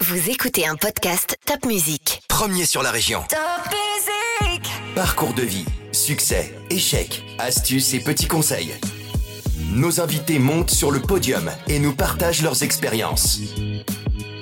Vous 0.00 0.30
écoutez 0.30 0.66
un 0.66 0.76
podcast 0.76 1.38
Top 1.46 1.64
Music. 1.66 2.22
Premier 2.28 2.66
sur 2.66 2.82
la 2.82 2.90
région. 2.90 3.20
Top 3.28 3.38
Music 3.70 4.70
Parcours 4.94 5.32
de 5.34 5.42
vie, 5.42 5.64
succès, 5.92 6.54
échecs, 6.70 7.22
astuces 7.38 7.94
et 7.94 8.00
petits 8.00 8.26
conseils. 8.26 8.74
Nos 9.72 10.00
invités 10.00 10.38
montent 10.38 10.70
sur 10.70 10.90
le 10.90 11.00
podium 11.00 11.50
et 11.68 11.78
nous 11.78 11.94
partagent 11.94 12.42
leurs 12.42 12.62
expériences. 12.62 13.40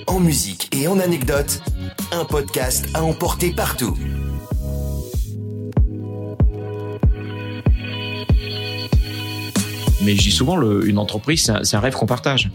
En 0.07 0.21
musique 0.21 0.69
et 0.75 0.89
en 0.89 0.99
anecdotes, 1.01 1.61
un 2.13 2.25
podcast 2.25 2.87
à 2.95 3.03
emporter 3.03 3.53
partout. 3.53 3.97
Mais 10.03 10.17
je 10.17 10.23
dis 10.23 10.31
souvent, 10.31 10.57
le- 10.57 10.87
une 10.89 10.99
entreprise, 10.99 11.45
c'est 11.45 11.53
un, 11.53 11.65
c'est 11.65 11.77
un 11.77 11.81
rêve 11.81 11.95
qu'on 11.95 12.07
partage. 12.07 12.51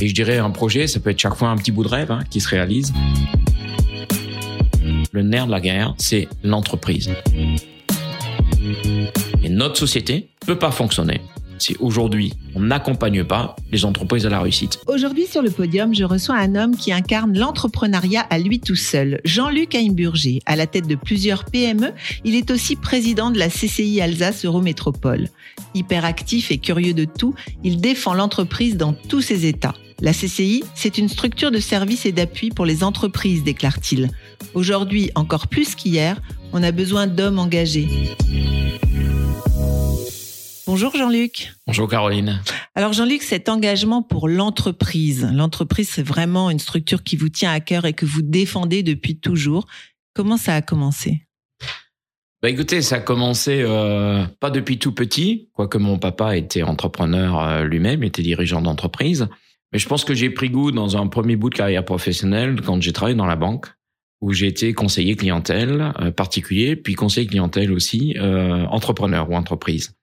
Et 0.00 0.08
je 0.08 0.14
dirais 0.14 0.38
un 0.38 0.50
projet, 0.50 0.86
ça 0.86 1.00
peut 1.00 1.10
être 1.10 1.18
chaque 1.18 1.34
fois 1.34 1.48
un 1.48 1.56
petit 1.56 1.72
bout 1.72 1.82
de 1.82 1.88
rêve 1.88 2.12
hein, 2.12 2.20
qui 2.30 2.40
se 2.40 2.48
réalise. 2.48 2.92
Le 5.12 5.22
nerf 5.22 5.46
de 5.46 5.50
la 5.50 5.60
guerre, 5.60 5.94
c'est 5.98 6.28
l'entreprise. 6.44 7.10
Et 9.42 9.48
notre 9.48 9.76
société 9.76 10.28
peut 10.46 10.58
pas 10.58 10.70
fonctionner 10.70 11.20
si 11.60 11.76
aujourd'hui 11.80 12.32
on 12.54 12.60
n'accompagne 12.60 13.24
pas 13.24 13.56
les 13.72 13.84
entreprises 13.84 14.24
à 14.26 14.30
la 14.30 14.40
réussite. 14.40 14.78
Aujourd'hui 14.86 15.26
sur 15.26 15.42
le 15.42 15.50
podium, 15.50 15.92
je 15.92 16.04
reçois 16.04 16.36
un 16.36 16.54
homme 16.54 16.76
qui 16.76 16.92
incarne 16.92 17.36
l'entrepreneuriat 17.36 18.26
à 18.30 18.38
lui 18.38 18.60
tout 18.60 18.76
seul, 18.76 19.20
Jean-Luc 19.24 19.74
Heimburger. 19.74 20.38
À 20.46 20.54
la 20.54 20.68
tête 20.68 20.86
de 20.86 20.94
plusieurs 20.94 21.44
PME, 21.44 21.92
il 22.24 22.36
est 22.36 22.52
aussi 22.52 22.76
président 22.76 23.30
de 23.30 23.38
la 23.38 23.48
CCI 23.48 24.00
Alsace 24.00 24.44
Eurométropole. 24.44 25.28
Hyperactif 25.74 26.52
et 26.52 26.58
curieux 26.58 26.94
de 26.94 27.04
tout, 27.04 27.34
il 27.64 27.80
défend 27.80 28.14
l'entreprise 28.14 28.76
dans 28.76 28.92
tous 28.92 29.20
ses 29.20 29.46
états. 29.46 29.74
La 30.00 30.12
CCI, 30.12 30.62
c'est 30.76 30.96
une 30.96 31.08
structure 31.08 31.50
de 31.50 31.58
service 31.58 32.06
et 32.06 32.12
d'appui 32.12 32.50
pour 32.50 32.64
les 32.64 32.84
entreprises, 32.84 33.42
déclare-t-il. 33.42 34.10
Aujourd'hui, 34.54 35.10
encore 35.16 35.48
plus 35.48 35.74
qu'hier, 35.74 36.20
on 36.52 36.62
a 36.62 36.70
besoin 36.70 37.08
d'hommes 37.08 37.40
engagés. 37.40 37.88
Bonjour 40.68 40.94
Jean-Luc. 40.94 41.52
Bonjour 41.66 41.88
Caroline. 41.88 42.40
Alors 42.76 42.92
Jean-Luc, 42.92 43.22
cet 43.22 43.48
engagement 43.48 44.02
pour 44.02 44.28
l'entreprise, 44.28 45.28
l'entreprise 45.32 45.88
c'est 45.88 46.06
vraiment 46.06 46.48
une 46.50 46.60
structure 46.60 47.02
qui 47.02 47.16
vous 47.16 47.30
tient 47.30 47.50
à 47.50 47.58
cœur 47.58 47.84
et 47.84 47.92
que 47.92 48.06
vous 48.06 48.22
défendez 48.22 48.84
depuis 48.84 49.18
toujours. 49.18 49.66
Comment 50.14 50.36
ça 50.36 50.54
a 50.54 50.62
commencé? 50.62 51.22
Bah 52.40 52.50
écoutez, 52.50 52.82
ça 52.82 52.96
a 52.96 53.00
commencé 53.00 53.62
euh, 53.62 54.24
pas 54.38 54.50
depuis 54.50 54.78
tout 54.78 54.92
petit, 54.92 55.48
quoique 55.54 55.76
mon 55.76 55.98
papa 55.98 56.36
était 56.36 56.62
entrepreneur 56.62 57.42
euh, 57.42 57.64
lui-même, 57.64 58.04
était 58.04 58.22
dirigeant 58.22 58.62
d'entreprise. 58.62 59.26
Mais 59.72 59.78
je 59.78 59.88
pense 59.88 60.04
que 60.04 60.14
j'ai 60.14 60.30
pris 60.30 60.50
goût 60.50 60.70
dans 60.72 60.96
un 60.96 61.06
premier 61.06 61.36
bout 61.36 61.50
de 61.50 61.54
carrière 61.54 61.84
professionnelle 61.84 62.60
quand 62.62 62.80
j'ai 62.80 62.92
travaillé 62.92 63.16
dans 63.16 63.26
la 63.26 63.36
banque, 63.36 63.66
où 64.20 64.32
j'ai 64.32 64.46
été 64.46 64.72
conseiller 64.72 65.14
clientèle 65.14 65.92
euh, 66.00 66.10
particulier, 66.10 66.76
puis 66.76 66.94
conseiller 66.94 67.26
clientèle 67.26 67.72
aussi 67.72 68.14
euh, 68.18 68.64
entrepreneur 68.66 69.30
ou 69.30 69.34
entreprise. 69.34 69.94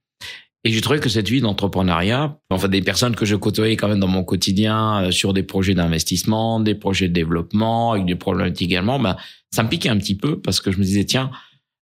Et 0.64 0.72
j'ai 0.72 0.82
trouvé 0.82 1.00
que 1.00 1.10
cette 1.10 1.30
vie 1.30 1.42
d'entrepreneuriat, 1.42 2.40
enfin 2.50 2.68
des 2.68 2.82
personnes 2.82 3.16
que 3.16 3.26
je 3.26 3.36
côtoyais 3.36 3.76
quand 3.76 3.88
même 3.88 4.00
dans 4.00 4.08
mon 4.08 4.24
quotidien 4.24 5.04
euh, 5.04 5.12
sur 5.12 5.34
des 5.34 5.44
projets 5.44 5.76
d'investissement, 5.76 6.60
des 6.60 6.76
projets 6.76 7.08
de 7.08 7.14
développement, 7.14 7.92
avec 7.92 8.06
des 8.06 8.16
problématiques 8.16 8.72
également, 8.72 9.00
bah, 9.00 9.18
ça 9.54 9.64
me 9.64 9.70
piquait 9.70 9.90
un 9.90 9.98
petit 9.98 10.16
peu 10.16 10.42
parce 10.42 10.60
que 10.60 10.72
je 10.72 10.78
me 10.78 10.84
disais 10.84 11.06
tiens, 11.06 11.30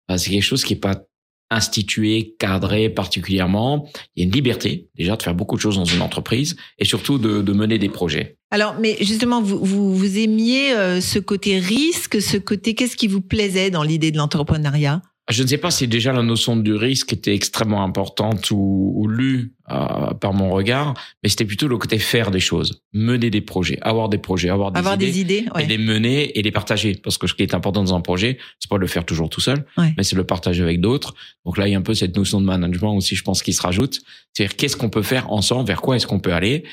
bah, 0.09 0.17
c'est 0.17 0.31
quelque 0.31 0.43
chose 0.43 0.63
qui 0.63 0.73
est 0.73 0.77
pas 0.77 1.01
institué, 1.53 2.35
cadré 2.39 2.89
particulièrement. 2.89 3.87
Il 4.15 4.21
y 4.21 4.23
a 4.23 4.25
une 4.27 4.33
liberté 4.33 4.89
déjà 4.95 5.15
de 5.15 5.23
faire 5.23 5.35
beaucoup 5.35 5.55
de 5.55 5.61
choses 5.61 5.77
dans 5.77 5.85
une 5.85 6.01
entreprise 6.01 6.55
et 6.79 6.85
surtout 6.85 7.17
de, 7.17 7.41
de 7.41 7.53
mener 7.53 7.77
des 7.77 7.89
projets. 7.89 8.37
Alors, 8.51 8.75
mais 8.79 8.97
justement, 9.01 9.41
vous, 9.41 9.59
vous, 9.63 9.95
vous 9.95 10.17
aimiez 10.17 10.73
euh, 10.73 11.01
ce 11.01 11.19
côté 11.19 11.59
risque, 11.59 12.21
ce 12.21 12.37
côté, 12.37 12.75
qu'est-ce 12.75 12.95
qui 12.95 13.07
vous 13.07 13.21
plaisait 13.21 13.71
dans 13.71 13.83
l'idée 13.83 14.11
de 14.11 14.17
l'entrepreneuriat? 14.17 15.01
Je 15.29 15.41
ne 15.41 15.47
sais 15.47 15.57
pas 15.57 15.71
si 15.71 15.87
déjà 15.87 16.11
la 16.11 16.21
notion 16.21 16.57
du 16.57 16.73
risque 16.73 17.13
était 17.13 17.33
extrêmement 17.33 17.83
importante 17.83 18.51
ou, 18.51 18.93
ou 18.95 19.07
lue 19.07 19.53
euh, 19.71 20.13
par 20.13 20.33
mon 20.33 20.49
regard, 20.51 20.93
mais 21.23 21.29
c'était 21.29 21.45
plutôt 21.45 21.67
le 21.69 21.77
côté 21.77 21.97
faire 21.97 22.31
des 22.31 22.39
choses, 22.41 22.81
mener 22.93 23.29
des 23.29 23.39
projets, 23.41 23.77
avoir 23.81 24.09
des 24.09 24.17
projets, 24.17 24.49
avoir 24.49 24.71
des 24.71 24.79
Avoir 24.79 24.95
idées. 24.95 25.05
des 25.11 25.19
idées 25.21 25.45
Et 25.59 25.65
les 25.65 25.77
mener 25.77 26.37
et 26.37 26.41
les 26.41 26.51
partager. 26.51 26.95
Parce 27.01 27.17
que 27.17 27.27
ce 27.27 27.33
qui 27.33 27.43
est 27.43 27.53
important 27.53 27.83
dans 27.83 27.95
un 27.95 28.01
projet, 28.01 28.37
c'est 28.59 28.69
pas 28.69 28.75
de 28.75 28.81
le 28.81 28.87
faire 28.87 29.05
toujours 29.05 29.29
tout 29.29 29.41
seul, 29.41 29.65
Ouais. 29.77 29.93
mais 29.97 30.03
c'est 30.03 30.15
le 30.17 30.25
partager 30.25 30.61
avec 30.63 30.81
d'autres. 30.81 31.13
Donc 31.45 31.57
là, 31.57 31.67
il 31.67 31.71
y 31.71 31.75
a 31.75 31.77
un 31.77 31.81
peu 31.81 31.93
cette 31.93 32.15
notion 32.17 32.41
de 32.41 32.45
management 32.45 32.95
aussi, 32.95 33.15
je 33.15 33.23
pense, 33.23 33.41
qui 33.41 33.53
se 33.53 33.61
rajoute. 33.61 33.99
C'est-à-dire, 34.33 34.55
qu'est-ce 34.57 34.75
qu'on 34.75 34.89
peut 34.89 35.01
faire 35.03 35.31
ensemble? 35.31 35.67
Vers 35.67 35.81
quoi 35.81 35.95
est-ce 35.95 36.07
qu'on 36.07 36.19
peut 36.19 36.33
aller? 36.33 36.63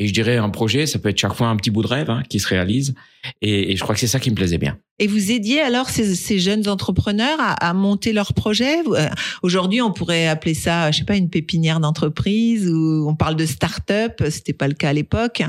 Et 0.00 0.06
je 0.06 0.12
dirais, 0.12 0.36
un 0.36 0.50
projet, 0.50 0.86
ça 0.86 1.00
peut 1.00 1.08
être 1.08 1.18
chaque 1.18 1.32
fois 1.34 1.48
un 1.48 1.56
petit 1.56 1.70
bout 1.70 1.82
de 1.82 1.88
rêve 1.88 2.08
hein, 2.08 2.22
qui 2.28 2.38
se 2.38 2.46
réalise. 2.46 2.94
Et, 3.42 3.72
et 3.72 3.76
je 3.76 3.82
crois 3.82 3.94
que 3.96 4.00
c'est 4.00 4.06
ça 4.06 4.20
qui 4.20 4.30
me 4.30 4.36
plaisait 4.36 4.58
bien. 4.58 4.78
Et 5.00 5.06
vous 5.08 5.32
aidiez 5.32 5.60
alors 5.60 5.88
ces, 5.90 6.14
ces 6.14 6.38
jeunes 6.38 6.68
entrepreneurs 6.68 7.38
à, 7.40 7.52
à 7.68 7.72
monter 7.74 8.12
leurs 8.12 8.32
projets 8.32 8.82
Vous- 8.84 8.94
euh, 8.94 9.08
Aujourd'hui, 9.42 9.80
on 9.80 9.92
pourrait 9.92 10.28
appeler 10.28 10.54
ça, 10.54 10.90
je 10.92 10.98
sais 10.98 11.04
pas, 11.04 11.16
une 11.16 11.30
pépinière 11.30 11.80
d'entreprise 11.80 12.27
ou 12.28 13.08
on 13.08 13.14
parle 13.14 13.36
de 13.36 13.46
start-up. 13.46 14.22
C'était 14.30 14.52
pas 14.52 14.68
le 14.68 14.74
cas 14.74 14.90
à 14.90 14.92
l'époque. 14.92 15.42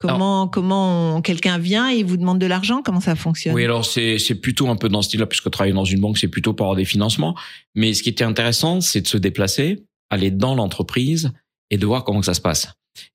Comment, 0.00 0.48
comment 0.48 1.22
quelqu'un 1.22 1.56
vient 1.56 1.88
et 1.88 2.02
vous 2.02 2.16
demande 2.18 2.38
de 2.38 2.46
l'argent 2.46 2.82
Comment 2.84 3.00
ça 3.00 3.14
fonctionne? 3.14 3.54
Oui, 3.54 3.64
alors 3.64 3.86
c'est 3.86 4.18
c'est 4.18 4.34
plutôt 4.34 4.68
un 4.68 4.76
peu 4.76 4.90
dans 4.90 5.00
ce 5.00 5.08
style-là, 5.08 5.26
puisque 5.26 5.50
travailler 5.50 5.74
dans 5.74 5.84
une 5.84 6.00
banque, 6.00 6.18
c'est 6.18 6.28
plutôt 6.28 6.52
par 6.52 6.66
avoir 6.66 6.76
des 6.76 6.84
financements. 6.84 7.34
Mais 7.74 7.94
ce 7.94 8.02
qui 8.02 8.10
était 8.10 8.24
intéressant, 8.24 8.80
c'est 8.82 9.00
de 9.00 9.06
se 9.06 9.16
déplacer, 9.16 9.84
aller 10.10 10.30
dans 10.30 10.54
l'entreprise 10.54 11.32
et 11.70 11.78
de 11.78 11.86
voir 11.86 12.04
comment 12.04 12.20
que 12.20 12.26
ça 12.26 12.34
se 12.34 12.42
passe. 12.42 12.68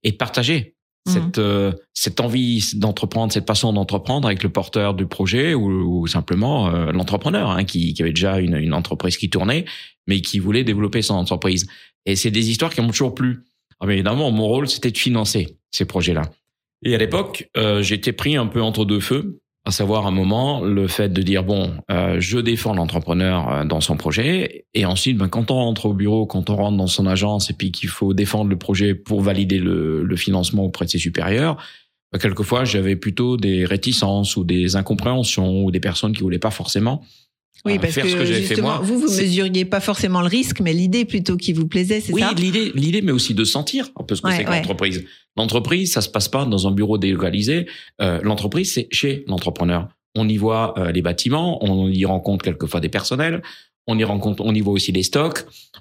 Et 0.04 0.12
de 0.12 0.18
partager 0.18 0.76
Mhm. 1.08 1.14
cette, 1.14 1.38
euh, 1.38 1.72
cette 1.94 2.20
envie 2.20 2.72
d'entreprendre, 2.76 3.32
cette 3.32 3.46
passion 3.46 3.74
d'entreprendre 3.74 4.28
avec 4.28 4.44
le 4.44 4.50
porteur 4.50 4.94
du 4.94 5.06
projet 5.06 5.54
ou, 5.54 6.02
ou 6.02 6.08
simplement 6.08 6.70
euh, 6.70 6.92
l'entrepreneur 6.92 7.50
hein, 7.52 7.64
qui, 7.64 7.94
qui 7.94 8.02
avait 8.02 8.12
déjà 8.12 8.40
une, 8.40 8.56
une 8.56 8.74
entreprise 8.74 9.18
qui 9.18 9.30
tournait, 9.30 9.66
mais 10.08 10.22
qui 10.22 10.40
voulait 10.40 10.64
développer 10.64 11.02
son 11.02 11.16
entreprise. 11.16 11.68
Et 12.06 12.16
c'est 12.16 12.32
des 12.32 12.50
histoires 12.50 12.74
qui 12.74 12.82
m'ont 12.82 12.90
toujours 12.90 13.16
plu. 13.16 13.44
Ah, 13.80 13.86
mais 13.86 13.94
évidemment, 13.94 14.32
mon 14.32 14.48
rôle, 14.48 14.68
c'était 14.68 14.92
de 14.92 14.98
financer 14.98 15.58
ces 15.72 15.86
projets-là. 15.86 16.24
Et 16.84 16.96
à 16.96 16.98
l'époque, 16.98 17.50
euh, 17.58 17.82
j'étais 17.82 18.14
pris 18.14 18.36
un 18.36 18.48
peu 18.48 18.62
entre 18.62 18.86
deux 18.86 19.00
feux, 19.00 19.42
à 19.66 19.72
savoir 19.72 20.08
un 20.08 20.12
moment 20.12 20.62
le 20.62 20.88
fait 20.88 21.10
de 21.10 21.22
dire 21.22 21.44
bon, 21.44 21.74
euh, 21.92 22.18
je 22.20 22.40
défends 22.40 22.74
l'entrepreneur 22.74 23.52
euh, 23.52 23.66
dans 23.66 23.82
son 23.82 23.98
projet, 23.98 24.66
et 24.74 24.86
ensuite, 24.86 25.18
ben, 25.18 25.28
quand 25.28 25.52
on 25.52 25.56
rentre 25.56 25.88
au 25.88 25.94
bureau, 25.94 26.26
quand 26.26 26.50
on 26.50 26.56
rentre 26.56 26.78
dans 26.78 26.88
son 26.88 27.06
agence, 27.06 27.50
et 27.50 27.54
puis 27.54 27.72
qu'il 27.72 27.90
faut 27.90 28.14
défendre 28.14 28.50
le 28.50 28.58
projet 28.58 28.96
pour 28.96 29.22
valider 29.22 29.60
le, 29.60 30.04
le 30.04 30.16
financement 30.16 30.64
auprès 30.64 30.86
de 30.86 30.92
ses 30.92 30.98
supérieurs, 30.98 31.58
ben, 32.12 32.20
quelquefois 32.20 32.64
j'avais 32.64 32.96
plutôt 32.96 33.38
des 33.38 33.66
réticences 33.66 34.38
ou 34.38 34.44
des 34.44 34.76
incompréhensions 34.76 35.64
ou 35.66 35.72
des 35.72 35.82
personnes 35.82 36.14
qui 36.14 36.22
voulaient 36.22 36.40
pas 36.40 36.52
forcément 36.52 37.04
Oui, 37.66 37.74
euh, 37.76 37.80
parce 37.80 37.94
faire 37.94 38.04
que 38.06 38.10
ce 38.10 38.16
que 38.16 38.26
j'avais 38.26 38.42
fait 38.42 38.48
justement, 38.48 38.68
moi. 38.70 38.80
vous, 38.82 39.00
vous 39.00 39.08
mesuriez 39.14 39.66
pas 39.66 39.80
forcément 39.82 40.22
le 40.22 40.28
risque, 40.28 40.62
mais 40.62 40.72
l'idée 40.74 41.04
plutôt 41.06 41.36
qui 41.36 41.52
vous 41.52 41.68
plaisait, 41.68 42.00
c'est 42.00 42.14
Oui, 42.14 42.22
ça? 42.22 42.32
l'idée, 42.34 42.72
l'idée, 42.74 43.02
mais 43.02 43.12
aussi 43.12 43.34
de 43.34 43.44
sentir 43.44 43.90
un 44.00 44.04
peu 44.04 44.16
ce 44.16 44.22
que 44.22 44.28
Ouais, 44.28 44.36
c'est 44.38 44.46
que 44.46 44.50
ouais. 44.50 44.58
l'entreprise. 44.58 45.04
L'entreprise, 45.36 45.92
ça 45.92 46.02
se 46.02 46.10
passe 46.10 46.30
pas 46.30 46.46
dans 46.46 46.68
un 46.68 46.72
bureau 46.72 46.98
délocalisé. 46.98 47.66
Euh, 48.02 48.20
l'entreprise, 48.24 48.72
c'est 48.74 48.88
chez 48.92 49.24
l'entrepreneur. 49.28 49.90
On 50.16 50.28
y 50.30 50.38
voit 50.38 50.74
euh, 50.80 50.92
les 50.92 51.02
bâtiments, 51.02 51.64
on 51.64 51.90
y 51.90 52.06
rencontre 52.06 52.44
quelquefois 52.46 52.80
des 52.80 52.90
personnels, 52.90 53.42
on 53.88 53.98
y 54.00 54.04
rencontre, 54.04 54.42
on 54.46 54.54
y 54.56 54.62
voit 54.62 54.74
aussi 54.74 54.92
des 54.92 55.04
stocks, 55.04 55.40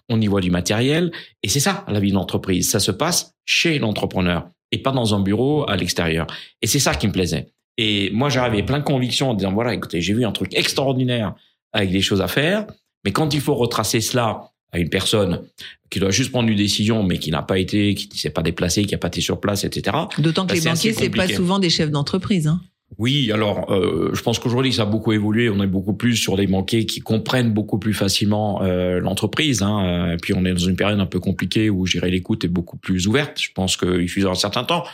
on 0.09 0.21
y 0.21 0.27
voit 0.27 0.41
du 0.41 0.51
matériel, 0.51 1.13
et 1.43 1.49
c'est 1.49 1.61
ça 1.61 1.85
la 1.89 2.01
vie 2.01 2.11
de 2.11 2.15
l'entreprise. 2.15 2.69
Ça 2.71 2.81
se 2.81 2.91
passe 2.91 3.35
chez 3.45 3.79
l'entrepreneur 3.79 4.49
et 4.73 4.79
pas 4.79 4.91
dans 4.93 5.15
un 5.15 5.21
bureau 5.21 5.65
à 5.69 5.77
l'extérieur. 5.77 6.27
Et 6.61 6.67
c'est 6.67 6.79
ça 6.79 6.95
qui 6.95 7.07
me 7.07 7.13
plaisait. 7.13 7.49
Et 7.79 8.11
moi, 8.11 8.29
j'arrivais 8.29 8.65
plein 8.65 8.81
de 8.81 8.85
convictions 8.85 9.31
en 9.31 9.35
disant 9.35 9.53
voilà, 9.53 9.73
écoutez, 9.75 10.01
j'ai 10.01 10.13
vu 10.13 10.25
un 10.27 10.33
truc 10.33 10.53
extraordinaire 10.55 11.35
avec 11.79 11.91
des 11.93 12.01
choses 12.03 12.21
à 12.21 12.29
faire, 12.29 12.67
mais 13.05 13.13
quand 13.13 13.33
il 13.35 13.41
faut 13.41 13.55
retracer 13.55 14.01
cela 14.01 14.51
à 14.73 14.79
une 14.79 14.91
personne 14.91 15.43
qui 15.91 15.99
doit 15.99 16.11
juste 16.11 16.31
prendre 16.31 16.49
une 16.51 16.57
décision, 16.59 17.03
mais 17.03 17.19
qui 17.19 17.31
n'a 17.31 17.41
pas 17.43 17.59
été, 17.59 17.95
qui 17.95 18.09
ne 18.13 18.15
s'est 18.15 18.31
pas 18.31 18.43
déplacé, 18.43 18.85
qui 18.85 18.93
n'a 18.93 18.99
pas 18.99 19.09
été 19.09 19.21
sur 19.23 19.41
place, 19.41 19.65
etc. 19.65 19.97
D'autant 20.19 20.43
que 20.45 20.49
Bah, 20.49 20.55
les 20.57 20.61
banquiers, 20.61 20.93
c'est 20.93 21.09
pas 21.09 21.27
souvent 21.29 21.59
des 21.59 21.71
chefs 21.71 21.91
d'entreprise. 21.91 22.47
Hein. 22.47 22.61
Oui, 22.99 23.31
alors 23.33 23.71
euh, 23.71 24.11
je 24.15 24.23
pense 24.23 24.39
qu'aujourd'hui 24.39 24.73
ça 24.73 24.83
a 24.83 24.87
beaucoup 24.87 25.13
évolué. 25.13 25.49
On 25.51 25.63
est 25.63 25.67
beaucoup 25.67 25.93
plus 25.95 26.17
sur 26.17 26.37
des 26.37 26.47
banquiers 26.47 26.87
qui 26.87 27.01
comprennent 27.01 27.53
beaucoup 27.53 27.79
plus 27.79 27.93
facilement 27.95 28.63
euh, 28.63 28.99
l'entreprise. 28.99 29.63
Hein. 29.63 30.17
Puis 30.23 30.33
on 30.35 30.45
est 30.47 30.53
dans 30.53 30.59
une 30.59 30.77
période 30.77 30.99
un 30.99 31.07
peu 31.07 31.21
compliquée 31.21 31.69
où 31.71 31.85
gérer 31.87 32.11
l'écoute 32.11 32.45
est 32.45 32.49
beaucoup 32.49 32.77
plus 32.79 33.07
ouverte. 33.07 33.41
Je 33.41 33.51
pense 33.55 33.77
qu'il 33.77 34.09
fut 34.09 34.27
un 34.27 34.35
certain 34.35 34.65
temps. 34.65 34.85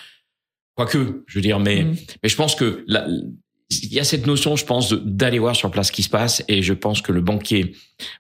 Quoique, 0.76 1.22
je 1.26 1.34
veux 1.38 1.42
dire, 1.42 1.60
mais 1.60 1.84
Mm. 1.84 1.96
mais 2.22 2.28
je 2.28 2.36
pense 2.36 2.54
que 2.56 2.84
la- 2.88 3.06
il 3.70 3.92
y 3.92 4.00
a 4.00 4.04
cette 4.04 4.26
notion, 4.26 4.56
je 4.56 4.64
pense, 4.64 4.92
d'aller 4.92 5.38
voir 5.38 5.56
sur 5.56 5.70
place 5.70 5.88
ce 5.88 5.92
qui 5.92 6.02
se 6.02 6.08
passe, 6.08 6.44
et 6.48 6.62
je 6.62 6.74
pense 6.74 7.00
que 7.02 7.12
le 7.12 7.20
banquier 7.20 7.74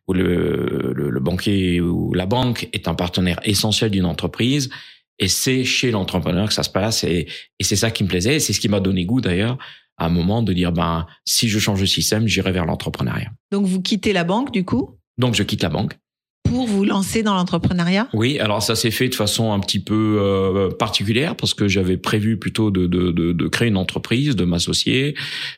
ou 0.08 0.12
le, 0.12 0.92
le, 0.94 1.10
le 1.10 1.20
banquier 1.20 1.80
ou 1.80 2.14
la 2.14 2.26
banque 2.26 2.68
est 2.72 2.88
un 2.88 2.94
partenaire 2.94 3.40
essentiel 3.44 3.90
d'une 3.90 4.06
entreprise, 4.06 4.70
et 5.18 5.28
c'est 5.28 5.64
chez 5.64 5.90
l'entrepreneur 5.90 6.48
que 6.48 6.54
ça 6.54 6.62
se 6.62 6.70
passe, 6.70 7.04
et, 7.04 7.28
et 7.58 7.64
c'est 7.64 7.76
ça 7.76 7.90
qui 7.90 8.04
me 8.04 8.08
plaisait, 8.08 8.36
et 8.36 8.40
c'est 8.40 8.52
ce 8.52 8.60
qui 8.60 8.68
m'a 8.68 8.80
donné 8.80 9.04
goût 9.04 9.20
d'ailleurs 9.20 9.58
à 9.96 10.06
un 10.06 10.08
moment 10.08 10.42
de 10.42 10.52
dire 10.52 10.72
ben 10.72 11.06
si 11.24 11.48
je 11.48 11.58
change 11.60 11.80
de 11.80 11.86
système, 11.86 12.26
j'irai 12.26 12.50
vers 12.50 12.66
l'entrepreneuriat. 12.66 13.30
Donc 13.52 13.66
vous 13.66 13.80
quittez 13.80 14.12
la 14.12 14.24
banque 14.24 14.50
du 14.50 14.64
coup? 14.64 14.98
Donc 15.18 15.34
je 15.34 15.44
quitte 15.44 15.62
la 15.62 15.68
banque 15.68 15.96
pour 16.44 16.66
vous 16.66 16.84
lancer 16.84 17.22
dans 17.22 17.34
l'entrepreneuriat? 17.34 18.08
Oui, 18.12 18.38
alors 18.38 18.62
ça 18.62 18.76
s'est 18.76 18.90
fait 18.90 19.08
de 19.08 19.14
façon 19.14 19.52
un 19.52 19.58
petit 19.60 19.80
peu 19.80 20.18
euh, 20.20 20.70
particulière 20.70 21.34
parce 21.36 21.54
que 21.54 21.66
j'avais 21.66 21.96
prévu 21.96 22.38
plutôt 22.38 22.70
de, 22.70 22.86
de, 22.86 23.10
de, 23.10 23.32
de, 23.32 23.48
créer 23.48 23.68
une 23.68 23.76
entreprise, 23.76 24.36
de 24.36 24.44
m'associer, 24.44 25.14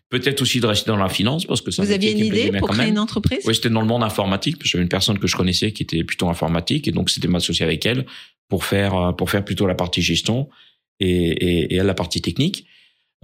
peut-être 0.08 0.40
aussi 0.40 0.60
de 0.60 0.66
rester 0.66 0.90
dans 0.90 0.96
la 0.96 1.08
finance 1.08 1.44
parce 1.44 1.60
que 1.60 1.70
ça. 1.70 1.82
Vous 1.82 1.90
aviez 1.90 2.12
une 2.12 2.24
idée 2.24 2.52
pour 2.58 2.70
créer 2.70 2.88
une 2.88 2.98
entreprise? 2.98 3.40
Oui, 3.44 3.54
c'était 3.54 3.68
dans 3.68 3.82
le 3.82 3.86
monde 3.86 4.04
informatique. 4.04 4.56
J'avais 4.64 4.82
une 4.82 4.88
personne 4.88 5.18
que 5.18 5.26
je 5.26 5.36
connaissais 5.36 5.72
qui 5.72 5.82
était 5.82 6.04
plutôt 6.04 6.28
informatique 6.28 6.88
et 6.88 6.92
donc 6.92 7.10
c'était 7.10 7.28
m'associer 7.28 7.66
avec 7.66 7.84
elle 7.84 8.06
pour 8.48 8.64
faire 8.64 8.94
euh, 8.94 9.12
pour 9.12 9.30
faire 9.30 9.44
plutôt 9.44 9.66
la 9.66 9.74
partie 9.74 10.02
gestion 10.02 10.48
et, 11.00 11.08
et, 11.08 11.74
et 11.74 11.82
la 11.82 11.94
partie 11.94 12.22
technique. 12.22 12.66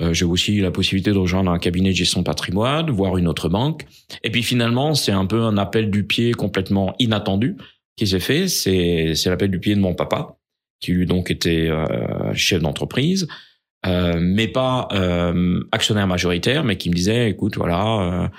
Euh, 0.03 0.13
j'ai 0.13 0.25
aussi 0.25 0.61
la 0.61 0.71
possibilité 0.71 1.13
de 1.13 1.19
rejoindre 1.19 1.51
un 1.51 1.59
cabinet 1.59 1.91
de 1.91 1.95
gestion 1.95 2.23
patrimoine, 2.23 2.91
voir 2.91 3.17
une 3.17 3.29
autre 3.29 3.49
banque. 3.49 3.87
Et 4.25 4.31
puis 4.31 4.43
finalement, 4.43 4.95
c'est 4.95 5.13
un 5.13 5.27
peu 5.27 5.43
un 5.43 5.57
appel 5.57 5.91
du 5.91 6.05
pied 6.05 6.33
complètement 6.33 6.95
inattendu 6.99 7.57
qui 7.97 8.07
s'est 8.07 8.21
fait. 8.21 8.49
C'est, 8.49 9.15
c'est 9.15 9.31
l'appel 9.31 9.51
du 9.51 9.61
pied 9.61 9.75
de 9.75 9.81
mon 9.81 9.95
papa, 9.95 10.37
qui 10.81 10.93
lui 10.93 11.07
donc 11.07 11.31
était 11.31 11.69
euh, 11.69 12.35
chef 12.35 12.63
d'entreprise, 12.63 13.29
euh, 13.87 14.19
mais 14.21 14.49
pas 14.49 14.89
actionnaire 15.71 16.07
majoritaire, 16.07 16.65
mais 16.65 16.77
qui 16.77 16.91
me 16.91 16.95
disait, 16.95 17.31
écoute, 17.31 17.57
voilà, 17.57 18.31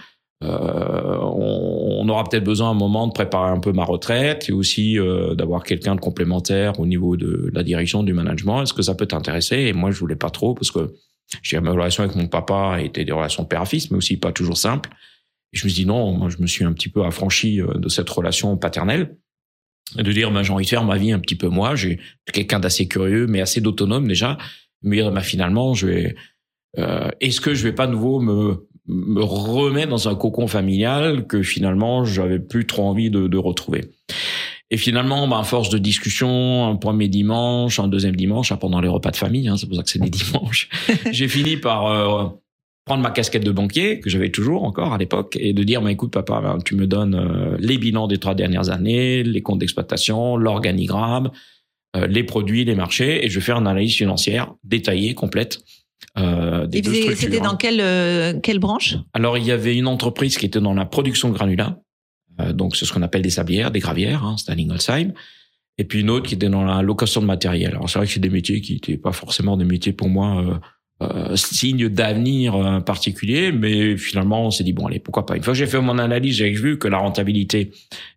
on, 0.42 2.00
on, 2.02 2.10
aura 2.10 2.26
peut-être 2.26 2.44
besoin 2.44 2.68
à 2.68 2.72
un 2.72 2.76
moment 2.76 3.08
de 3.08 3.14
préparer 3.14 3.52
un 3.52 3.60
peu 3.60 3.72
ma 3.72 3.86
retraite 3.86 4.50
et 4.50 4.52
aussi 4.52 4.98
d'avoir 5.38 5.64
quelqu'un 5.64 5.96
de 5.96 6.02
complémentaire 6.02 6.80
au 6.82 6.86
niveau 6.86 7.16
de 7.16 7.50
la 7.54 7.64
direction 7.64 8.04
du 8.04 8.14
management. 8.14 8.64
Est-ce 8.64 8.74
que 8.74 8.82
ça 8.82 8.96
peut 8.96 9.06
t'intéresser? 9.06 9.58
Et 9.58 9.74
moi, 9.74 9.92
je 9.92 10.00
voulais 10.00 10.18
pas 10.18 10.30
trop 10.30 10.54
parce 10.54 10.72
que 10.72 10.94
j'ai 11.42 11.60
ma 11.60 11.72
relation 11.72 12.04
avec 12.04 12.16
mon 12.16 12.28
papa 12.28 12.82
était 12.82 13.06
des 13.06 13.12
relations 13.12 13.46
père-fils, 13.46 13.92
mais 13.92 13.98
aussi 13.98 14.18
pas 14.18 14.32
toujours 14.32 14.58
simples. 14.58 14.90
Et 15.54 15.58
je 15.58 15.66
me 15.68 15.72
dis 15.72 15.86
non, 15.86 16.14
moi 16.14 16.30
je 16.30 16.38
me 16.42 16.48
suis 16.48 16.66
un 16.66 16.74
petit 16.74 16.90
peu 16.90 17.04
affranchi 17.04 17.62
euh, 17.62 17.74
de 17.76 17.90
cette 17.90 18.10
relation 18.10 18.58
paternelle. 18.58 19.18
De 19.96 20.12
dire, 20.12 20.32
ben, 20.32 20.44
j'ai 20.44 20.54
envie 20.54 20.64
de 20.64 20.70
faire 20.70 20.86
ma 20.86 20.98
vie 20.98 21.12
un 21.12 21.20
petit 21.20 21.36
peu 21.36 21.50
moi. 21.50 21.76
J'ai 21.76 22.00
quelqu'un 22.32 22.60
d'assez 22.60 22.88
curieux, 22.88 23.28
mais 23.28 23.42
assez 23.42 23.62
d'autonome 23.62 24.08
déjà. 24.08 24.38
Me 24.82 24.96
dire, 24.96 25.12
ben, 25.12 25.22
finalement, 25.22 25.74
je 25.74 25.88
vais, 25.88 26.16
euh, 26.78 27.10
est-ce 27.20 27.42
que 27.42 27.54
je 27.54 27.64
vais 27.64 27.74
pas 27.74 27.86
nouveau 27.86 28.20
me, 28.20 28.68
me 28.88 29.22
remettre 29.22 29.90
dans 29.90 30.10
un 30.10 30.16
cocon 30.16 30.48
familial 30.48 31.28
que 31.28 31.42
finalement 31.44 32.06
j'avais 32.06 32.40
plus 32.40 32.66
trop 32.66 32.84
envie 32.84 33.10
de, 33.10 33.28
de 33.28 33.38
retrouver? 33.38 33.92
Et 34.70 34.78
finalement, 34.78 35.28
bah, 35.28 35.40
à 35.40 35.44
force 35.44 35.70
de 35.70 35.78
discussion, 35.78 36.68
un 36.68 36.76
premier 36.76 37.08
dimanche, 37.08 37.80
un 37.80 37.88
deuxième 37.88 38.16
dimanche, 38.16 38.52
hein, 38.52 38.58
pendant 38.58 38.82
les 38.82 38.88
repas 38.88 39.12
de 39.12 39.16
famille, 39.16 39.48
hein, 39.48 39.58
c'est 39.58 39.68
pour 39.68 39.76
ça 39.78 39.84
que 39.84 39.90
c'est 39.90 40.00
des 40.00 40.10
dimanches, 40.24 40.70
j'ai 41.12 41.28
fini 41.28 41.58
par 41.58 41.86
euh, 41.88 42.28
prendre 42.86 43.04
ma 43.04 43.12
casquette 43.12 43.44
de 43.44 43.52
banquier, 43.52 44.00
que 44.00 44.10
j'avais 44.10 44.30
toujours 44.30 44.64
encore 44.64 44.94
à 44.94 44.98
l'époque, 44.98 45.38
et 45.40 45.54
de 45.54 45.64
dire, 45.64 45.82
bah, 45.82 45.92
écoute 45.92 46.12
papa, 46.12 46.42
bah, 46.42 46.58
tu 46.66 46.76
me 46.76 46.88
donnes 46.88 47.16
euh, 47.16 47.56
les 47.60 47.78
bilans 47.78 48.08
des 48.08 48.18
trois 48.18 48.36
dernières 48.36 48.70
années, 48.70 49.24
les 49.24 49.42
comptes 49.42 49.60
d'exploitation, 49.60 50.38
l'organigramme, 50.38 51.30
euh, 51.96 52.08
les 52.08 52.24
produits, 52.24 52.66
les 52.66 52.76
marchés, 52.76 53.26
et 53.26 53.30
je 53.30 53.36
vais 53.36 53.46
faire 53.46 53.58
une 53.58 53.68
analyse 53.68 53.96
financière 53.96 54.54
détaillée, 54.64 55.14
complète. 55.14 55.60
Euh, 56.18 56.68
C'était 56.72 57.40
dans 57.40 57.56
quelle, 57.56 58.42
quelle 58.42 58.60
branche? 58.60 58.98
Alors, 59.14 59.38
il 59.38 59.46
y 59.46 59.52
avait 59.52 59.76
une 59.76 59.88
entreprise 59.88 60.38
qui 60.38 60.46
était 60.46 60.60
dans 60.60 60.74
la 60.74 60.86
production 60.86 61.30
de 61.30 61.34
granulats, 61.34 61.78
euh, 61.78 61.83
donc 62.54 62.76
c'est 62.76 62.86
ce 62.86 62.94
qu'on 62.94 63.02
appelle 63.02 63.22
des 63.22 63.30
sablières, 63.30 63.72
des 63.72 63.80
gravières, 63.80 64.24
hein, 64.24 64.36
à 64.48 64.54
Ingolsheim. 64.54 65.14
Et 65.78 65.84
puis 65.86 66.02
une 66.02 66.10
autre 66.10 66.28
qui 66.28 66.36
était 66.36 66.50
dans 66.50 66.64
la 66.64 66.82
location 66.82 67.22
de 67.22 67.26
matériel. 67.26 67.72
Alors 67.72 67.90
c'est 67.90 67.98
vrai 68.00 68.08
que 68.08 68.14
c'est 68.14 68.20
des 68.20 68.30
métiers 68.30 68.62
qui 68.62 68.74
n'étaient 68.74 68.98
pas 68.98 69.12
forcément 69.12 69.58
des 69.58 69.66
métiers 69.66 69.94
pour 69.94 70.08
moi 70.08 70.44
euh, 70.44 70.58
euh, 71.02 71.36
signe 71.36 71.90
d'avenir 71.90 72.56
euh, 72.56 72.80
particulier, 72.80 73.52
mais 73.52 73.98
finalement 73.98 74.46
on 74.46 74.52
s'est 74.52 74.64
dit 74.64 74.74
bon 74.74 74.86
allez 74.86 75.00
pourquoi 75.00 75.26
pas? 75.26 75.36
Une 75.36 75.42
fois 75.42 75.54
que 75.54 75.60
j'ai 75.60 75.66
fait 75.66 75.82
mon 75.82 75.98
analyse, 75.98 76.36
j'ai 76.36 76.52
vu 76.52 76.78
que 76.78 76.88
la 76.88 77.00
rentabilité 77.00 77.72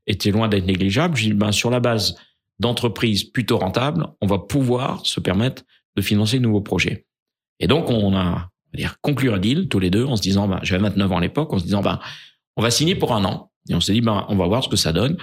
était 0.06 0.30
loin 0.30 0.48
d'être 0.48 0.66
négligeable. 0.66 1.16
J'ai 1.16 1.28
dit 1.28 1.34
ben 1.34 1.52
sur 1.52 1.70
la 1.70 1.80
base 1.80 2.16
d'entreprises 2.58 3.24
plutôt 3.24 3.58
rentables, 3.58 4.06
on 4.20 4.26
va 4.26 4.38
pouvoir 4.38 5.04
se 5.04 5.20
permettre 5.20 5.62
de 5.96 6.02
financer 6.02 6.38
de 6.38 6.42
nouveaux 6.42 6.60
projets. 6.60 7.06
Et 7.58 7.66
donc 7.66 7.90
on 7.90 8.14
a 8.14 8.50
on 8.68 8.76
va 8.76 8.76
dire 8.76 8.96
conclu 9.00 9.30
un 9.30 9.38
deal 9.38 9.68
tous 9.68 9.78
les 9.78 9.88
deux 9.88 10.04
en 10.04 10.16
se 10.16 10.22
disant 10.22 10.46
ben 10.46 10.60
j'avais 10.62 10.82
29 10.82 11.12
ans 11.12 11.16
à 11.16 11.20
l'époque, 11.22 11.52
en 11.54 11.58
se 11.58 11.64
disant 11.64 11.80
ben 11.80 12.00
on 12.58 12.62
va 12.62 12.70
signer 12.70 12.94
pour 12.94 13.14
un 13.14 13.24
an 13.24 13.50
et 13.68 13.74
on 13.74 13.80
s'est 13.80 13.92
dit, 13.92 14.00
ben, 14.00 14.24
on 14.28 14.36
va 14.36 14.46
voir 14.46 14.62
ce 14.64 14.68
que 14.68 14.76
ça 14.76 14.92
donne. 14.92 15.16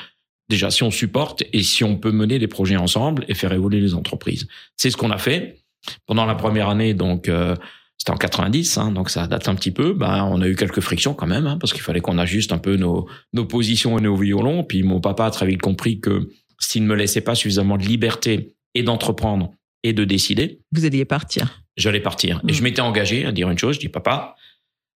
Déjà, 0.49 0.69
si 0.69 0.83
on 0.83 0.91
supporte 0.91 1.43
et 1.53 1.63
si 1.63 1.83
on 1.83 1.97
peut 1.97 2.11
mener 2.11 2.39
des 2.39 2.47
projets 2.47 2.75
ensemble 2.75 3.25
et 3.27 3.33
faire 3.33 3.53
évoluer 3.53 3.79
les 3.79 3.93
entreprises. 3.93 4.47
C'est 4.75 4.89
ce 4.89 4.97
qu'on 4.97 5.11
a 5.11 5.17
fait 5.17 5.63
pendant 6.05 6.25
la 6.25 6.35
première 6.35 6.69
année. 6.69 6.93
Donc, 6.93 7.29
euh, 7.29 7.55
c'était 7.97 8.11
en 8.11 8.17
90, 8.17 8.77
hein, 8.77 8.91
donc 8.91 9.09
ça 9.09 9.27
date 9.27 9.47
un 9.47 9.55
petit 9.55 9.71
peu. 9.71 9.93
Ben, 9.93 10.25
on 10.29 10.41
a 10.41 10.47
eu 10.47 10.55
quelques 10.55 10.81
frictions 10.81 11.13
quand 11.13 11.27
même, 11.27 11.47
hein, 11.47 11.57
parce 11.57 11.71
qu'il 11.71 11.81
fallait 11.81 12.01
qu'on 12.01 12.17
ajuste 12.17 12.51
un 12.51 12.57
peu 12.57 12.75
nos, 12.75 13.07
nos 13.31 13.45
positions 13.45 13.97
et 13.97 14.01
nos 14.01 14.15
violons. 14.15 14.63
Puis 14.63 14.83
mon 14.83 14.99
papa 14.99 15.25
a 15.25 15.31
très 15.31 15.45
vite 15.45 15.61
compris 15.61 16.01
que 16.01 16.29
s'il 16.59 16.83
ne 16.83 16.87
me 16.87 16.95
laissait 16.95 17.21
pas 17.21 17.35
suffisamment 17.35 17.77
de 17.77 17.83
liberté 17.83 18.55
et 18.75 18.83
d'entreprendre 18.83 19.51
et 19.83 19.93
de 19.93 20.03
décider, 20.03 20.59
vous 20.71 20.85
alliez 20.85 21.05
partir. 21.05 21.63
J'allais 21.77 21.99
partir. 21.99 22.41
Et 22.47 22.53
je 22.53 22.59
mmh. 22.59 22.63
m'étais 22.63 22.81
engagé 22.81 23.25
à 23.25 23.31
dire 23.31 23.49
une 23.49 23.57
chose. 23.57 23.75
Je 23.75 23.79
dis, 23.79 23.89
papa, 23.89 24.35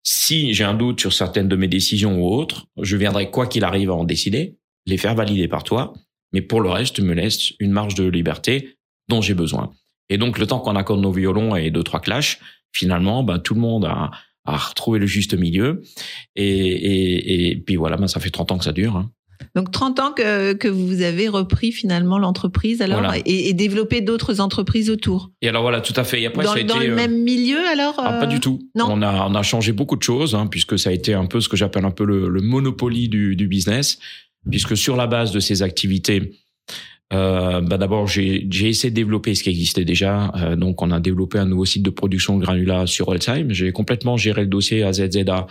si 0.04 0.54
j'ai 0.54 0.66
un 0.66 0.74
doute 0.74 1.00
sur 1.00 1.14
certaines 1.14 1.48
de 1.48 1.56
mes 1.56 1.68
décisions 1.68 2.22
ou 2.22 2.28
autres, 2.28 2.68
je 2.82 2.98
viendrai 2.98 3.32
quoi 3.32 3.48
qu'il 3.48 3.64
arrive 3.64 3.90
à 3.90 3.94
en 3.94 4.04
décider, 4.04 4.58
les 4.86 4.98
faire 4.98 5.16
valider 5.16 5.48
par 5.48 5.64
toi. 5.64 5.94
Mais 6.34 6.42
pour 6.42 6.62
le 6.62 6.70
reste, 6.70 7.00
me 7.00 7.14
laisse 7.14 7.54
une 7.60 7.72
marge 7.72 7.96
de 7.96 8.04
liberté 8.06 8.78
dont 9.08 9.22
j'ai 9.22 9.34
besoin. 9.34 9.72
Et 10.10 10.18
donc, 10.18 10.38
le 10.38 10.46
temps 10.46 10.60
qu'on 10.60 10.76
accorde 10.76 11.02
nos 11.02 11.12
violons 11.12 11.56
et 11.56 11.72
deux, 11.72 11.84
trois 11.84 12.02
clashs, 12.02 12.40
finalement, 12.74 13.24
ben, 13.24 13.40
tout 13.40 13.54
le 13.54 13.62
monde 13.62 13.86
a, 13.86 14.12
a 14.46 14.58
retrouvé 14.58 15.00
le 15.00 15.06
juste 15.06 15.34
milieu. 15.36 15.82
Et, 16.36 16.46
et, 16.46 17.52
et 17.52 17.56
puis 17.56 17.78
voilà, 17.78 17.96
ben, 17.96 18.08
ça 18.08 18.20
fait 18.20 18.30
30 18.30 18.52
ans 18.52 18.58
que 18.58 18.66
ça 18.66 18.74
dure. 18.74 18.98
Hein. 18.98 19.12
Donc 19.56 19.71
30 19.71 20.00
ans 20.00 20.12
que, 20.13 20.53
que 20.53 20.68
vous 20.68 21.01
avez 21.01 21.27
repris 21.27 21.71
finalement 21.71 22.18
l'entreprise 22.18 22.81
alors 22.81 23.13
et, 23.13 23.50
et, 23.50 23.53
développé 23.53 24.01
d'autres 24.01 24.39
entreprises 24.39 24.89
autour. 24.89 25.31
Et 25.41 25.50
alors 25.50 25.62
voilà, 25.62 25.81
tout 25.81 25.94
à 25.95 26.03
fait. 26.03 26.21
Et 26.21 26.25
après, 26.25 26.44
dans, 26.44 26.53
ça 26.53 26.59
a 26.59 26.63
dans 26.63 26.75
été, 26.75 26.88
le 26.88 26.94
euh, 26.94 26.95
même 26.95 27.24
milieu 27.24 27.59
alors 27.68 27.95
ah, 27.97 28.13
Pas 28.13 28.24
euh, 28.24 28.27
du 28.27 28.39
tout. 28.39 28.59
Non. 28.75 28.85
On 28.89 29.01
a, 29.01 29.27
on 29.30 29.35
a 29.35 29.44
changé 29.44 29.71
beaucoup 29.71 29.95
de 29.95 30.03
choses 30.03 30.33
hein, 30.33 30.47
puisque 30.47 30.80
ça 30.80 30.89
a 30.89 30.94
été 30.94 31.13
un 31.13 31.25
peu 31.25 31.39
ce 31.39 31.50
que 31.50 31.57
j'appelle 31.57 31.85
un 31.85 31.91
peu 31.91 32.06
le, 32.06 32.30
le 32.30 32.41
monopoly 32.41 33.09
du, 33.09 33.35
du 33.35 33.47
business. 33.47 34.00
Puisque 34.50 34.75
sur 34.75 34.97
la 34.97 35.07
base 35.07 35.31
de 35.31 35.39
ces 35.39 35.62
activités, 35.62 36.33
euh, 37.13 37.62
bah 37.62 37.77
d'abord 37.77 38.07
j'ai 38.07 38.47
essayé 38.50 38.89
de 38.89 38.95
développer 38.95 39.35
ce 39.35 39.44
qui 39.44 39.50
existait 39.50 39.85
déjà. 39.85 40.31
Euh, 40.35 40.56
donc 40.56 40.81
on 40.81 40.91
a 40.91 41.00
développé 41.00 41.38
un 41.38 41.45
nouveau 41.45 41.65
site 41.65 41.83
de 41.83 41.89
production 41.89 42.38
de 42.38 42.44
granulats 42.44 42.88
sur 42.88 43.12
Alzheimer. 43.12 43.53
J'ai 43.53 43.71
complètement 43.71 44.18
géré 44.18 44.41
le 44.41 44.47
dossier 44.47 44.83
à 44.83 44.94
ZZA, 44.94 45.47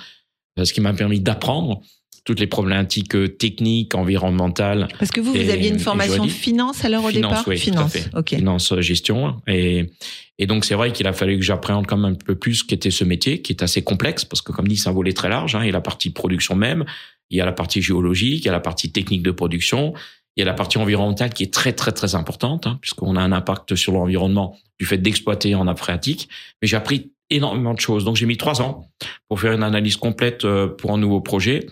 ce 0.62 0.72
qui 0.72 0.80
m'a 0.80 0.92
permis 0.92 1.20
d'apprendre 1.20 1.82
toutes 2.24 2.38
les 2.38 2.46
problématiques 2.46 3.16
euh, 3.16 3.28
techniques, 3.28 3.94
environnementales. 3.94 4.88
Parce 4.98 5.10
que 5.10 5.20
vous, 5.20 5.32
vous 5.32 5.50
aviez 5.50 5.68
une 5.68 5.78
formation 5.78 6.24
de 6.24 6.30
finance 6.30 6.84
alors 6.84 7.04
au 7.04 7.08
finance, 7.08 7.30
départ 7.30 7.48
oui, 7.48 7.58
Finance, 7.58 7.92
tout 7.92 7.98
à 7.98 8.00
fait. 8.02 8.16
ok. 8.16 8.28
Finance, 8.36 8.72
euh, 8.72 8.80
gestion. 8.80 9.40
Et, 9.48 9.90
et 10.38 10.46
donc, 10.46 10.64
c'est 10.64 10.74
vrai 10.74 10.92
qu'il 10.92 11.06
a 11.06 11.12
fallu 11.12 11.36
que 11.36 11.44
j'appréhende 11.44 11.86
quand 11.86 11.96
même 11.96 12.12
un 12.12 12.14
peu 12.14 12.36
plus 12.36 12.56
ce 12.56 12.64
qu'était 12.64 12.90
ce 12.90 13.04
métier, 13.04 13.42
qui 13.42 13.52
est 13.52 13.62
assez 13.62 13.82
complexe, 13.82 14.24
parce 14.24 14.40
que 14.40 14.52
comme 14.52 14.68
dit, 14.68 14.76
c'est 14.76 14.88
un 14.88 14.92
volet 14.92 15.12
très 15.12 15.28
large. 15.28 15.54
Hein, 15.54 15.60
il 15.62 15.66
y 15.66 15.70
a 15.70 15.72
la 15.72 15.80
partie 15.80 16.10
production 16.10 16.54
même, 16.54 16.84
il 17.30 17.38
y 17.38 17.40
a 17.40 17.44
la 17.44 17.52
partie 17.52 17.82
géologique, 17.82 18.44
il 18.44 18.46
y 18.46 18.50
a 18.50 18.52
la 18.52 18.60
partie 18.60 18.92
technique 18.92 19.22
de 19.22 19.32
production, 19.32 19.92
il 20.36 20.40
y 20.40 20.42
a 20.42 20.46
la 20.46 20.54
partie 20.54 20.78
environnementale 20.78 21.34
qui 21.34 21.42
est 21.42 21.52
très, 21.52 21.72
très, 21.72 21.92
très 21.92 22.14
importante, 22.14 22.66
hein, 22.66 22.78
puisqu'on 22.80 23.16
a 23.16 23.20
un 23.20 23.32
impact 23.32 23.74
sur 23.74 23.92
l'environnement 23.92 24.56
du 24.78 24.86
fait 24.86 24.98
d'exploiter 24.98 25.54
en 25.54 25.74
phréatique. 25.74 26.28
Mais 26.60 26.68
j'ai 26.68 26.76
appris 26.76 27.12
énormément 27.30 27.74
de 27.74 27.80
choses. 27.80 28.04
Donc, 28.04 28.16
j'ai 28.16 28.26
mis 28.26 28.36
trois 28.36 28.62
ans 28.62 28.88
pour 29.28 29.40
faire 29.40 29.52
une 29.52 29.62
analyse 29.62 29.96
complète 29.96 30.44
euh, 30.44 30.68
pour 30.68 30.92
un 30.92 30.98
nouveau 30.98 31.20
projet 31.20 31.66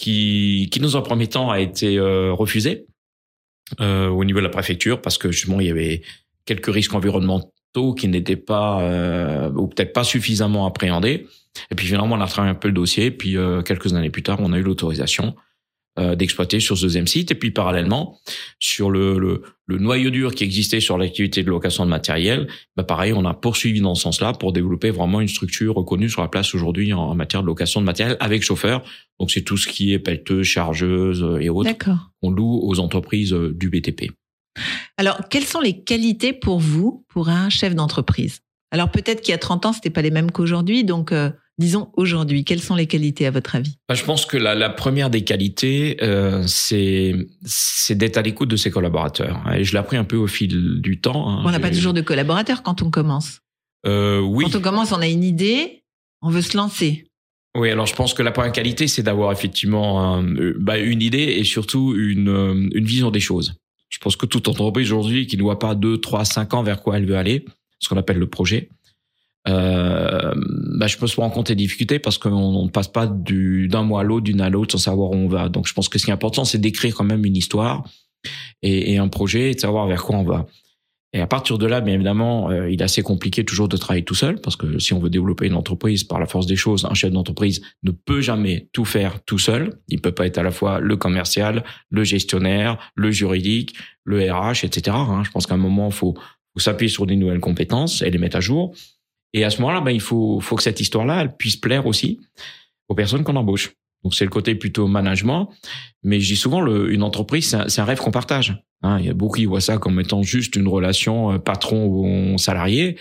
qui, 0.00 0.68
qui 0.72 0.80
dans 0.80 0.96
un 0.96 1.02
premier 1.02 1.26
temps 1.26 1.50
a 1.50 1.60
été 1.60 1.98
euh, 1.98 2.32
refusé 2.32 2.86
euh, 3.80 4.08
au 4.08 4.24
niveau 4.24 4.38
de 4.38 4.44
la 4.44 4.50
préfecture 4.50 5.02
parce 5.02 5.18
que 5.18 5.30
justement 5.30 5.60
il 5.60 5.66
y 5.66 5.70
avait 5.70 6.00
quelques 6.46 6.72
risques 6.72 6.94
environnementaux 6.94 7.94
qui 7.94 8.08
n'étaient 8.08 8.36
pas 8.36 8.80
euh, 8.80 9.50
ou 9.50 9.68
peut-être 9.68 9.92
pas 9.92 10.02
suffisamment 10.02 10.64
appréhendés. 10.64 11.26
Et 11.70 11.74
puis 11.74 11.86
finalement 11.86 12.16
on 12.16 12.20
a 12.20 12.26
travaillé 12.26 12.50
un 12.50 12.58
peu 12.58 12.68
le 12.68 12.74
dossier. 12.74 13.10
Puis 13.10 13.36
quelques 13.66 13.92
années 13.92 14.08
plus 14.08 14.22
tard 14.22 14.38
on 14.40 14.54
a 14.54 14.58
eu 14.58 14.62
l'autorisation 14.62 15.36
d'exploiter 16.16 16.60
sur 16.60 16.76
ce 16.76 16.82
deuxième 16.82 17.06
site. 17.06 17.30
Et 17.30 17.34
puis 17.34 17.50
parallèlement, 17.50 18.18
sur 18.58 18.90
le, 18.90 19.18
le, 19.18 19.42
le 19.70 19.78
noyau 19.78 20.10
dur 20.10 20.34
qui 20.34 20.42
existait 20.42 20.80
sur 20.80 20.98
l'activité 20.98 21.44
de 21.44 21.48
location 21.48 21.84
de 21.84 21.90
matériel, 21.90 22.48
bah 22.76 22.82
pareil, 22.82 23.12
on 23.12 23.24
a 23.24 23.34
poursuivi 23.34 23.80
dans 23.80 23.94
ce 23.94 24.02
sens-là 24.02 24.32
pour 24.32 24.52
développer 24.52 24.90
vraiment 24.90 25.20
une 25.20 25.28
structure 25.28 25.76
reconnue 25.76 26.10
sur 26.10 26.22
la 26.22 26.28
place 26.28 26.54
aujourd'hui 26.54 26.92
en, 26.92 27.14
matière 27.14 27.42
de 27.42 27.46
location 27.46 27.80
de 27.80 27.86
matériel 27.86 28.16
avec 28.18 28.42
chauffeur. 28.42 28.82
Donc 29.20 29.30
c'est 29.30 29.42
tout 29.42 29.56
ce 29.56 29.68
qui 29.68 29.92
est 29.92 30.00
pelleteuse, 30.00 30.44
chargeuse 30.44 31.22
euh, 31.22 31.38
et 31.38 31.48
autres 31.48 31.70
qu'on 32.20 32.30
loue 32.30 32.60
aux 32.64 32.80
entreprises 32.80 33.32
euh, 33.32 33.54
du 33.54 33.70
BTP. 33.70 34.10
Alors, 34.96 35.20
quelles 35.30 35.44
sont 35.44 35.60
les 35.60 35.82
qualités 35.82 36.32
pour 36.32 36.58
vous, 36.58 37.04
pour 37.08 37.28
un 37.28 37.48
chef 37.48 37.76
d'entreprise? 37.76 38.40
Alors 38.72 38.90
peut-être 38.90 39.20
qu'il 39.20 39.30
y 39.30 39.34
a 39.34 39.38
30 39.38 39.66
ans, 39.66 39.72
c'était 39.72 39.90
pas 39.90 40.02
les 40.02 40.10
mêmes 40.10 40.32
qu'aujourd'hui, 40.32 40.84
donc 40.84 41.12
disons 41.60 41.90
aujourd'hui 41.96 42.44
Quelles 42.44 42.60
sont 42.60 42.74
les 42.74 42.86
qualités 42.86 43.26
à 43.26 43.30
votre 43.30 43.54
avis? 43.54 43.76
Bah, 43.88 43.94
Je 43.94 44.02
pense 44.02 44.26
que 44.26 44.36
la, 44.36 44.56
la, 44.56 44.70
première 44.70 45.10
des 45.10 45.22
qualités, 45.22 45.98
euh, 46.02 46.42
c'est 46.48 47.14
c'est 47.44 47.94
d'être 47.94 48.16
à 48.16 48.22
l'écoute 48.22 48.48
de 48.48 48.56
ses 48.56 48.72
collaborateurs. 48.72 49.40
Et 49.54 49.62
je 49.62 49.72
l'ai 49.72 49.78
appris 49.78 49.96
un 49.96 50.04
peu 50.04 50.16
au 50.16 50.26
fil 50.26 50.80
du 50.80 51.00
temps. 51.00 51.30
Hein. 51.30 51.42
On 51.44 51.50
n'a 51.52 51.60
pas 51.60 51.70
toujours 51.70 51.92
de 51.92 52.00
collaborateurs 52.00 52.64
quand 52.64 52.82
on 52.82 52.90
commence. 52.90 53.40
Euh, 53.86 54.20
oui. 54.20 54.44
Quand 54.44 54.58
on 54.58 54.62
commence, 54.62 54.92
on 54.92 55.00
a 55.00 55.06
une 55.06 55.22
idée, 55.22 55.84
on 56.22 56.30
veut 56.30 56.42
se 56.42 56.56
lancer. 56.56 57.06
Oui, 57.56 57.70
alors 57.70 57.86
je 57.86 57.94
pense 57.94 58.14
que 58.14 58.22
la 58.22 58.30
première 58.30 58.52
qualité, 58.52 58.88
c'est 58.88 59.02
d'avoir 59.02 59.32
effectivement 59.32 60.22
euh, 60.22 60.54
bah, 60.58 60.78
une 60.78 61.02
idée 61.02 61.18
et 61.18 61.44
surtout 61.44 61.94
une, 61.96 62.70
une 62.74 62.84
vision 62.84 63.10
des 63.10 63.20
choses. 63.20 63.54
Je 63.88 63.98
pense 63.98 64.16
que 64.16 64.26
toute 64.26 64.46
entreprise 64.48 64.92
aujourd'hui 64.92 65.26
qui 65.26 65.36
ne 65.36 65.42
voit 65.42 65.58
pas 65.58 65.74
deux, 65.74 65.98
trois, 65.98 66.24
cinq 66.24 66.54
ans 66.54 66.62
vers 66.62 66.80
quoi 66.80 66.96
elle 66.96 67.06
veut 67.06 67.16
aller, 67.16 67.44
ce 67.80 67.88
qu'on 67.88 67.96
appelle 67.96 68.18
le 68.18 68.28
projet, 68.28 68.68
euh, 69.48 70.32
bah, 70.36 70.86
je 70.86 70.98
peux 70.98 71.06
se 71.06 71.16
compte 71.16 71.48
des 71.48 71.54
difficultés 71.54 71.98
parce 71.98 72.18
qu'on 72.18 72.64
ne 72.64 72.68
passe 72.68 72.88
pas 72.88 73.06
du 73.06 73.68
d'un 73.68 73.82
mois 73.82 74.00
à 74.00 74.04
l'autre, 74.04 74.24
d'une 74.24 74.40
à 74.40 74.50
l'autre 74.50 74.72
sans 74.72 74.78
savoir 74.90 75.10
où 75.10 75.14
on 75.14 75.28
va. 75.28 75.48
Donc 75.48 75.66
je 75.66 75.72
pense 75.72 75.88
que 75.88 75.98
ce 75.98 76.04
qui 76.04 76.10
est 76.10 76.14
important, 76.14 76.44
c'est 76.44 76.58
d'écrire 76.58 76.94
quand 76.94 77.04
même 77.04 77.24
une 77.24 77.36
histoire 77.36 77.84
et, 78.62 78.98
un 78.98 79.08
projet 79.08 79.50
et 79.50 79.54
de 79.54 79.60
savoir 79.60 79.86
vers 79.86 80.02
quoi 80.02 80.16
on 80.16 80.24
va. 80.24 80.46
Et 81.12 81.20
à 81.20 81.26
partir 81.26 81.58
de 81.58 81.66
là, 81.66 81.80
bien 81.80 81.94
évidemment, 81.94 82.50
euh, 82.50 82.70
il 82.70 82.80
est 82.80 82.84
assez 82.84 83.02
compliqué 83.02 83.44
toujours 83.44 83.66
de 83.66 83.76
travailler 83.76 84.04
tout 84.04 84.14
seul, 84.14 84.40
parce 84.40 84.54
que 84.54 84.78
si 84.78 84.92
on 84.92 85.00
veut 85.00 85.10
développer 85.10 85.46
une 85.46 85.56
entreprise 85.56 86.04
par 86.04 86.20
la 86.20 86.26
force 86.26 86.46
des 86.46 86.54
choses, 86.54 86.84
un 86.84 86.94
chef 86.94 87.10
d'entreprise 87.10 87.62
ne 87.82 87.90
peut 87.90 88.20
jamais 88.20 88.68
tout 88.72 88.84
faire 88.84 89.20
tout 89.24 89.38
seul. 89.38 89.80
Il 89.88 90.00
peut 90.00 90.12
pas 90.12 90.26
être 90.26 90.38
à 90.38 90.44
la 90.44 90.52
fois 90.52 90.78
le 90.78 90.96
commercial, 90.96 91.64
le 91.88 92.04
gestionnaire, 92.04 92.78
le 92.94 93.10
juridique, 93.10 93.74
le 94.04 94.30
RH, 94.30 94.64
etc. 94.64 94.96
Hein. 95.00 95.24
Je 95.24 95.30
pense 95.32 95.46
qu'à 95.46 95.54
un 95.54 95.58
moment, 95.58 95.90
faut, 95.90 96.14
faut 96.14 96.60
s'appuyer 96.60 96.90
sur 96.90 97.06
des 97.06 97.16
nouvelles 97.16 97.40
compétences 97.40 98.02
et 98.02 98.10
les 98.10 98.18
mettre 98.18 98.36
à 98.36 98.40
jour. 98.40 98.72
Et 99.32 99.44
à 99.44 99.50
ce 99.50 99.60
moment-là, 99.60 99.80
ben, 99.80 99.92
il 99.92 100.00
faut, 100.00 100.40
faut 100.40 100.56
que 100.56 100.62
cette 100.62 100.80
histoire-là, 100.80 101.22
elle 101.22 101.36
puisse 101.36 101.56
plaire 101.56 101.86
aussi 101.86 102.20
aux 102.88 102.94
personnes 102.94 103.24
qu'on 103.24 103.36
embauche. 103.36 103.72
Donc 104.02 104.14
c'est 104.14 104.24
le 104.24 104.30
côté 104.30 104.54
plutôt 104.54 104.86
management, 104.86 105.50
mais 106.02 106.20
je 106.20 106.28
dis 106.28 106.36
souvent 106.36 106.60
le, 106.60 106.92
une 106.92 107.02
entreprise 107.02 107.56
c'est 107.68 107.80
un, 107.80 107.84
rêve 107.84 107.98
qu'on 107.98 108.10
partage. 108.10 108.62
Hein, 108.82 108.98
il 108.98 109.06
y 109.06 109.10
a 109.10 109.14
beaucoup 109.14 109.36
qui 109.36 109.44
voient 109.44 109.60
ça 109.60 109.76
comme 109.76 110.00
étant 110.00 110.22
juste 110.22 110.56
une 110.56 110.66
relation 110.66 111.32
euh, 111.32 111.38
patron 111.38 111.86
ou 111.86 112.38
salarié. 112.38 112.96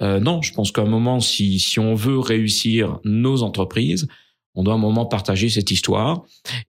Euh, 0.00 0.20
non, 0.20 0.40
je 0.42 0.52
pense 0.52 0.70
qu'à 0.70 0.82
un 0.82 0.86
moment, 0.86 1.18
si 1.18 1.58
si 1.58 1.80
on 1.80 1.96
veut 1.96 2.20
réussir 2.20 3.00
nos 3.04 3.42
entreprises, 3.42 4.06
on 4.54 4.62
doit 4.62 4.74
à 4.74 4.76
un 4.76 4.80
moment 4.80 5.04
partager 5.04 5.48
cette 5.48 5.72
histoire. 5.72 6.24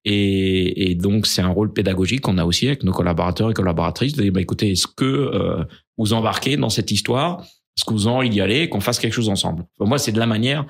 Et, 0.06 0.90
et 0.90 0.96
donc 0.96 1.28
c'est 1.28 1.44
un 1.44 1.50
rôle 1.50 1.72
pédagogique 1.72 2.22
qu'on 2.22 2.40
a 2.40 2.46
aussi 2.46 2.66
avec 2.66 2.84
nos 2.84 2.94
collaborateurs 2.94 3.52
et 3.52 3.54
collaboratrices 3.54 4.14
de 4.14 4.24
dire 4.24 4.32
bah, 4.34 4.42
écoutez, 4.42 4.72
est-ce 4.72 4.88
que 4.88 5.06
euh, 5.06 5.64
vous 6.00 6.14
embarquez 6.14 6.58
dans 6.58 6.70
cette 6.70 6.90
histoire 6.90 7.46
Vous 7.88 8.08
en 8.08 8.22
y 8.22 8.42
aller 8.42 8.70
qu'on 8.70 8.80
fasse 8.80 9.00
quelque 9.00 9.14
chose 9.14 9.30
ensemble 9.30 9.66
Moi, 9.80 9.98
c'est 9.98 10.12
de 10.12 10.20
la 10.20 10.26
manière 10.26 10.66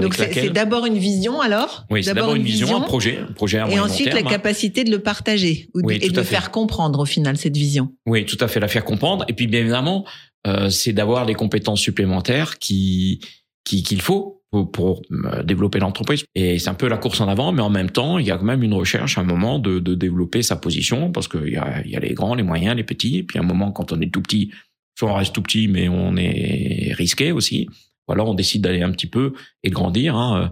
donc 0.00 0.14
c'est 0.14 0.50
d'abord 0.50 0.86
une 0.86 0.98
vision 0.98 1.40
alors 1.40 1.86
Oui, 1.90 2.02
c'est 2.02 2.14
d'abord 2.14 2.34
une 2.34 2.42
vision, 2.42 2.76
un 2.76 2.80
projet, 2.80 3.18
un 3.18 3.32
projet 3.32 3.62
Et 3.70 3.78
ensuite 3.78 4.12
la 4.12 4.22
capacité 4.22 4.84
de 4.84 4.90
le 4.90 4.98
partager 4.98 5.68
et 5.88 6.08
de 6.08 6.16
le 6.16 6.22
faire 6.22 6.50
comprendre 6.50 7.00
au 7.00 7.04
final 7.04 7.36
cette 7.36 7.56
vision. 7.56 7.92
Oui, 8.06 8.24
tout 8.24 8.38
à 8.40 8.48
fait, 8.48 8.60
la 8.60 8.68
faire 8.68 8.84
comprendre. 8.84 9.24
Et 9.28 9.32
puis 9.34 9.46
bien 9.46 9.60
évidemment, 9.60 10.04
euh, 10.46 10.68
c'est 10.68 10.92
d'avoir 10.92 11.24
les 11.24 11.34
compétences 11.34 11.80
supplémentaires 11.80 12.58
qui 12.58 13.20
qu'il 13.64 14.02
faut 14.02 14.42
pour, 14.50 14.70
pour 14.70 15.02
euh, 15.10 15.42
développer 15.42 15.78
l'entreprise. 15.78 16.24
Et 16.34 16.58
c'est 16.58 16.68
un 16.68 16.74
peu 16.74 16.86
la 16.86 16.98
course 16.98 17.20
en 17.20 17.28
avant, 17.28 17.50
mais 17.50 17.62
en 17.62 17.70
même 17.70 17.90
temps, 17.90 18.18
il 18.18 18.26
y 18.26 18.30
a 18.30 18.36
quand 18.36 18.44
même 18.44 18.62
une 18.62 18.74
recherche 18.74 19.16
à 19.16 19.22
un 19.22 19.24
moment 19.24 19.58
de, 19.58 19.78
de 19.78 19.94
développer 19.94 20.42
sa 20.42 20.56
position 20.56 21.10
parce 21.10 21.28
qu'il 21.28 21.48
y 21.48 21.56
a, 21.56 21.82
il 21.84 21.90
y 21.90 21.96
a 21.96 22.00
les 22.00 22.12
grands, 22.12 22.34
les 22.34 22.42
moyens, 22.42 22.76
les 22.76 22.84
petits. 22.84 23.18
Et 23.18 23.22
puis 23.22 23.38
à 23.38 23.42
un 23.42 23.44
moment, 23.44 23.72
quand 23.72 23.92
on 23.92 24.00
est 24.00 24.12
tout 24.12 24.20
petit, 24.20 24.50
soit 24.94 25.10
on 25.10 25.14
reste 25.14 25.34
tout 25.34 25.42
petit, 25.42 25.68
mais 25.68 25.88
on 25.88 26.16
est 26.16 26.92
risqué 26.94 27.32
aussi 27.32 27.68
ou 28.08 28.12
alors 28.12 28.28
on 28.28 28.34
décide 28.34 28.62
d'aller 28.62 28.82
un 28.82 28.90
petit 28.90 29.06
peu 29.06 29.32
et 29.62 29.70
de 29.70 29.74
grandir. 29.74 30.16
Hein. 30.16 30.50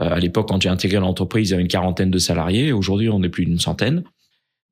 Euh, 0.00 0.10
à 0.10 0.18
l'époque, 0.18 0.48
quand 0.48 0.62
j'ai 0.62 0.68
intégré 0.68 0.98
l'entreprise, 1.00 1.48
il 1.48 1.52
y 1.52 1.54
avait 1.54 1.62
une 1.62 1.68
quarantaine 1.68 2.10
de 2.10 2.18
salariés. 2.18 2.72
Aujourd'hui, 2.72 3.08
on 3.08 3.22
est 3.22 3.28
plus 3.28 3.44
d'une 3.44 3.58
centaine. 3.58 4.04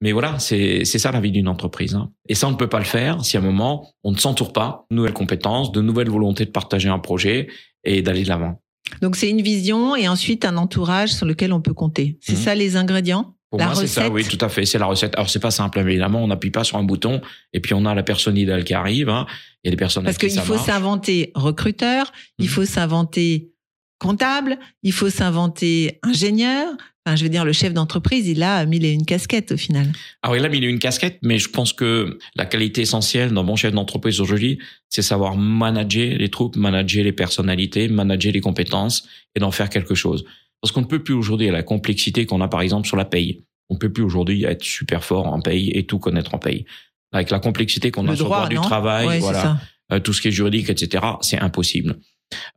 Mais 0.00 0.10
voilà, 0.10 0.40
c'est 0.40 0.84
ça 0.84 1.12
la 1.12 1.20
vie 1.20 1.30
d'une 1.30 1.46
entreprise. 1.46 1.94
Hein. 1.94 2.10
Et 2.28 2.34
ça, 2.34 2.48
on 2.48 2.50
ne 2.50 2.56
peut 2.56 2.68
pas 2.68 2.80
le 2.80 2.84
faire 2.84 3.24
si 3.24 3.36
à 3.36 3.40
un 3.40 3.42
moment, 3.42 3.92
on 4.02 4.10
ne 4.10 4.16
s'entoure 4.16 4.52
pas 4.52 4.84
de 4.90 4.96
nouvelles 4.96 5.12
compétences, 5.12 5.70
de 5.70 5.80
nouvelles 5.80 6.10
volontés 6.10 6.44
de 6.44 6.50
partager 6.50 6.88
un 6.88 6.98
projet 6.98 7.48
et 7.84 8.02
d'aller 8.02 8.24
de 8.24 8.28
l'avant. 8.28 8.60
Donc 9.00 9.14
c'est 9.14 9.30
une 9.30 9.42
vision 9.42 9.94
et 9.94 10.08
ensuite 10.08 10.44
un 10.44 10.56
entourage 10.56 11.12
sur 11.12 11.24
lequel 11.24 11.52
on 11.52 11.60
peut 11.60 11.72
compter. 11.72 12.18
C'est 12.20 12.32
mmh. 12.32 12.36
ça 12.36 12.54
les 12.56 12.76
ingrédients? 12.76 13.36
Pour 13.52 13.60
moi, 13.60 13.74
c'est 13.74 13.86
ça, 13.86 14.08
oui, 14.08 14.24
tout 14.24 14.42
à 14.42 14.48
fait. 14.48 14.64
C'est 14.64 14.78
la 14.78 14.86
recette. 14.86 15.14
Alors, 15.14 15.28
c'est 15.28 15.38
pas 15.38 15.50
simple, 15.50 15.78
évidemment. 15.80 16.24
On 16.24 16.28
n'appuie 16.28 16.50
pas 16.50 16.64
sur 16.64 16.78
un 16.78 16.84
bouton 16.84 17.20
et 17.52 17.60
puis 17.60 17.74
on 17.74 17.84
a 17.84 17.94
la 17.94 18.02
personne 18.02 18.38
idéale 18.38 18.64
qui 18.64 18.72
arrive. 18.72 19.10
Hein. 19.10 19.26
Il 19.62 19.68
y 19.68 19.68
a 19.68 19.72
des 19.72 19.76
personnes 19.76 20.04
Parce 20.04 20.16
qu'il 20.16 20.30
faut 20.40 20.56
s'inventer 20.56 21.32
recruteur, 21.34 22.12
il 22.38 22.46
mhm. 22.46 22.50
faut 22.50 22.64
s'inventer 22.64 23.52
comptable, 23.98 24.58
il 24.82 24.92
faut 24.92 25.10
s'inventer 25.10 25.98
ingénieur. 26.02 26.66
Enfin, 27.04 27.14
je 27.14 27.24
veux 27.24 27.28
dire, 27.28 27.44
le 27.44 27.52
chef 27.52 27.74
d'entreprise, 27.74 28.26
il 28.26 28.42
a 28.42 28.64
mille 28.64 28.86
et 28.86 28.92
une 28.92 29.04
casquettes 29.04 29.52
au 29.52 29.58
final. 29.58 29.92
Ah 30.22 30.30
oui, 30.30 30.38
il 30.38 30.44
a 30.46 30.48
mille 30.48 30.64
et 30.64 30.68
une 30.68 30.78
casquettes, 30.78 31.18
mais 31.20 31.38
je 31.38 31.50
pense 31.50 31.74
que 31.74 32.18
la 32.36 32.46
qualité 32.46 32.80
essentielle 32.80 33.32
d'un 33.32 33.44
bon 33.44 33.56
chef 33.56 33.74
d'entreprise 33.74 34.18
aujourd'hui, 34.18 34.60
c'est 34.88 35.02
savoir 35.02 35.36
manager 35.36 36.16
les 36.16 36.30
troupes, 36.30 36.56
manager 36.56 37.04
les 37.04 37.12
personnalités, 37.12 37.88
manager 37.88 38.32
les 38.32 38.40
compétences 38.40 39.06
et 39.36 39.40
d'en 39.40 39.50
faire 39.50 39.68
quelque 39.68 39.94
chose. 39.94 40.24
Parce 40.62 40.72
qu'on 40.72 40.80
ne 40.80 40.86
peut 40.86 41.02
plus 41.02 41.14
aujourd'hui 41.14 41.48
à 41.48 41.52
la 41.52 41.62
complexité 41.62 42.24
qu'on 42.24 42.40
a 42.40 42.48
par 42.48 42.62
exemple 42.62 42.86
sur 42.86 42.96
la 42.96 43.04
paye. 43.04 43.44
On 43.68 43.74
ne 43.74 43.78
peut 43.78 43.92
plus 43.92 44.02
aujourd'hui 44.02 44.44
être 44.44 44.62
super 44.62 45.04
fort 45.04 45.26
en 45.26 45.40
paye 45.40 45.70
et 45.70 45.84
tout 45.84 45.98
connaître 45.98 46.34
en 46.34 46.38
paye. 46.38 46.64
Avec 47.12 47.30
la 47.30 47.40
complexité 47.40 47.90
qu'on 47.90 48.06
a 48.08 48.16
sur 48.16 48.24
le 48.24 48.30
droit 48.30 48.48
du 48.48 48.56
travail, 48.56 49.18
voilà, 49.18 49.58
euh, 49.92 49.98
tout 49.98 50.12
ce 50.12 50.22
qui 50.22 50.28
est 50.28 50.32
juridique, 50.32 50.70
etc., 50.70 51.04
c'est 51.20 51.38
impossible. 51.38 51.98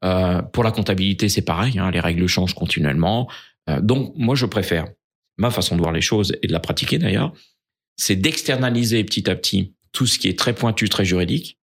Euh, 0.04 0.42
pour 0.42 0.64
la 0.64 0.72
comptabilité, 0.72 1.30
c'est 1.30 1.42
pareil. 1.42 1.80
Hein, 1.80 1.92
les 1.92 2.00
règles 2.00 2.28
changent 2.28 2.54
continuellement. 2.54 3.30
Euh, 3.70 3.82
donc, 3.82 4.14
moi, 4.16 4.36
je 4.36 4.46
préfère 4.46 4.86
ma 5.38 5.52
façon 5.52 5.76
de 5.76 5.82
voir 5.82 5.92
les 5.92 6.02
choses 6.02 6.38
et 6.42 6.48
de 6.48 6.54
la 6.54 6.60
pratiquer 6.60 6.98
d'ailleurs, 6.98 7.34
c'est 7.98 8.16
d'externaliser 8.16 9.04
petit 9.04 9.30
à 9.30 9.36
petit 9.36 9.74
tout 9.92 10.06
ce 10.06 10.20
qui 10.20 10.28
est 10.28 10.38
très 10.38 10.54
pointu, 10.54 10.90
très 10.90 11.06
juridique, 11.06 11.58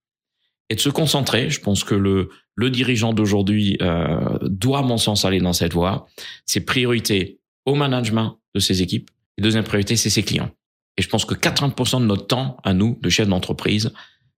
et 0.68 0.74
de 0.74 0.80
se 0.80 0.88
concentrer. 0.88 1.50
Je 1.50 1.60
pense 1.60 1.84
que 1.84 1.94
le 1.94 2.30
le 2.54 2.70
dirigeant 2.70 3.12
d'aujourd'hui 3.12 3.76
euh, 3.80 4.38
doit, 4.42 4.80
à 4.80 4.82
mon 4.82 4.98
sens, 4.98 5.24
aller 5.24 5.40
dans 5.40 5.52
cette 5.52 5.72
voie. 5.72 6.06
C'est 6.46 6.60
priorité 6.60 7.38
au 7.64 7.74
management 7.74 8.38
de 8.54 8.60
ses 8.60 8.82
équipes. 8.82 9.10
Et 9.38 9.42
deuxième 9.42 9.64
priorité, 9.64 9.96
c'est 9.96 10.10
ses 10.10 10.22
clients. 10.22 10.50
Et 10.96 11.02
je 11.02 11.08
pense 11.08 11.24
que 11.24 11.34
80% 11.34 12.00
de 12.00 12.06
notre 12.06 12.26
temps, 12.26 12.58
à 12.64 12.74
nous, 12.74 12.98
de 13.00 13.08
chefs 13.08 13.28
d'entreprise, 13.28 13.92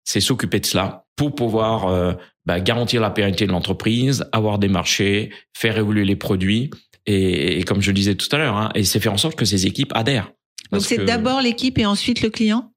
c'est 0.04 0.20
s'occuper 0.20 0.60
de 0.60 0.66
cela 0.66 1.06
pour 1.16 1.34
pouvoir 1.34 1.88
euh, 1.88 2.12
bah, 2.46 2.60
garantir 2.60 3.00
la 3.00 3.10
pérennité 3.10 3.46
de 3.46 3.52
l'entreprise, 3.52 4.24
avoir 4.32 4.58
des 4.58 4.68
marchés, 4.68 5.30
faire 5.56 5.78
évoluer 5.78 6.04
les 6.04 6.16
produits. 6.16 6.70
Et, 7.06 7.62
comme 7.64 7.82
je 7.82 7.90
le 7.90 7.94
disais 7.94 8.14
tout 8.14 8.28
à 8.32 8.38
l'heure, 8.38 8.56
hein, 8.56 8.70
et 8.74 8.84
c'est 8.84 8.98
faire 8.98 9.12
en 9.12 9.18
sorte 9.18 9.36
que 9.36 9.44
ces 9.44 9.66
équipes 9.66 9.92
adhèrent. 9.94 10.32
Donc 10.72 10.80
c'est 10.82 11.04
d'abord 11.04 11.42
l'équipe 11.42 11.78
et 11.78 11.84
ensuite 11.84 12.22
le 12.22 12.30
client? 12.30 12.72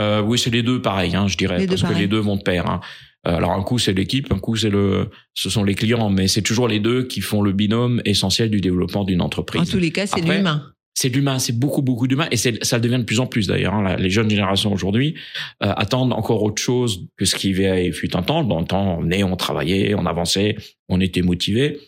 Euh, 0.00 0.22
Oui, 0.22 0.38
c'est 0.38 0.50
les 0.50 0.62
deux 0.62 0.80
pareil, 0.80 1.16
hein, 1.16 1.26
je 1.26 1.36
dirais, 1.36 1.66
parce 1.66 1.82
que 1.82 1.92
les 1.92 2.06
deux 2.06 2.20
vont 2.20 2.36
de 2.36 2.42
pair. 2.42 2.66
Hein. 2.66 2.80
Euh, 3.26 3.36
alors 3.36 3.52
un 3.52 3.62
coup 3.62 3.78
c'est 3.78 3.92
l'équipe, 3.92 4.32
un 4.32 4.38
coup 4.38 4.56
c'est 4.56 4.70
le, 4.70 5.10
ce 5.34 5.50
sont 5.50 5.64
les 5.64 5.74
clients, 5.74 6.08
mais 6.10 6.28
c'est 6.28 6.42
toujours 6.42 6.68
les 6.68 6.80
deux 6.80 7.04
qui 7.04 7.20
font 7.20 7.42
le 7.42 7.52
binôme 7.52 8.00
essentiel 8.04 8.50
du 8.50 8.60
développement 8.60 9.04
d'une 9.04 9.20
entreprise. 9.20 9.62
En 9.62 9.64
tous 9.64 9.78
les 9.78 9.90
cas, 9.90 10.06
c'est 10.06 10.20
l'humain. 10.20 10.72
C'est 10.94 11.08
l'humain, 11.10 11.38
c'est 11.38 11.56
beaucoup 11.56 11.82
beaucoup 11.82 12.08
d'humain 12.08 12.28
et 12.32 12.36
ça 12.36 12.80
devient 12.80 12.98
de 12.98 13.04
plus 13.04 13.20
en 13.20 13.26
plus 13.26 13.46
d'ailleurs. 13.46 13.74
Hein. 13.74 13.96
Les 13.96 14.10
jeunes 14.10 14.30
générations 14.30 14.72
aujourd'hui 14.72 15.14
euh, 15.62 15.72
attendent 15.76 16.12
encore 16.12 16.42
autre 16.42 16.60
chose 16.60 17.06
que 17.16 17.24
ce 17.24 17.36
qui 17.36 17.54
fut 17.92 18.16
un 18.16 18.22
temps. 18.22 18.42
Dans 18.42 18.58
le 18.60 18.66
temps, 18.66 18.98
on 19.00 19.10
est, 19.10 19.22
on 19.22 19.36
travaillait, 19.36 19.94
on 19.94 20.06
avançait, 20.06 20.56
on 20.88 21.00
était 21.00 21.22
motivé. 21.22 21.78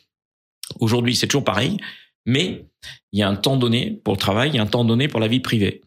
Aujourd'hui, 0.78 1.16
c'est 1.16 1.26
toujours 1.26 1.42
pareil, 1.42 1.78
mais 2.25 2.66
il 3.12 3.18
y 3.18 3.22
a 3.25 3.28
un 3.28 3.34
temps 3.34 3.56
donné 3.56 4.00
pour 4.04 4.14
le 4.14 4.18
travail, 4.18 4.50
il 4.50 4.56
y 4.56 4.58
a 4.58 4.62
un 4.62 4.66
temps 4.66 4.84
donné 4.84 5.08
pour 5.08 5.18
la 5.18 5.26
vie 5.26 5.40
privée 5.40 5.82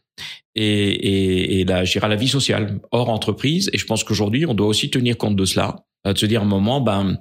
et, 0.56 0.64
et, 0.64 1.62
et 1.62 1.66
la, 1.66 1.84
la 1.84 2.16
vie 2.16 2.28
sociale 2.28 2.80
hors 2.92 3.10
entreprise. 3.10 3.70
Et 3.74 3.78
je 3.78 3.86
pense 3.86 4.04
qu'aujourd'hui, 4.04 4.46
on 4.46 4.54
doit 4.54 4.68
aussi 4.68 4.90
tenir 4.90 5.18
compte 5.18 5.36
de 5.36 5.46
cela, 5.46 5.86
euh, 6.08 6.14
de 6.14 6.18
se 6.18 6.26
dire 6.26 6.42
à 6.42 6.44
un 6.44 6.48
moment, 6.48 6.82
ben, 6.82 7.18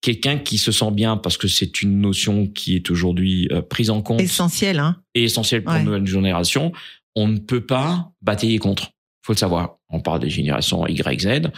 quelqu'un 0.00 0.38
qui 0.38 0.58
se 0.58 0.70
sent 0.70 0.90
bien 0.90 1.16
parce 1.16 1.38
que 1.38 1.48
c'est 1.48 1.80
une 1.80 2.00
notion 2.00 2.46
qui 2.46 2.76
est 2.76 2.90
aujourd'hui 2.90 3.48
euh, 3.52 3.62
prise 3.62 3.90
en 3.90 4.02
compte. 4.02 4.20
Essentielle, 4.20 4.78
hein. 4.78 4.96
Et 5.14 5.24
essentielle 5.24 5.64
pour 5.64 5.74
une 5.74 5.84
nouvelle 5.84 6.06
génération. 6.06 6.72
On 7.16 7.28
ne 7.28 7.38
peut 7.38 7.64
pas 7.64 8.12
batailler 8.20 8.58
contre. 8.58 8.90
Faut 9.24 9.32
le 9.32 9.38
savoir. 9.38 9.78
On 9.88 10.00
parle 10.00 10.20
des 10.20 10.28
générations 10.28 10.86
Y, 10.86 11.20
Z. 11.20 11.50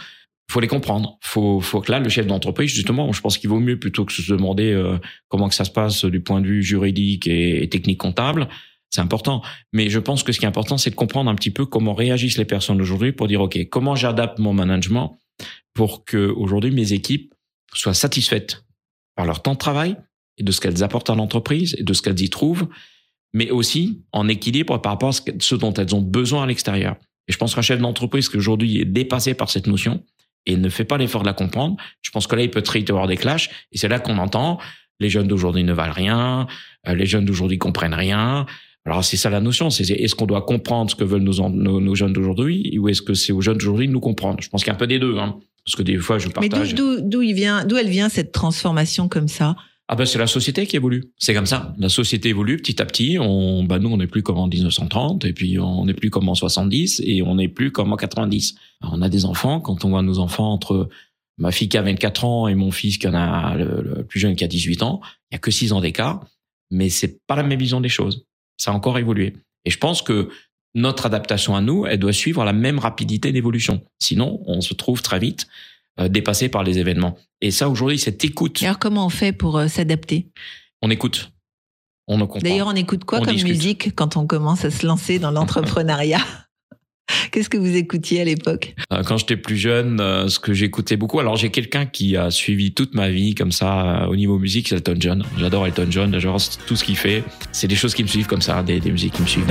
Faut 0.49 0.61
les 0.61 0.67
comprendre. 0.67 1.17
Faut, 1.21 1.59
faut 1.59 1.81
que 1.81 1.91
là, 1.91 1.99
le 1.99 2.07
chef 2.07 2.25
d'entreprise, 2.25 2.69
justement, 2.69 3.11
je 3.11 3.19
pense 3.19 3.37
qu'il 3.37 3.49
vaut 3.49 3.59
mieux 3.59 3.77
plutôt 3.77 4.05
que 4.05 4.13
se 4.13 4.31
demander 4.31 4.71
euh, 4.71 4.97
comment 5.27 5.49
que 5.49 5.55
ça 5.55 5.65
se 5.65 5.71
passe 5.71 6.05
du 6.05 6.21
point 6.21 6.39
de 6.39 6.47
vue 6.47 6.63
juridique 6.63 7.27
et 7.27 7.67
technique 7.67 7.97
comptable, 7.97 8.47
c'est 8.89 9.01
important. 9.01 9.41
Mais 9.73 9.89
je 9.89 9.99
pense 9.99 10.23
que 10.23 10.31
ce 10.31 10.39
qui 10.39 10.45
est 10.45 10.47
important, 10.47 10.77
c'est 10.77 10.89
de 10.89 10.95
comprendre 10.95 11.29
un 11.29 11.35
petit 11.35 11.51
peu 11.51 11.65
comment 11.65 11.93
réagissent 11.93 12.37
les 12.37 12.45
personnes 12.45 12.81
aujourd'hui 12.81 13.11
pour 13.11 13.27
dire, 13.27 13.41
OK, 13.41 13.57
comment 13.69 13.95
j'adapte 13.95 14.39
mon 14.39 14.53
management 14.53 15.17
pour 15.73 16.05
que 16.05 16.27
aujourd'hui 16.27 16.71
mes 16.71 16.93
équipes 16.93 17.33
soient 17.73 17.93
satisfaites 17.93 18.63
par 19.15 19.25
leur 19.25 19.41
temps 19.41 19.53
de 19.53 19.57
travail 19.57 19.95
et 20.37 20.43
de 20.43 20.51
ce 20.51 20.61
qu'elles 20.61 20.83
apportent 20.83 21.09
à 21.09 21.15
l'entreprise 21.15 21.75
et 21.77 21.83
de 21.83 21.93
ce 21.93 22.01
qu'elles 22.01 22.21
y 22.21 22.29
trouvent, 22.29 22.67
mais 23.33 23.51
aussi 23.51 24.03
en 24.11 24.27
équilibre 24.27 24.77
par 24.79 24.93
rapport 24.93 25.09
à 25.09 25.39
ce 25.39 25.55
dont 25.55 25.73
elles 25.73 25.93
ont 25.93 26.01
besoin 26.01 26.43
à 26.43 26.45
l'extérieur. 26.45 26.95
Et 27.27 27.33
je 27.33 27.37
pense 27.37 27.55
qu'un 27.55 27.61
chef 27.61 27.79
d'entreprise 27.79 28.29
qui 28.29 28.37
aujourd'hui 28.37 28.79
est 28.79 28.85
dépassé 28.85 29.33
par 29.33 29.49
cette 29.49 29.67
notion 29.67 30.03
et 30.45 30.55
ne 30.55 30.69
fait 30.69 30.85
pas 30.85 30.97
l'effort 30.97 31.21
de 31.21 31.27
la 31.27 31.33
comprendre, 31.33 31.75
je 32.01 32.09
pense 32.09 32.25
que 32.25 32.35
là, 32.35 32.41
il 32.41 32.49
peut 32.49 32.61
très 32.61 32.79
vite 32.79 32.89
avoir 32.89 33.07
des 33.07 33.17
clashs. 33.17 33.49
Et 33.73 33.77
c'est 33.77 33.89
là 33.89 33.99
qu'on 33.99 34.17
entend 34.17 34.59
les 34.99 35.09
jeunes 35.09 35.27
d'aujourd'hui 35.27 35.63
ne 35.63 35.73
valent 35.73 35.93
rien, 35.93 36.47
euh, 36.87 36.95
les 36.95 37.05
jeunes 37.05 37.25
d'aujourd'hui 37.25 37.57
comprennent 37.57 37.93
rien, 37.93 38.45
alors 38.87 39.03
c'est 39.03 39.17
ça 39.17 39.29
la 39.29 39.41
notion, 39.41 39.69
c'est 39.69 39.89
est-ce 39.89 40.15
qu'on 40.15 40.25
doit 40.25 40.43
comprendre 40.43 40.89
ce 40.89 40.95
que 40.95 41.03
veulent 41.03 41.21
nos, 41.21 41.49
nos, 41.49 41.95
jeunes 41.95 42.13
d'aujourd'hui 42.13 42.77
ou 42.79 42.89
est-ce 42.89 43.01
que 43.01 43.13
c'est 43.13 43.33
aux 43.33 43.41
jeunes 43.41 43.57
d'aujourd'hui 43.57 43.87
de 43.87 43.91
nous 43.91 43.99
comprendre? 43.99 44.39
Je 44.41 44.49
pense 44.49 44.63
qu'il 44.63 44.69
y 44.69 44.71
a 44.71 44.75
un 44.75 44.77
peu 44.77 44.87
des 44.87 44.99
deux, 44.99 45.17
hein, 45.17 45.39
parce 45.65 45.75
que 45.75 45.83
des 45.83 45.97
fois 45.97 46.17
je 46.19 46.29
partage. 46.29 46.73
Mais 46.73 47.01
d'où 47.01 47.21
il 47.21 47.33
vient, 47.33 47.65
d'où 47.65 47.75
elle 47.75 47.89
vient 47.89 48.09
cette 48.09 48.31
transformation 48.31 49.09
comme 49.09 49.27
ça? 49.27 49.55
Ah 49.89 49.95
ben 49.95 50.05
c'est 50.05 50.19
la 50.19 50.27
société 50.27 50.65
qui 50.67 50.75
évolue. 50.75 51.13
C'est 51.17 51.33
comme 51.33 51.45
ça. 51.45 51.73
La 51.77 51.87
société 51.87 52.29
évolue 52.29 52.57
petit 52.57 52.81
à 52.81 52.85
petit. 52.85 53.17
On, 53.19 53.63
bah 53.63 53.79
nous 53.79 53.89
on 53.89 53.97
n'est 53.97 54.07
plus 54.07 54.21
comme 54.21 54.37
en 54.37 54.47
1930 54.47 55.23
et 55.23 55.33
puis 55.33 55.59
on 55.59 55.85
n'est 55.85 55.93
plus 55.93 56.09
comme 56.09 56.27
en 56.27 56.35
70 56.35 57.01
et 57.05 57.21
on 57.21 57.35
n'est 57.35 57.47
plus 57.47 57.71
comme 57.71 57.93
en 57.93 57.95
90. 57.95 58.55
on 58.81 59.01
a 59.01 59.09
des 59.09 59.25
enfants. 59.25 59.61
Quand 59.61 59.85
on 59.85 59.89
voit 59.89 60.01
nos 60.01 60.19
enfants 60.19 60.51
entre 60.51 60.89
ma 61.37 61.51
fille 61.51 61.69
qui 61.69 61.77
a 61.77 61.81
24 61.81 62.25
ans 62.25 62.47
et 62.47 62.55
mon 62.55 62.71
fils 62.71 62.97
qui 62.97 63.07
en 63.07 63.13
a 63.13 63.55
le, 63.55 64.05
plus 64.05 64.19
jeune 64.19 64.35
qui 64.35 64.43
a 64.43 64.47
18 64.47 64.83
ans, 64.83 64.99
il 65.31 65.35
y 65.35 65.37
a 65.37 65.39
que 65.39 65.51
6 65.51 65.71
ans 65.71 65.81
d'écart, 65.81 66.25
mais 66.69 66.89
c'est 66.89 67.25
pas 67.25 67.35
la 67.35 67.43
même 67.43 67.59
vision 67.59 67.79
des 67.79 67.89
choses. 67.89 68.26
Ça 68.57 68.71
a 68.71 68.73
encore 68.73 68.97
évolué. 68.97 69.35
Et 69.65 69.69
je 69.69 69.77
pense 69.77 70.01
que 70.01 70.29
notre 70.75 71.05
adaptation 71.05 71.55
à 71.55 71.61
nous, 71.61 71.85
elle 71.85 71.99
doit 71.99 72.13
suivre 72.13 72.43
la 72.43 72.53
même 72.53 72.79
rapidité 72.79 73.31
d'évolution. 73.31 73.81
Sinon, 73.99 74.41
on 74.45 74.61
se 74.61 74.73
trouve 74.73 75.01
très 75.01 75.19
vite 75.19 75.47
euh, 75.99 76.07
dépassé 76.07 76.49
par 76.49 76.63
les 76.63 76.77
événements. 76.77 77.17
Et 77.41 77.51
ça, 77.51 77.69
aujourd'hui, 77.69 77.97
cette 77.97 78.23
écoute. 78.23 78.61
alors, 78.61 78.77
comment 78.79 79.05
on 79.05 79.09
fait 79.09 79.31
pour 79.31 79.57
euh, 79.57 79.67
s'adapter? 79.67 80.27
On 80.81 80.89
écoute. 80.91 81.31
On 82.07 82.19
comprend. 82.19 82.39
D'ailleurs, 82.39 82.67
on 82.67 82.75
écoute 82.75 83.03
quoi 83.03 83.19
comme 83.19 83.41
musique 83.41 83.95
quand 83.95 84.15
on 84.15 84.27
commence 84.27 84.63
à 84.63 84.71
se 84.71 84.85
lancer 84.85 85.19
dans 85.19 85.31
l'entrepreneuriat? 85.31 86.21
Qu'est-ce 87.31 87.49
que 87.49 87.57
vous 87.57 87.75
écoutiez 87.75 88.21
à 88.21 88.23
l'époque? 88.25 88.73
Euh, 88.91 89.03
Quand 89.03 89.17
j'étais 89.17 89.37
plus 89.37 89.57
jeune, 89.57 89.97
ce 90.27 90.39
que 90.39 90.53
j'écoutais 90.53 90.97
beaucoup. 90.97 91.19
Alors 91.19 91.35
j'ai 91.35 91.49
quelqu'un 91.49 91.85
qui 91.85 92.15
a 92.17 92.31
suivi 92.31 92.73
toute 92.73 92.93
ma 92.95 93.09
vie 93.09 93.35
comme 93.35 93.51
ça 93.51 94.07
au 94.09 94.15
niveau 94.15 94.37
musique, 94.39 94.67
c'est 94.69 94.75
Elton 94.75 94.95
John. 94.99 95.23
J'adore 95.37 95.67
Elton 95.67 95.87
John, 95.89 96.11
j'adore 96.19 96.41
tout 96.65 96.75
ce 96.75 96.83
qu'il 96.83 96.97
fait. 96.97 97.23
C'est 97.51 97.67
des 97.67 97.75
choses 97.75 97.93
qui 97.93 98.03
me 98.03 98.07
suivent 98.07 98.27
comme 98.27 98.41
ça, 98.41 98.63
des, 98.63 98.79
des 98.79 98.91
musiques 98.91 99.13
qui 99.13 99.21
me 99.21 99.27
suivent. 99.27 99.45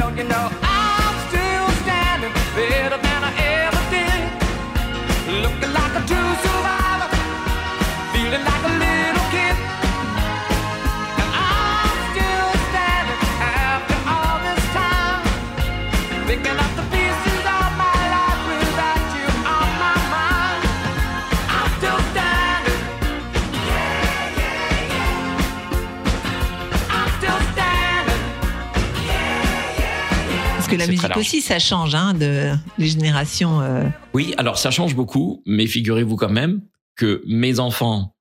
La 30.76 30.86
musique 30.86 31.16
aussi, 31.16 31.40
ça 31.40 31.58
change, 31.58 31.94
hein, 31.94 32.14
de 32.14 32.52
les 32.78 32.88
générations. 32.88 33.60
Euh. 33.60 33.84
Oui, 34.14 34.34
alors 34.36 34.58
ça 34.58 34.70
change 34.70 34.94
beaucoup, 34.94 35.42
mais 35.46 35.66
figurez-vous 35.66 36.16
quand 36.16 36.30
même 36.30 36.62
que 36.96 37.22
mes 37.26 37.58
enfants, 37.60 38.14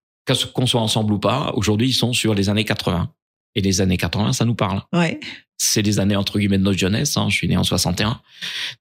qu'on 0.54 0.68
soit 0.68 0.82
ensemble 0.82 1.14
ou 1.14 1.20
pas, 1.20 1.52
aujourd'hui, 1.56 1.90
ils 1.90 1.94
sont 1.94 2.14
sur 2.14 2.34
les 2.34 2.50
années 2.50 2.66
80. 2.66 3.10
Et 3.58 3.62
les 3.62 3.80
années 3.80 3.98
80, 3.98 4.34
ça 4.34 4.44
nous 4.44 4.56
parle. 4.56 4.82
Ouais. 4.92 5.20
C'est 5.58 5.82
les 5.82 6.00
années 6.00 6.18
entre 6.18 6.38
guillemets 6.38 6.58
de 6.58 6.64
notre 6.64 6.78
jeunesse. 6.78 7.16
Hein. 7.16 7.28
Je 7.30 7.36
suis 7.36 7.48
né 7.48 7.56
en 7.56 7.64
61, 7.64 8.20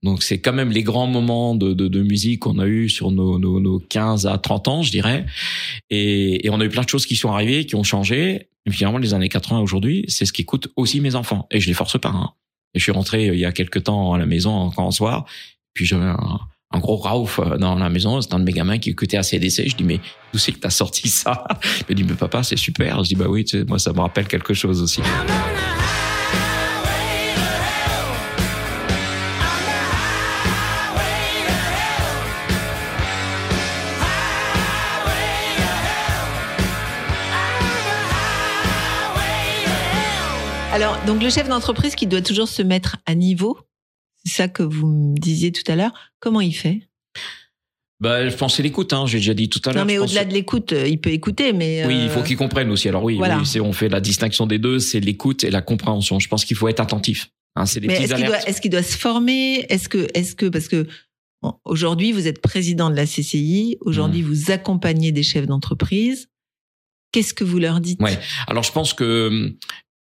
donc 0.03 0.25
c'est 0.25 0.41
quand 0.41 0.53
même 0.53 0.73
les 0.73 0.83
grands 0.83 1.07
moments 1.07 1.55
de, 1.55 1.73
de, 1.73 1.87
de 1.87 2.03
musique 2.03 2.41
qu'on 2.41 2.59
a 2.59 2.67
eu 2.67 2.89
sur 2.89 3.13
nos, 3.13 3.39
nos, 3.39 3.61
nos, 3.61 3.79
15 3.79 4.27
à 4.27 4.39
30 4.39 4.69
ans, 4.69 4.83
je 4.83 4.91
dirais. 4.91 5.25
Et, 5.91 6.45
et, 6.45 6.51
on 6.51 6.61
a 6.61 6.65
eu 6.65 6.69
plein 6.69 6.83
de 6.83 6.89
choses 6.89 7.07
qui 7.07 7.15
sont 7.15 7.31
arrivées, 7.31 7.65
qui 7.67 7.77
ont 7.77 7.85
changé. 7.85 8.49
Et 8.67 8.71
finalement, 8.73 8.99
les 8.99 9.15
années 9.15 9.29
80 9.29 9.61
aujourd'hui, 9.61 10.05
c'est 10.09 10.27
ce 10.27 10.33
qui 10.33 10.45
coûte 10.45 10.69
aussi 10.75 11.01
mes 11.01 11.15
enfants. 11.15 11.47
Et 11.53 11.61
je 11.61 11.69
les 11.69 11.75
force 11.75 11.99
pas. 12.01 12.09
Hein. 12.09 12.33
Je 12.75 12.81
suis 12.83 12.93
rentré 12.93 13.29
euh, 13.29 13.35
il 13.35 13.41
y 13.41 13.45
a 13.45 13.53
quelques 13.53 13.85
temps 13.85 14.13
à 14.13 14.19
la 14.19 14.27
maison 14.27 14.73
en 14.77 14.91
soir. 14.91 15.25
Puis 15.75 15.87
j'avais 15.87 16.05
un, 16.05 16.41
un, 16.71 16.79
gros 16.79 16.97
Ralph 16.97 17.39
euh, 17.39 17.57
dans 17.57 17.75
la 17.75 17.89
maison. 17.89 18.21
C'était 18.21 18.35
un 18.35 18.41
de 18.41 18.45
mes 18.45 18.53
gamins 18.53 18.79
qui 18.79 18.91
écoutait 18.91 19.17
ACDC. 19.17 19.69
Je 19.69 19.77
dis, 19.77 19.85
mais 19.85 20.01
d'où 20.33 20.39
c'est 20.39 20.53
que 20.53 20.59
t'as 20.59 20.71
sorti 20.71 21.09
ça? 21.09 21.45
Il 21.89 21.95
me 21.95 21.95
dit, 21.95 22.05
mais 22.05 22.15
papa, 22.15 22.43
c'est 22.43 22.57
super. 22.57 23.03
Je 23.05 23.09
dis, 23.09 23.15
bah 23.17 23.27
oui, 23.29 23.45
tu 23.45 23.59
sais, 23.59 23.65
moi, 23.65 23.79
ça 23.79 23.93
me 23.93 24.01
rappelle 24.01 24.27
quelque 24.27 24.55
chose 24.55 24.83
aussi. 24.83 25.03
Alors, 40.75 40.99
donc 41.05 41.23
le 41.23 41.31
chef 41.31 41.49
d'entreprise 41.49 41.95
qui 41.95 42.09
doit 42.09 42.21
toujours 42.21 42.49
se 42.49 42.61
mettre 42.61 42.97
à 43.07 43.15
niveau, 43.15 43.57
c'est 44.25 44.33
ça 44.35 44.49
que 44.49 44.65
vous 44.65 44.89
me 44.89 45.17
disiez 45.17 45.53
tout 45.53 45.63
à 45.71 45.77
l'heure. 45.77 45.93
Comment 46.19 46.41
il 46.41 46.53
fait? 46.53 46.81
Bah, 48.01 48.29
je 48.29 48.35
pense 48.35 48.57
c'est 48.57 48.65
l'écoute, 48.65 48.93
hein, 48.93 49.07
j'ai 49.07 49.19
déjà 49.19 49.35
dit 49.35 49.49
tout 49.49 49.61
à 49.67 49.73
l'heure. 49.73 49.85
Non, 49.85 49.87
mais 49.87 49.99
au-delà 49.99 50.25
de 50.25 50.33
l'écoute, 50.33 50.73
euh, 50.73 50.89
il 50.89 51.01
peut 51.01 51.11
écouter, 51.11 51.53
mais. 51.53 51.87
Oui, 51.87 52.03
il 52.03 52.11
faut 52.11 52.19
euh, 52.19 52.23
qu'il 52.25 52.37
comprenne 52.37 52.73
aussi. 52.73 52.89
Alors 52.89 53.05
oui, 53.05 53.21
oui 53.21 53.61
on 53.61 53.73
fait 53.73 53.89
la 53.89 54.01
distinction 54.01 54.49
des 54.49 54.59
deux, 54.59 54.81
c'est 54.81 54.99
l'écoute 54.99 55.45
et 55.45 55.51
la 55.53 55.63
compréhension. 55.63 56.19
Je 56.19 56.27
pense 56.27 56.45
qu'il 56.45 56.57
faut 56.57 56.67
être 56.67 56.81
attentif. 56.81 57.31
Hein, 57.55 57.67
c'est 57.67 57.79
mais 57.79 57.95
est-ce 57.95 58.13
qu'il 58.17 58.27
doit, 58.27 58.41
est-ce 58.41 58.61
qu'il 58.61 58.73
doit 58.73 58.83
se 58.83 58.99
former? 58.99 59.65
Est-ce 59.69 59.89
que, 59.89 60.09
est-ce 60.15 60.35
que, 60.35 60.47
parce 60.47 60.67
que 60.67 60.89
aujourd'hui 61.65 62.11
vous 62.11 62.27
êtes 62.27 62.43
président 62.43 62.91
de 62.91 62.97
la 62.97 63.07
CCI, 63.07 63.79
aujourd'hui 63.83 64.23
mmh. 64.23 64.27
vous 64.27 64.51
accompagnez 64.51 65.13
des 65.13 65.23
chefs 65.23 65.47
d'entreprise. 65.47 66.27
Qu'est-ce 67.13 67.33
que 67.33 67.45
vous 67.45 67.61
leur 67.61 67.79
dites? 67.79 68.03
Ouais. 68.03 68.19
Alors 68.49 68.65
je 68.65 68.73
pense 68.73 68.93
que 68.93 69.05
euh, 69.05 69.57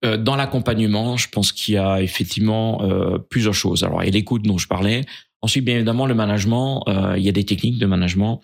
dans 0.03 0.35
l'accompagnement, 0.35 1.17
je 1.17 1.27
pense 1.29 1.51
qu'il 1.51 1.73
y 1.73 1.77
a 1.77 2.01
effectivement 2.01 2.81
euh, 2.83 3.17
plusieurs 3.17 3.53
choses. 3.53 3.83
Alors, 3.83 4.01
il 4.01 4.05
y 4.05 4.09
a 4.09 4.11
l'écoute 4.13 4.43
dont 4.43 4.57
je 4.57 4.67
parlais. 4.67 5.03
Ensuite, 5.41 5.65
bien 5.65 5.75
évidemment, 5.75 6.05
le 6.05 6.15
management. 6.15 6.83
Euh, 6.87 7.15
il 7.17 7.23
y 7.23 7.29
a 7.29 7.31
des 7.31 7.45
techniques 7.45 7.79
de 7.79 7.85
management. 7.85 8.41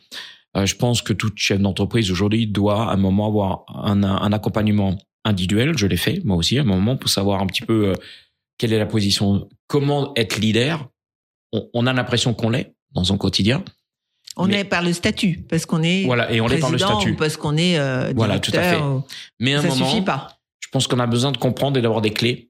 Euh, 0.58 0.66
je 0.66 0.76
pense 0.76 1.02
que 1.02 1.14
tout 1.14 1.32
chef 1.36 1.60
d'entreprise 1.60 2.12
aujourd'hui 2.12 2.48
doit 2.48 2.90
à 2.90 2.94
un 2.94 2.98
moment 2.98 3.28
avoir 3.28 3.66
un, 3.74 4.04
un 4.04 4.32
accompagnement 4.34 4.98
individuel. 5.24 5.78
Je 5.78 5.88
l'ai 5.88 5.98
fait 5.98 6.22
moi 6.24 6.38
aussi 6.38 6.58
à 6.58 6.62
un 6.62 6.66
moment 6.66 6.98
pour 6.98 7.10
savoir 7.10 7.42
un 7.42 7.48
petit 7.48 7.64
peu 7.64 7.94
quelle 8.58 8.72
est 8.72 8.80
la 8.80 8.86
position, 8.86 9.50
comment 9.68 10.14
être 10.16 10.38
leader. 10.38 10.88
On, 11.52 11.68
on 11.74 11.88
a 11.88 11.94
l'impression 11.94 12.34
qu'on 12.34 12.50
l'est 12.50 12.74
dans 12.94 13.04
son 13.04 13.18
quotidien. 13.18 13.64
On 14.38 14.50
est 14.50 14.66
par 14.66 14.82
le 14.84 14.92
statut 14.92 15.46
parce 15.50 15.66
qu'on 15.66 15.82
est 15.82 16.04
voilà 16.06 16.32
et 16.32 16.42
on 16.42 16.50
est 16.50 16.60
par 16.60 16.72
le 16.72 16.78
statut 16.78 17.16
parce 17.16 17.38
qu'on 17.38 17.56
est 17.56 17.80
euh, 17.80 18.12
voilà 18.16 18.40
tout 18.40 18.52
à 18.54 18.62
fait. 18.62 18.80
Mais 19.40 19.56
à 19.56 19.60
un 19.60 19.62
ça 19.62 19.68
moment, 19.70 19.90
suffit 19.90 20.02
pas. 20.02 20.35
Je 20.66 20.70
pense 20.72 20.88
qu'on 20.88 21.00
a 21.00 21.06
besoin 21.06 21.32
de 21.32 21.38
comprendre 21.38 21.78
et 21.78 21.82
d'avoir 21.82 22.02
des 22.02 22.12
clés 22.12 22.50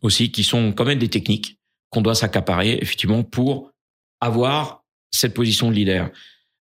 aussi 0.00 0.30
qui 0.30 0.44
sont 0.44 0.72
quand 0.72 0.84
même 0.84 1.00
des 1.00 1.08
techniques 1.08 1.58
qu'on 1.90 2.02
doit 2.02 2.14
s'accaparer 2.14 2.78
effectivement 2.80 3.24
pour 3.24 3.72
avoir 4.20 4.84
cette 5.10 5.34
position 5.34 5.70
de 5.70 5.74
leader. 5.74 6.10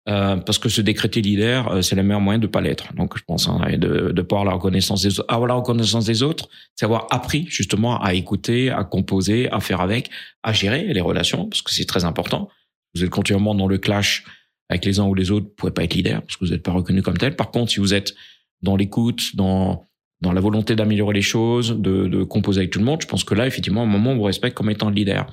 Euh, 0.08 0.38
parce 0.38 0.58
que 0.58 0.70
se 0.70 0.80
décréter 0.80 1.22
leader, 1.22 1.68
euh, 1.70 1.82
c'est 1.82 1.98
le 1.98 2.02
meilleur 2.02 2.22
moyen 2.22 2.40
de 2.40 2.48
pas 2.48 2.62
l'être. 2.62 2.94
Donc, 2.94 3.18
je 3.18 3.24
pense 3.28 3.50
hein, 3.50 3.60
de, 3.74 4.14
de 4.14 4.22
avoir 4.22 4.46
la 4.46 4.54
reconnaissance 4.54 5.02
des 5.02 5.20
autres, 5.20 5.26
avoir 5.28 5.50
la 5.50 5.56
reconnaissance 5.56 6.06
des 6.06 6.24
autres, 6.24 6.48
c'est 6.76 6.86
avoir 6.86 7.08
appris 7.12 7.46
justement 7.50 8.02
à 8.02 8.14
écouter, 8.14 8.70
à 8.70 8.86
composer, 8.86 9.52
à 9.52 9.60
faire 9.60 9.82
avec, 9.82 10.10
à 10.44 10.54
gérer 10.54 10.94
les 10.94 11.02
relations, 11.02 11.50
parce 11.50 11.62
que 11.62 11.74
c'est 11.74 11.84
très 11.84 12.06
important. 12.06 12.48
Vous 12.96 13.04
êtes 13.04 13.10
continuellement 13.10 13.54
dans 13.54 13.68
le 13.68 13.78
clash 13.80 14.24
avec 14.70 14.86
les 14.86 15.00
uns 15.00 15.06
ou 15.06 15.14
les 15.14 15.30
autres, 15.30 15.48
vous 15.48 15.56
pouvez 15.58 15.74
pas 15.74 15.84
être 15.84 15.94
leader 15.94 16.22
parce 16.22 16.38
que 16.38 16.46
vous 16.46 16.52
n'êtes 16.52 16.64
pas 16.64 16.72
reconnu 16.72 17.02
comme 17.02 17.18
tel. 17.18 17.36
Par 17.36 17.52
contre, 17.52 17.74
si 17.74 17.82
vous 17.82 17.94
êtes 17.94 18.16
dans 18.62 18.78
l'écoute, 18.78 19.36
dans 19.36 19.86
dans 20.22 20.32
la 20.32 20.42
volonté 20.42 20.76
d'améliorer 20.76 21.14
les 21.14 21.22
choses, 21.22 21.72
de, 21.78 22.08
de, 22.08 22.24
composer 22.24 22.60
avec 22.62 22.72
tout 22.72 22.80
le 22.80 22.86
monde, 22.86 23.02
je 23.02 23.08
pense 23.08 23.24
que 23.24 23.36
là, 23.36 23.46
effectivement, 23.46 23.82
à 23.82 23.84
un 23.84 23.88
moment, 23.88 24.12
on 24.12 24.18
vous 24.18 24.24
respecte 24.24 24.58
comme 24.58 24.70
étant 24.70 24.90
le 24.90 24.96
leader. 24.96 25.28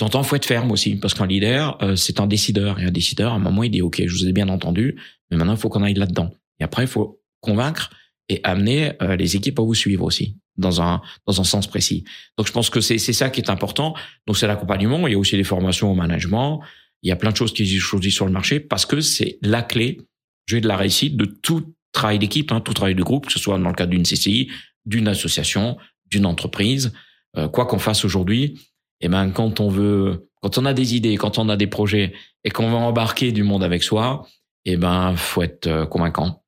En 0.00 0.22
faut 0.22 0.36
être 0.36 0.46
ferme 0.46 0.70
aussi, 0.70 0.96
parce 0.96 1.14
qu'un 1.14 1.26
leader, 1.26 1.76
euh, 1.82 1.96
c'est 1.96 2.20
un 2.20 2.26
décideur. 2.26 2.78
Et 2.78 2.84
un 2.84 2.90
décideur, 2.90 3.32
à 3.32 3.36
un 3.36 3.40
moment, 3.40 3.64
il 3.64 3.70
dit, 3.70 3.82
OK, 3.82 4.00
je 4.04 4.12
vous 4.12 4.28
ai 4.28 4.32
bien 4.32 4.48
entendu, 4.48 4.96
mais 5.30 5.36
maintenant, 5.36 5.54
il 5.54 5.58
faut 5.58 5.68
qu'on 5.68 5.82
aille 5.82 5.94
là-dedans. 5.94 6.30
Et 6.60 6.64
après, 6.64 6.84
il 6.84 6.88
faut 6.88 7.20
convaincre 7.40 7.90
et 8.28 8.40
amener 8.44 8.92
euh, 9.02 9.16
les 9.16 9.36
équipes 9.36 9.58
à 9.58 9.62
vous 9.62 9.74
suivre 9.74 10.04
aussi, 10.04 10.36
dans 10.56 10.80
un, 10.80 11.02
dans 11.26 11.40
un 11.40 11.44
sens 11.44 11.66
précis. 11.66 12.04
Donc, 12.36 12.46
je 12.46 12.52
pense 12.52 12.70
que 12.70 12.80
c'est 12.80 12.98
ça 12.98 13.28
qui 13.30 13.40
est 13.40 13.50
important. 13.50 13.94
Donc, 14.26 14.36
c'est 14.36 14.46
l'accompagnement. 14.46 15.08
Il 15.08 15.12
y 15.12 15.14
a 15.14 15.18
aussi 15.18 15.36
les 15.36 15.44
formations 15.44 15.90
au 15.90 15.94
management. 15.94 16.60
Il 17.02 17.08
y 17.08 17.12
a 17.12 17.16
plein 17.16 17.30
de 17.30 17.36
choses 17.36 17.52
qui 17.52 17.62
existent 17.62 17.86
aujourd'hui 17.88 18.12
sur 18.12 18.26
le 18.26 18.32
marché, 18.32 18.60
parce 18.60 18.86
que 18.86 19.00
c'est 19.00 19.38
la 19.42 19.62
clé, 19.62 20.00
je 20.46 20.58
de 20.58 20.68
la 20.68 20.76
réussite 20.76 21.16
de 21.16 21.24
tout 21.24 21.74
travail 21.92 22.18
d'équipe, 22.18 22.52
hein, 22.52 22.60
tout 22.60 22.74
travail 22.74 22.94
de 22.94 23.02
groupe, 23.02 23.26
que 23.26 23.32
ce 23.32 23.38
soit 23.38 23.58
dans 23.58 23.68
le 23.68 23.74
cadre 23.74 23.90
d'une 23.90 24.04
CCI, 24.04 24.50
d'une 24.86 25.08
association, 25.08 25.76
d'une 26.06 26.26
entreprise, 26.26 26.92
euh, 27.36 27.48
quoi 27.48 27.66
qu'on 27.66 27.78
fasse 27.78 28.04
aujourd'hui. 28.04 28.58
Et 29.00 29.06
eh 29.06 29.08
ben 29.08 29.30
quand 29.30 29.60
on 29.60 29.68
veut, 29.68 30.28
quand 30.42 30.58
on 30.58 30.64
a 30.64 30.74
des 30.74 30.96
idées, 30.96 31.16
quand 31.16 31.38
on 31.38 31.48
a 31.48 31.56
des 31.56 31.68
projets 31.68 32.12
et 32.42 32.50
qu'on 32.50 32.68
veut 32.68 32.76
embarquer 32.76 33.30
du 33.30 33.44
monde 33.44 33.62
avec 33.62 33.82
soi, 33.82 34.26
et 34.64 34.72
eh 34.72 34.76
ben 34.76 35.14
faut 35.16 35.42
être 35.42 35.66
euh, 35.68 35.86
convaincant 35.86 36.42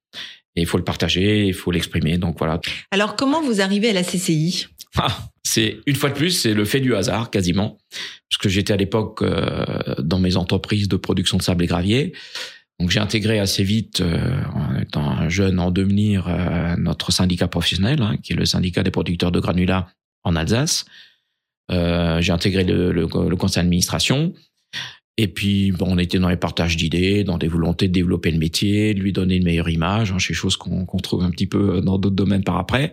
et 0.56 0.62
il 0.62 0.66
faut 0.66 0.78
le 0.78 0.84
partager, 0.84 1.46
il 1.46 1.54
faut 1.54 1.70
l'exprimer. 1.70 2.18
Donc 2.18 2.38
voilà. 2.38 2.60
Alors 2.90 3.14
comment 3.14 3.40
vous 3.40 3.60
arrivez 3.60 3.90
à 3.90 3.92
la 3.92 4.02
CCI 4.02 4.66
ah, 4.96 5.16
c'est 5.44 5.78
une 5.86 5.94
fois 5.94 6.10
de 6.10 6.14
plus, 6.14 6.30
c'est 6.30 6.52
le 6.52 6.64
fait 6.64 6.80
du 6.80 6.96
hasard 6.96 7.30
quasiment, 7.30 7.78
parce 8.28 8.38
que 8.40 8.48
j'étais 8.48 8.72
à 8.72 8.76
l'époque 8.76 9.22
euh, 9.22 9.94
dans 9.98 10.18
mes 10.18 10.36
entreprises 10.36 10.88
de 10.88 10.96
production 10.96 11.36
de 11.36 11.42
sable 11.42 11.62
et 11.62 11.66
gravier. 11.68 12.12
Donc 12.80 12.88
j'ai 12.90 12.98
intégré 12.98 13.38
assez 13.38 13.62
vite, 13.62 14.00
euh, 14.00 14.42
en 14.54 14.80
étant 14.80 15.06
un 15.06 15.28
jeune 15.28 15.60
en 15.60 15.70
devenir, 15.70 16.26
euh, 16.28 16.74
notre 16.78 17.12
syndicat 17.12 17.46
professionnel, 17.46 18.00
hein, 18.00 18.16
qui 18.22 18.32
est 18.32 18.36
le 18.36 18.46
syndicat 18.46 18.82
des 18.82 18.90
producteurs 18.90 19.30
de 19.30 19.38
granulats 19.38 19.88
en 20.24 20.34
Alsace. 20.34 20.86
Euh, 21.70 22.22
j'ai 22.22 22.32
intégré 22.32 22.64
le, 22.64 22.90
le, 22.90 23.02
le, 23.02 23.36
conseil 23.36 23.62
d'administration. 23.62 24.32
Et 25.18 25.28
puis, 25.28 25.72
bon, 25.72 25.88
on 25.90 25.98
était 25.98 26.18
dans 26.18 26.30
les 26.30 26.38
partages 26.38 26.78
d'idées, 26.78 27.22
dans 27.22 27.36
des 27.36 27.48
volontés 27.48 27.86
de 27.86 27.92
développer 27.92 28.30
le 28.30 28.38
métier, 28.38 28.94
de 28.94 29.00
lui 29.00 29.12
donner 29.12 29.36
une 29.36 29.44
meilleure 29.44 29.68
image, 29.68 30.10
hein, 30.12 30.18
chez 30.18 30.32
choses 30.32 30.56
qu'on 30.56 30.86
qu'on 30.86 30.98
trouve 30.98 31.22
un 31.22 31.30
petit 31.30 31.46
peu 31.46 31.82
dans 31.82 31.98
d'autres 31.98 32.16
domaines 32.16 32.42
par 32.42 32.56
après. 32.56 32.92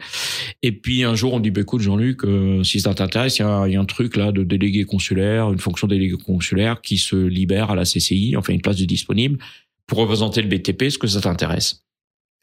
Et 0.64 0.74
puis 0.74 1.06
un 1.06 1.16
jour, 1.16 1.34
on 1.34 1.40
dit, 1.40 1.52
bah, 1.52 1.62
écoute, 1.62 1.82
Jean-Luc, 1.82 2.26
euh, 2.26 2.62
si 2.64 2.82
ça 2.82 2.94
t'intéresse, 2.94 3.38
il 3.40 3.44
y 3.44 3.46
a, 3.46 3.68
y 3.70 3.78
a, 3.78 3.80
un 3.80 3.86
truc 3.86 4.18
là 4.18 4.34
de 4.34 4.44
délégué 4.44 4.84
consulaire, 4.84 5.54
une 5.54 5.60
fonction 5.60 5.88
délégué 5.88 6.18
consulaire 6.18 6.82
qui 6.82 6.98
se 6.98 7.16
libère 7.16 7.72
à 7.72 7.76
la 7.76 7.84
CCI, 7.84 8.36
enfin 8.36 8.52
une 8.52 8.62
place 8.62 8.76
de 8.76 8.86
disponible 8.86 9.40
pour 9.88 10.00
représenter 10.00 10.42
le 10.42 10.50
BTP. 10.50 10.84
Est-ce 10.84 10.98
que 10.98 11.08
ça 11.08 11.22
t'intéresse? 11.22 11.84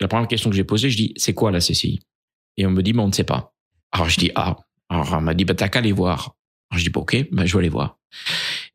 La 0.01 0.09
première 0.09 0.27
question 0.27 0.51
que 0.51 0.57
j'ai 0.57 0.65
posée, 0.65 0.91
je 0.91 0.97
dis, 0.97 1.13
c'est 1.17 1.35
quoi 1.35 1.53
la 1.53 1.61
CCI 1.61 2.01
Et 2.57 2.67
on 2.67 2.71
me 2.71 2.83
dit, 2.83 2.93
mais 2.93 3.03
on 3.03 3.09
ne 3.09 3.13
sait 3.13 3.25
pas. 3.25 3.55
Alors 3.93 4.09
je 4.09 4.19
dis, 4.19 4.33
ah. 4.35 4.57
Alors 4.89 5.13
on 5.13 5.21
m'a 5.21 5.35
dit, 5.35 5.45
bah 5.45 5.55
t'as 5.55 5.69
qu'à 5.69 5.79
aller 5.79 5.93
voir. 5.93 6.35
Alors 6.71 6.79
je 6.79 6.85
dis, 6.85 6.91
bah, 6.91 7.01
ok, 7.01 7.27
bah, 7.31 7.47
je 7.47 7.53
vais 7.53 7.59
aller 7.61 7.69
voir. 7.69 7.99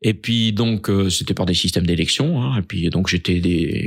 Et 0.02 0.14
puis 0.14 0.52
donc 0.52 0.88
euh, 0.88 1.10
c'était 1.10 1.34
par 1.34 1.46
des 1.46 1.54
systèmes 1.54 1.86
d'élection. 1.86 2.42
Hein, 2.42 2.58
et 2.58 2.62
puis 2.62 2.88
donc 2.88 3.08
j'étais 3.08 3.40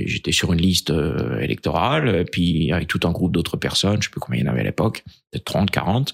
j'étais 0.06 0.32
sur 0.32 0.54
une 0.54 0.62
liste 0.62 0.92
euh, 0.92 1.40
électorale. 1.40 2.16
Et 2.22 2.26
puis 2.26 2.72
avec 2.72 2.88
tout 2.88 3.00
un 3.04 3.12
groupe 3.12 3.32
d'autres 3.32 3.58
personnes, 3.58 4.02
je 4.02 4.08
sais 4.08 4.12
plus 4.12 4.20
combien 4.20 4.42
il 4.42 4.46
y 4.46 4.48
en 4.48 4.52
avait 4.52 4.62
à 4.62 4.66
l'époque, 4.66 5.04
peut-être 5.32 5.46
30, 5.46 5.72
40. 5.72 6.14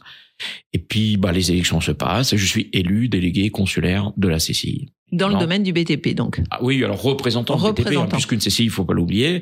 Et 0.73 0.79
puis 0.79 1.17
bah 1.17 1.31
les 1.31 1.51
élections 1.51 1.81
se 1.81 1.91
passent. 1.91 2.33
Et 2.33 2.37
je 2.37 2.45
suis 2.45 2.69
élu 2.73 3.09
délégué 3.09 3.49
consulaire 3.49 4.11
de 4.17 4.27
la 4.27 4.37
CCI. 4.37 4.91
Dans 5.11 5.27
le 5.27 5.39
domaine 5.39 5.63
du 5.63 5.73
BTP 5.73 6.13
donc. 6.13 6.41
Ah 6.51 6.59
oui, 6.61 6.83
alors 6.83 7.01
représentant, 7.01 7.55
représentant. 7.55 8.03
BTP, 8.03 8.13
hein, 8.13 8.15
puisqu'une 8.15 8.39
CCI, 8.39 8.65
il 8.65 8.69
faut 8.69 8.85
pas 8.85 8.93
l'oublier, 8.93 9.41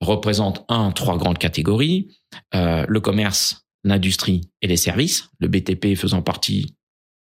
représente 0.00 0.64
un 0.68 0.92
trois 0.92 1.16
grandes 1.16 1.38
catégories 1.38 2.08
euh, 2.54 2.84
le 2.88 3.00
commerce, 3.00 3.66
l'industrie 3.84 4.42
et 4.60 4.66
les 4.66 4.76
services. 4.76 5.28
Le 5.38 5.48
BTP 5.48 5.94
faisant 5.96 6.22
partie 6.22 6.74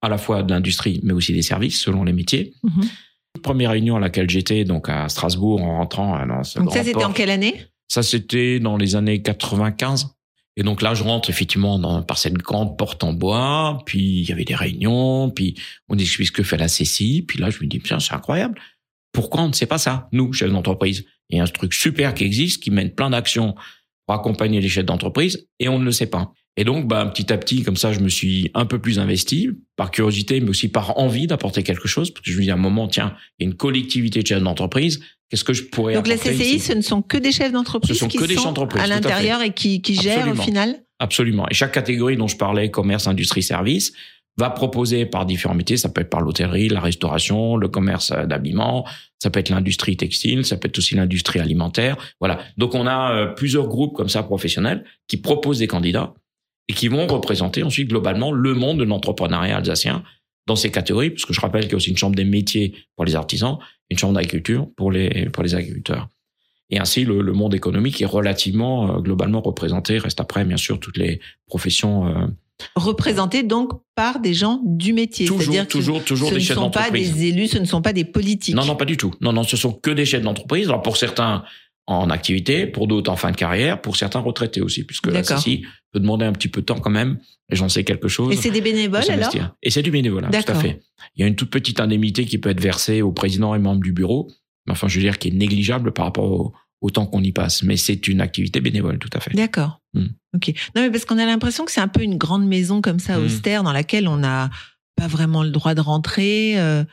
à 0.02 0.08
la 0.08 0.18
fois 0.18 0.42
de 0.42 0.52
l'industrie, 0.52 1.00
mais 1.02 1.12
aussi 1.12 1.32
des 1.32 1.42
services, 1.42 1.80
selon 1.80 2.04
les 2.04 2.12
métiers. 2.12 2.54
Mhm. 2.62 2.88
Première 3.42 3.70
réunion 3.70 3.96
à 3.96 4.00
laquelle 4.00 4.30
j'étais, 4.30 4.64
donc 4.64 4.88
à 4.88 5.08
Strasbourg, 5.08 5.62
en 5.62 5.78
rentrant 5.78 6.16
euh, 6.18 6.26
dans 6.26 6.44
ce 6.44 6.58
Donc 6.58 6.72
ça, 6.72 6.84
c'était 6.84 7.04
en 7.04 7.12
quelle 7.12 7.30
année? 7.30 7.66
Ça, 7.88 8.02
c'était 8.02 8.60
dans 8.60 8.76
les 8.76 8.96
années 8.96 9.22
95. 9.22 10.14
Et 10.56 10.62
donc 10.62 10.82
là, 10.82 10.94
je 10.94 11.02
rentre 11.02 11.30
effectivement 11.30 11.78
dans, 11.78 12.02
par 12.02 12.18
cette 12.18 12.34
grande 12.34 12.78
porte 12.78 13.02
en 13.02 13.12
bois, 13.12 13.82
puis 13.86 14.20
il 14.20 14.28
y 14.28 14.32
avait 14.32 14.44
des 14.44 14.54
réunions, 14.54 15.30
puis 15.30 15.54
on 15.88 15.98
explique 15.98 16.28
ce 16.28 16.32
que 16.32 16.42
fait 16.42 16.56
la 16.56 16.68
CCI, 16.68 17.22
puis 17.22 17.38
là, 17.38 17.50
je 17.50 17.62
me 17.62 17.66
dis, 17.66 17.80
tiens, 17.80 17.98
c'est 17.98 18.14
incroyable. 18.14 18.60
Pourquoi 19.12 19.42
on 19.42 19.48
ne 19.48 19.52
sait 19.52 19.66
pas 19.66 19.78
ça, 19.78 20.08
nous, 20.12 20.32
chefs 20.32 20.50
d'entreprise? 20.50 21.06
Il 21.30 21.38
y 21.38 21.40
a 21.40 21.44
un 21.44 21.46
truc 21.46 21.74
super 21.74 22.14
qui 22.14 22.24
existe, 22.24 22.62
qui 22.62 22.70
mène 22.70 22.94
plein 22.94 23.10
d'actions 23.10 23.54
pour 24.06 24.14
accompagner 24.14 24.60
les 24.60 24.68
chefs 24.68 24.84
d'entreprise, 24.84 25.48
et 25.58 25.68
on 25.68 25.78
ne 25.78 25.84
le 25.84 25.92
sait 25.92 26.06
pas. 26.06 26.32
Et 26.56 26.62
donc, 26.62 26.86
bah, 26.86 27.04
petit 27.06 27.32
à 27.32 27.38
petit, 27.38 27.62
comme 27.64 27.76
ça, 27.76 27.92
je 27.92 27.98
me 27.98 28.08
suis 28.08 28.50
un 28.54 28.64
peu 28.64 28.78
plus 28.78 29.00
investi, 29.00 29.50
par 29.74 29.90
curiosité, 29.90 30.38
mais 30.40 30.50
aussi 30.50 30.68
par 30.68 30.98
envie 30.98 31.26
d'apporter 31.26 31.64
quelque 31.64 31.88
chose, 31.88 32.12
parce 32.12 32.24
que 32.24 32.30
je 32.30 32.38
me 32.38 32.42
dis 32.42 32.50
à 32.50 32.54
un 32.54 32.58
moment, 32.58 32.86
tiens, 32.86 33.16
il 33.38 33.44
y 33.44 33.46
a 33.46 33.50
une 33.50 33.56
collectivité 33.56 34.22
de 34.22 34.26
chefs 34.26 34.42
d'entreprise, 34.42 35.00
qu'est-ce 35.34 35.44
que 35.44 35.52
je 35.52 35.64
pourrais 35.64 35.94
Donc 35.94 36.06
la 36.06 36.16
CCI, 36.16 36.60
ce 36.60 36.72
ne 36.72 36.80
sont 36.80 37.02
que 37.02 37.16
des 37.16 37.32
chefs 37.32 37.50
d'entreprise 37.50 37.98
qui 38.06 38.18
que 38.18 38.26
sont 38.34 38.54
à 38.78 38.86
l'intérieur 38.86 39.42
et 39.42 39.52
qui, 39.52 39.82
qui 39.82 39.96
gèrent 39.96 40.28
au 40.28 40.36
final 40.36 40.80
Absolument. 41.00 41.46
Et 41.50 41.54
chaque 41.54 41.72
catégorie 41.72 42.16
dont 42.16 42.28
je 42.28 42.36
parlais, 42.36 42.70
commerce, 42.70 43.08
industrie, 43.08 43.42
service, 43.42 43.92
va 44.36 44.48
proposer 44.50 45.06
par 45.06 45.26
différents 45.26 45.56
métiers, 45.56 45.76
ça 45.76 45.88
peut 45.88 46.02
être 46.02 46.10
par 46.10 46.20
l'hôtellerie, 46.20 46.68
la 46.68 46.80
restauration, 46.80 47.56
le 47.56 47.68
commerce 47.68 48.12
d'habillement, 48.12 48.86
ça 49.20 49.30
peut 49.30 49.40
être 49.40 49.48
l'industrie 49.48 49.96
textile, 49.96 50.44
ça 50.44 50.56
peut 50.56 50.68
être 50.68 50.78
aussi 50.78 50.94
l'industrie 50.94 51.40
alimentaire. 51.40 51.96
Voilà. 52.20 52.38
Donc 52.56 52.76
on 52.76 52.86
a 52.86 53.12
euh, 53.12 53.26
plusieurs 53.26 53.66
groupes 53.66 53.96
comme 53.96 54.08
ça 54.08 54.22
professionnels 54.22 54.84
qui 55.08 55.16
proposent 55.16 55.58
des 55.58 55.66
candidats 55.66 56.14
et 56.68 56.74
qui 56.74 56.88
vont 56.88 57.06
représenter 57.08 57.64
ensuite 57.64 57.88
globalement 57.88 58.30
le 58.30 58.54
monde 58.54 58.78
de 58.78 58.84
l'entrepreneuriat 58.84 59.56
alsacien 59.56 60.04
dans 60.46 60.56
ces 60.56 60.70
catégories, 60.70 61.10
parce 61.10 61.24
que 61.24 61.32
je 61.32 61.40
rappelle 61.40 61.62
qu'il 61.62 61.72
y 61.72 61.74
a 61.74 61.76
aussi 61.76 61.90
une 61.90 61.96
chambre 61.96 62.16
des 62.16 62.24
métiers 62.24 62.74
pour 62.96 63.04
les 63.04 63.14
artisans, 63.16 63.58
une 63.90 63.98
chambre 63.98 64.14
d'agriculture 64.14 64.68
pour 64.76 64.92
les 64.92 65.28
pour 65.30 65.42
les 65.42 65.54
agriculteurs. 65.54 66.08
Et 66.70 66.78
ainsi, 66.78 67.04
le, 67.04 67.20
le 67.20 67.32
monde 67.32 67.54
économique 67.54 68.00
est 68.00 68.06
relativement 68.06 68.96
euh, 68.96 69.00
globalement 69.00 69.40
représenté. 69.40 69.98
Reste 69.98 70.20
après, 70.20 70.44
bien 70.44 70.56
sûr, 70.56 70.80
toutes 70.80 70.96
les 70.96 71.20
professions. 71.46 72.06
Euh, 72.08 72.26
représentés 72.74 73.42
donc 73.42 73.72
par 73.94 74.20
des 74.20 74.32
gens 74.32 74.60
du 74.64 74.92
métier. 74.92 75.26
Toujours, 75.26 75.66
toujours, 75.66 76.04
toujours 76.04 76.28
ce 76.30 76.34
des 76.34 76.40
chefs 76.40 76.56
d'entreprise. 76.56 77.08
Ce 77.08 77.12
ne 77.12 77.12
sont 77.12 77.12
pas 77.12 77.20
des 77.20 77.26
élus, 77.26 77.48
ce 77.48 77.58
ne 77.58 77.64
sont 77.64 77.82
pas 77.82 77.92
des 77.92 78.04
politiques. 78.04 78.54
Non, 78.54 78.64
non, 78.64 78.76
pas 78.76 78.84
du 78.84 78.96
tout. 78.96 79.12
Non, 79.20 79.32
non, 79.32 79.42
ce 79.42 79.56
sont 79.56 79.72
que 79.72 79.90
des 79.90 80.06
chefs 80.06 80.22
d'entreprise. 80.22 80.68
Alors 80.68 80.82
pour 80.82 80.96
certains, 80.96 81.44
en 81.86 82.08
activité, 82.10 82.66
pour 82.66 82.86
d'autres 82.86 83.10
en 83.10 83.16
fin 83.16 83.30
de 83.30 83.36
carrière, 83.36 83.80
pour 83.80 83.96
certains 83.96 84.20
retraités 84.20 84.62
aussi, 84.62 84.84
puisque 84.84 85.06
la 85.06 85.22
CCI 85.22 85.66
peut 85.92 86.00
demander 86.00 86.24
un 86.24 86.32
petit 86.32 86.48
peu 86.48 86.62
de 86.62 86.66
temps 86.66 86.80
quand 86.80 86.90
même, 86.90 87.18
et 87.50 87.56
j'en 87.56 87.68
sais 87.68 87.84
quelque 87.84 88.08
chose. 88.08 88.32
Et 88.32 88.36
c'est 88.36 88.50
des 88.50 88.62
bénévoles 88.62 89.04
alors 89.10 89.30
Et 89.62 89.70
c'est 89.70 89.82
du 89.82 89.90
bénévolat, 89.90 90.28
tout 90.28 90.52
à 90.52 90.54
fait. 90.54 90.80
Il 91.16 91.20
y 91.20 91.24
a 91.24 91.26
une 91.26 91.36
toute 91.36 91.50
petite 91.50 91.80
indemnité 91.80 92.24
qui 92.24 92.38
peut 92.38 92.50
être 92.50 92.60
versée 92.60 93.02
au 93.02 93.12
président 93.12 93.54
et 93.54 93.58
membres 93.58 93.82
du 93.82 93.92
bureau, 93.92 94.30
mais 94.66 94.72
enfin 94.72 94.88
je 94.88 94.96
veux 94.96 95.02
dire 95.02 95.18
qui 95.18 95.28
est 95.28 95.32
négligeable 95.32 95.92
par 95.92 96.06
rapport 96.06 96.52
au, 96.80 96.90
temps 96.90 97.06
qu'on 97.06 97.22
y 97.22 97.32
passe, 97.32 97.62
mais 97.62 97.78
c'est 97.78 98.08
une 98.08 98.20
activité 98.20 98.60
bénévole, 98.60 98.98
tout 98.98 99.08
à 99.14 99.20
fait. 99.20 99.34
D'accord. 99.34 99.80
Hmm. 99.94 100.08
Ok. 100.34 100.52
Non 100.76 100.82
mais 100.82 100.90
parce 100.90 101.06
qu'on 101.06 101.16
a 101.16 101.24
l'impression 101.24 101.64
que 101.64 101.70
c'est 101.70 101.80
un 101.80 101.88
peu 101.88 102.02
une 102.02 102.18
grande 102.18 102.46
maison 102.46 102.82
comme 102.82 102.98
ça, 102.98 103.18
hmm. 103.18 103.24
austère, 103.24 103.62
dans 103.62 103.72
laquelle 103.72 104.06
on 104.06 104.18
n'a 104.18 104.50
pas 104.94 105.06
vraiment 105.06 105.42
le 105.42 105.50
droit 105.50 105.74
de 105.74 105.80
rentrer. 105.80 106.58
Euh, 106.58 106.84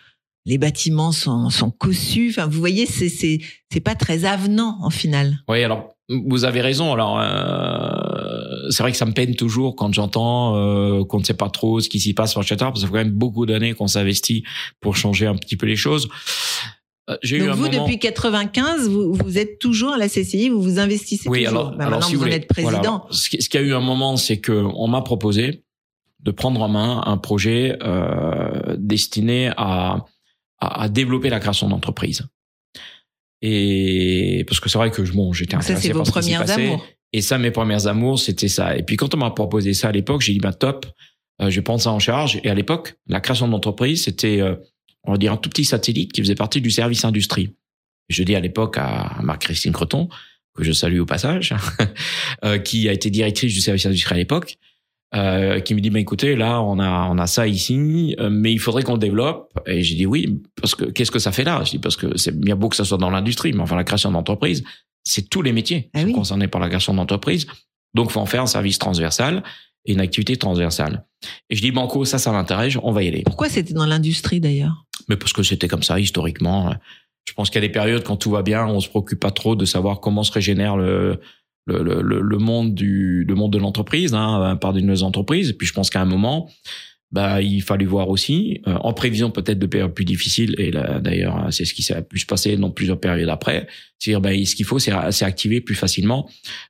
les 0.46 0.58
bâtiments 0.58 1.12
sont, 1.12 1.50
sont 1.50 1.72
cossus. 1.72 2.30
Enfin, 2.32 2.48
vous 2.48 2.60
voyez, 2.60 2.86
c'est 2.86 3.10
c'est 3.10 3.40
c'est 3.72 3.80
pas 3.80 3.96
très 3.96 4.26
avenant 4.26 4.78
en 4.82 4.90
final. 4.90 5.40
Oui, 5.48 5.64
alors 5.64 5.96
vous 6.10 6.46
avez 6.46 6.62
raison. 6.62 6.94
Alors 6.94 7.20
euh, 7.20 8.70
c'est 8.70 8.84
vrai 8.84 8.92
que 8.92 8.98
ça 8.98 9.06
me 9.06 9.14
peine 9.14 9.36
toujours 9.36 9.76
quand 9.76 9.94
j'entends 9.94 10.56
euh, 10.56 11.04
qu'on 11.06 11.20
ne 11.20 11.24
sait 11.24 11.34
pas 11.34 11.50
trop 11.50 11.80
ce 11.80 11.90
qui 11.90 12.00
s'y 12.00 12.14
passe 12.14 12.32
sur 12.32 12.42
parce 12.42 12.74
que 12.74 12.80
ça 12.80 12.86
fait 12.86 12.92
quand 12.92 12.98
même 12.98 13.12
beaucoup 13.12 13.46
d'années 13.46 13.74
qu'on 13.74 13.88
s'investit 13.88 14.44
pour 14.80 14.96
changer 14.96 15.28
un 15.28 15.36
petit 15.36 15.58
peu 15.58 15.66
les 15.66 15.76
choses. 15.76 16.10
Euh, 17.10 17.18
Donc 17.24 17.32
eu 17.32 17.48
vous, 17.50 17.68
depuis 17.68 18.00
95, 18.00 18.88
vous, 18.88 19.14
vous 19.14 19.38
êtes 19.38 19.60
toujours 19.60 19.94
à 19.94 19.98
la 19.98 20.08
CCI, 20.08 20.50
vous 20.50 20.62
vous 20.62 20.80
investissez 20.80 21.28
oui, 21.30 21.46
toujours. 21.46 21.60
Alors, 21.60 21.78
bah, 21.78 21.86
alors 21.88 22.04
si 22.04 22.16
vous, 22.16 22.28
êtes 22.28 22.48
président. 22.48 23.06
Ce 23.10 23.30
qu'il 23.30 23.42
y 23.54 23.58
a 23.58 23.62
eu 23.62 23.74
un 23.74 23.82
moment, 23.82 24.18
c'est 24.18 24.40
que 24.40 24.52
on 24.52 24.88
m'a 24.88 25.02
proposé 25.02 25.64
de 26.20 26.32
prendre 26.32 26.62
en 26.62 26.70
main 26.70 27.02
un 27.06 27.18
projet 27.18 27.78
euh, 27.82 28.76
destiné 28.78 29.52
à 29.58 30.06
à, 30.62 30.84
à 30.84 30.90
développer 30.90 31.30
la 31.30 31.40
création 31.40 31.68
d'entreprise. 31.68 32.24
Et 33.42 34.46
parce 34.48 34.60
que 34.60 34.70
c'est 34.70 34.78
vrai 34.78 34.92
que 34.92 35.02
bon, 35.12 35.34
j'étais 35.34 35.56
intéressé 35.56 35.76
ça, 35.76 35.82
c'est 35.82 35.94
vos 35.94 36.04
premières 36.04 36.50
amours. 36.50 36.86
Et 37.14 37.22
ça, 37.22 37.38
mes 37.38 37.52
premières 37.52 37.88
amours, 37.88 38.20
c'était 38.20 38.48
ça. 38.48 38.78
Et 38.78 38.84
puis 38.84 38.96
quand 38.96 39.14
on 39.14 39.18
m'a 39.18 39.32
proposé 39.32 39.74
ça 39.74 39.90
à 39.90 39.92
l'époque, 39.92 40.22
j'ai 40.22 40.34
dit 40.34 40.40
bah 40.40 40.54
top, 40.54 40.86
euh, 41.42 41.50
je 41.50 41.56
vais 41.58 41.62
prendre 41.62 41.82
ça 41.82 41.92
en 41.92 42.00
charge. 42.00 42.40
Et 42.44 42.50
à 42.50 42.54
l'époque, 42.54 42.96
la 43.08 43.20
création 43.20 43.48
d'entreprise, 43.48 44.04
c'était 44.04 44.40
euh, 44.42 44.56
on 45.04 45.12
va 45.12 45.18
dire 45.18 45.34
un 45.34 45.38
tout 45.38 45.50
petit 45.50 45.66
satellite 45.66 46.14
qui 46.14 46.22
faisait 46.22 46.36
partie 46.36 46.62
du 46.62 46.72
service 46.72 47.04
industrie. 47.04 47.56
Je 48.10 48.24
dis 48.24 48.36
à 48.36 48.40
l'époque 48.40 48.78
à 48.78 49.18
Marc-Christine 49.22 49.74
Creton, 49.74 50.10
que 50.56 50.64
je 50.64 50.72
salue 50.72 51.00
au 51.00 51.06
passage, 51.06 51.56
euh, 52.46 52.60
qui 52.60 52.88
a 52.88 52.94
été 52.94 53.10
directrice 53.10 53.54
du 53.54 53.62
service 53.62 53.86
industrie 53.86 54.16
à 54.16 54.18
l'époque, 54.18 54.58
euh, 55.14 55.60
qui 55.60 55.76
me 55.76 55.82
dit, 55.82 55.90
bah, 55.90 56.00
écoutez, 56.00 56.36
là, 56.36 56.62
on 56.62 56.80
a, 56.80 57.08
on 57.10 57.18
a 57.18 57.28
ça 57.28 57.46
ici, 57.48 58.16
euh, 58.20 58.30
mais 58.32 58.54
il 58.54 58.60
faudrait 58.60 58.84
qu'on 58.84 58.94
le 58.94 59.00
développe. 59.00 59.52
Et 59.66 59.84
j'ai 59.84 59.96
dit 59.96 60.06
oui, 60.06 60.42
parce 60.56 60.74
que 60.74 60.86
qu'est-ce 60.86 61.12
que 61.12 61.20
ça 61.20 61.32
fait 61.32 61.44
là? 61.44 61.62
Je 61.66 61.72
dis 61.72 61.80
parce 61.80 61.98
que 61.98 62.18
c'est 62.18 62.40
bien 62.40 62.56
beau 62.56 62.70
que 62.70 62.78
ça 62.78 62.86
soit 62.86 62.98
dans 62.98 63.10
l'industrie, 63.10 63.52
mais 63.52 63.62
enfin 63.62 63.76
la 63.76 63.84
création 63.84 64.12
d'entreprise, 64.12 64.64
c'est 65.04 65.30
tous 65.30 65.42
les 65.42 65.52
métiers 65.52 65.90
ah 65.94 66.04
concernés 66.06 66.48
par 66.48 66.62
la 66.62 66.70
création 66.70 66.94
d'entreprise. 66.94 67.46
Donc, 67.94 68.12
faut 68.12 68.22
en 68.22 68.26
faire 68.26 68.44
un 68.44 68.48
service 68.48 68.80
transversal 68.80 69.44
et 69.86 69.94
une 69.94 70.00
activité 70.00 70.38
transversale. 70.38 71.06
Et 71.50 71.56
je 71.56 71.62
dis 71.62 71.72
banco, 71.72 72.06
ça, 72.06 72.18
ça 72.18 72.32
m'intéresse, 72.32 72.78
on 72.82 72.92
va 72.92 73.04
y 73.04 73.08
aller. 73.10 73.24
Pourquoi 73.26 73.50
c'était 73.50 73.74
dans 73.74 73.86
l'industrie 73.86 74.40
d'ailleurs? 74.40 74.86
Mais 75.10 75.18
parce 75.18 75.34
que 75.34 75.44
c'était 75.44 75.68
comme 75.68 75.84
ça 75.84 76.00
historiquement. 76.00 76.74
Je 77.28 77.34
pense 77.34 77.50
qu'il 77.50 77.62
y 77.62 77.66
a 77.66 77.68
des 77.68 77.72
périodes 77.74 78.04
quand 78.04 78.16
tout 78.16 78.32
va 78.32 78.44
bien, 78.44 78.66
on 78.66 78.80
se 78.80 78.88
préoccupe 78.88 79.20
pas 79.20 79.32
trop 79.32 79.56
de 79.56 79.66
savoir 79.66 80.00
comment 80.00 80.24
se 80.24 80.32
régénère 80.32 80.78
le 80.78 81.20
le, 81.66 81.84
le, 81.84 82.02
le, 82.02 82.38
monde 82.38 82.74
du 82.74 83.24
le 83.24 83.36
monde 83.36 83.54
de 83.54 83.60
l'entreprise 83.60 84.14
hein, 84.14 84.58
par 84.60 84.74
des 84.74 85.04
entreprises. 85.04 85.50
Et 85.50 85.54
puis 85.54 85.68
je 85.68 85.74
pense 85.74 85.90
qu'à 85.90 86.02
un 86.02 86.06
moment, 86.06 86.50
bah 87.12 87.42
il 87.42 87.62
fallait 87.62 87.86
voir 87.86 88.10
aussi, 88.10 88.62
euh, 88.68 88.76
en 88.76 88.94
prévision 88.94 89.32
peut-être 89.32 89.60
de 89.60 89.66
périodes 89.66 89.94
plus 89.94 90.06
difficiles. 90.06 90.56
Et 90.58 90.72
d'ailleurs, 90.72 91.48
c'est 91.52 91.66
ce 91.66 91.74
qui 91.74 91.84
s'est 91.84 92.02
pu 92.02 92.20
se 92.20 92.26
passer 92.26 92.56
dans 92.56 92.72
plusieurs 92.72 93.00
périodes 93.00 93.30
après. 93.30 93.68
C'est-à-dire, 94.00 94.22
bah, 94.22 94.32
ce 94.46 94.56
qu'il 94.56 94.66
faut, 94.66 94.80
c'est 94.80 94.92
activer 95.24 95.62
plus 95.62 95.76
facilement 95.76 96.30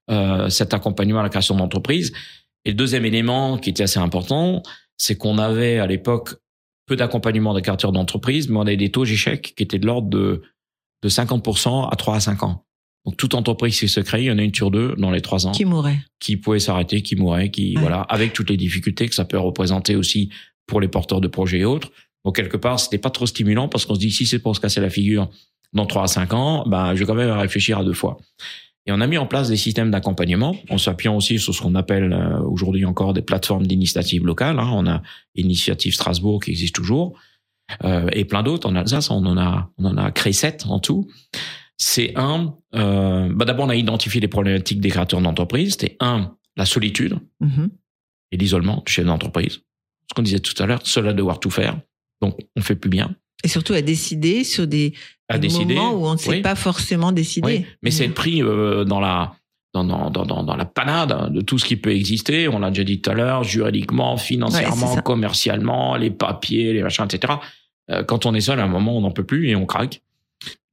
euh, 0.10 0.50
cet 0.50 0.74
accompagnement 0.74 1.20
à 1.20 1.24
la 1.24 1.30
création 1.30 1.56
d'entreprise. 1.56 2.12
Et 2.66 2.72
le 2.72 2.76
deuxième 2.76 3.06
élément 3.06 3.58
qui 3.58 3.70
était 3.70 3.84
assez 3.84 4.00
important, 4.00 4.64
c'est 4.98 5.16
qu'on 5.16 5.38
avait 5.38 5.78
à 5.80 5.88
l'époque 5.88 6.36
peu 6.88 6.96
d'accompagnement 6.96 7.54
des 7.54 7.62
caractères 7.62 7.92
d'entreprise, 7.92 8.50
mais 8.50 8.58
on 8.58 8.62
avait 8.62 8.78
des 8.78 8.90
taux 8.90 9.06
d'échec 9.06 9.54
qui 9.56 9.64
étaient 9.64 9.80
de 9.80 9.86
l'ordre 9.86 10.10
de 10.10 10.42
de 11.04 11.10
50% 11.10 11.90
à 11.92 11.96
3 11.96 12.16
à 12.16 12.20
5 12.20 12.44
ans. 12.44 12.64
Donc 13.06 13.18
toute 13.18 13.34
entreprise 13.34 13.80
qui 13.80 13.88
se 13.88 14.00
crée, 14.00 14.24
il 14.24 14.26
y 14.26 14.32
en 14.32 14.38
a 14.38 14.44
une 14.44 14.54
sur 14.54 14.70
deux 14.70 14.94
dans 14.98 15.10
les 15.10 15.22
trois 15.22 15.48
ans 15.48 15.52
qui 15.52 15.66
mourrait, 15.66 16.00
qui 16.20 16.38
pouvait 16.38 16.60
s'arrêter, 16.60 17.02
qui 17.02 17.16
mourrait, 17.16 17.50
qui 17.50 17.76
voilà, 17.76 18.02
avec 18.02 18.34
toutes 18.34 18.50
les 18.50 18.58
difficultés 18.58 19.08
que 19.10 19.16
ça 19.16 19.26
peut 19.26 19.40
représenter 19.40 19.96
aussi 19.96 20.30
pour 20.68 20.80
les 20.80 20.88
porteurs 20.88 21.20
de 21.20 21.28
projets 21.28 21.60
et 21.60 21.66
autres. 21.66 21.92
Donc 22.24 22.36
quelque 22.36 22.58
part, 22.58 22.80
c'était 22.80 23.00
pas 23.00 23.10
trop 23.10 23.26
stimulant 23.26 23.68
parce 23.68 23.86
qu'on 23.86 23.96
se 23.96 24.00
dit 24.00 24.12
si 24.12 24.28
c'est 24.28 24.40
pour 24.40 24.56
se 24.56 24.62
casser 24.62 24.82
la 24.82 24.92
figure 24.92 25.30
dans 25.74 25.88
trois 25.88 26.04
à 26.04 26.08
cinq 26.08 26.34
ans, 26.34 26.64
ben 26.68 26.94
je 26.94 27.00
vais 27.00 27.06
quand 27.06 27.16
même 27.16 27.32
réfléchir 27.32 27.80
à 27.80 27.84
deux 27.84 27.94
fois. 27.94 28.20
Et 28.86 28.92
on 28.92 29.00
a 29.00 29.08
mis 29.08 29.18
en 29.18 29.28
place 29.28 29.50
des 29.50 29.58
systèmes 29.58 29.92
d'accompagnement 29.92 30.56
en 30.70 30.78
s'appuyant 30.78 31.16
aussi 31.16 31.38
sur 31.40 31.54
ce 31.54 31.62
qu'on 31.62 31.76
appelle 31.76 32.14
euh, 32.14 32.40
aujourd'hui 32.42 32.84
encore 32.86 33.14
des 33.14 33.22
plateformes 33.22 33.68
d'initiative 33.68 34.26
locale. 34.26 34.60
Hein. 34.60 34.70
On 34.74 34.88
a 34.88 35.02
Initiative 35.36 35.94
Strasbourg 35.94 36.44
qui 36.44 36.52
existe 36.52 36.76
toujours 36.76 37.14
euh, 37.84 38.10
et 38.12 38.26
plein 38.26 38.42
d'autres 38.42 38.68
en 38.68 38.76
Alsace. 38.76 39.12
On 39.12 39.26
en 39.26 39.38
a, 39.38 39.70
on 39.78 39.86
en 39.86 39.98
a 39.98 40.12
créé 40.12 40.34
sept 40.34 40.66
en 40.68 40.80
tout. 40.80 41.08
C'est 41.84 42.13
un, 42.15 42.54
euh, 42.76 43.28
bah 43.34 43.44
d'abord 43.46 43.65
on 43.65 43.70
a 43.70 43.76
identifié 43.76 44.22
les 44.22 44.28
problématiques 44.28 44.80
des 44.82 44.89
créateurs 44.89 45.20
d'entreprise. 45.20 45.72
C'était 45.72 45.98
un, 46.00 46.36
la 46.56 46.65
solitude 46.65 47.17
Mhm. 47.39 47.72
et 48.32 48.38
l'isolement 48.38 48.84
du 48.86 48.91
chef 48.91 49.04
d'entreprise. 49.06 49.62
Ce 50.08 50.13
qu'on 50.15 50.22
disait 50.22 50.39
tout 50.39 50.54
à 50.62 50.67
l'heure, 50.67 50.82
seul 50.86 51.08
à 51.08 51.13
devoir 51.13 51.39
tout 51.39 51.50
faire. 51.50 51.80
Donc 52.22 52.38
on 52.56 52.62
fait 52.62 52.76
plus 52.76 52.89
bien. 52.91 53.15
Et 53.44 53.48
surtout 53.48 53.74
à 53.74 53.82
décider 53.82 54.44
sur 54.44 54.67
des, 54.67 54.94
À 55.28 55.39
des 55.39 55.48
décider. 55.48 55.74
moments 55.74 55.94
où 55.94 56.06
on 56.06 56.13
ne 56.13 56.17
sait 56.20 56.30
oui. 56.30 56.41
pas 56.41 56.54
forcément 56.54 57.12
décider. 57.12 57.48
Oui, 57.48 57.65
mais 57.82 57.89
c'est 57.89 58.08
Mhm. 58.10 58.13
pris 58.13 58.44
euh, 58.44 58.84
dans 58.86 59.00
la 59.00 59.34
dans, 59.74 59.86
dans, 59.86 60.12
dans, 60.12 60.44
dans- 60.44 60.56
la 60.58 60.65
panade 60.65 61.32
de 61.34 61.39
tout 61.41 61.58
ce 61.58 61.63
qui 61.65 61.78
peut 61.78 61.91
exister. 61.96 62.48
On 62.50 62.60
l'a 62.60 62.70
déjà 62.70 62.84
dit 62.84 63.02
tout 63.02 63.10
à 63.10 63.13
l'heure, 63.13 63.44
juridiquement, 63.46 64.17
financièrement, 64.17 64.94
c'est 64.94 65.02
commercialement, 65.02 65.96
les 65.96 66.12
papiers, 66.12 66.74
les 66.74 66.84
machins, 66.84 67.06
etc. 67.10 67.36
Euh, 67.89 68.04
quand 68.04 68.26
on 68.26 68.34
est 68.36 68.41
seul, 68.41 68.60
à 68.60 68.65
un 68.65 68.67
moment, 68.67 68.98
on 68.98 69.02
n'en 69.02 69.12
peut 69.12 69.24
plus 69.24 69.48
et 69.48 69.56
on 69.56 69.65
craque. 69.65 70.02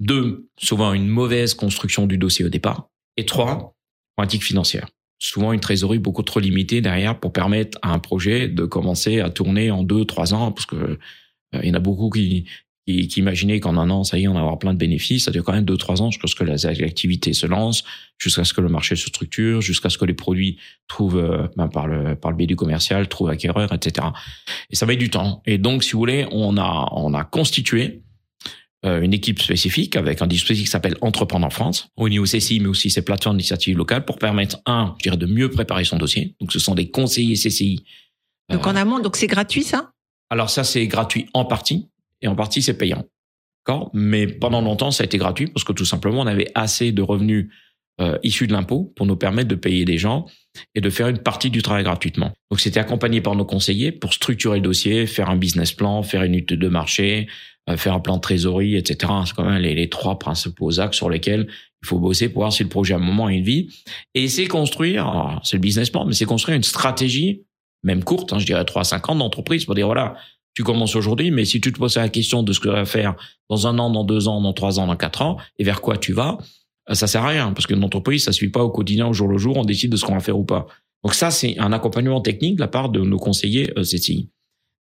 Deux, 0.01 0.49
souvent 0.59 0.93
une 0.93 1.09
mauvaise 1.09 1.55
construction 1.55 2.07
du 2.07 2.19
dossier 2.19 2.45
au 2.45 2.49
départ. 2.49 2.89
Et 3.17 3.27
trois, 3.27 3.75
pratique 4.17 4.45
financière. 4.45 4.89
Souvent 5.21 5.53
une 5.53 5.61
trésorerie 5.61 5.99
beaucoup 5.99 6.23
trop 6.23 6.39
limitée 6.39 6.81
derrière 6.81 7.19
pour 7.19 7.33
permettre 7.33 7.77
à 7.83 7.93
un 7.93 7.99
projet 7.99 8.49
de 8.49 8.65
commencer 8.65 9.21
à 9.21 9.31
tourner 9.31 9.71
en 9.71 9.83
deux, 9.83 10.05
trois 10.05 10.33
ans, 10.33 10.53
parce 10.53 10.67
que 10.67 10.77
euh, 10.77 10.97
il 11.63 11.69
y 11.69 11.71
en 11.71 11.75
a 11.75 11.81
beaucoup 11.81 12.11
qui, 12.11 12.47
imaginaient 12.87 13.61
qu'en 13.61 13.77
un 13.77 13.91
an, 13.91 14.03
ça 14.05 14.19
y 14.19 14.23
est, 14.23 14.29
on 14.29 14.35
va 14.35 14.41
avoir 14.41 14.59
plein 14.59 14.73
de 14.73 14.79
bénéfices. 14.79 15.25
Ça 15.25 15.31
dure 15.31 15.45
quand 15.45 15.53
même 15.53 15.65
deux, 15.65 15.77
trois 15.77 16.01
ans 16.01 16.11
jusqu'à 16.11 16.29
ce 16.29 16.35
que 16.35 16.45
la- 16.45 16.57
l'activité 16.73 17.33
se 17.35 17.47
lance, 17.47 17.85
jusqu'à 18.17 18.45
ce 18.45 18.55
que 18.55 18.61
le 18.63 18.69
marché 18.69 18.97
se 18.97 19.09
structure, 19.09 19.61
jusqu'à 19.61 19.91
ce 19.91 19.99
que 19.99 20.07
les 20.07 20.15
produits 20.15 20.57
trouvent, 20.87 21.19
euh, 21.19 21.49
ben, 21.57 21.69
par 21.69 21.87
le 21.87 22.17
biais 22.35 22.47
du 22.47 22.57
commercial, 22.57 23.09
trouvent 23.09 23.29
acquéreur, 23.29 23.75
etc. 23.75 24.07
Et 24.71 24.77
ça 24.77 24.87
met 24.87 24.97
du 24.97 25.11
temps. 25.11 25.43
Et 25.45 25.59
donc, 25.59 25.85
si 25.85 25.93
vous 25.93 25.99
voulez, 25.99 26.27
on 26.31 26.57
a 26.57 26.89
on 26.93 27.13
a 27.13 27.25
constitué 27.25 28.05
une 28.85 29.13
équipe 29.13 29.41
spécifique 29.41 29.97
avec 29.97 30.23
un 30.23 30.27
dispositif 30.27 30.67
qui 30.67 30.71
s'appelle 30.71 30.97
Entreprendre 31.01 31.47
en 31.47 31.51
France, 31.51 31.89
au 31.97 32.09
niveau 32.09 32.25
CCI, 32.25 32.61
mais 32.61 32.69
aussi 32.69 32.91
ces 32.91 33.03
plateformes 33.03 33.37
d'initiative 33.37 33.77
locales 33.77 34.05
pour 34.05 34.19
permettre, 34.19 34.59
un, 34.67 34.95
je 34.99 35.03
dirais, 35.03 35.17
de 35.17 35.27
mieux 35.27 35.51
préparer 35.51 35.85
son 35.85 35.97
dossier. 35.97 36.37
Donc, 36.41 36.53
ce 36.53 36.61
sont 36.61 36.75
des 36.77 36.91
conseillers 36.91 37.35
CCI. 37.35 37.85
Donc 38.49 38.67
Euh, 38.67 38.71
en 38.71 38.77
amont, 38.77 39.01
donc 39.01 39.17
c'est 39.17 39.27
gratuit 39.27 39.65
ça? 39.65 39.93
Alors 40.31 40.51
ça, 40.51 40.65
c'est 40.65 40.87
gratuit 40.87 41.27
en 41.35 41.45
partie, 41.45 41.89
et 42.23 42.29
en 42.29 42.37
partie, 42.37 42.63
c'est 42.63 42.77
payant. 42.77 43.05
D'accord? 43.67 43.91
Mais 43.95 44.27
pendant 44.27 44.61
longtemps, 44.61 44.91
ça 44.91 45.03
a 45.03 45.07
été 45.07 45.19
gratuit 45.19 45.49
parce 45.49 45.65
que 45.65 45.73
tout 45.73 45.85
simplement, 45.85 46.21
on 46.21 46.27
avait 46.27 46.51
assez 46.55 46.93
de 46.93 47.03
revenus 47.03 47.49
euh, 48.01 48.17
issus 48.23 48.47
de 48.47 48.53
l'impôt 48.53 48.93
pour 48.95 49.07
nous 49.07 49.17
permettre 49.17 49.49
de 49.49 49.57
payer 49.57 49.85
des 49.85 49.99
gens 49.99 50.27
et 50.75 50.81
de 50.81 50.89
faire 50.89 51.09
une 51.09 51.19
partie 51.19 51.51
du 51.51 51.63
travail 51.63 51.83
gratuitement. 51.83 52.33
Donc 52.49 52.61
c'était 52.61 52.79
accompagné 52.79 53.21
par 53.21 53.35
nos 53.35 53.45
conseillers 53.45 53.91
pour 53.91 54.15
structurer 54.15 54.59
le 54.59 54.63
dossier, 54.63 55.07
faire 55.07 55.29
un 55.29 55.37
business 55.37 55.73
plan, 55.73 56.05
faire 56.05 56.23
une 56.23 56.37
étude 56.37 56.61
de 56.61 56.69
marché, 56.69 57.27
euh, 57.27 57.58
faire 57.77 57.95
un 57.95 58.01
plan 58.01 58.17
de 58.17 58.21
trésorerie, 58.21 58.77
etc. 58.77 59.13
C'est 59.27 59.35
quand 59.35 59.45
même 59.45 59.61
les, 59.61 59.89
trois 59.89 60.19
principaux 60.19 60.81
axes 60.81 60.97
sur 60.97 61.11
lesquels 61.11 61.49
il 61.83 61.87
faut 61.87 61.99
bosser 61.99 62.29
pour 62.29 62.43
voir 62.43 62.53
si 62.53 62.63
le 62.63 62.69
projet 62.69 62.95
à 62.95 62.97
un 62.97 63.01
moment 63.01 63.27
a 63.27 63.33
une 63.33 63.45
vie. 63.45 63.69
Et 64.15 64.29
c'est 64.29 64.47
construire, 64.47 65.41
c'est 65.45 65.57
le 65.57 65.61
business 65.61 65.91
plan, 65.91 66.05
mais 66.05 66.15
c'est 66.15 66.25
construire 66.25 66.57
une 66.57 66.63
stratégie 66.63 67.43
même 67.83 68.05
courte, 68.05 68.33
hein, 68.33 68.39
je 68.39 68.47
dirais 68.47 68.65
3 68.65 68.83
à 68.83 68.85
5 68.85 69.11
ans 69.11 69.15
d'entreprise 69.15 69.65
pour 69.65 69.75
dire 69.75 69.87
voilà, 69.87 70.17
tu 70.55 70.65
commences 70.65 70.97
aujourd'hui, 70.97 71.31
mais 71.31 71.45
si 71.45 71.61
tu 71.61 71.73
te 71.73 71.79
poses 71.79 71.97
la 71.97 72.09
question 72.09 72.43
de 72.43 72.53
ce 72.53 72.61
que 72.61 72.69
tu 72.69 72.75
vas 72.75 72.85
faire 72.85 73.15
dans 73.49 73.67
un 73.67 73.79
an, 73.79 73.91
dans 73.91 74.05
deux 74.05 74.29
ans, 74.29 74.41
dans 74.41 74.53
trois 74.53 74.81
ans, 74.81 74.87
dans 74.87 74.97
quatre 74.97 75.23
ans, 75.23 75.37
et 75.59 75.65
vers 75.65 75.81
quoi 75.81 75.97
tu 75.97 76.13
vas, 76.13 76.39
euh, 76.91 76.95
ça 76.95 77.07
sert 77.07 77.25
à 77.25 77.29
rien 77.29 77.53
parce 77.53 77.67
qu'une 77.67 77.83
entreprise, 77.85 78.25
ça 78.25 78.33
suit 78.33 78.51
pas 78.51 78.65
au 78.65 78.71
quotidien, 78.71 79.07
au 79.07 79.13
jour 79.13 79.29
le 79.29 79.39
jour, 79.39 79.57
on 79.57 79.65
décide 79.65 79.93
de 79.93 79.97
ce 79.97 80.05
qu'on 80.05 80.15
va 80.15 80.21
faire 80.21 80.39
ou 80.39 80.45
pas. 80.45 80.67
Donc 81.05 81.15
ça, 81.15 81.31
c'est 81.31 81.59
un 81.59 81.73
accompagnement 81.73 82.21
technique 82.21 82.57
de 82.57 82.61
la 82.61 82.69
part 82.69 82.89
de 82.89 83.01
nos 83.01 83.19
conseillers 83.19 83.73
euh, 83.79 83.83
CCI. 83.83 84.31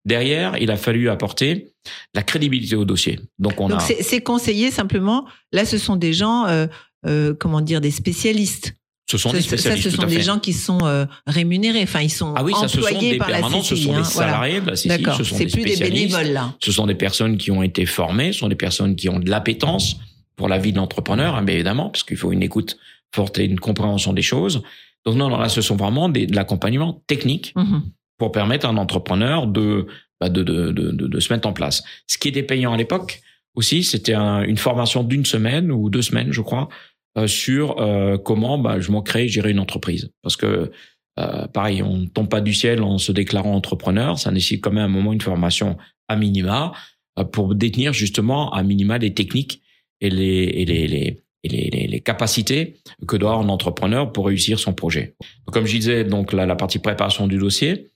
Derrière, 0.08 0.56
il 0.58 0.70
a 0.70 0.76
fallu 0.76 1.10
apporter 1.10 1.68
la 2.14 2.22
crédibilité 2.22 2.76
au 2.76 2.84
dossier. 2.86 3.20
Donc 3.38 3.60
on 3.60 3.68
Donc 3.68 3.80
a, 3.80 3.84
c'est 4.00 4.22
conseillé 4.22 4.70
simplement. 4.70 5.26
Là, 5.52 5.64
ce 5.66 5.76
sont 5.76 5.96
des 5.96 6.14
gens, 6.14 6.46
euh, 6.46 6.66
euh, 7.06 7.34
comment 7.38 7.60
dire, 7.60 7.80
des 7.82 7.90
spécialistes. 7.90 8.74
ce 9.10 9.18
sont 9.18 9.28
Ça, 9.30 9.36
des 9.36 9.42
ça, 9.42 9.48
spécialistes 9.48 9.84
ce 9.90 9.94
tout 9.94 10.00
sont 10.00 10.08
des 10.08 10.16
fait. 10.16 10.22
gens 10.22 10.38
qui 10.38 10.54
sont 10.54 10.78
euh, 10.84 11.04
rémunérés. 11.26 11.82
Enfin, 11.82 12.00
ils 12.00 12.10
sont 12.10 12.32
ah 12.36 12.42
oui, 12.42 12.52
ça, 12.58 12.68
ce 12.68 12.80
sont 12.80 12.98
des 12.98 13.18
par 13.18 13.28
la 13.28 13.38
permanents, 13.40 13.62
ce 13.62 13.76
sont 13.76 13.92
des 13.92 13.98
hein, 13.98 14.02
voilà. 14.14 14.30
salariés 14.32 14.60
de 14.62 14.66
la 14.66 14.72
CCI, 14.72 14.88
D'accord. 14.88 15.16
ce 15.16 15.24
sont 15.24 15.36
des 15.38 15.46
plus 15.46 15.62
des 15.64 15.76
bénévoles 15.76 16.32
là. 16.32 16.54
Ce 16.60 16.72
sont 16.72 16.86
des 16.86 16.94
personnes 16.94 17.36
qui 17.36 17.50
ont 17.50 17.62
été 17.62 17.84
formées, 17.84 18.32
ce 18.32 18.38
sont 18.40 18.48
des 18.48 18.56
personnes 18.66 18.96
qui 18.96 19.08
ont 19.10 19.18
de 19.20 19.28
l'appétence 19.28 19.96
pour 20.36 20.48
la 20.48 20.56
vie 20.58 20.72
de 20.72 20.78
l'entrepreneur, 20.78 21.34
hein, 21.36 21.42
bien 21.42 21.54
évidemment, 21.56 21.90
parce 21.90 22.02
qu'il 22.04 22.16
faut 22.16 22.32
une 22.32 22.42
écoute 22.42 22.78
forte 23.14 23.38
et 23.38 23.44
une 23.44 23.60
compréhension 23.60 24.12
des 24.14 24.22
choses. 24.22 24.62
Donc 25.04 25.16
non, 25.16 25.28
non 25.28 25.38
là, 25.38 25.48
ce 25.48 25.60
sont 25.60 25.76
vraiment 25.76 26.08
des, 26.08 26.26
de 26.26 26.34
l'accompagnement 26.34 27.02
technique 27.06 27.52
Mhm. 27.56 27.82
Pour 28.18 28.32
permettre 28.32 28.66
à 28.66 28.70
un 28.70 28.76
entrepreneur 28.76 29.46
de, 29.46 29.86
bah, 30.20 30.28
de, 30.28 30.42
de, 30.42 30.72
de, 30.72 30.90
de, 30.90 31.20
se 31.20 31.32
mettre 31.32 31.48
en 31.48 31.52
place. 31.52 31.82
Ce 32.06 32.18
qui 32.18 32.28
était 32.28 32.42
payant 32.42 32.72
à 32.72 32.76
l'époque 32.76 33.20
aussi, 33.54 33.84
c'était 33.84 34.14
un- 34.14 34.42
une 34.42 34.56
formation 34.56 35.02
d'une 35.04 35.24
semaine 35.24 35.70
ou 35.72 35.88
deux 35.88 36.02
semaines, 36.02 36.32
je 36.32 36.40
crois, 36.40 36.68
euh, 37.16 37.26
sur 37.26 37.80
euh, 37.80 38.18
comment 38.18 38.58
bah, 38.58 38.80
je 38.80 38.90
m'en 38.90 39.02
crée, 39.02 39.28
gérer 39.28 39.52
une 39.52 39.60
entreprise. 39.60 40.10
Parce 40.22 40.36
que 40.36 40.70
euh, 41.18 41.46
pareil, 41.48 41.82
on 41.82 41.96
ne 41.96 42.06
tombe 42.06 42.28
pas 42.28 42.40
du 42.40 42.52
ciel 42.54 42.82
en 42.82 42.98
se 42.98 43.10
déclarant 43.12 43.54
entrepreneur, 43.54 44.18
ça 44.18 44.30
nécessite 44.30 44.62
quand 44.62 44.70
même 44.72 44.84
un 44.84 44.88
moment 44.88 45.12
une 45.12 45.20
formation 45.20 45.76
à 46.08 46.16
minima 46.16 46.72
euh, 47.18 47.24
pour 47.24 47.54
détenir 47.54 47.92
justement 47.92 48.52
à 48.52 48.62
minima 48.62 48.98
les 48.98 49.14
techniques 49.14 49.62
et 50.00 50.10
les, 50.10 50.44
et 50.60 50.64
les, 50.64 50.86
les, 50.86 51.20
et 51.44 51.48
les, 51.48 51.70
les, 51.70 51.86
les 51.88 52.00
capacités 52.00 52.76
que 53.06 53.16
doit 53.16 53.30
avoir 53.30 53.44
un 53.44 53.48
entrepreneur 53.48 54.12
pour 54.12 54.26
réussir 54.26 54.58
son 54.60 54.74
projet. 54.74 55.14
Comme 55.52 55.66
je 55.66 55.76
disais, 55.76 56.04
donc 56.04 56.32
la, 56.32 56.46
la 56.46 56.54
partie 56.56 56.78
préparation 56.78 57.26
du 57.26 57.38
dossier, 57.38 57.88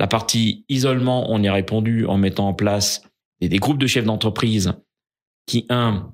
la 0.00 0.06
partie 0.08 0.64
isolement, 0.68 1.30
on 1.30 1.40
y 1.42 1.46
a 1.46 1.52
répondu 1.52 2.06
en 2.06 2.16
mettant 2.16 2.48
en 2.48 2.54
place 2.54 3.02
des, 3.40 3.48
des 3.48 3.58
groupes 3.58 3.78
de 3.78 3.86
chefs 3.86 4.04
d'entreprise 4.06 4.72
qui, 5.46 5.66
un, 5.68 6.12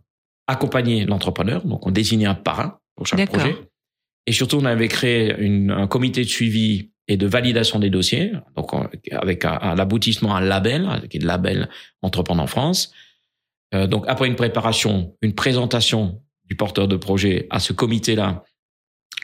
accompagnaient 0.48 1.04
l'entrepreneur, 1.06 1.64
donc 1.64 1.86
on 1.86 1.90
désignait 1.90 2.26
un 2.26 2.34
parrain 2.34 2.78
pour 2.96 3.06
chaque 3.06 3.18
projet. 3.26 3.56
Et 4.26 4.32
surtout, 4.32 4.56
on 4.56 4.64
avait 4.64 4.88
créé 4.88 5.34
une, 5.38 5.70
un 5.70 5.86
comité 5.86 6.22
de 6.24 6.28
suivi 6.28 6.90
et 7.08 7.16
de 7.16 7.26
validation 7.28 7.78
des 7.78 7.90
dossiers, 7.90 8.32
donc 8.56 8.72
on- 8.72 8.88
avec 9.12 9.44
un, 9.44 9.56
un 9.62 9.78
aboutissement 9.78 10.34
à 10.34 10.38
un 10.38 10.44
label, 10.44 11.06
qui 11.08 11.18
est 11.18 11.20
le 11.20 11.26
label 11.28 11.68
Entreprendre 12.02 12.42
en 12.42 12.48
France. 12.48 12.92
Euh, 13.74 13.86
donc 13.86 14.04
après 14.08 14.26
une 14.26 14.34
préparation, 14.36 15.16
une 15.22 15.34
présentation 15.34 16.20
du 16.44 16.56
porteur 16.56 16.88
de 16.88 16.96
projet 16.96 17.46
à 17.50 17.60
ce 17.60 17.72
comité-là, 17.72 18.42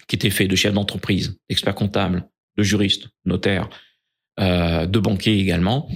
qui 0.07 0.14
était 0.16 0.31
fait 0.31 0.46
de 0.46 0.55
chefs 0.55 0.72
d'entreprise, 0.75 1.37
d'experts 1.48 1.75
comptables, 1.75 2.29
de 2.57 2.62
juristes, 2.62 3.09
notaires, 3.25 3.68
euh, 4.42 4.87
de 4.87 4.98
banquiers 4.98 5.38
également. 5.38 5.88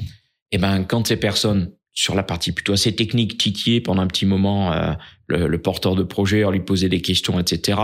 Et 0.53 0.59
ben 0.59 0.85
quand 0.85 1.07
ces 1.07 1.17
personnes 1.17 1.73
sur 1.93 2.15
la 2.15 2.23
partie 2.23 2.53
plutôt 2.53 2.73
assez 2.73 2.95
technique 2.95 3.39
titillaient 3.39 3.81
pendant 3.81 4.03
un 4.03 4.07
petit 4.07 4.27
moment 4.27 4.73
euh, 4.73 4.93
le, 5.27 5.47
le 5.49 5.59
porteur 5.63 5.95
de 5.95 6.03
projet, 6.03 6.45
lui 6.51 6.61
posait 6.61 6.89
des 6.89 7.01
questions, 7.01 7.39
etc. 7.41 7.79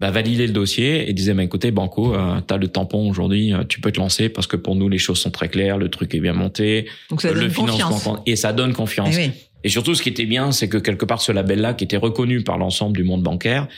Bah, 0.00 0.10
valider 0.10 0.46
le 0.48 0.52
dossier 0.52 1.08
et 1.08 1.12
disait, 1.12 1.34
bah, 1.34 1.44
écoutez, 1.44 1.70
Banco, 1.70 2.14
euh, 2.14 2.40
t'as 2.44 2.56
le 2.56 2.66
tampon 2.66 3.08
aujourd'hui, 3.08 3.54
euh, 3.54 3.62
tu 3.62 3.80
peux 3.80 3.92
te 3.92 4.00
lancer 4.00 4.28
parce 4.28 4.48
que 4.48 4.56
pour 4.56 4.74
nous, 4.74 4.88
les 4.88 4.98
choses 4.98 5.18
sont 5.18 5.30
très 5.30 5.48
claires, 5.48 5.78
le 5.78 5.88
truc 5.88 6.12
est 6.16 6.20
bien 6.20 6.32
monté, 6.32 6.88
Donc 7.10 7.22
ça 7.22 7.28
euh, 7.28 7.32
donne 7.34 7.44
le 7.44 7.48
financement, 7.48 7.90
confiance. 7.90 8.18
et 8.26 8.34
ça 8.34 8.52
donne 8.52 8.72
confiance. 8.72 9.14
Eh 9.16 9.26
oui. 9.26 9.30
Et 9.62 9.68
surtout, 9.68 9.94
ce 9.94 10.02
qui 10.02 10.08
était 10.08 10.26
bien, 10.26 10.50
c'est 10.50 10.68
que 10.68 10.78
quelque 10.78 11.04
part, 11.04 11.22
ce 11.22 11.30
label-là, 11.30 11.74
qui 11.74 11.84
était 11.84 11.96
reconnu 11.96 12.42
par 12.42 12.58
l'ensemble 12.58 12.96
du 12.96 13.04
monde 13.04 13.22
bancaire, 13.22 13.68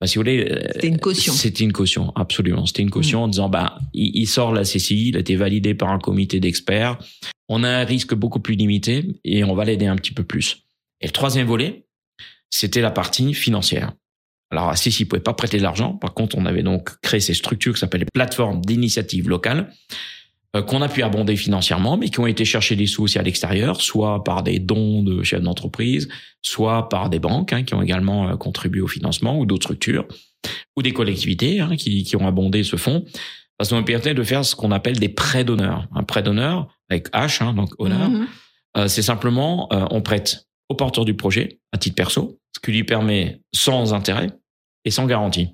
bah, 0.00 0.06
si 0.06 0.16
vous 0.16 0.20
voulez, 0.20 0.46
euh, 0.50 0.68
C'était 0.74 0.88
une 0.88 0.98
caution. 0.98 1.32
C'était 1.32 1.64
une 1.64 1.72
caution, 1.72 2.12
absolument. 2.14 2.66
C'était 2.66 2.82
une 2.82 2.90
caution 2.90 3.24
en 3.24 3.28
disant, 3.28 3.48
bah, 3.48 3.78
il, 3.94 4.10
il 4.14 4.26
sort 4.26 4.52
la 4.52 4.62
CCI, 4.62 5.08
il 5.08 5.16
a 5.16 5.20
été 5.20 5.36
validé 5.36 5.74
par 5.74 5.90
un 5.90 5.98
comité 5.98 6.38
d'experts. 6.38 6.98
On 7.48 7.64
a 7.64 7.68
un 7.68 7.84
risque 7.84 8.14
beaucoup 8.14 8.40
plus 8.40 8.54
limité 8.54 9.04
et 9.24 9.44
on 9.44 9.54
va 9.54 9.64
l'aider 9.64 9.86
un 9.86 9.96
petit 9.96 10.12
peu 10.12 10.24
plus. 10.24 10.64
Et 11.00 11.06
le 11.06 11.12
troisième 11.12 11.46
volet, 11.46 11.86
c'était 12.50 12.80
la 12.80 12.90
partie 12.90 13.32
financière. 13.34 13.92
Alors, 14.50 14.68
la 14.68 14.74
CCI 14.74 15.06
pouvait 15.06 15.22
pas 15.22 15.34
prêter 15.34 15.58
de 15.58 15.62
l'argent. 15.62 15.94
Par 15.94 16.14
contre, 16.14 16.36
on 16.38 16.46
avait 16.46 16.62
donc 16.62 17.00
créé 17.00 17.20
ces 17.20 17.34
structures 17.34 17.74
qui 17.74 17.80
s'appellent 17.80 18.02
les 18.02 18.06
plateformes 18.12 18.60
d'initiative 18.60 19.28
locale 19.28 19.58
euh, 19.60 19.72
qu'on 20.66 20.80
a 20.82 20.88
pu 20.88 21.02
abonder 21.02 21.36
financièrement, 21.36 21.96
mais 21.96 22.08
qui 22.08 22.20
ont 22.20 22.26
été 22.26 22.44
chercher 22.44 22.76
des 22.76 22.86
sous 22.86 23.02
aussi 23.04 23.18
à 23.18 23.22
l'extérieur, 23.22 23.80
soit 23.80 24.24
par 24.24 24.42
des 24.42 24.58
dons 24.58 25.02
de 25.02 25.22
chefs 25.22 25.42
d'entreprise, 25.42 26.08
soit 26.42 26.88
par 26.88 27.10
des 27.10 27.18
banques 27.18 27.52
hein, 27.52 27.62
qui 27.62 27.74
ont 27.74 27.82
également 27.82 28.28
euh, 28.28 28.36
contribué 28.36 28.80
au 28.80 28.86
financement, 28.86 29.38
ou 29.38 29.44
d'autres 29.46 29.64
structures, 29.64 30.06
ou 30.76 30.82
des 30.82 30.92
collectivités 30.92 31.60
hein, 31.60 31.76
qui, 31.76 32.04
qui 32.04 32.16
ont 32.16 32.26
abondé 32.26 32.62
ce 32.62 32.76
fonds. 32.76 33.04
Parce 33.58 33.70
qu'on 33.70 33.82
permet 33.82 34.14
de 34.14 34.22
faire 34.22 34.44
ce 34.44 34.54
qu'on 34.54 34.70
appelle 34.70 34.98
des 34.98 35.08
prêts 35.08 35.44
d'honneur. 35.44 35.88
Un 35.94 36.02
prêt 36.04 36.22
d'honneur, 36.22 36.68
avec 36.90 37.10
H, 37.12 37.42
hein, 37.42 37.52
donc 37.54 37.70
honneur, 37.78 38.10
Mhm. 38.10 38.26
euh, 38.76 38.88
c'est 38.88 39.02
simplement, 39.02 39.68
euh, 39.72 39.86
on 39.90 40.02
prête 40.02 40.46
au 40.68 40.74
porteur 40.74 41.04
du 41.04 41.14
projet, 41.14 41.60
à 41.72 41.78
titre 41.78 41.96
perso, 41.96 42.38
ce 42.54 42.60
qui 42.60 42.72
lui 42.72 42.84
permet 42.84 43.40
sans 43.54 43.94
intérêt 43.94 44.30
et 44.84 44.90
sans 44.90 45.06
garantie. 45.06 45.48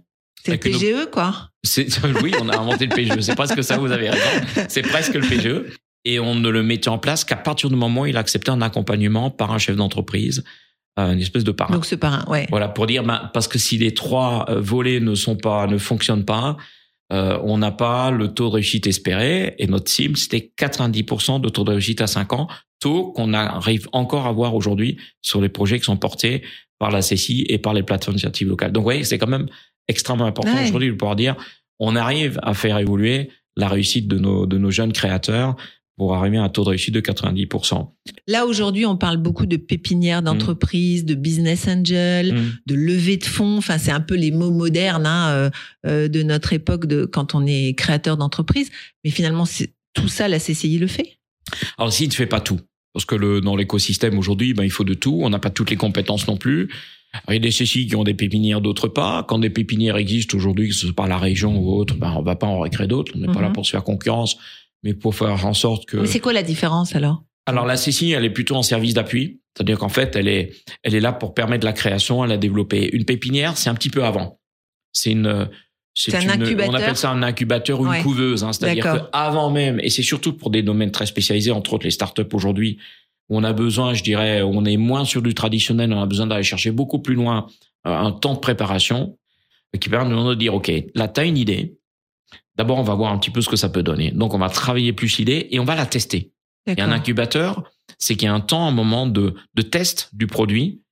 C'est 0.44 0.52
le 0.52 0.59
PGE, 0.59 1.11
quoi. 1.11 1.50
C'est, 1.62 1.87
oui, 2.22 2.33
on 2.40 2.48
a 2.48 2.59
inventé 2.59 2.87
le 2.87 2.94
PGE. 2.94 3.20
C'est 3.20 3.37
presque 3.37 3.62
ça, 3.62 3.78
vous 3.78 3.92
avez 3.92 4.11
raison. 4.11 4.46
C'est 4.68 4.83
presque 4.83 5.14
le 5.14 5.20
PGE. 5.20 5.72
Et 6.05 6.18
on 6.18 6.35
ne 6.35 6.48
le 6.48 6.62
mettait 6.62 6.88
en 6.88 6.98
place 6.98 7.24
qu'à 7.24 7.37
partir 7.37 7.70
du 7.70 7.76
moment 7.76 8.02
où 8.02 8.07
il 8.07 8.16
acceptait 8.16 8.50
un 8.50 8.61
accompagnement 8.61 9.31
par 9.31 9.52
un 9.52 9.59
chef 9.59 9.76
d'entreprise, 9.76 10.42
euh, 10.98 11.12
une 11.12 11.20
espèce 11.20 11.44
de 11.44 11.52
parrain. 11.52 11.72
Donc 11.72 11.87
ce 11.87 11.94
parrain, 11.94 12.24
ouais. 12.28 12.46
Voilà, 12.50 12.68
pour 12.68 12.87
dire, 12.87 13.05
ben, 13.05 13.31
parce 13.33 13.46
que 13.46 13.59
si 13.59 13.78
les 13.78 13.94
trois 13.94 14.46
euh, 14.48 14.61
volets 14.61 15.00
ne 15.00 15.14
sont 15.14 15.37
pas, 15.37 15.66
ne 15.66 15.78
fonctionnent 15.78 16.24
pas, 16.24 16.57
euh, 17.12 17.38
on 17.44 17.59
n'a 17.59 17.70
pas 17.70 18.11
le 18.11 18.28
taux 18.28 18.48
de 18.48 18.55
réussite 18.55 18.87
espéré 18.87 19.55
et 19.59 19.66
notre 19.66 19.90
cible 19.90 20.16
c'était 20.16 20.52
90% 20.59 21.40
de 21.40 21.48
taux 21.50 21.62
de 21.62 21.70
réussite 21.70 22.00
à 22.00 22.07
5 22.07 22.33
ans, 22.33 22.48
taux 22.81 23.12
qu'on 23.12 23.35
arrive 23.35 23.88
encore 23.92 24.26
à 24.26 24.33
voir 24.33 24.55
aujourd'hui 24.55 24.96
sur 25.20 25.40
les 25.40 25.48
projets 25.50 25.78
qui 25.78 25.85
sont 25.85 25.98
portés 25.98 26.42
par 26.78 26.90
la 26.90 27.00
CCI 27.00 27.46
et 27.48 27.59
par 27.59 27.74
les 27.74 27.83
plateformes 27.83 28.14
initiatives 28.14 28.48
locales. 28.48 28.72
Donc 28.72 28.83
vous 28.83 28.87
voyez, 28.87 29.05
c'est 29.05 29.18
quand 29.18 29.28
même 29.28 29.46
extrêmement 29.92 30.26
important 30.26 30.61
aujourd'hui 30.64 30.88
de 30.88 30.94
pouvoir 30.94 31.16
dire 31.16 31.37
on 31.78 31.96
arrive 31.96 32.38
à 32.42 32.55
faire 32.55 32.78
évoluer 32.78 33.31
la 33.57 33.68
réussite 33.68 34.09
de 34.09 34.18
nos, 34.18 34.46
de 34.46 34.59
nos 34.59 34.70
jeunes 34.70 34.92
créateurs 34.92 35.57
pour 35.96 36.14
arriver 36.14 36.38
à 36.38 36.42
un 36.42 36.48
taux 36.48 36.64
de 36.64 36.70
réussite 36.70 36.94
de 36.94 37.00
90%. 37.00 37.90
Là, 38.26 38.46
aujourd'hui, 38.46 38.87
on 38.87 38.96
parle 38.96 39.18
beaucoup 39.18 39.46
de 39.46 39.57
pépinière 39.57 40.22
d'entreprise, 40.22 41.05
de 41.05 41.14
business 41.14 41.68
angel, 41.68 42.35
mm. 42.35 42.52
de 42.66 42.74
levée 42.74 43.18
de 43.18 43.24
fonds. 43.24 43.59
Enfin, 43.59 43.78
c'est 43.78 43.90
un 43.90 44.00
peu 44.00 44.14
les 44.16 44.31
mots 44.31 44.50
modernes 44.50 45.07
hein, 45.07 45.28
euh, 45.31 45.50
euh, 45.87 46.09
de 46.09 46.22
notre 46.22 46.55
époque 46.55 46.87
de 46.87 47.05
quand 47.05 47.35
on 47.35 47.46
est 47.46 47.74
créateur 47.76 48.16
d'entreprise. 48.16 48.70
Mais 49.05 49.11
finalement, 49.11 49.44
c'est 49.44 49.74
tout 49.92 50.09
ça, 50.09 50.28
la 50.28 50.38
CCI 50.38 50.78
le 50.78 50.87
fait? 50.87 51.18
Alors, 51.76 51.92
s'il 51.92 52.09
ne 52.09 52.14
fait 52.14 52.26
pas 52.26 52.40
tout, 52.40 52.61
parce 52.94 53.05
que 53.05 53.14
le, 53.14 53.40
dans 53.40 53.57
l'écosystème 53.57 54.18
aujourd'hui, 54.18 54.55
ben, 54.55 54.64
il 54.64 54.70
faut 54.70 54.85
de 54.85 54.94
tout. 54.94 55.20
On 55.22 55.31
n'a 55.31 55.38
pas 55.38 55.50
toutes 55.50 55.70
les 55.70 55.76
compétences 55.76 56.26
non 56.26 56.37
plus. 56.37 56.70
Il 57.29 57.35
y 57.35 57.37
a 57.37 57.40
des 57.40 57.51
CCI 57.51 57.87
qui 57.87 57.96
ont 57.96 58.05
des 58.05 58.14
pépinières, 58.14 58.61
d'autres 58.61 58.88
pas. 58.88 59.25
Quand 59.29 59.38
des 59.38 59.51
pépinières 59.51 59.96
existent 59.96 60.37
aujourd'hui, 60.37 60.68
que 60.68 60.75
ce 60.75 60.87
soit 60.87 60.96
par 60.96 61.09
la 61.09 61.18
région 61.18 61.59
ou 61.59 61.72
autre, 61.75 61.94
ben, 61.94 62.14
on 62.16 62.22
va 62.22 62.37
pas 62.37 62.46
en 62.46 62.59
recréer 62.59 62.87
d'autres. 62.87 63.12
On 63.14 63.18
n'est 63.18 63.27
pas 63.27 63.40
là 63.40 63.48
mm-hmm. 63.48 63.53
pour 63.53 63.66
se 63.66 63.70
faire 63.70 63.85
concurrence 63.85 64.38
mais 64.83 64.94
pour 64.94 65.14
faire 65.14 65.44
en 65.46 65.55
sorte 65.55 65.87
que. 65.87 65.96
Mais 65.96 66.07
c'est 66.07 66.20
quoi 66.20 66.33
la 66.33 66.42
différence 66.42 66.94
alors? 66.94 67.25
Alors 67.46 67.66
la 67.66 67.77
CCI, 67.77 68.12
elle 68.12 68.25
est 68.25 68.31
plutôt 68.31 68.55
en 68.55 68.62
service 68.62 68.94
d'appui, 68.94 69.40
c'est-à-dire 69.57 69.79
qu'en 69.79 69.88
fait, 69.88 70.14
elle 70.14 70.29
est, 70.29 70.53
elle 70.83 70.94
est 70.94 71.01
là 71.01 71.12
pour 71.12 71.35
permettre 71.35 71.64
la 71.64 71.72
création, 71.72 72.22
elle 72.25 72.31
la 72.31 72.37
développer. 72.37 72.88
Une 72.92 73.05
pépinière, 73.05 73.57
c'est 73.57 73.68
un 73.68 73.75
petit 73.75 73.90
peu 73.90 74.05
avant. 74.05 74.38
C'est 74.92 75.12
une, 75.12 75.48
c'est 75.94 76.14
un 76.14 76.29
incubateur. 76.29 76.70
On 76.70 76.75
appelle 76.75 76.96
ça 76.96 77.11
un 77.11 77.22
incubateur 77.22 77.81
ou 77.81 77.92
une 77.92 78.03
couveuse, 78.03 78.44
hein, 78.44 78.53
c'est-à-dire 78.53 78.85
qu'avant 78.85 79.51
même, 79.51 79.81
et 79.81 79.90
c'est 79.90 80.03
surtout 80.03 80.35
pour 80.35 80.51
des 80.51 80.62
domaines 80.62 80.92
très 80.92 81.07
spécialisés, 81.07 81.51
entre 81.51 81.75
autres 81.75 81.85
les 81.85 81.90
startups 81.90 82.22
aujourd'hui, 82.33 82.79
on 83.35 83.45
a 83.45 83.53
besoin, 83.53 83.95
je 83.95 84.03
dirais, 84.03 84.42
on 84.42 84.64
est 84.64 84.77
moins 84.77 85.05
sur 85.05 85.23
du 85.23 85.35
traditionnel, 85.35 85.92
on 85.92 86.03
a 86.03 86.07
besoin 86.07 86.27
d'aller 86.27 86.42
chercher 86.42 86.71
beaucoup 86.71 86.99
plus 87.01 87.14
loin 87.14 87.47
euh, 87.87 87.97
un 87.97 88.12
temps 88.12 88.35
de 88.35 88.38
préparation 88.38 89.18
qui 89.81 89.88
permet 89.88 90.11
de 90.11 90.14
nous 90.14 90.35
dire, 90.35 90.55
OK, 90.55 90.71
là, 90.95 91.09
tu 91.09 91.21
as 91.21 91.25
une 91.25 91.38
idée, 91.38 91.79
D'abord, 92.57 92.79
on 92.79 92.83
va 92.83 92.95
voir 92.95 93.12
un 93.12 93.18
petit 93.18 93.31
peu 93.31 93.40
ce 93.40 93.49
que 93.49 93.57
ça 93.57 93.68
peut 93.68 93.83
donner. 93.83 94.11
Donc, 94.11 94.35
on 94.35 94.38
va 94.38 94.49
travailler 94.49 94.92
plus 94.92 95.18
l'idée 95.18 95.49
et 95.51 95.59
on 95.59 95.64
va 95.64 95.75
la 95.75 95.87
tester. 95.87 96.33
Et 96.66 96.81
un 96.81 96.92
incubateur, 96.92 97.64
c'est 97.99 98.14
qu'il 98.14 98.27
y 98.27 98.29
a 98.29 98.35
un 98.35 98.40
temps, 98.40 98.66
un 98.66 98.73
moment 98.73 99.07
de, 99.07 99.35
de 99.55 99.62
test 99.62 100.11
du 100.12 100.27
produit 100.27 100.83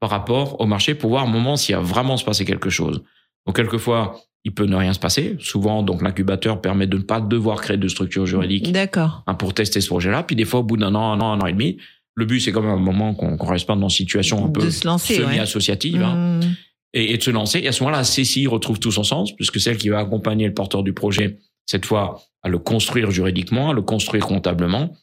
par 0.00 0.10
rapport 0.10 0.60
au 0.60 0.66
marché 0.66 0.94
pour 0.94 1.10
voir 1.10 1.24
un 1.24 1.30
moment 1.30 1.56
s'il 1.56 1.74
y 1.74 1.76
a 1.76 1.80
vraiment 1.80 2.16
se 2.16 2.24
passer 2.24 2.44
quelque 2.44 2.70
chose. 2.70 3.02
Donc, 3.46 3.56
quelquefois, 3.56 4.20
il 4.44 4.52
peut 4.52 4.66
ne 4.66 4.76
rien 4.76 4.92
se 4.92 4.98
passer. 4.98 5.36
Souvent, 5.38 5.82
donc, 5.82 6.02
l'incubateur 6.02 6.60
permet 6.60 6.86
de 6.86 6.98
ne 6.98 7.02
pas 7.02 7.20
devoir 7.20 7.60
créer 7.60 7.76
de 7.76 7.88
structure 7.88 8.26
juridique. 8.26 8.72
D'accord. 8.72 9.22
Hein, 9.26 9.34
pour 9.34 9.54
tester 9.54 9.80
ce 9.80 9.86
projet-là. 9.86 10.22
Puis, 10.22 10.36
des 10.36 10.44
fois, 10.44 10.60
au 10.60 10.64
bout 10.64 10.76
d'un 10.76 10.94
an, 10.94 11.12
un 11.12 11.20
an, 11.20 11.32
un 11.32 11.40
an 11.40 11.46
et 11.46 11.52
demi, 11.52 11.78
le 12.14 12.26
but, 12.26 12.40
c'est 12.40 12.52
quand 12.52 12.62
même 12.62 12.70
un 12.70 12.76
moment 12.76 13.14
qu'on 13.14 13.38
qu 13.38 13.46
reste 13.46 13.66
pas 13.66 13.76
dans 13.76 13.88
une 13.88 13.90
situation 13.90 14.44
un 14.44 14.50
peu 14.50 14.68
semi-associative. 14.70 16.02
Hein. 16.02 16.40
Mmh 16.40 16.54
et, 16.92 17.16
de 17.16 17.22
se 17.22 17.30
lancer. 17.30 17.60
Et 17.60 17.68
à 17.68 17.72
ce 17.72 17.82
moment-là, 17.84 18.02
CCI 18.02 18.46
retrouve 18.46 18.78
tout 18.78 18.92
son 18.92 19.04
sens, 19.04 19.34
puisque 19.34 19.60
celle 19.60 19.76
qui 19.76 19.88
va 19.88 20.00
accompagner 20.00 20.46
le 20.46 20.54
porteur 20.54 20.82
du 20.82 20.92
projet, 20.92 21.38
cette 21.66 21.86
fois, 21.86 22.22
à 22.42 22.48
le 22.48 22.58
construire 22.58 23.10
juridiquement, 23.10 23.70
à 23.70 23.72
le 23.72 23.82
construire 23.82 24.26
comptablement. 24.26 24.94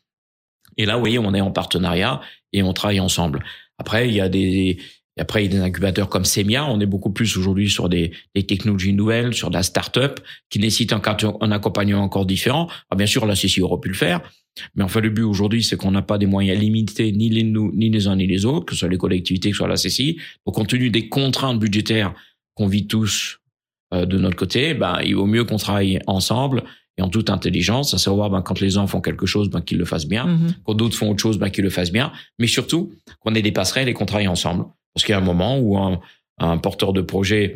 Et 0.77 0.85
là, 0.85 0.95
vous 0.95 0.99
voyez, 0.99 1.19
on 1.19 1.33
est 1.33 1.41
en 1.41 1.51
partenariat 1.51 2.21
et 2.53 2.63
on 2.63 2.73
travaille 2.73 2.99
ensemble. 2.99 3.43
Après, 3.77 4.07
il 4.07 4.13
y 4.13 4.21
a 4.21 4.29
des, 4.29 4.77
après, 5.19 5.43
il 5.43 5.51
y 5.51 5.55
a 5.55 5.59
des 5.59 5.65
incubateurs 5.65 6.09
comme 6.09 6.25
Semia. 6.25 6.65
On 6.65 6.79
est 6.79 6.85
beaucoup 6.85 7.11
plus 7.11 7.37
aujourd'hui 7.37 7.69
sur 7.69 7.89
des, 7.89 8.11
des, 8.35 8.43
technologies 8.43 8.93
nouvelles, 8.93 9.33
sur 9.33 9.49
de 9.49 9.55
la 9.55 9.63
start-up 9.63 10.19
qui 10.49 10.59
nécessite 10.59 10.93
un, 10.93 11.01
un 11.41 11.51
accompagnement 11.51 12.01
encore 12.01 12.25
différent. 12.25 12.63
Alors, 12.63 12.85
ah, 12.91 12.95
bien 12.95 13.05
sûr, 13.05 13.25
la 13.25 13.35
CCI 13.35 13.61
aurait 13.61 13.79
pu 13.79 13.89
le 13.89 13.95
faire. 13.95 14.21
Mais 14.75 14.83
enfin, 14.83 14.99
le 14.99 15.09
but 15.09 15.23
aujourd'hui, 15.23 15.63
c'est 15.63 15.77
qu'on 15.77 15.91
n'a 15.91 16.01
pas 16.01 16.17
des 16.17 16.25
moyens 16.25 16.59
limités, 16.59 17.11
ni 17.11 17.29
les, 17.29 17.43
nous, 17.43 17.71
ni 17.73 17.89
les 17.89 18.07
uns 18.07 18.15
ni 18.15 18.27
les 18.27 18.45
autres, 18.45 18.65
que 18.65 18.73
ce 18.73 18.79
soit 18.79 18.89
les 18.89 18.97
collectivités, 18.97 19.49
que 19.49 19.55
ce 19.55 19.59
soit 19.59 19.67
la 19.67 19.75
CCI. 19.75 20.17
Donc, 20.45 20.55
compte 20.55 20.69
tenu 20.69 20.89
des 20.89 21.09
contraintes 21.09 21.59
budgétaires 21.59 22.13
qu'on 22.55 22.67
vit 22.67 22.87
tous 22.87 23.39
euh, 23.93 24.05
de 24.05 24.17
notre 24.17 24.35
côté, 24.35 24.73
ben, 24.73 24.99
il 25.03 25.15
vaut 25.15 25.25
mieux 25.25 25.43
qu'on 25.43 25.57
travaille 25.57 25.99
ensemble 26.07 26.63
et 26.97 27.01
en 27.01 27.09
toute 27.09 27.29
intelligence, 27.29 27.93
à 27.93 27.97
savoir 27.97 28.29
ben, 28.29 28.41
quand 28.41 28.59
les 28.59 28.77
uns 28.77 28.85
font 28.85 28.99
quelque 28.99 29.25
chose, 29.25 29.49
ben, 29.49 29.61
qu'ils 29.61 29.77
le 29.77 29.85
fassent 29.85 30.07
bien. 30.07 30.27
Mm-hmm. 30.27 30.53
Quand 30.65 30.73
d'autres 30.73 30.97
font 30.97 31.09
autre 31.09 31.21
chose, 31.21 31.39
ben, 31.39 31.49
qu'ils 31.49 31.63
le 31.63 31.69
fassent 31.69 31.91
bien. 31.91 32.11
Mais 32.39 32.47
surtout, 32.47 32.91
qu'on 33.21 33.33
ait 33.35 33.41
des 33.41 33.53
passerelles 33.53 33.87
et 33.87 33.93
qu'on 33.93 34.05
travaille 34.05 34.27
ensemble. 34.27 34.65
Parce 34.93 35.05
qu'il 35.05 35.13
y 35.13 35.15
a 35.15 35.19
un 35.19 35.25
moment 35.25 35.57
où 35.59 35.77
un, 35.77 35.99
un 36.39 36.57
porteur 36.57 36.93
de 36.93 37.01
projet 37.01 37.55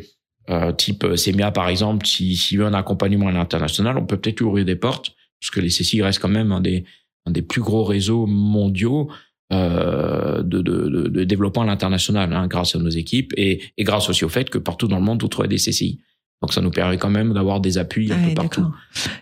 euh, 0.50 0.72
type 0.72 1.06
Semia, 1.16 1.50
par 1.50 1.68
exemple, 1.68 2.06
s'il 2.06 2.36
si 2.36 2.56
veut 2.56 2.66
un 2.66 2.74
accompagnement 2.74 3.28
à 3.28 3.32
l'international, 3.32 3.96
on 3.96 4.04
peut 4.04 4.18
peut-être 4.18 4.40
ouvrir 4.42 4.64
des 4.64 4.76
portes 4.76 5.14
parce 5.40 5.50
que 5.50 5.60
les 5.60 5.68
CCI 5.68 6.02
restent 6.02 6.20
quand 6.20 6.28
même 6.28 6.52
un 6.52 6.60
des, 6.60 6.84
un 7.26 7.30
des 7.30 7.42
plus 7.42 7.60
gros 7.60 7.84
réseaux 7.84 8.26
mondiaux 8.26 9.10
euh, 9.52 10.42
de, 10.42 10.62
de, 10.62 11.08
de, 11.08 11.24
développement 11.24 11.62
à 11.62 11.66
l'international, 11.66 12.32
hein, 12.32 12.46
grâce 12.46 12.74
à 12.76 12.78
nos 12.78 12.88
équipes 12.88 13.32
et, 13.36 13.62
et, 13.76 13.84
grâce 13.84 14.08
aussi 14.08 14.24
au 14.24 14.30
fait 14.30 14.48
que 14.48 14.58
partout 14.58 14.88
dans 14.88 14.96
le 14.96 15.04
monde, 15.04 15.22
on 15.22 15.28
trouve 15.28 15.46
des 15.46 15.56
CCI. 15.56 16.00
Donc 16.40 16.52
ça 16.52 16.60
nous 16.60 16.70
permet 16.70 16.98
quand 16.98 17.10
même 17.10 17.32
d'avoir 17.32 17.60
des 17.60 17.78
appuis 17.78 18.12
un 18.12 18.28
peu 18.28 18.34
partout. 18.34 18.66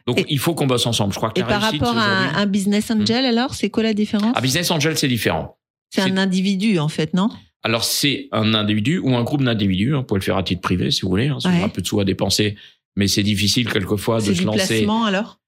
Donc 0.07 0.25
il 0.29 0.39
faut 0.39 0.55
qu'on 0.55 0.67
bosse 0.67 0.87
ensemble. 0.87 1.13
Je 1.13 1.19
crois 1.19 1.31
que 1.31 1.41
et 1.41 1.45
par 1.45 1.61
rapport 1.61 1.97
à 1.97 2.39
un 2.39 2.47
business 2.47 2.91
hmm. 2.91 3.01
angel, 3.01 3.25
alors, 3.25 3.55
c'est 3.55 3.71
quoi 3.71 3.83
la 3.83 3.95
différence? 3.95 4.37
Un 4.37 4.41
business 4.41 4.71
angel, 4.71 4.97
c'est 4.97 5.09
différent. 5.09 5.57
C'est 5.91 6.03
un 6.03 6.17
individu, 6.17 6.79
en 6.79 6.89
fait, 6.89 7.15
non? 7.15 7.29
Alors 7.63 7.85
c'est 7.85 8.29
un 8.33 8.55
individu 8.55 8.99
ou 8.99 9.15
un 9.17 9.23
groupe 9.23 9.43
d'individus. 9.43 9.95
Hein, 9.95 9.99
vous 9.99 10.05
pouvez 10.05 10.21
le 10.21 10.25
faire 10.25 10.37
à 10.37 10.43
titre 10.43 10.61
privé, 10.61 10.91
si 10.91 11.03
vous 11.03 11.09
voulez. 11.09 11.29
Hein, 11.29 11.39
un 11.45 11.69
peu 11.69 11.83
de 11.83 11.87
sous 11.87 12.01
à 12.01 12.05
dépenser, 12.05 12.57
mais 12.97 13.09
c'est 13.09 13.23
difficile 13.23 13.71
quelquefois 13.71 14.19
de 14.19 14.27
se 14.27 14.33
du 14.33 14.45
lancer. 14.45 14.67
Placement, 14.67 15.05
alors? 15.05 15.39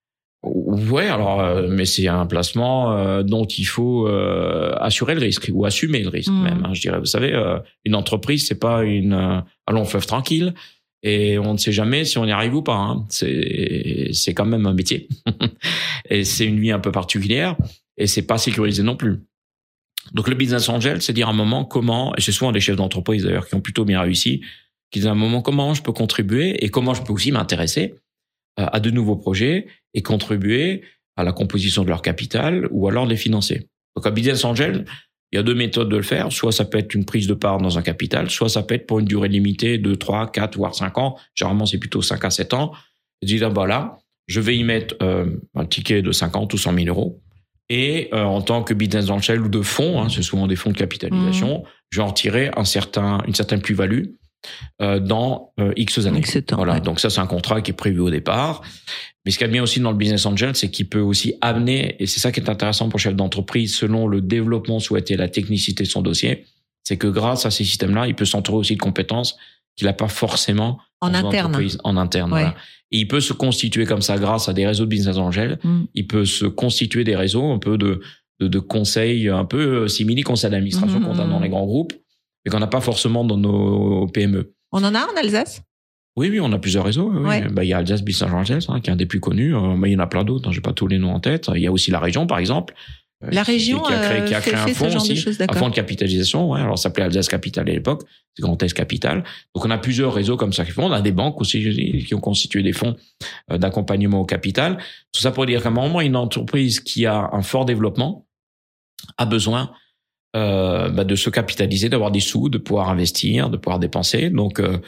Ouais, 0.44 1.08
alors, 1.08 1.40
euh, 1.40 1.68
mais 1.70 1.86
c'est 1.86 2.06
un 2.06 2.26
placement 2.26 2.92
euh, 2.92 3.22
dont 3.22 3.46
il 3.46 3.64
faut 3.64 4.06
euh, 4.06 4.74
assurer 4.78 5.14
le 5.14 5.20
risque 5.20 5.50
ou 5.52 5.64
assumer 5.64 6.00
le 6.00 6.10
risque 6.10 6.30
hmm. 6.30 6.42
même. 6.42 6.64
Hein, 6.64 6.74
je 6.74 6.82
dirais, 6.82 6.98
vous 6.98 7.06
savez, 7.06 7.34
une 7.84 7.94
entreprise, 7.94 8.46
c'est 8.46 8.58
pas 8.58 8.84
une 8.84 9.42
allons 9.66 9.84
fleuve 9.84 10.06
tranquille 10.06 10.54
et 11.02 11.38
on 11.38 11.52
ne 11.52 11.58
sait 11.58 11.72
jamais 11.72 12.04
si 12.04 12.18
on 12.18 12.24
y 12.24 12.32
arrive 12.32 12.54
ou 12.54 12.62
pas. 12.62 12.76
Hein. 12.76 13.04
C'est 13.08 14.10
c'est 14.12 14.34
quand 14.34 14.46
même 14.46 14.66
un 14.66 14.74
métier 14.74 15.08
et 16.10 16.24
c'est 16.24 16.44
une 16.44 16.60
vie 16.60 16.72
un 16.72 16.80
peu 16.80 16.92
particulière 16.92 17.56
et 17.96 18.06
c'est 18.06 18.26
pas 18.26 18.38
sécurisé 18.38 18.82
non 18.82 18.96
plus. 18.96 19.20
Donc 20.14 20.28
le 20.28 20.34
business 20.34 20.68
angel, 20.68 21.02
c'est 21.02 21.12
dire 21.12 21.28
un 21.28 21.32
moment 21.32 21.64
comment, 21.64 22.14
et 22.16 22.20
c'est 22.20 22.32
souvent 22.32 22.52
des 22.52 22.60
chefs 22.60 22.76
d'entreprise 22.76 23.24
d'ailleurs 23.24 23.46
qui 23.46 23.54
ont 23.54 23.60
plutôt 23.60 23.84
bien 23.84 24.00
réussi, 24.00 24.42
qui 24.90 25.00
disent 25.00 25.08
un 25.08 25.14
moment 25.14 25.42
comment 25.42 25.74
je 25.74 25.82
peux 25.82 25.92
contribuer 25.92 26.64
et 26.64 26.70
comment 26.70 26.94
je 26.94 27.02
peux 27.02 27.12
aussi 27.12 27.32
m'intéresser 27.32 27.94
à 28.56 28.78
de 28.78 28.90
nouveaux 28.90 29.16
projets 29.16 29.66
et 29.92 30.02
contribuer 30.02 30.82
à 31.16 31.24
la 31.24 31.32
composition 31.32 31.82
de 31.82 31.88
leur 31.88 32.02
capital 32.02 32.68
ou 32.70 32.88
alors 32.88 33.06
les 33.06 33.16
financer. 33.16 33.68
Donc 33.96 34.06
à 34.06 34.10
Business 34.10 34.44
Angel, 34.44 34.84
il 35.32 35.36
y 35.36 35.38
a 35.38 35.42
deux 35.42 35.54
méthodes 35.54 35.88
de 35.88 35.96
le 35.96 36.02
faire. 36.02 36.30
Soit 36.30 36.52
ça 36.52 36.64
peut 36.64 36.78
être 36.78 36.94
une 36.94 37.04
prise 37.04 37.26
de 37.26 37.34
part 37.34 37.58
dans 37.58 37.76
un 37.76 37.82
capital, 37.82 38.30
soit 38.30 38.48
ça 38.48 38.62
peut 38.62 38.76
être 38.76 38.86
pour 38.86 39.00
une 39.00 39.06
durée 39.06 39.28
limitée 39.28 39.78
de 39.78 39.94
3, 39.94 40.30
4, 40.30 40.56
voire 40.56 40.74
5 40.74 40.96
ans. 40.98 41.16
Généralement, 41.34 41.66
c'est 41.66 41.78
plutôt 41.78 42.02
5 42.02 42.24
à 42.24 42.30
7 42.30 42.54
ans. 42.54 42.72
Et 43.20 43.26
dire, 43.26 43.50
voilà, 43.50 43.98
je 44.28 44.40
vais 44.40 44.56
y 44.56 44.62
mettre 44.62 44.94
euh, 45.02 45.26
un 45.54 45.66
ticket 45.66 46.02
de 46.02 46.12
50 46.12 46.54
ou 46.54 46.58
100 46.58 46.74
000 46.74 46.86
euros. 46.86 47.20
Et 47.70 48.10
euh, 48.12 48.22
en 48.24 48.42
tant 48.42 48.62
que 48.62 48.74
business 48.74 49.08
angel 49.10 49.40
ou 49.40 49.48
de 49.48 49.62
fonds, 49.62 50.00
hein, 50.00 50.08
c'est 50.08 50.22
souvent 50.22 50.46
des 50.46 50.56
fonds 50.56 50.70
de 50.70 50.76
capitalisation, 50.76 51.60
mmh. 51.60 51.68
je 51.90 52.00
vais 52.00 52.06
en 52.06 52.12
tirer 52.12 52.50
un 52.56 52.64
certain, 52.64 53.22
une 53.26 53.34
certaine 53.34 53.62
plus-value 53.62 54.04
euh, 54.82 55.00
dans 55.00 55.52
euh, 55.58 55.72
X 55.76 55.98
années. 56.06 56.22
voilà. 56.52 56.80
Donc 56.80 57.00
ça, 57.00 57.08
c'est 57.08 57.20
un 57.20 57.26
contrat 57.26 57.62
qui 57.62 57.70
est 57.70 57.74
prévu 57.74 58.00
au 58.00 58.10
départ. 58.10 58.62
Mais 59.24 59.30
ce 59.30 59.38
qu'il 59.38 59.46
y 59.46 59.50
a 59.50 59.52
bien 59.52 59.62
aussi 59.62 59.80
dans 59.80 59.90
le 59.90 59.96
business 59.96 60.26
angel, 60.26 60.54
c'est 60.54 60.70
qu'il 60.70 60.88
peut 60.88 61.00
aussi 61.00 61.34
amener, 61.40 61.96
et 61.98 62.06
c'est 62.06 62.20
ça 62.20 62.30
qui 62.30 62.40
est 62.40 62.50
intéressant 62.50 62.90
pour 62.90 62.98
le 62.98 63.02
chef 63.02 63.16
d'entreprise, 63.16 63.74
selon 63.74 64.06
le 64.06 64.20
développement 64.20 64.80
souhaité, 64.80 65.16
la 65.16 65.28
technicité 65.28 65.84
de 65.84 65.88
son 65.88 66.02
dossier, 66.02 66.44
c'est 66.82 66.98
que 66.98 67.06
grâce 67.06 67.46
à 67.46 67.50
ces 67.50 67.64
systèmes-là, 67.64 68.06
il 68.06 68.14
peut 68.14 68.26
s'entourer 68.26 68.58
aussi 68.58 68.76
de 68.76 68.82
compétences 68.82 69.38
qu'il 69.76 69.86
n'a 69.86 69.94
pas 69.94 70.08
forcément 70.08 70.78
en 71.04 71.14
interne. 71.14 71.56
En 71.84 71.96
interne, 71.96 72.30
voilà. 72.30 72.54
Et 72.90 72.98
il 72.98 73.08
peut 73.08 73.20
se 73.20 73.32
constituer 73.32 73.86
comme 73.86 74.02
ça 74.02 74.18
grâce 74.18 74.48
à 74.48 74.52
des 74.52 74.66
réseaux 74.66 74.84
de 74.84 74.90
business 74.90 75.16
angel. 75.16 75.58
Mm. 75.64 75.82
Il 75.94 76.06
peut 76.06 76.24
se 76.24 76.44
constituer 76.46 77.02
des 77.02 77.16
réseaux 77.16 77.50
un 77.50 77.58
peu 77.58 77.76
de, 77.76 78.00
de, 78.40 78.46
de 78.46 78.58
conseils, 78.60 79.28
un 79.28 79.44
peu 79.44 79.88
simili 79.88 80.22
conseils 80.22 80.50
d'administration 80.50 81.00
qu'on 81.00 81.18
a 81.18 81.26
dans 81.26 81.40
les 81.40 81.48
grands 81.48 81.66
groupes 81.66 81.92
mais 82.44 82.50
qu'on 82.50 82.58
n'a 82.58 82.66
pas 82.66 82.80
forcément 82.80 83.24
dans 83.24 83.36
nos 83.36 84.06
PME. 84.08 84.54
On 84.72 84.84
en 84.84 84.94
a 84.94 85.00
en 85.00 85.16
Alsace? 85.16 85.62
Oui, 86.16 86.28
oui, 86.30 86.38
on 86.40 86.52
a 86.52 86.58
plusieurs 86.58 86.84
réseaux. 86.84 87.10
Bah, 87.10 87.64
il 87.64 87.68
y 87.68 87.72
a 87.72 87.78
Alsace 87.78 88.02
Business 88.02 88.30
Angels, 88.30 88.62
hein, 88.68 88.80
qui 88.80 88.90
est 88.90 88.92
un 88.92 88.96
des 88.96 89.06
plus 89.06 89.20
connus. 89.20 89.54
Euh, 89.54 89.74
mais 89.76 89.90
il 89.90 89.94
y 89.94 89.96
en 89.96 90.00
a 90.00 90.06
plein 90.06 90.24
d'autres. 90.24 90.48
Hein, 90.48 90.52
J'ai 90.52 90.60
pas 90.60 90.72
tous 90.72 90.86
les 90.86 90.98
noms 90.98 91.12
en 91.12 91.20
tête. 91.20 91.50
Il 91.54 91.60
y 91.60 91.66
a 91.66 91.72
aussi 91.72 91.90
la 91.90 91.98
région, 91.98 92.26
par 92.26 92.38
exemple. 92.38 92.74
Euh, 93.24 93.30
la 93.32 93.42
région 93.42 93.80
qui, 93.80 93.92
a 93.92 93.98
créé, 93.98 94.24
qui 94.24 94.34
a 94.34 94.40
créé 94.40 94.54
un 94.54 94.66
fonds 94.68 94.96
aussi, 94.96 95.16
choses, 95.16 95.40
un 95.40 95.54
fonds 95.54 95.68
de 95.68 95.74
capitalisation. 95.74 96.50
Ouais, 96.50 96.60
alors 96.60 96.78
ça 96.78 96.84
s'appelait 96.84 97.04
Alsace 97.04 97.28
Capital 97.28 97.68
à 97.68 97.72
l'époque, 97.72 98.02
c'est 98.34 98.42
Grand 98.42 98.62
Est 98.62 98.72
Capital. 98.72 99.24
Donc 99.54 99.64
on 99.64 99.70
a 99.70 99.78
plusieurs 99.78 100.12
réseaux 100.12 100.36
comme 100.36 100.52
ça 100.52 100.64
qui 100.64 100.70
font. 100.70 100.86
On 100.86 100.92
a 100.92 101.00
des 101.00 101.12
banques 101.12 101.40
aussi 101.40 102.04
qui 102.06 102.14
ont 102.14 102.20
constitué 102.20 102.62
des 102.62 102.72
fonds 102.72 102.96
euh, 103.50 103.58
d'accompagnement 103.58 104.20
au 104.20 104.26
capital. 104.26 104.78
Tout 105.12 105.20
ça 105.20 105.30
pour 105.30 105.46
dire 105.46 105.62
qu'à 105.62 105.70
un 105.70 105.72
moment, 105.72 106.00
une 106.00 106.16
entreprise 106.16 106.80
qui 106.80 107.06
a 107.06 107.30
un 107.32 107.42
fort 107.42 107.64
développement 107.64 108.26
a 109.18 109.26
besoin 109.26 109.70
euh, 110.36 110.88
bah, 110.90 111.04
de 111.04 111.14
se 111.14 111.30
capitaliser, 111.30 111.88
d'avoir 111.88 112.10
des 112.10 112.20
sous, 112.20 112.48
de 112.48 112.58
pouvoir 112.58 112.88
investir, 112.90 113.50
de 113.50 113.56
pouvoir 113.56 113.78
dépenser. 113.78 114.30
Donc, 114.30 114.60
euh, 114.60 114.78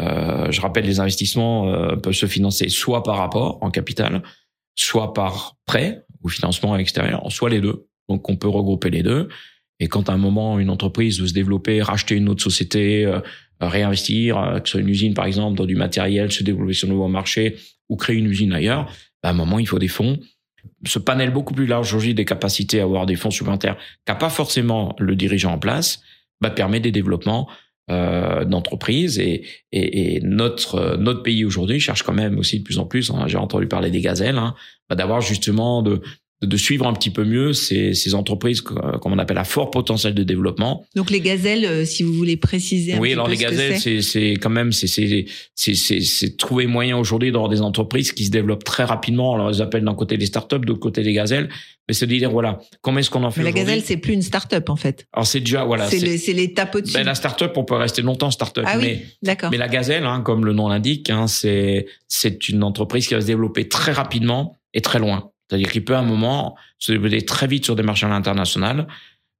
Euh, 0.00 0.50
je 0.50 0.60
rappelle, 0.60 0.86
les 0.86 1.00
investissements 1.00 1.68
euh, 1.68 1.96
peuvent 1.96 2.14
se 2.14 2.26
financer 2.26 2.70
soit 2.70 3.02
par 3.02 3.18
rapport 3.18 3.58
en 3.60 3.70
capital, 3.70 4.22
soit 4.74 5.12
par 5.12 5.54
prêt 5.66 6.06
ou 6.22 6.28
financement 6.28 6.76
extérieur, 6.76 7.30
soit 7.30 7.50
les 7.50 7.60
deux. 7.60 7.86
Donc 8.08 8.28
on 8.28 8.36
peut 8.36 8.48
regrouper 8.48 8.90
les 8.90 9.02
deux. 9.02 9.28
Et 9.80 9.88
quand 9.88 10.08
à 10.08 10.12
un 10.12 10.18
moment 10.18 10.58
une 10.58 10.70
entreprise 10.70 11.20
veut 11.20 11.26
se 11.26 11.32
développer, 11.32 11.82
racheter 11.82 12.14
une 12.14 12.28
autre 12.28 12.42
société, 12.42 13.04
euh, 13.04 13.20
réinvestir, 13.60 14.38
euh, 14.38 14.60
que 14.60 14.68
ce 14.68 14.72
soit 14.72 14.80
une 14.80 14.88
usine 14.88 15.14
par 15.14 15.26
exemple 15.26 15.56
dans 15.56 15.66
du 15.66 15.76
matériel, 15.76 16.30
se 16.30 16.42
développer 16.42 16.72
sur 16.72 16.88
un 16.88 16.92
nouveau 16.92 17.08
marché 17.08 17.56
ou 17.88 17.96
créer 17.96 18.16
une 18.16 18.26
usine 18.26 18.52
ailleurs, 18.52 18.86
bah, 19.22 19.30
à 19.30 19.32
un 19.32 19.34
moment 19.34 19.58
il 19.58 19.66
faut 19.66 19.78
des 19.78 19.88
fonds. 19.88 20.18
Ce 20.86 20.98
panel 20.98 21.32
beaucoup 21.32 21.54
plus 21.54 21.66
large 21.66 21.88
aujourd'hui 21.88 22.14
des 22.14 22.24
capacités 22.24 22.80
à 22.80 22.84
avoir 22.84 23.06
des 23.06 23.16
fonds 23.16 23.30
supplémentaires 23.30 23.76
qu'a 24.04 24.14
pas 24.14 24.30
forcément 24.30 24.94
le 24.98 25.16
dirigeant 25.16 25.52
en 25.52 25.58
place, 25.58 26.02
bah, 26.40 26.50
permet 26.50 26.80
des 26.80 26.92
développements 26.92 27.48
euh, 27.90 28.44
d'entreprises 28.44 29.18
et, 29.18 29.42
et, 29.72 30.14
et, 30.14 30.20
notre 30.20 30.96
notre 30.98 31.24
pays 31.24 31.44
aujourd'hui 31.44 31.80
cherche 31.80 32.04
quand 32.04 32.12
même 32.12 32.38
aussi 32.38 32.60
de 32.60 32.64
plus 32.64 32.78
en 32.78 32.86
plus. 32.86 33.10
J'ai 33.26 33.36
entendu 33.36 33.66
parler 33.66 33.90
des 33.90 34.00
gazelles, 34.00 34.38
hein, 34.38 34.54
bah, 34.92 34.96
d'avoir 34.96 35.22
justement 35.22 35.80
de 35.82 36.02
de 36.42 36.56
suivre 36.56 36.88
un 36.88 36.92
petit 36.92 37.10
peu 37.10 37.24
mieux 37.24 37.52
ces, 37.52 37.94
ces 37.94 38.14
entreprises 38.14 38.60
comme 38.62 39.12
on 39.12 39.18
appelle 39.18 39.38
à 39.38 39.44
fort 39.44 39.70
potentiel 39.70 40.12
de 40.12 40.24
développement. 40.24 40.84
Donc 40.96 41.10
les 41.10 41.20
gazelles, 41.20 41.64
euh, 41.64 41.84
si 41.84 42.02
vous 42.02 42.12
voulez 42.12 42.36
préciser 42.36 42.94
un 42.94 42.98
oui, 42.98 43.10
petit 43.10 43.12
alors 43.12 43.26
peu 43.26 43.30
les 43.30 43.36
ce 43.36 43.42
gazelles, 43.42 43.78
c'est. 43.78 44.02
c'est 44.02 44.30
quand 44.32 44.50
même 44.50 44.72
c'est 44.72 44.88
c'est 44.88 45.26
c'est 45.54 45.74
c'est 45.74 46.00
c'est 46.00 46.36
trouver 46.36 46.66
moyen 46.66 46.98
aujourd'hui 46.98 47.30
d'avoir 47.30 47.48
des 47.48 47.62
entreprises 47.62 48.10
qui 48.12 48.24
se 48.24 48.30
développent 48.30 48.64
très 48.64 48.82
rapidement. 48.82 49.34
Alors 49.34 49.52
ils 49.52 49.62
appellent 49.62 49.84
d'un 49.84 49.94
côté 49.94 50.16
les 50.16 50.26
startups, 50.26 50.58
de 50.58 50.66
l'autre 50.66 50.80
côté 50.80 51.04
les 51.04 51.12
gazelles, 51.12 51.48
mais 51.86 51.94
c'est 51.94 52.06
de 52.06 52.16
dire 52.16 52.32
voilà 52.32 52.58
comment 52.80 52.98
est-ce 52.98 53.10
qu'on 53.10 53.22
en 53.22 53.30
fait 53.30 53.40
Mais 53.40 53.44
la 53.44 53.52
gazelle, 53.52 53.82
c'est 53.84 53.96
plus 53.96 54.12
une 54.12 54.22
start-up 54.22 54.68
en 54.68 54.76
fait. 54.76 55.06
Alors 55.12 55.28
c'est 55.28 55.40
déjà 55.40 55.64
voilà. 55.64 55.88
c'est 55.88 56.32
l'étape 56.32 56.74
au-dessus. 56.74 56.94
ben, 56.94 57.04
la 57.04 57.14
startup, 57.14 57.52
on 57.54 57.62
peut 57.62 57.76
rester 57.76 58.02
longtemps 58.02 58.32
startup, 58.32 58.64
ah 58.66 58.78
mais 58.78 58.84
oui, 58.84 58.98
d'accord. 59.22 59.50
mais 59.52 59.58
la 59.58 59.68
gazelle, 59.68 60.04
hein, 60.04 60.22
comme 60.22 60.44
le 60.44 60.52
nom 60.52 60.68
l'indique, 60.68 61.08
hein, 61.08 61.28
c'est 61.28 61.86
c'est 62.08 62.48
une 62.48 62.64
entreprise 62.64 63.06
qui 63.06 63.14
va 63.14 63.20
se 63.20 63.26
développer 63.26 63.68
très 63.68 63.92
rapidement 63.92 64.58
et 64.74 64.80
très 64.80 64.98
loin. 64.98 65.30
C'est-à-dire 65.48 65.70
qu'il 65.70 65.84
peut 65.84 65.94
à 65.94 65.98
un 65.98 66.04
moment 66.04 66.56
se 66.78 66.92
développer 66.92 67.24
très 67.24 67.46
vite 67.46 67.64
sur 67.64 67.76
des 67.76 67.82
marchés 67.82 68.06
à 68.06 68.08
l'international 68.08 68.86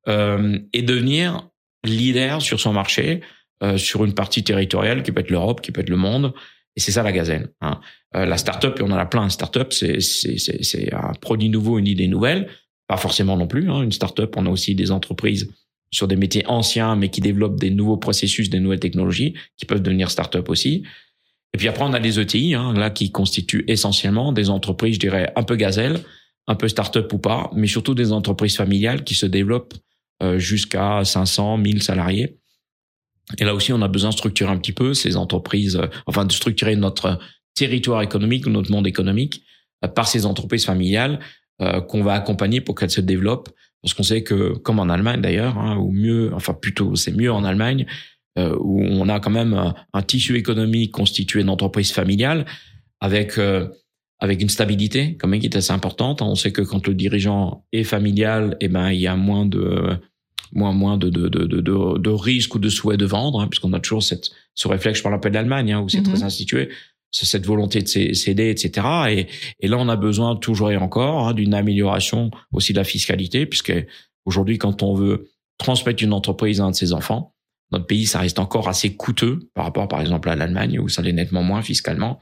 euh, 0.08 0.58
et 0.72 0.82
devenir 0.82 1.48
leader 1.84 2.42
sur 2.42 2.60
son 2.60 2.72
marché, 2.72 3.20
euh, 3.62 3.76
sur 3.78 4.04
une 4.04 4.14
partie 4.14 4.44
territoriale 4.44 5.02
qui 5.02 5.12
peut 5.12 5.20
être 5.20 5.30
l'Europe, 5.30 5.60
qui 5.60 5.72
peut 5.72 5.80
être 5.80 5.90
le 5.90 5.96
monde. 5.96 6.34
Et 6.76 6.80
c'est 6.80 6.92
ça 6.92 7.02
la 7.02 7.12
gazelle. 7.12 7.50
Hein. 7.60 7.80
Euh, 8.14 8.26
la 8.26 8.36
start-up, 8.36 8.78
et 8.78 8.82
on 8.82 8.90
en 8.90 8.96
a 8.96 9.06
plein. 9.06 9.28
Start-up, 9.28 9.72
c'est 9.72 10.00
c'est 10.00 10.38
c'est 10.38 10.62
c'est 10.62 10.92
un 10.92 11.12
produit 11.20 11.48
nouveau, 11.48 11.78
une 11.78 11.86
idée 11.86 12.08
nouvelle. 12.08 12.48
Pas 12.88 12.96
forcément 12.96 13.36
non 13.36 13.46
plus. 13.46 13.70
Hein. 13.70 13.82
Une 13.82 13.92
start-up, 13.92 14.34
on 14.36 14.46
a 14.46 14.50
aussi 14.50 14.74
des 14.74 14.90
entreprises 14.90 15.52
sur 15.90 16.08
des 16.08 16.16
métiers 16.16 16.46
anciens, 16.46 16.96
mais 16.96 17.10
qui 17.10 17.20
développent 17.20 17.60
des 17.60 17.70
nouveaux 17.70 17.98
processus, 17.98 18.48
des 18.48 18.60
nouvelles 18.60 18.80
technologies, 18.80 19.34
qui 19.56 19.66
peuvent 19.66 19.82
devenir 19.82 20.10
start-up 20.10 20.48
aussi. 20.48 20.84
Et 21.54 21.58
puis 21.58 21.68
après, 21.68 21.84
on 21.84 21.92
a 21.92 21.98
les 21.98 22.18
ETI, 22.18 22.54
hein, 22.54 22.72
là, 22.72 22.90
qui 22.90 23.10
constituent 23.10 23.64
essentiellement 23.68 24.32
des 24.32 24.48
entreprises, 24.48 24.94
je 24.94 25.00
dirais, 25.00 25.32
un 25.36 25.42
peu 25.42 25.56
gazelles, 25.56 26.00
un 26.48 26.54
peu 26.54 26.68
start-up 26.68 27.12
ou 27.12 27.18
pas, 27.18 27.50
mais 27.54 27.66
surtout 27.66 27.94
des 27.94 28.12
entreprises 28.12 28.56
familiales 28.56 29.04
qui 29.04 29.14
se 29.14 29.26
développent 29.26 29.74
euh, 30.22 30.38
jusqu'à 30.38 31.04
500, 31.04 31.58
1000 31.58 31.82
salariés. 31.82 32.38
Et 33.38 33.44
là 33.44 33.54
aussi, 33.54 33.72
on 33.72 33.82
a 33.82 33.88
besoin 33.88 34.10
de 34.10 34.14
structurer 34.14 34.50
un 34.50 34.58
petit 34.58 34.72
peu 34.72 34.94
ces 34.94 35.16
entreprises, 35.16 35.76
euh, 35.76 35.86
enfin 36.06 36.24
de 36.24 36.32
structurer 36.32 36.74
notre 36.76 37.18
territoire 37.54 38.02
économique 38.02 38.46
ou 38.46 38.50
notre 38.50 38.70
monde 38.70 38.86
économique 38.86 39.42
euh, 39.84 39.88
par 39.88 40.08
ces 40.08 40.26
entreprises 40.26 40.64
familiales 40.64 41.20
qu'on 41.88 42.02
va 42.02 42.14
accompagner 42.14 42.60
pour 42.60 42.74
qu'elles 42.74 42.90
se 42.90 43.00
développent. 43.00 43.48
Parce 43.82 43.94
qu'on 43.94 44.02
sait 44.02 44.24
que, 44.24 44.52
comme 44.58 44.80
en 44.80 44.88
Allemagne 44.88 45.20
d'ailleurs, 45.20 45.56
hein, 45.58 45.76
ou 45.76 45.92
mieux, 45.92 46.32
enfin 46.34 46.54
plutôt, 46.54 46.96
c'est 46.96 47.12
mieux 47.12 47.32
en 47.32 47.44
Allemagne, 47.44 47.86
euh, 48.38 48.56
où 48.60 48.80
on 48.82 49.08
a 49.08 49.20
quand 49.20 49.30
même 49.30 49.54
un, 49.54 49.74
un 49.92 50.02
tissu 50.02 50.36
économique 50.36 50.92
constitué 50.92 51.44
d'entreprises 51.44 51.92
familiales 51.92 52.46
avec 53.00 53.38
euh, 53.38 53.68
avec 54.20 54.40
une 54.40 54.48
stabilité 54.48 55.16
quand 55.18 55.28
même 55.28 55.40
qui 55.40 55.46
est 55.46 55.56
assez 55.56 55.72
importante. 55.72 56.22
On 56.22 56.34
sait 56.36 56.52
que 56.52 56.62
quand 56.62 56.86
le 56.86 56.94
dirigeant 56.94 57.64
est 57.72 57.84
familial, 57.84 58.56
eh 58.60 58.68
ben 58.68 58.90
il 58.90 59.00
y 59.00 59.06
a 59.08 59.16
moins 59.16 59.46
de 59.46 59.98
moins 60.52 60.72
moins 60.72 60.96
de 60.96 61.08
de 61.10 61.28
de 61.28 61.44
de, 61.46 61.98
de, 61.98 62.10
risques 62.10 62.54
ou 62.54 62.58
de 62.58 62.68
souhait 62.68 62.96
de 62.96 63.06
vendre, 63.06 63.40
hein, 63.40 63.48
puisqu'on 63.48 63.72
a 63.72 63.80
toujours 63.80 64.02
cette 64.02 64.30
ce 64.54 64.68
réflexe. 64.68 64.98
Je 64.98 65.02
parle 65.02 65.14
un 65.14 65.18
peu 65.18 65.30
de 65.30 65.34
l'Allemagne, 65.34 65.72
hein, 65.72 65.80
où 65.80 65.88
c'est 65.88 66.02
très 66.02 66.22
institué. 66.22 66.68
C'est 67.10 67.26
cette 67.26 67.44
volonté 67.44 67.82
de 67.82 67.88
cé- 67.88 68.14
céder, 68.14 68.48
etc. 68.48 68.86
Et, 69.10 69.26
et 69.60 69.68
là, 69.68 69.76
on 69.78 69.88
a 69.90 69.96
besoin 69.96 70.34
toujours 70.36 70.70
et 70.70 70.78
encore 70.78 71.28
hein, 71.28 71.34
d'une 71.34 71.52
amélioration 71.52 72.30
aussi 72.52 72.72
de 72.72 72.78
la 72.78 72.84
fiscalité, 72.84 73.44
puisque 73.44 73.74
aujourd'hui, 74.24 74.56
quand 74.56 74.82
on 74.82 74.94
veut 74.94 75.28
transmettre 75.58 76.02
une 76.02 76.14
entreprise 76.14 76.62
à 76.62 76.64
un 76.64 76.70
de 76.70 76.74
ses 76.76 76.94
enfants, 76.94 77.31
notre 77.72 77.86
pays, 77.86 78.06
ça 78.06 78.18
reste 78.20 78.38
encore 78.38 78.68
assez 78.68 78.94
coûteux 78.94 79.40
par 79.54 79.64
rapport, 79.64 79.88
par 79.88 80.00
exemple, 80.00 80.28
à 80.28 80.36
l'Allemagne, 80.36 80.78
où 80.78 80.88
ça 80.88 81.02
l'est 81.02 81.12
nettement 81.12 81.42
moins 81.42 81.62
fiscalement. 81.62 82.20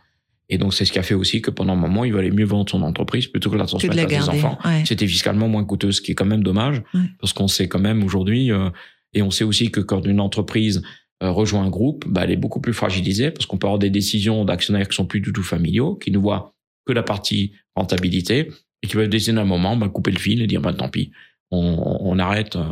Et 0.48 0.59
donc, 0.59 0.74
c'est 0.74 0.84
ce 0.84 0.92
qui 0.92 0.98
a 0.98 1.03
fait 1.03 1.14
aussi 1.14 1.42
que 1.42 1.51
pendant 1.51 1.74
un 1.74 1.76
moment, 1.76 2.05
il 2.05 2.12
valait 2.12 2.30
mieux 2.30 2.44
vendre 2.44 2.68
son 2.70 2.82
entreprise 2.82 3.26
plutôt 3.28 3.51
que 3.51 3.57
la 3.57 3.66
transmettre 3.66 3.94
de 3.94 4.01
la 4.01 4.07
à 4.18 4.22
ses 4.22 4.28
enfants. 4.30 4.59
ouais. 4.64 4.82
C'était 4.84 5.07
fiscalement 5.07 5.48
moins 5.48 5.64
coûteux, 5.64 5.92
ce 5.92 6.01
qui 6.01 6.12
est 6.12 6.14
quand 6.14 6.24
même 6.26 6.42
dommage, 6.42 6.82
Ouais. 6.94 7.01
parce 7.20 7.32
qu'on 7.32 7.46
sait 7.48 7.68
quand 7.68 7.78
même 7.78 8.03
aujourd'hui, 8.03 8.51
euh, 8.51 8.68
et 9.14 9.22
on 9.22 9.30
sait 9.30 9.44
aussi 9.44 9.70
que 9.70 9.80
quand 9.80 10.05
une 10.07 10.20
entreprise 10.20 10.82
euh, 11.22 11.30
rejoint 11.30 11.62
un 11.64 11.68
groupe, 11.70 12.05
bah, 12.09 12.22
elle 12.24 12.30
est 12.30 12.36
beaucoup 12.36 12.61
plus 12.61 12.72
fragilisée, 12.72 13.30
parce 13.30 13.46
qu'on 13.46 13.59
peut 13.59 13.66
avoir 13.66 13.78
des 13.78 13.90
décisions 13.90 14.44
d'actionnaires 14.44 14.88
qui 14.88 14.96
sont 14.96 15.07
plus 15.07 15.20
du 15.20 15.32
tout 15.32 15.42
familiaux, 15.42 15.94
qui 15.96 16.11
ne 16.11 16.18
voient 16.18 16.53
que 16.86 16.92
la 16.92 17.03
partie 17.03 17.53
rentabilité, 17.76 18.48
et 18.82 18.86
qui 18.88 18.94
peuvent 18.94 19.09
décider 19.09 19.38
à 19.38 19.42
un 19.42 19.44
moment, 19.44 19.76
bah, 19.76 19.88
couper 19.88 20.11
le 20.11 20.18
fil 20.18 20.40
et 20.42 20.46
dire, 20.46 20.61
bah, 20.62 20.72
tant 20.72 20.88
pis, 20.88 21.12
on, 21.51 21.98
on 22.01 22.18
arrête, 22.18 22.57
euh, 22.57 22.62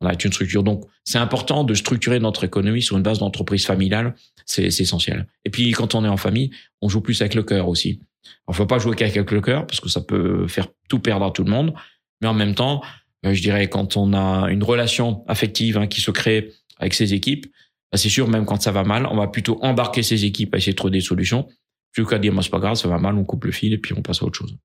on 0.00 0.06
arrête 0.06 0.24
une 0.24 0.32
structure. 0.32 0.62
Donc, 0.62 0.84
c'est 1.04 1.18
important 1.18 1.64
de 1.64 1.74
structurer 1.74 2.20
notre 2.20 2.44
économie 2.44 2.82
sur 2.82 2.96
une 2.96 3.02
base 3.02 3.18
d'entreprise 3.18 3.66
familiale, 3.66 4.14
c'est 4.46 4.66
essentiel. 4.66 5.26
Et 5.44 5.50
puis, 5.50 5.70
quand 5.72 5.94
on 5.94 6.04
est 6.04 6.08
en 6.08 6.16
famille, 6.16 6.50
on 6.80 6.88
joue 6.88 7.00
plus 7.00 7.20
avec 7.20 7.34
le 7.34 7.42
cœur 7.42 7.68
aussi. 7.68 8.00
Ne 8.48 8.54
faut 8.54 8.66
pas 8.66 8.78
jouer 8.78 8.96
qu'avec 8.96 9.30
le 9.30 9.40
cœur, 9.40 9.66
parce 9.66 9.80
que 9.80 9.88
ça 9.88 10.00
peut 10.00 10.46
faire 10.48 10.66
tout 10.88 10.98
perdre 10.98 11.24
à 11.26 11.30
tout 11.30 11.44
le 11.44 11.50
monde, 11.50 11.74
mais 12.20 12.28
en 12.28 12.34
même 12.34 12.54
temps, 12.54 12.82
euh, 13.24 13.34
je 13.34 13.42
dirais, 13.42 13.68
quand 13.68 13.96
on 13.96 14.12
a 14.12 14.50
une 14.50 14.62
relation 14.62 15.24
affective 15.28 15.78
hein, 15.78 15.86
qui 15.86 16.00
se 16.00 16.10
crée 16.10 16.52
avec 16.78 16.94
ses 16.94 17.14
équipes, 17.14 17.46
bah, 17.92 17.98
c'est 17.98 18.08
sûr, 18.08 18.28
même 18.28 18.46
quand 18.46 18.60
ça 18.60 18.72
va 18.72 18.82
mal, 18.82 19.06
on 19.06 19.16
va 19.16 19.28
plutôt 19.28 19.62
embarquer 19.62 20.02
ses 20.02 20.24
équipes 20.24 20.54
à 20.54 20.58
essayer 20.58 20.72
de 20.72 20.76
trouver 20.76 20.92
des 20.92 21.00
solutions, 21.00 21.46
plutôt 21.92 22.08
qu'à 22.08 22.18
dire, 22.18 22.32
moi, 22.32 22.42
c'est 22.42 22.50
pas 22.50 22.58
grave, 22.58 22.74
ça 22.74 22.88
va 22.88 22.98
mal, 22.98 23.16
on 23.16 23.24
coupe 23.24 23.44
le 23.44 23.52
fil 23.52 23.72
et 23.72 23.78
puis 23.78 23.94
on 23.96 24.02
passe 24.02 24.22
à 24.22 24.26
autre 24.26 24.38
chose. 24.38 24.56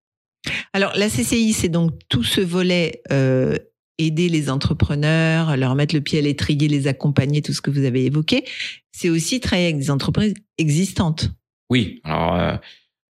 Alors 0.74 0.94
la 0.96 1.08
CCI, 1.08 1.54
c'est 1.54 1.70
donc 1.70 1.94
tout 2.10 2.24
ce 2.24 2.42
volet 2.42 3.02
euh, 3.12 3.58
aider 3.98 4.30
les 4.30 4.50
entrepreneurs, 4.50 5.58
leur 5.58 5.76
mettre 5.76 5.96
le 5.96 6.02
pied 6.02 6.20
à 6.20 6.22
l'étrier, 6.22 6.68
les 6.68 6.88
accompagner, 6.88 7.42
tout 7.42 7.54
ce 7.54 7.62
que 7.62 7.72
vous 7.72 7.86
avez 7.86 8.06
évoqué. 8.06 8.46
C'est 8.92 9.10
aussi 9.10 9.40
travailler 9.40 9.68
avec 9.68 9.78
des 9.78 9.92
entreprises 9.92 10.34
existantes. 10.58 11.32
Oui, 11.70 12.02
alors 12.04 12.36
euh, 12.36 12.56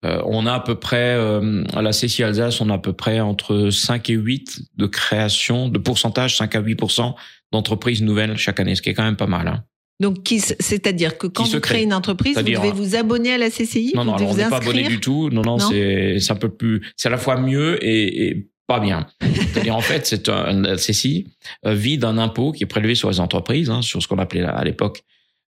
euh, 0.06 0.22
on 0.26 0.46
a 0.46 0.52
à 0.54 0.60
peu 0.60 0.76
près, 0.76 1.14
euh, 1.14 1.64
à 1.72 1.82
la 1.82 1.90
CCI 1.90 2.22
Alsace, 2.22 2.60
on 2.60 2.70
a 2.70 2.74
à 2.74 2.78
peu 2.78 2.92
près 2.92 3.20
entre 3.20 3.70
5 3.70 4.10
et 4.10 4.14
8 4.14 4.60
de 4.76 4.86
création, 4.86 5.68
de 5.68 5.78
pourcentage, 5.78 6.36
5 6.36 6.54
à 6.54 6.62
8% 6.62 7.14
d'entreprises 7.52 8.02
nouvelles 8.02 8.36
chaque 8.36 8.60
année, 8.60 8.74
ce 8.74 8.82
qui 8.82 8.90
est 8.90 8.94
quand 8.94 9.04
même 9.04 9.16
pas 9.16 9.26
mal. 9.26 9.48
Hein. 9.48 9.64
Donc, 9.98 10.16
c'est-à-dire 10.60 11.16
que 11.16 11.26
quand 11.26 11.44
vous 11.44 11.60
créez 11.60 11.60
crée. 11.60 11.82
une 11.82 11.94
entreprise, 11.94 12.36
vous 12.36 12.42
devez 12.42 12.68
euh, 12.68 12.72
vous 12.72 12.96
abonner 12.96 13.32
à 13.32 13.38
la 13.38 13.48
CCI, 13.48 13.92
Non, 13.94 14.04
vous 14.04 14.10
non, 14.10 14.16
devez 14.16 14.24
alors 14.24 14.28
on 14.28 14.32
vous 14.32 14.36
n'est 14.36 14.48
pas 14.50 14.56
abonné 14.58 14.82
du 14.84 15.00
tout. 15.00 15.30
Non, 15.30 15.42
non, 15.42 15.58
c'est 15.58 16.30
un 16.30 16.36
peu 16.36 16.50
plus, 16.50 16.82
c'est 16.96 17.08
à 17.08 17.12
la 17.12 17.18
fois 17.18 17.40
mieux 17.40 17.82
et, 17.82 18.26
et 18.26 18.50
pas 18.66 18.80
bien. 18.80 19.06
C'est-à-dire 19.20 19.76
en 19.76 19.80
fait, 19.80 20.06
c'est 20.06 20.28
un 20.28 20.76
CCI 20.76 21.28
euh, 21.66 21.74
vit 21.74 21.98
d'un 21.98 22.18
impôt 22.18 22.52
qui 22.52 22.64
est 22.64 22.66
prélevé 22.66 22.94
sur 22.94 23.10
les 23.10 23.20
entreprises, 23.20 23.70
hein, 23.70 23.82
sur 23.82 24.02
ce 24.02 24.08
qu'on 24.08 24.18
appelait 24.18 24.42
à 24.42 24.64
l'époque 24.64 25.04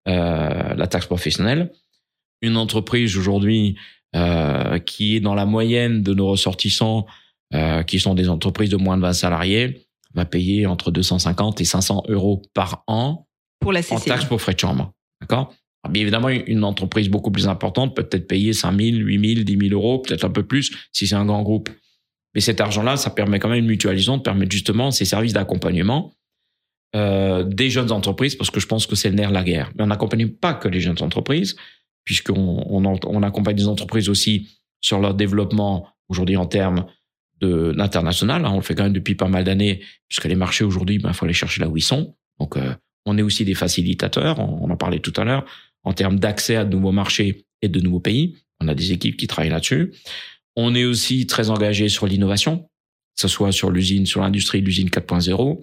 euh, 0.09 0.75
la 0.75 0.87
taxe 0.87 1.07
professionnelle. 1.07 1.73
Une 2.43 2.57
entreprise 2.57 3.17
aujourd'hui 3.17 3.77
euh, 4.15 4.79
qui 4.79 5.17
est 5.17 5.21
dans 5.21 5.35
la 5.35 5.47
moyenne 5.47 6.03
de 6.03 6.15
nos 6.15 6.29
ressortissants, 6.29 7.07
euh, 7.55 7.83
qui 7.83 7.99
sont 7.99 8.15
des 8.15 8.29
entreprises 8.29 8.71
de 8.71 8.77
moins 8.77 8.97
de 8.97 9.03
20 9.03 9.13
salariés, 9.15 9.89
va 10.15 10.25
payer 10.25 10.67
entre 10.67 10.91
250 10.91 11.61
et 11.61 11.65
500 11.65 12.05
euros 12.09 12.43
par 12.55 12.85
an 12.87 13.27
pour 13.61 13.73
la 13.73 13.81
en 13.81 13.97
CCI. 13.97 14.09
taxes 14.09 14.25
pour 14.27 14.41
frais 14.41 14.55
de 14.55 14.61
chambre. 14.61 14.93
D'accord? 15.21 15.53
Bien 15.91 16.03
évidemment, 16.03 16.29
une 16.29 16.65
entreprise 16.65 17.09
beaucoup 17.09 17.31
plus 17.31 17.49
importante 17.49 17.97
peut 17.97 18.05
peut-être 18.05 18.29
payer 18.29 18.53
5 18.53 18.81
000, 18.81 18.97
8 18.99 19.35
000, 19.35 19.45
10 19.45 19.69
000 19.69 19.75
euros, 19.75 19.99
peut-être 19.99 20.25
un 20.25 20.31
peu 20.31 20.45
plus 20.45 20.73
si 20.93 21.07
c'est 21.07 21.15
un 21.15 21.27
grand 21.27 21.43
groupe. 21.43 21.69
Mais 22.37 22.43
cet 22.43 22.61
argent-là, 22.61 22.99
ça 22.99 23.09
permet 23.09 23.39
quand 23.39 23.49
même 23.49 23.61
une 23.61 23.67
mutualisation, 23.67 24.19
de 24.19 24.23
permettre 24.23 24.53
justement 24.53 24.91
ces 24.91 25.07
services 25.07 25.33
d'accompagnement 25.33 26.13
euh, 26.95 27.45
des 27.45 27.71
jeunes 27.71 27.91
entreprises, 27.91 28.35
parce 28.35 28.51
que 28.51 28.61
je 28.61 28.67
pense 28.67 28.87
que 28.87 28.95
c'est 28.95 29.09
le 29.09 29.15
nerf 29.15 29.31
de 29.31 29.35
la 29.35 29.43
guerre. 29.43 29.73
Mais 29.75 29.85
on 29.85 29.87
n'accompagne 29.87 30.29
pas 30.29 30.53
que 30.53 30.69
les 30.69 30.81
jeunes 30.81 31.01
entreprises, 31.01 31.57
puisqu'on 32.05 32.63
on, 32.69 33.23
accompagne 33.23 33.57
des 33.57 33.69
entreprises 33.69 34.11
aussi 34.11 34.51
sur 34.83 35.01
leur 35.01 35.15
développement 35.15 35.89
aujourd'hui 36.11 36.37
en 36.37 36.45
termes 36.45 36.85
de 37.41 37.73
l'international. 37.75 38.45
hein. 38.45 38.51
on 38.53 38.57
le 38.57 38.63
fait 38.63 38.75
quand 38.75 38.85
même 38.85 38.93
depuis 38.93 39.15
pas 39.15 39.29
mal 39.29 39.45
d'années, 39.45 39.81
puisque 40.07 40.27
les 40.27 40.35
marchés 40.35 40.65
aujourd'hui, 40.65 41.01
il 41.03 41.13
faut 41.15 41.25
aller 41.25 41.33
chercher 41.33 41.63
là 41.63 41.71
où 41.71 41.79
ils 41.79 41.83
sont. 41.83 42.17
Donc, 42.39 42.59
euh, 42.59 42.75
on 43.07 43.17
est 43.17 43.23
aussi 43.23 43.47
des 43.47 43.55
facilitateurs, 43.55 44.41
on 44.41 44.59
on 44.61 44.71
en 44.71 44.77
parlait 44.77 44.99
tout 44.99 45.15
à 45.17 45.25
l'heure, 45.25 45.47
en 45.85 45.95
termes 45.95 46.19
d'accès 46.19 46.57
à 46.57 46.67
de 46.67 46.77
nouveaux 46.77 46.93
marchés 46.93 47.47
et 47.63 47.71
de 47.71 47.81
nouveaux 47.81 48.01
pays. 48.01 48.37
On 48.61 48.69
a 48.69 48.75
des 48.75 48.93
équipes 48.93 49.17
qui 49.17 49.27
travaillent 49.27 49.51
là-dessus. 49.51 49.95
On 50.57 50.75
est 50.75 50.85
aussi 50.85 51.27
très 51.27 51.51
engagé 51.51 51.89
sur 51.89 52.07
l'innovation, 52.07 52.59
que 52.59 53.21
ce 53.21 53.29
soit 53.29 53.53
sur 53.53 53.71
l'usine, 53.71 54.07
sur 54.07 54.21
l'industrie, 54.23 54.61
l'usine 54.61 54.89
4.0. 54.89 55.63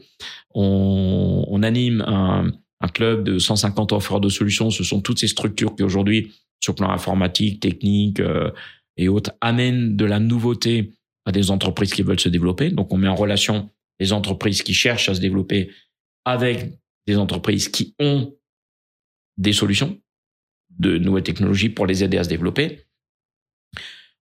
On, 0.54 1.46
on 1.48 1.64
anime 1.64 2.02
un, 2.02 2.52
un 2.84 2.88
club 2.90 3.24
de 3.24 3.40
150 3.40 3.94
offreurs 3.94 4.20
de 4.20 4.30
solutions. 4.30 4.70
Ce 4.70 4.84
sont 4.84 5.02
toutes 5.02 5.20
ces 5.20 5.28
structures 5.28 5.76
qui 5.76 5.84
aujourd'hui, 5.84 6.34
sur 6.60 6.74
le 6.74 6.78
plan 6.78 6.90
informatique, 6.92 7.62
technique 7.62 8.20
euh, 8.20 8.52
et 8.98 9.08
autres, 9.08 9.32
amènent 9.42 9.96
de 9.96 10.06
la 10.06 10.20
nouveauté 10.20 10.92
à 11.26 11.32
des 11.32 11.50
entreprises 11.50 11.94
qui 11.94 12.04
veulent 12.04 12.20
se 12.20 12.30
développer. 12.30 12.70
Donc, 12.70 12.94
on 12.94 12.98
met 12.98 13.08
en 13.08 13.16
relation 13.16 13.70
les 14.00 14.12
entreprises 14.12 14.62
qui 14.62 14.74
cherchent 14.74 15.08
à 15.08 15.16
se 15.16 15.22
développer 15.22 15.72
avec 16.26 16.74
des 17.08 17.18
entreprises 17.18 17.70
qui 17.70 17.96
ont 18.00 18.36
des 19.38 19.54
solutions 19.54 19.98
de 20.78 20.98
nouvelles 20.98 21.24
technologies 21.24 21.70
pour 21.70 21.86
les 21.86 22.04
aider 22.04 22.18
à 22.18 22.26
se 22.26 22.30
développer. 22.30 22.82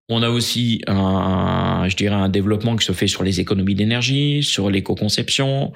On 0.08 0.22
a 0.22 0.28
aussi 0.28 0.82
un, 0.86 1.86
je 1.88 1.96
dirais, 1.96 2.14
un 2.14 2.28
développement 2.28 2.76
qui 2.76 2.84
se 2.84 2.92
fait 2.92 3.06
sur 3.06 3.22
les 3.22 3.40
économies 3.40 3.74
d'énergie, 3.74 4.42
sur 4.42 4.70
l'éco-conception, 4.70 5.72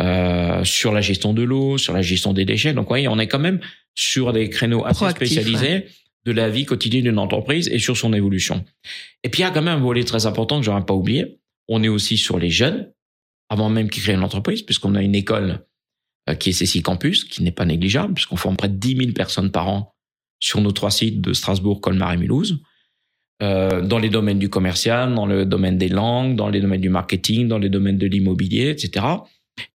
euh, 0.00 0.64
sur 0.64 0.92
la 0.92 1.00
gestion 1.00 1.32
de 1.32 1.42
l'eau, 1.42 1.78
sur 1.78 1.92
la 1.92 2.02
gestion 2.02 2.32
des 2.32 2.44
déchets. 2.44 2.72
Donc, 2.72 2.88
voyez, 2.88 3.08
on 3.08 3.18
est 3.18 3.28
quand 3.28 3.38
même 3.38 3.60
sur 3.94 4.32
des 4.32 4.48
créneaux 4.48 4.84
assez 4.84 5.08
spécialisés 5.10 5.86
de 6.24 6.32
la 6.32 6.48
vie 6.48 6.64
quotidienne 6.64 7.04
d'une 7.04 7.18
entreprise 7.18 7.68
et 7.68 7.78
sur 7.78 7.96
son 7.96 8.12
évolution. 8.12 8.64
Et 9.22 9.28
puis, 9.28 9.40
il 9.40 9.44
y 9.44 9.46
a 9.46 9.50
quand 9.50 9.62
même 9.62 9.76
un 9.76 9.80
volet 9.80 10.04
très 10.04 10.26
important 10.26 10.58
que 10.58 10.64
j'aurais 10.64 10.84
pas 10.84 10.94
oublié. 10.94 11.38
On 11.68 11.82
est 11.82 11.88
aussi 11.88 12.16
sur 12.16 12.38
les 12.38 12.50
jeunes, 12.50 12.90
avant 13.48 13.68
même 13.68 13.90
qu'ils 13.90 14.02
créent 14.02 14.14
une 14.14 14.24
entreprise, 14.24 14.62
puisqu'on 14.62 14.94
a 14.94 15.02
une 15.02 15.14
école 15.14 15.64
euh, 16.28 16.34
qui 16.34 16.50
est 16.50 16.52
CCI 16.52 16.82
Campus, 16.82 17.24
qui 17.24 17.42
n'est 17.42 17.52
pas 17.52 17.64
négligeable, 17.64 18.14
puisqu'on 18.14 18.36
forme 18.36 18.56
près 18.56 18.68
de 18.68 18.76
10 18.76 18.96
000 18.96 19.12
personnes 19.12 19.50
par 19.50 19.68
an 19.68 19.94
sur 20.38 20.60
nos 20.60 20.72
trois 20.72 20.90
sites 20.90 21.20
de 21.20 21.32
Strasbourg, 21.32 21.80
Colmar 21.80 22.12
et 22.12 22.16
Mulhouse. 22.16 22.62
Euh, 23.42 23.80
dans 23.82 23.98
les 23.98 24.08
domaines 24.08 24.38
du 24.38 24.48
commercial, 24.48 25.12
dans 25.14 25.26
le 25.26 25.44
domaine 25.44 25.76
des 25.76 25.88
langues, 25.88 26.36
dans 26.36 26.48
les 26.48 26.60
domaines 26.60 26.80
du 26.80 26.90
marketing, 26.90 27.48
dans 27.48 27.58
les 27.58 27.68
domaines 27.68 27.98
de 27.98 28.06
l'immobilier, 28.06 28.68
etc. 28.70 29.04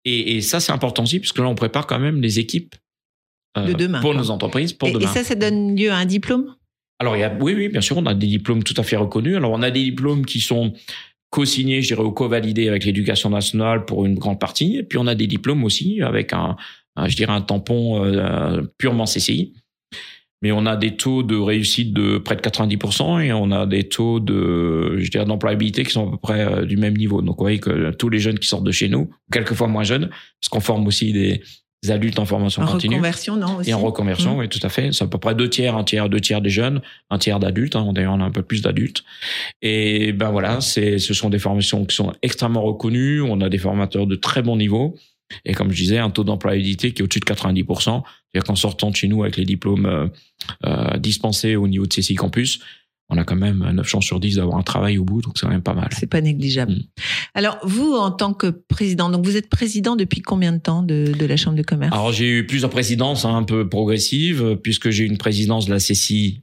Et, 0.03 0.35
et 0.35 0.41
ça, 0.41 0.59
c'est 0.59 0.73
important 0.73 1.03
aussi, 1.03 1.19
puisque 1.19 1.37
là, 1.39 1.45
on 1.47 1.55
prépare 1.55 1.87
quand 1.87 1.99
même 1.99 2.21
les 2.21 2.39
équipes 2.39 2.75
euh, 3.57 3.65
De 3.67 3.73
demain, 3.73 4.01
pour 4.01 4.11
quoi. 4.11 4.19
nos 4.19 4.31
entreprises, 4.31 4.73
pour 4.73 4.89
Et, 4.89 4.91
et 4.91 4.95
demain. 4.95 5.07
ça, 5.07 5.23
ça 5.23 5.35
donne 5.35 5.77
lieu 5.77 5.91
à 5.91 5.95
un 5.95 6.05
diplôme? 6.05 6.53
Alors, 6.99 7.15
il 7.15 7.19
y 7.21 7.23
a, 7.23 7.33
oui, 7.39 7.53
oui, 7.55 7.69
bien 7.69 7.79
sûr, 7.79 7.97
on 7.97 8.05
a 8.05 8.13
des 8.13 8.27
diplômes 8.27 8.63
tout 8.63 8.73
à 8.75 8.83
fait 8.83 8.97
reconnus. 8.97 9.37
Alors, 9.37 9.51
on 9.51 9.61
a 9.61 9.71
des 9.71 9.83
diplômes 9.83 10.25
qui 10.25 10.41
sont 10.41 10.73
co-signés, 11.29 11.81
je 11.81 11.87
dirais, 11.87 12.03
ou 12.03 12.11
co-validés 12.11 12.67
avec 12.67 12.83
l'éducation 12.83 13.29
nationale 13.29 13.85
pour 13.85 14.05
une 14.05 14.15
grande 14.15 14.39
partie. 14.41 14.77
Et 14.77 14.83
puis, 14.83 14.97
on 14.97 15.07
a 15.07 15.15
des 15.15 15.27
diplômes 15.27 15.63
aussi 15.63 16.01
avec 16.01 16.33
un, 16.33 16.57
un, 16.97 17.07
je 17.07 17.15
dirais, 17.15 17.31
un 17.31 17.41
tampon 17.41 18.03
euh, 18.03 18.61
purement 18.77 19.05
CCI. 19.05 19.53
Mais 20.43 20.51
on 20.51 20.65
a 20.65 20.75
des 20.75 20.97
taux 20.97 21.23
de 21.23 21.37
réussite 21.37 21.93
de 21.93 22.17
près 22.17 22.35
de 22.35 22.41
90% 22.41 23.21
et 23.23 23.31
on 23.31 23.49
a 23.51 23.65
des 23.65 23.85
taux 23.85 24.19
de, 24.19 24.97
je 24.99 25.09
dirais, 25.09 25.23
d'employabilité 25.25 25.83
qui 25.85 25.91
sont 25.91 26.09
à 26.09 26.11
peu 26.11 26.17
près 26.17 26.41
euh, 26.41 26.65
du 26.65 26.75
même 26.75 26.97
niveau. 26.97 27.21
Donc, 27.21 27.37
vous 27.37 27.43
voyez 27.45 27.59
que 27.59 27.91
tous 27.91 28.09
les 28.09 28.19
jeunes 28.19 28.37
qui 28.37 28.47
sortent 28.49 28.65
de 28.65 28.71
chez 28.71 28.89
nous, 28.89 29.09
quelquefois 29.31 29.67
moins 29.67 29.83
jeunes, 29.83 30.09
parce 30.09 30.49
qu'on 30.49 30.59
forme 30.59 30.85
aussi 30.85 31.13
des, 31.13 31.41
adultes 31.89 32.19
en 32.19 32.25
formation 32.25 32.61
En 32.61 32.65
continue. 32.65 32.95
reconversion, 32.95 33.35
non 33.37 33.55
aussi 33.57 33.69
Et 33.69 33.73
en 33.73 33.79
reconversion, 33.79 34.35
Mm. 34.35 34.39
oui, 34.39 34.49
tout 34.49 34.59
à 34.63 34.69
fait. 34.69 34.91
C'est 34.91 35.05
à 35.05 35.07
peu 35.07 35.17
près 35.17 35.33
deux 35.33 35.49
tiers, 35.49 35.77
un 35.77 35.83
tiers, 35.85 36.09
deux 36.09 36.19
tiers 36.19 36.41
des 36.41 36.49
jeunes, 36.49 36.81
un 37.09 37.17
tiers 37.17 37.39
d'adultes. 37.39 37.77
Hein. 37.77 37.91
D'ailleurs, 37.93 38.13
on 38.13 38.19
a 38.19 38.25
un 38.25 38.31
peu 38.31 38.43
plus 38.43 38.61
d'adultes. 38.61 39.03
Et 39.61 40.11
ben 40.11 40.31
voilà, 40.31 40.59
c'est, 40.59 40.97
ce 40.97 41.13
sont 41.13 41.29
des 41.29 41.39
formations 41.39 41.85
qui 41.85 41.95
sont 41.95 42.13
extrêmement 42.21 42.61
reconnues. 42.63 43.21
On 43.21 43.39
a 43.41 43.49
des 43.49 43.57
formateurs 43.57 44.07
de 44.07 44.15
très 44.15 44.41
bon 44.41 44.57
niveau. 44.57 44.95
Et 45.45 45.53
comme 45.53 45.71
je 45.71 45.77
disais, 45.77 45.97
un 45.97 46.09
taux 46.09 46.23
d'employabilité 46.23 46.91
qui 46.91 47.01
est 47.01 47.03
au-dessus 47.05 47.19
de 47.19 47.25
90%. 47.25 48.03
C'est-à-dire 48.33 48.47
qu'en 48.47 48.55
sortant 48.55 48.89
de 48.89 48.95
chez 48.95 49.07
nous 49.07 49.23
avec 49.23 49.37
les 49.37 49.45
diplômes 49.45 49.85
euh, 49.85 50.07
euh, 50.65 50.97
dispensés 50.97 51.55
au 51.55 51.67
niveau 51.67 51.85
de 51.85 51.93
CCI 51.93 52.15
Campus, 52.15 52.59
on 53.09 53.17
a 53.17 53.23
quand 53.23 53.35
même 53.35 53.59
9 53.59 53.87
chances 53.87 54.05
sur 54.05 54.19
10 54.19 54.37
d'avoir 54.37 54.57
un 54.57 54.63
travail 54.63 54.97
au 54.97 55.03
bout. 55.03 55.21
Donc 55.21 55.37
c'est 55.37 55.45
quand 55.45 55.51
même 55.51 55.61
pas 55.61 55.75
mal. 55.75 55.89
C'est 55.91 56.07
pas 56.07 56.21
négligeable. 56.21 56.71
Mm. 56.71 56.83
Alors, 57.35 57.59
vous, 57.63 57.93
en 57.93 58.09
tant 58.09 58.33
que 58.33 58.47
président, 58.47 59.09
donc 59.09 59.23
vous 59.23 59.37
êtes 59.37 59.49
président 59.49 59.95
depuis 59.95 60.21
combien 60.21 60.51
de 60.51 60.57
temps 60.57 60.81
de, 60.81 61.13
de 61.17 61.25
la 61.25 61.37
Chambre 61.37 61.57
de 61.57 61.61
commerce? 61.61 61.93
Alors 61.93 62.11
j'ai 62.11 62.39
eu 62.39 62.47
plusieurs 62.47 62.71
présidences 62.71 63.25
hein, 63.25 63.35
un 63.35 63.43
peu 63.43 63.69
progressives, 63.69 64.57
puisque 64.63 64.89
j'ai 64.89 65.03
eu 65.03 65.07
une 65.07 65.19
présidence 65.19 65.67
de 65.67 65.71
la 65.71 65.79
CCI 65.79 66.41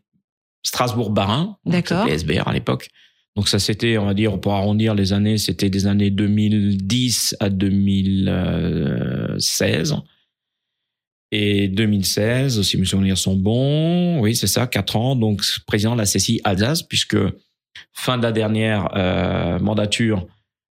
Strasbourg-Barin, 0.63 1.57
D'accord. 1.67 2.07
PSBR 2.07 2.47
à 2.47 2.53
l'époque. 2.53 2.89
Donc 3.37 3.49
ça 3.49 3.59
c'était, 3.59 3.99
on 3.99 4.07
va 4.07 4.15
dire, 4.15 4.41
pour 4.41 4.55
arrondir 4.55 4.95
les 4.95 5.13
années, 5.13 5.37
c'était 5.39 5.71
des 5.71 5.87
années 5.87 6.11
2010 6.11 7.37
à 7.41 7.49
2016. 7.49 9.97
Et 11.33 11.69
2016, 11.69 12.63
si 12.63 12.77
mes 12.77 12.85
souvenirs 12.85 13.17
sont 13.17 13.37
bons, 13.37 14.19
oui 14.21 14.35
c'est 14.35 14.49
ça, 14.49 14.67
quatre 14.67 14.97
ans, 14.97 15.15
donc 15.15 15.45
président 15.67 15.93
de 15.93 15.99
la 15.99 16.07
CCI 16.07 16.41
Alsace, 16.43 16.83
puisque 16.83 17.17
fin 17.93 18.19
de 18.19 18.23
la 18.23 18.33
dernière 18.33 18.89
euh, 18.97 19.61
mandature, 19.61 20.27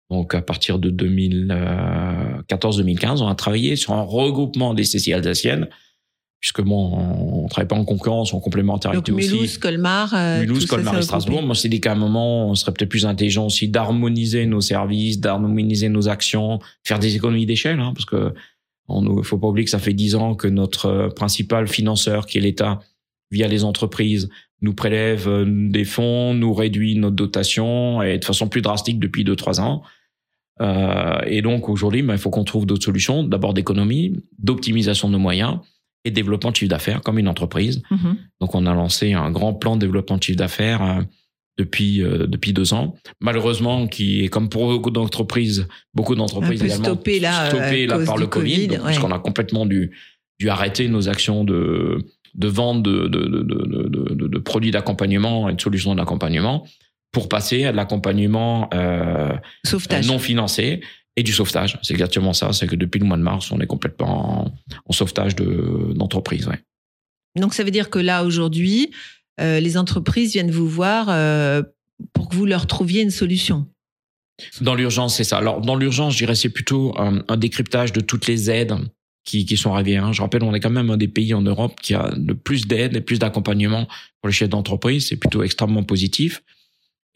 donc 0.10 0.34
à 0.34 0.41
partir 0.41 0.80
de 0.80 0.89
2014-2015, 0.89 3.22
on 3.22 3.28
a 3.28 3.36
travaillé 3.36 3.76
sur 3.76 3.93
un 3.93 4.01
regroupement 4.01 4.74
des 4.74 4.82
CCI 4.84 5.14
alsaciennes, 5.14 5.68
puisque 6.39 6.62
bon, 6.62 6.93
on 6.93 7.43
ne 7.43 7.49
travaille 7.49 7.68
pas 7.68 7.76
en 7.76 7.86
concurrence, 7.86 8.34
en 8.34 8.38
Donc 8.38 8.45
complémentarité 8.45 9.12
aussi. 9.12 9.34
Mulhouse, 9.34 9.58
Colmar, 9.58 10.14
euh, 10.16 10.39
Mulhouse, 10.41 10.62
ça, 10.62 10.76
Colmar 10.76 10.97
et 10.97 11.01
Strasbourg. 11.01 11.43
Moi, 11.43 11.55
c'est 11.55 11.68
dit 11.68 11.82
qu'à 11.82 11.93
un 11.93 11.95
moment, 11.95 12.49
on 12.49 12.55
serait 12.55 12.72
peut-être 12.72 12.89
plus 12.89 13.05
intelligent 13.05 13.47
aussi 13.47 13.70
d'harmoniser 13.70 14.45
nos 14.45 14.62
services, 14.62 15.20
d'harmoniser 15.20 15.89
nos 15.89 16.08
actions, 16.08 16.60
faire 16.84 16.99
des 16.99 17.16
économies 17.16 17.45
d'échelle, 17.45 17.80
hein, 17.80 17.91
parce 17.93 18.05
que 18.05 18.34
on 18.88 19.24
faut 19.24 19.38
pas 19.38 19.48
oublier 19.48 19.66
que 19.66 19.72
ça 19.72 19.80
fait 19.80 19.94
dix 19.94 20.16
ans 20.16 20.36
que 20.36 20.48
notre 20.48 20.86
euh, 20.86 21.10
principal 21.10 21.68
financeur, 21.68 22.26
qui 22.26 22.38
est 22.38 22.42
l'État, 22.42 22.80
via 23.32 23.48
les 23.48 23.64
entreprises, 23.64 24.30
nous 24.62 24.74
prélève 24.74 25.28
euh, 25.28 25.46
des 25.48 25.86
fonds, 25.86 26.34
nous 26.34 26.54
réduit 26.54 26.96
notre 26.96 27.16
dotation 27.16 28.02
et 28.02 28.18
de 28.18 28.26
façon 28.26 28.48
plus 28.48 28.62
drastique 28.62 29.00
depuis 29.00 29.24
deux 29.24 29.36
trois 29.36 29.60
ans. 29.62 29.84
Euh, 30.62 31.20
et 31.26 31.42
donc 31.42 31.70
aujourd'hui, 31.70 32.02
ben, 32.02 32.14
il 32.14 32.20
faut 32.20 32.30
qu'on 32.30 32.44
trouve 32.44 32.66
d'autres 32.66 32.86
solutions, 32.86 33.24
d'abord 33.24 33.54
d'économie, 33.54 34.24
d'optimisation 34.40 35.08
de 35.08 35.14
nos 35.14 35.20
moyens 35.20 35.60
et 36.04 36.12
développement 36.12 36.52
de 36.52 36.56
chiffre 36.56 36.70
d'affaires 36.70 37.02
comme 37.02 37.20
une 37.20 37.28
entreprise. 37.28 37.84
Mhm. 37.92 38.18
Donc 38.42 38.56
on 38.56 38.66
a 38.66 38.74
lancé 38.74 39.14
un 39.14 39.30
grand 39.32 39.54
plan 39.54 39.76
de 39.76 39.82
développement 39.82 40.18
de 40.18 40.24
chiffre 40.24 40.38
d'affaires 40.38 40.82
euh, 40.82 41.02
depuis 41.58 42.03
euh, 42.03 42.28
depuis 42.28 42.53
deux 42.53 42.74
ans. 42.74 42.95
Malheureusement, 43.20 43.88
qui 43.88 44.24
est 44.24 44.28
comme 44.28 44.49
pour 44.49 44.68
beaucoup 44.68 44.91
d'entreprises, 44.91 45.68
beaucoup 45.93 46.16
d'entreprises 46.16 46.62
également 46.64 46.84
stoppé 46.86 47.20
là, 47.20 47.49
stoppé 47.49 47.88
par 47.88 48.18
le 48.18 48.28
Covid, 48.28 48.68
Covid, 48.68 48.80
puisqu'on 48.86 49.12
a 49.12 49.20
complètement 49.20 49.66
dû 49.66 49.91
dû 50.39 50.49
arrêter 50.49 50.88
nos 50.88 51.10
actions 51.10 51.43
de 51.43 51.97
de 52.36 52.47
vente 52.47 52.84
de 52.84 53.08
de 53.08 53.20
de 53.26 53.41
de, 53.41 53.88
de, 53.89 54.14
de- 54.14 54.28
de 54.28 54.38
produits 54.39 54.72
d'accompagnement 54.72 55.49
et 55.49 55.55
de 55.55 55.62
solutions 55.62 55.95
d'accompagnement 55.95 56.68
pour 57.12 57.30
passer 57.30 57.66
à 57.66 57.72
de 57.72 57.78
l'accompagnement 57.78 58.70
euh, 58.74 59.34
non 60.05 60.20
financé 60.20 60.82
et 61.16 61.24
du 61.24 61.32
sauvetage. 61.34 61.80
C'est 61.82 61.93
exactement 61.93 62.34
ça. 62.34 62.53
C'est 62.53 62.68
que 62.68 62.76
depuis 62.76 62.99
le 62.99 63.05
mois 63.05 63.18
de 63.18 63.24
mars, 63.24 63.51
on 63.51 63.60
est 63.60 63.66
complètement 63.66 64.43
en, 64.45 64.53
en 64.86 64.91
sauvetage 64.93 65.36
de 65.36 65.93
d'entreprise. 65.95 66.47
Ouais. 66.47 66.60
Donc 67.39 67.55
ça 67.55 67.64
veut 67.64 67.72
dire 67.72 67.89
que 67.89 67.97
là 67.97 68.24
aujourd'hui, 68.24 68.91
les 69.40 69.78
entreprises 69.78 70.34
viennent 70.34 70.52
vous 70.52 70.68
voir 70.68 71.08
euh, 71.10 71.64
pour 72.14 72.30
que 72.30 72.36
vous 72.36 72.46
leur 72.46 72.68
trouviez 72.68 73.02
une 73.02 73.12
solution. 73.12 73.68
Dans 74.62 74.76
l'urgence, 74.76 75.16
c'est 75.16 75.24
ça. 75.24 75.38
Alors, 75.38 75.62
dans 75.62 75.76
l'urgence, 75.76 76.14
je 76.14 76.20
dirais, 76.20 76.36
c'est 76.36 76.50
plutôt 76.50 76.94
un, 76.98 77.38
décryptage 77.38 77.92
de 77.92 78.02
toutes 78.02 78.28
les 78.28 78.52
aides 78.52 78.76
qui, 79.24 79.46
qui 79.46 79.58
sont 79.58 79.74
arrivées. 79.74 79.98
hein. 79.98 80.14
Je 80.14 80.22
rappelle, 80.22 80.44
on 80.44 80.54
est 80.54 80.60
quand 80.60 80.70
même 80.70 80.92
un 80.92 80.98
des 80.98 81.08
pays 81.08 81.34
en 81.34 81.42
Europe 81.42 81.80
qui 81.82 81.96
a 81.96 82.14
le 82.16 82.36
plus 82.36 82.68
d'aides 82.68 82.96
et 82.96 83.02
plus 83.02 83.20
d'accompagnement 83.20 83.88
pour 84.22 84.28
les 84.28 84.34
chefs 84.34 84.50
d'entreprise. 84.50 85.08
C'est 85.08 85.18
plutôt 85.18 85.42
extrêmement 85.42 85.84
positif. 85.84 86.44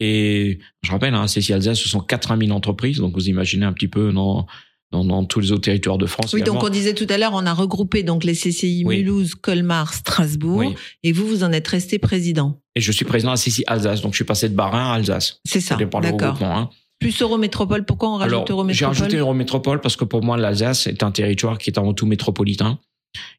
Et 0.00 0.58
je 0.82 0.90
rappelle, 0.90 1.14
hein, 1.14 1.26
CCI 1.26 1.52
Alsace, 1.52 1.78
ce 1.78 1.88
sont 1.88 2.00
80 2.00 2.46
000 2.46 2.56
entreprises. 2.56 2.98
Donc, 2.98 3.14
vous 3.14 3.28
imaginez 3.28 3.66
un 3.66 3.72
petit 3.72 3.88
peu 3.88 4.12
dans, 4.12 4.46
dans, 4.92 5.04
dans 5.04 5.24
tous 5.24 5.40
les 5.40 5.50
autres 5.52 5.62
territoires 5.62 5.98
de 5.98 6.06
France. 6.06 6.32
Oui, 6.34 6.40
également. 6.40 6.60
donc 6.60 6.68
on 6.68 6.72
disait 6.72 6.94
tout 6.94 7.06
à 7.08 7.18
l'heure, 7.18 7.32
on 7.34 7.44
a 7.46 7.52
regroupé 7.54 8.02
donc 8.02 8.22
les 8.24 8.34
CCI 8.34 8.84
Oui. 8.86 8.98
Mulhouse, 8.98 9.34
Colmar, 9.34 9.92
Strasbourg, 9.94 10.58
Oui. 10.58 10.74
et 11.02 11.12
vous, 11.12 11.26
vous 11.26 11.42
en 11.44 11.50
êtes 11.52 11.66
resté 11.66 11.98
président. 11.98 12.60
Et 12.76 12.80
je 12.80 12.92
suis 12.92 13.04
président 13.04 13.32
à 13.32 13.36
CCI 13.36 13.64
Alsace. 13.66 14.02
Donc, 14.02 14.12
je 14.12 14.16
suis 14.16 14.24
passé 14.24 14.48
de 14.48 14.54
Barin 14.54 14.92
à 14.92 14.94
Alsace. 14.94 15.40
C'est 15.44 15.60
ça, 15.60 15.76
d'accord. 15.76 16.42
Hein. 16.42 16.70
Plus 17.00 17.20
Eurométropole, 17.20 17.84
pourquoi 17.84 18.10
on 18.10 18.16
rajoute 18.16 18.32
Alors, 18.32 18.46
j'ai 18.46 18.52
Eurométropole 18.52 18.88
rajouté 18.96 19.16
Eurométropole 19.16 19.80
parce 19.80 19.96
que 19.96 20.04
pour 20.04 20.22
moi, 20.22 20.36
l'Alsace 20.36 20.86
est 20.86 21.02
un 21.02 21.10
territoire 21.10 21.58
qui 21.58 21.70
est 21.70 21.78
avant 21.78 21.94
tout 21.94 22.06
métropolitain. 22.06 22.78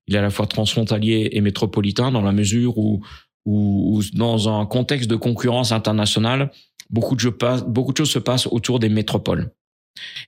Il 0.07 0.15
est 0.15 0.17
à 0.17 0.21
la 0.21 0.29
fois 0.29 0.47
transfrontalier 0.47 1.29
et 1.31 1.39
métropolitain 1.41 2.11
dans 2.11 2.21
la 2.21 2.33
mesure 2.33 2.77
où, 2.77 3.01
où, 3.45 3.97
où 3.97 4.01
dans 4.17 4.49
un 4.49 4.65
contexte 4.65 5.09
de 5.09 5.15
concurrence 5.15 5.71
internationale, 5.71 6.51
beaucoup 6.89 7.15
de, 7.15 7.21
jeux 7.21 7.31
passent- 7.31 7.63
beaucoup 7.65 7.93
de 7.93 7.97
choses 7.97 8.11
se 8.11 8.19
passent 8.19 8.47
autour 8.47 8.79
des 8.79 8.89
métropoles. 8.89 9.51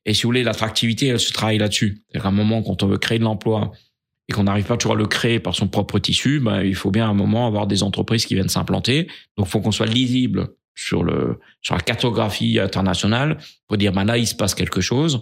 Et 0.06 0.14
si 0.14 0.24
vous 0.24 0.30
voulez, 0.30 0.44
l'attractivité, 0.44 1.08
elle 1.08 1.20
se 1.20 1.32
travaille 1.32 1.58
là-dessus. 1.58 2.04
C'est-à-dire 2.08 2.26
à 2.26 2.30
un 2.30 2.32
moment, 2.32 2.62
quand 2.62 2.84
on 2.84 2.88
veut 2.88 2.98
créer 2.98 3.20
de 3.20 3.24
l'emploi 3.24 3.72
et 4.28 4.34
qu'on 4.34 4.44
n'arrive 4.44 4.66
pas 4.66 4.78
toujours 4.78 4.96
à 4.96 4.98
le 4.98 5.06
créer 5.06 5.40
par 5.40 5.56
son 5.56 5.68
propre 5.68 6.00
tissu, 6.00 6.40
ben, 6.40 6.62
il 6.62 6.76
faut 6.76 6.92
bien 6.92 7.06
à 7.06 7.10
un 7.10 7.14
moment 7.14 7.48
avoir 7.48 7.68
des 7.68 7.84
entreprises 7.84 8.26
qui 8.26 8.36
viennent 8.36 8.50
s'implanter. 8.50 9.08
Donc, 9.38 9.48
il 9.48 9.50
faut 9.50 9.62
qu'on 9.62 9.72
soit 9.72 9.86
lisible 9.86 10.50
sur 10.76 11.04
le 11.04 11.40
sur 11.62 11.76
la 11.76 11.82
cartographie 11.82 12.60
internationale 12.60 13.38
pour 13.68 13.78
dire 13.78 13.94
ben 13.94 14.04
là 14.04 14.18
il 14.18 14.28
se 14.28 14.36
passe 14.36 14.54
quelque 14.54 14.82
chose. 14.82 15.22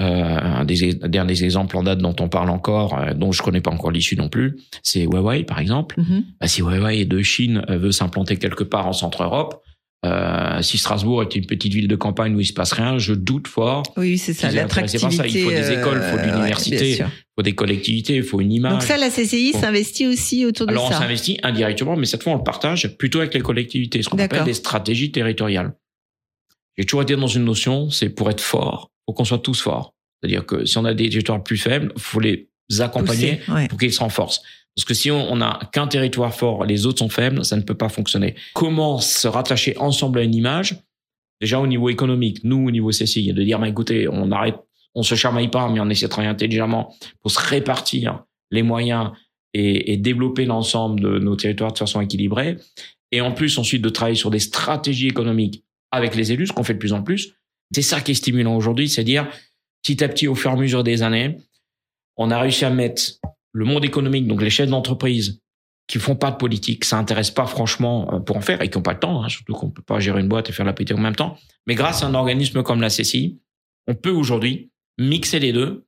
Euh, 0.00 0.04
un 0.04 0.64
des 0.64 0.94
derniers 0.94 1.42
exemples 1.42 1.76
en 1.76 1.82
date 1.82 1.98
dont 1.98 2.14
on 2.20 2.28
parle 2.28 2.50
encore, 2.50 2.96
euh, 2.96 3.14
dont 3.14 3.32
je 3.32 3.42
connais 3.42 3.60
pas 3.60 3.72
encore 3.72 3.90
l'issue 3.90 4.14
non 4.14 4.28
plus, 4.28 4.56
c'est 4.84 5.02
Huawei 5.02 5.42
par 5.42 5.58
exemple. 5.58 6.00
Mhm. 6.00 6.24
Bah, 6.40 6.46
si 6.46 6.62
Huawei 6.62 7.04
de 7.04 7.20
Chine 7.22 7.64
veut 7.68 7.90
s'implanter 7.90 8.36
quelque 8.36 8.62
part 8.62 8.86
en 8.86 8.92
Centre-Europe, 8.92 9.60
Euh, 10.06 10.62
si 10.62 10.78
Strasbourg 10.78 11.24
était 11.24 11.40
une 11.40 11.46
petite 11.46 11.72
ville 11.72 11.88
de 11.88 11.96
campagne 11.96 12.34
où 12.36 12.40
il 12.40 12.46
se 12.46 12.52
passe 12.52 12.72
rien, 12.72 12.98
je 12.98 13.14
doute 13.14 13.48
fort. 13.48 13.82
Oui, 13.96 14.16
c'est 14.16 14.32
ça, 14.32 14.50
l'attractivité. 14.50 15.16
ça. 15.16 15.26
Il 15.26 15.42
faut 15.42 15.50
des 15.50 15.72
écoles, 15.72 16.00
il 16.02 16.10
faut 16.10 16.16
de 16.16 16.22
euh, 16.22 16.32
l'université, 16.32 16.90
il 16.98 17.06
faut 17.36 17.42
des 17.42 17.54
collectivités, 17.54 18.16
il 18.16 18.22
faut 18.22 18.40
une 18.40 18.52
image. 18.52 18.72
Donc 18.72 18.82
ça, 18.82 18.96
la 18.96 19.10
CCI 19.10 19.54
s'investit 19.54 20.06
aussi 20.06 20.46
autour 20.46 20.66
de 20.66 20.72
Alors 20.72 20.86
on 20.86 20.90
ça. 20.92 20.98
s'investit 20.98 21.38
indirectement, 21.42 21.96
mais 21.96 22.06
cette 22.06 22.22
fois 22.22 22.32
on 22.34 22.36
le 22.36 22.44
partage 22.44 22.96
plutôt 22.96 23.18
avec 23.18 23.34
les 23.34 23.40
collectivités, 23.40 24.02
ce 24.02 24.08
qu'on 24.08 24.18
appelle 24.18 24.44
des 24.44 24.54
stratégies 24.54 25.10
territoriales. 25.10 25.74
J'ai 26.76 26.84
toujours 26.84 27.02
été 27.02 27.16
dans 27.16 27.26
une 27.26 27.44
notion, 27.44 27.90
c'est 27.90 28.08
pour 28.08 28.30
être 28.30 28.40
fort, 28.40 28.92
faut 29.04 29.12
qu'on 29.12 29.24
soit 29.24 29.38
tous 29.40 29.60
forts. 29.60 29.94
C'est-à-dire 30.22 30.46
que 30.46 30.64
si 30.64 30.78
on 30.78 30.84
a 30.84 30.94
des 30.94 31.08
territoires 31.08 31.42
plus 31.42 31.58
faibles, 31.58 31.92
faut 31.96 32.20
les 32.20 32.48
accompagner 32.78 33.36
Pousser, 33.36 33.52
ouais. 33.52 33.68
pour 33.68 33.78
qu'ils 33.78 33.92
se 33.92 34.00
renforcent. 34.00 34.42
Parce 34.78 34.84
que 34.84 34.94
si 34.94 35.10
on 35.10 35.32
on 35.32 35.40
a 35.40 35.58
qu'un 35.72 35.88
territoire 35.88 36.32
fort, 36.32 36.64
les 36.64 36.86
autres 36.86 37.00
sont 37.00 37.08
faibles, 37.08 37.44
ça 37.44 37.56
ne 37.56 37.62
peut 37.62 37.74
pas 37.74 37.88
fonctionner. 37.88 38.36
Comment 38.54 38.98
se 38.98 39.26
rattacher 39.26 39.76
ensemble 39.78 40.20
à 40.20 40.22
une 40.22 40.36
image? 40.36 40.76
Déjà 41.40 41.58
au 41.58 41.66
niveau 41.66 41.88
économique, 41.88 42.44
nous 42.44 42.68
au 42.68 42.70
niveau 42.70 42.90
CCI, 42.90 43.32
de 43.32 43.42
dire, 43.42 43.58
bah, 43.58 43.68
écoutez, 43.68 44.06
on 44.06 44.30
arrête, 44.30 44.54
on 44.94 45.02
se 45.02 45.16
chamaille 45.16 45.48
pas, 45.48 45.68
mais 45.68 45.80
on 45.80 45.90
essaie 45.90 46.06
de 46.06 46.10
travailler 46.10 46.30
intelligemment 46.30 46.94
pour 47.20 47.32
se 47.32 47.40
répartir 47.40 48.22
les 48.52 48.62
moyens 48.62 49.10
et, 49.52 49.96
développer 49.96 50.44
l'ensemble 50.44 51.00
de 51.00 51.18
nos 51.18 51.34
territoires 51.34 51.72
de 51.72 51.78
façon 51.78 52.00
équilibrée. 52.00 52.56
Et 53.10 53.20
en 53.20 53.32
plus, 53.32 53.58
ensuite, 53.58 53.82
de 53.82 53.88
travailler 53.88 54.16
sur 54.16 54.30
des 54.30 54.38
stratégies 54.38 55.08
économiques 55.08 55.64
avec 55.90 56.14
les 56.14 56.30
élus, 56.30 56.46
ce 56.46 56.52
qu'on 56.52 56.62
fait 56.62 56.74
de 56.74 56.78
plus 56.78 56.92
en 56.92 57.02
plus. 57.02 57.34
C'est 57.74 57.82
ça 57.82 58.00
qui 58.00 58.12
est 58.12 58.14
stimulant 58.14 58.54
aujourd'hui, 58.54 58.88
c'est 58.88 59.02
dire, 59.02 59.26
petit 59.82 60.04
à 60.04 60.08
petit, 60.08 60.28
au 60.28 60.36
fur 60.36 60.52
et 60.52 60.54
à 60.54 60.56
mesure 60.56 60.84
des 60.84 61.02
années, 61.02 61.36
on 62.16 62.30
a 62.30 62.38
réussi 62.38 62.64
à 62.64 62.70
mettre 62.70 63.02
le 63.58 63.64
monde 63.64 63.84
économique, 63.84 64.26
donc 64.26 64.40
les 64.40 64.50
chefs 64.50 64.68
d'entreprise 64.68 65.40
qui 65.88 65.98
font 65.98 66.16
pas 66.16 66.30
de 66.30 66.36
politique, 66.36 66.84
ça 66.84 66.98
intéresse 66.98 67.30
pas 67.30 67.46
franchement 67.46 68.08
euh, 68.12 68.18
pour 68.20 68.36
en 68.36 68.40
faire 68.40 68.62
et 68.62 68.68
qui 68.68 68.76
ont 68.76 68.82
pas 68.82 68.92
le 68.92 69.00
temps, 69.00 69.22
hein, 69.24 69.28
surtout 69.28 69.54
qu'on 69.54 69.70
peut 69.70 69.82
pas 69.82 69.98
gérer 70.00 70.20
une 70.20 70.28
boîte 70.28 70.48
et 70.50 70.52
faire 70.52 70.66
la 70.66 70.72
politique 70.74 70.96
en 70.96 71.00
même 71.00 71.16
temps. 71.16 71.36
Mais 71.66 71.74
grâce 71.74 72.02
à 72.02 72.06
un 72.06 72.14
organisme 72.14 72.62
comme 72.62 72.80
la 72.80 72.88
CCI, 72.88 73.40
on 73.86 73.94
peut 73.94 74.10
aujourd'hui 74.10 74.70
mixer 74.98 75.38
les 75.38 75.52
deux 75.52 75.84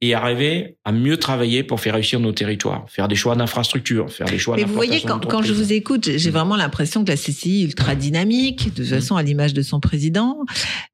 et 0.00 0.12
arriver 0.14 0.76
à 0.84 0.92
mieux 0.92 1.16
travailler 1.16 1.62
pour 1.62 1.80
faire 1.80 1.94
réussir 1.94 2.20
nos 2.20 2.32
territoires, 2.32 2.84
faire 2.88 3.08
des 3.08 3.14
choix 3.14 3.34
d'infrastructure, 3.36 4.12
faire 4.12 4.26
des 4.28 4.38
choix 4.38 4.56
Mais 4.56 4.64
vous 4.64 4.74
voyez, 4.74 5.00
quand, 5.00 5.24
quand 5.26 5.42
je 5.42 5.52
vous 5.52 5.72
écoute, 5.72 6.10
j'ai 6.16 6.30
vraiment 6.30 6.56
l'impression 6.56 7.04
que 7.04 7.10
la 7.10 7.16
CCI 7.16 7.62
est 7.62 7.64
ultra 7.64 7.94
dynamique, 7.94 8.66
de 8.66 8.82
toute 8.82 8.92
Mm. 8.92 9.00
façon 9.00 9.16
à 9.16 9.22
l'image 9.22 9.54
de 9.54 9.62
son 9.62 9.80
président. 9.80 10.44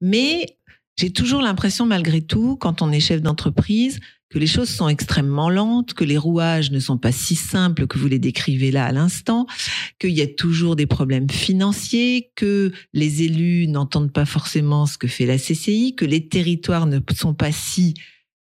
Mais 0.00 0.56
j'ai 1.01 1.11
toujours 1.11 1.40
l'impression, 1.40 1.86
malgré 1.86 2.20
tout, 2.20 2.57
quand 2.57 2.82
on 2.82 2.92
est 2.92 3.01
chef 3.01 3.22
d'entreprise, 3.22 4.01
que 4.28 4.38
les 4.38 4.46
choses 4.46 4.68
sont 4.68 4.88
extrêmement 4.88 5.48
lentes, 5.48 5.94
que 5.94 6.05
les 6.05 6.18
rouages 6.18 6.70
ne 6.70 6.78
sont 6.78 6.98
pas 6.98 7.11
si 7.11 7.34
simples 7.34 7.86
que 7.86 7.98
vous 7.98 8.07
les 8.07 8.18
décrivez 8.18 8.70
là 8.70 8.84
à 8.84 8.92
l'instant, 8.92 9.46
qu'il 9.98 10.11
y 10.11 10.20
a 10.20 10.26
toujours 10.26 10.76
des 10.76 10.86
problèmes 10.86 11.30
financiers, 11.30 12.30
que 12.36 12.70
les 12.92 13.22
élus 13.22 13.66
n'entendent 13.66 14.12
pas 14.12 14.26
forcément 14.26 14.84
ce 14.84 14.98
que 14.98 15.09
fait 15.09 15.24
la 15.24 15.38
CCI, 15.38 15.94
que 15.96 16.05
les 16.05 16.28
territoires 16.28 16.84
ne 16.84 17.01
sont 17.16 17.34
pas 17.34 17.51
si 17.51 17.94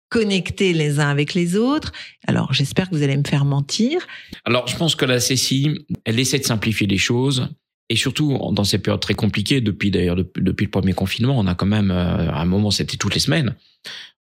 connectés 0.09 0.75
les 0.75 1.01
uns 1.01 1.09
avec 1.09 1.35
les 1.35 1.57
autres. 1.57 1.91
Alors, 2.29 2.53
j'espère 2.53 2.89
que 2.89 2.95
vous 2.95 3.03
allez 3.03 3.17
me 3.17 3.27
faire 3.27 3.45
mentir. 3.45 4.07
Alors, 4.45 4.69
je 4.69 4.77
pense 4.77 4.95
que 4.95 5.05
la 5.05 5.19
CCI, 5.19 5.87
elle 6.05 6.21
essaie 6.21 6.39
de 6.39 6.45
simplifier 6.45 6.87
les 6.87 6.99
choses. 6.99 7.49
Et 7.91 7.97
surtout, 7.97 8.39
dans 8.53 8.65
ces 8.65 8.79
périodes 8.79 9.01
très 9.01 9.15
compliquées, 9.15 9.61
depuis 9.61 9.91
d'ailleurs 9.91 10.17
depuis, 10.17 10.65
le 10.65 10.71
premier 10.71 10.95
confinement, 10.95 11.39
on 11.39 11.47
a 11.47 11.55
quand 11.55 11.67
même, 11.67 11.91
euh, 11.91 12.31
à 12.31 12.41
un 12.41 12.47
moment, 12.47 12.71
c'était 12.71 12.97
toutes 12.97 13.15
les 13.15 13.21
semaines, 13.21 13.55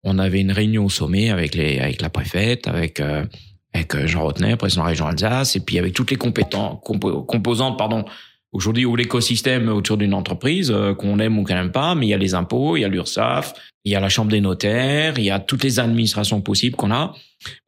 on 0.03 0.19
avait 0.19 0.41
une 0.41 0.51
réunion 0.51 0.85
au 0.85 0.89
sommet 0.89 1.31
avec 1.31 1.55
les, 1.55 1.79
avec 1.79 2.03
la 2.03 2.11
préfète, 2.11 2.67
avec, 2.67 2.99
euh, 2.99 3.25
avec 3.73 3.95
euh, 3.95 4.09
Jean 4.09 4.23
Rotner, 4.23 4.57
président 4.57 4.83
de 4.83 4.87
la 4.87 4.91
région 4.91 5.07
Alsace, 5.07 5.55
et 5.55 5.61
puis 5.61 5.79
avec 5.79 5.95
toutes 5.95 6.11
les 6.11 6.17
compétents, 6.17 6.83
compo- 6.85 7.25
composantes, 7.25 7.79
pardon, 7.79 8.05
aujourd'hui, 8.51 8.85
ou 8.85 8.97
l'écosystème 8.97 9.69
autour 9.69 9.97
d'une 9.97 10.13
entreprise, 10.13 10.73
euh, 10.73 10.93
qu'on 10.93 11.21
aime 11.21 11.39
ou 11.39 11.45
qu'on 11.45 11.55
n'aime 11.55 11.71
pas, 11.71 11.95
mais 11.95 12.07
il 12.07 12.11
y 12.11 12.15
a 12.15 12.19
les 12.19 12.35
impôts, 12.35 12.77
il 12.77 12.81
y 12.81 12.85
a 12.85 12.89
l'URSSAF, 12.89 13.55
il 13.85 13.93
y 13.93 13.95
a 13.95 14.01
la 14.01 14.09
chambre 14.09 14.33
des 14.33 14.41
notaires, 14.41 15.19
il 15.19 15.25
y 15.25 15.31
a 15.31 15.39
toutes 15.39 15.63
les 15.63 15.79
administrations 15.79 16.41
possibles 16.41 16.75
qu'on 16.75 16.91
a. 16.91 17.15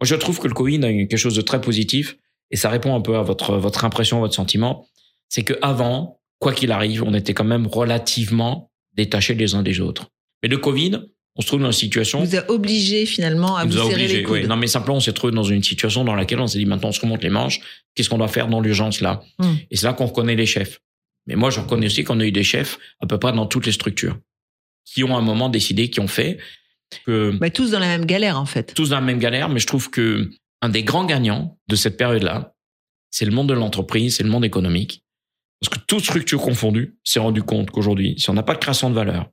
Moi, 0.00 0.02
je 0.02 0.16
trouve 0.16 0.40
que 0.40 0.48
le 0.48 0.54
Covid 0.54 0.84
a 0.84 0.92
quelque 0.92 1.16
chose 1.16 1.36
de 1.36 1.40
très 1.40 1.60
positif, 1.60 2.16
et 2.50 2.56
ça 2.56 2.68
répond 2.68 2.96
un 2.96 3.00
peu 3.00 3.16
à 3.16 3.22
votre, 3.22 3.56
votre 3.58 3.84
impression, 3.84 4.18
votre 4.18 4.34
sentiment 4.34 4.86
c'est 5.28 5.42
que 5.42 5.54
avant, 5.62 6.20
quoi 6.38 6.52
qu'il 6.52 6.72
arrive, 6.72 7.02
on 7.02 7.14
était 7.14 7.34
quand 7.34 7.44
même 7.44 7.66
relativement 7.66 8.70
détachés 8.94 9.34
les 9.34 9.54
uns 9.54 9.62
des 9.62 9.80
autres. 9.80 10.10
Mais 10.42 10.48
le 10.48 10.58
Covid, 10.58 11.00
on 11.36 11.42
se 11.42 11.46
trouve 11.46 11.60
dans 11.60 11.66
une 11.66 11.72
situation. 11.72 12.22
vous 12.22 12.36
a 12.36 12.48
obligé 12.50 13.06
finalement 13.06 13.56
à 13.56 13.64
vous 13.64 13.72
serrer 13.72 13.94
obligés, 13.94 14.16
les 14.18 14.22
coudes. 14.22 14.40
oui. 14.42 14.46
Non, 14.46 14.56
mais 14.56 14.66
simplement, 14.68 14.98
on 14.98 15.00
s'est 15.00 15.12
trouvé 15.12 15.32
dans 15.32 15.42
une 15.42 15.62
situation 15.62 16.04
dans 16.04 16.14
laquelle 16.14 16.38
on 16.38 16.46
s'est 16.46 16.58
dit 16.58 16.66
maintenant, 16.66 16.90
on 16.90 16.92
se 16.92 17.00
remonte 17.00 17.22
les 17.22 17.30
manches. 17.30 17.60
Qu'est-ce 17.94 18.08
qu'on 18.08 18.18
doit 18.18 18.28
faire 18.28 18.46
dans 18.48 18.60
l'urgence 18.60 19.00
là? 19.00 19.22
Hmm. 19.38 19.54
Et 19.70 19.76
c'est 19.76 19.86
là 19.86 19.94
qu'on 19.94 20.06
reconnaît 20.06 20.36
les 20.36 20.46
chefs. 20.46 20.80
Mais 21.26 21.34
moi, 21.34 21.50
je 21.50 21.58
reconnais 21.60 21.86
aussi 21.86 22.04
qu'on 22.04 22.20
a 22.20 22.24
eu 22.24 22.32
des 22.32 22.44
chefs 22.44 22.78
à 23.00 23.06
peu 23.06 23.18
près 23.18 23.32
dans 23.32 23.46
toutes 23.46 23.66
les 23.66 23.72
structures 23.72 24.18
qui 24.84 25.02
ont 25.02 25.16
à 25.16 25.18
un 25.18 25.22
moment 25.22 25.48
décidé, 25.48 25.88
qui 25.88 26.00
ont 26.00 26.06
fait 26.06 26.38
que 27.06 27.30
Bah, 27.40 27.50
tous 27.50 27.70
dans 27.70 27.78
la 27.80 27.86
même 27.86 28.04
galère 28.04 28.38
en 28.38 28.44
fait. 28.46 28.74
tous 28.74 28.90
dans 28.90 28.96
la 28.96 29.02
même 29.02 29.18
galère, 29.18 29.48
mais 29.48 29.58
je 29.58 29.66
trouve 29.66 29.90
que 29.90 30.30
un 30.60 30.68
des 30.68 30.82
grands 30.82 31.04
gagnants 31.06 31.58
de 31.68 31.76
cette 31.76 31.96
période-là, 31.96 32.54
c'est 33.10 33.24
le 33.24 33.32
monde 33.32 33.48
de 33.48 33.54
l'entreprise, 33.54 34.16
c'est 34.16 34.22
le 34.22 34.28
monde 34.30 34.44
économique. 34.44 35.03
Parce 35.60 35.78
que 35.78 35.84
toute 35.86 36.04
structure 36.04 36.40
confondue 36.40 36.96
s'est 37.04 37.20
rendu 37.20 37.42
compte 37.42 37.70
qu'aujourd'hui, 37.70 38.14
si 38.18 38.28
on 38.30 38.34
n'a 38.34 38.42
pas 38.42 38.54
de 38.54 38.58
création 38.58 38.90
de 38.90 38.94
valeur, 38.94 39.30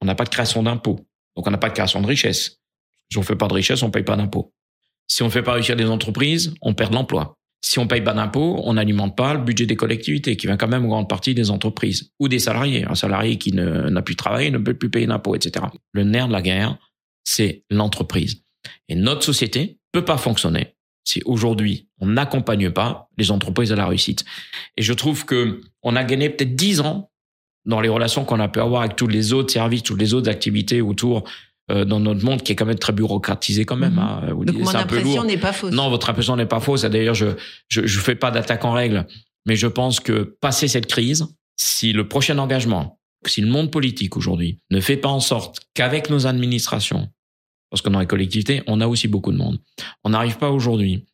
on 0.00 0.06
n'a 0.06 0.14
pas 0.14 0.24
de 0.24 0.28
création 0.28 0.62
d'impôts, 0.62 1.00
donc 1.36 1.46
on 1.46 1.50
n'a 1.50 1.58
pas 1.58 1.68
de 1.68 1.74
création 1.74 2.00
de 2.02 2.06
richesse. 2.06 2.58
Si 3.10 3.18
on 3.18 3.22
fait 3.22 3.36
pas 3.36 3.48
de 3.48 3.54
richesse, 3.54 3.82
on 3.82 3.90
paye 3.90 4.02
pas 4.02 4.16
d'impôts. 4.16 4.52
Si 5.06 5.22
on 5.22 5.30
fait 5.30 5.42
pas 5.42 5.52
réussir 5.52 5.76
des 5.76 5.86
entreprises, 5.86 6.54
on 6.62 6.74
perd 6.74 6.92
l'emploi. 6.92 7.34
Si 7.64 7.78
on 7.78 7.86
paye 7.86 8.00
pas 8.00 8.12
d'impôts, 8.12 8.60
on 8.64 8.74
n'alimente 8.74 9.16
pas 9.16 9.34
le 9.34 9.40
budget 9.40 9.66
des 9.66 9.76
collectivités, 9.76 10.36
qui 10.36 10.46
vient 10.46 10.56
quand 10.56 10.66
même 10.68 10.84
en 10.84 10.88
grande 10.88 11.08
partie 11.08 11.34
des 11.34 11.50
entreprises 11.50 12.10
ou 12.18 12.28
des 12.28 12.40
salariés. 12.40 12.84
Un 12.88 12.94
salarié 12.96 13.38
qui 13.38 13.52
ne- 13.52 13.88
n'a 13.88 14.02
plus 14.02 14.14
de 14.14 14.18
travail 14.18 14.50
ne 14.50 14.58
peut 14.58 14.74
plus 14.74 14.90
payer 14.90 15.06
d'impôts, 15.06 15.36
etc. 15.36 15.66
Le 15.92 16.02
nerf 16.04 16.26
de 16.26 16.32
la 16.32 16.42
guerre, 16.42 16.76
c'est 17.24 17.64
l'entreprise. 17.70 18.42
Et 18.88 18.94
notre 18.96 19.22
société 19.22 19.78
peut 19.92 20.04
pas 20.04 20.16
fonctionner 20.18 20.74
si 21.04 21.22
aujourd'hui 21.24 21.88
on 22.00 22.06
n'accompagne 22.06 22.70
pas 22.70 23.08
les 23.18 23.30
entreprises 23.30 23.72
à 23.72 23.76
la 23.76 23.86
réussite. 23.86 24.24
Et 24.76 24.82
je 24.82 24.92
trouve 24.92 25.24
que 25.24 25.60
on 25.82 25.96
a 25.96 26.04
gagné 26.04 26.30
peut-être 26.30 26.54
10 26.54 26.80
ans 26.80 27.10
dans 27.64 27.80
les 27.80 27.88
relations 27.88 28.24
qu'on 28.24 28.40
a 28.40 28.48
pu 28.48 28.60
avoir 28.60 28.82
avec 28.82 28.96
tous 28.96 29.06
les 29.06 29.32
autres 29.32 29.52
services, 29.52 29.82
toutes 29.82 30.00
les 30.00 30.14
autres 30.14 30.30
activités 30.30 30.80
autour 30.80 31.24
euh, 31.70 31.84
dans 31.84 32.00
notre 32.00 32.24
monde 32.24 32.42
qui 32.42 32.52
est 32.52 32.56
quand 32.56 32.66
même 32.66 32.78
très 32.78 32.92
bureaucratisé 32.92 33.64
quand 33.64 33.76
même. 33.76 33.94
Mhm. 33.94 33.98
hein. 33.98 34.20
Vous 34.34 34.44
Donc 34.44 34.56
mon 34.56 34.74
impression 34.74 35.24
n'est 35.24 35.38
pas 35.38 35.52
fausse. 35.52 35.72
Non, 35.72 35.90
votre 35.90 36.10
impression 36.10 36.36
n'est 36.36 36.46
pas 36.46 36.60
fausse. 36.60 36.82
D'ailleurs, 36.82 37.14
je, 37.14 37.28
je 37.68 37.86
je 37.86 38.00
fais 38.00 38.16
pas 38.16 38.30
d'attaque 38.30 38.64
en 38.64 38.72
règle, 38.72 39.06
mais 39.46 39.56
je 39.56 39.68
pense 39.68 40.00
que 40.00 40.36
passer 40.40 40.66
cette 40.66 40.86
crise, 40.86 41.26
si 41.56 41.92
le 41.92 42.08
prochain 42.08 42.38
engagement, 42.38 42.98
si 43.26 43.40
le 43.40 43.46
monde 43.46 43.70
politique 43.70 44.16
aujourd'hui 44.16 44.58
ne 44.70 44.80
fait 44.80 44.96
pas 44.96 45.08
en 45.08 45.20
sorte 45.20 45.60
qu'avec 45.74 46.10
nos 46.10 46.26
administrations, 46.26 47.08
parce 47.72 47.80
que 47.80 47.88
dans 47.88 48.00
les 48.00 48.06
collectivités, 48.06 48.62
on 48.66 48.82
a 48.82 48.86
aussi 48.86 49.08
beaucoup 49.08 49.32
de 49.32 49.38
monde, 49.38 49.58
on 50.04 50.10
n'arrive 50.10 50.36
pas 50.36 50.50
aujourd'hui 50.50 51.06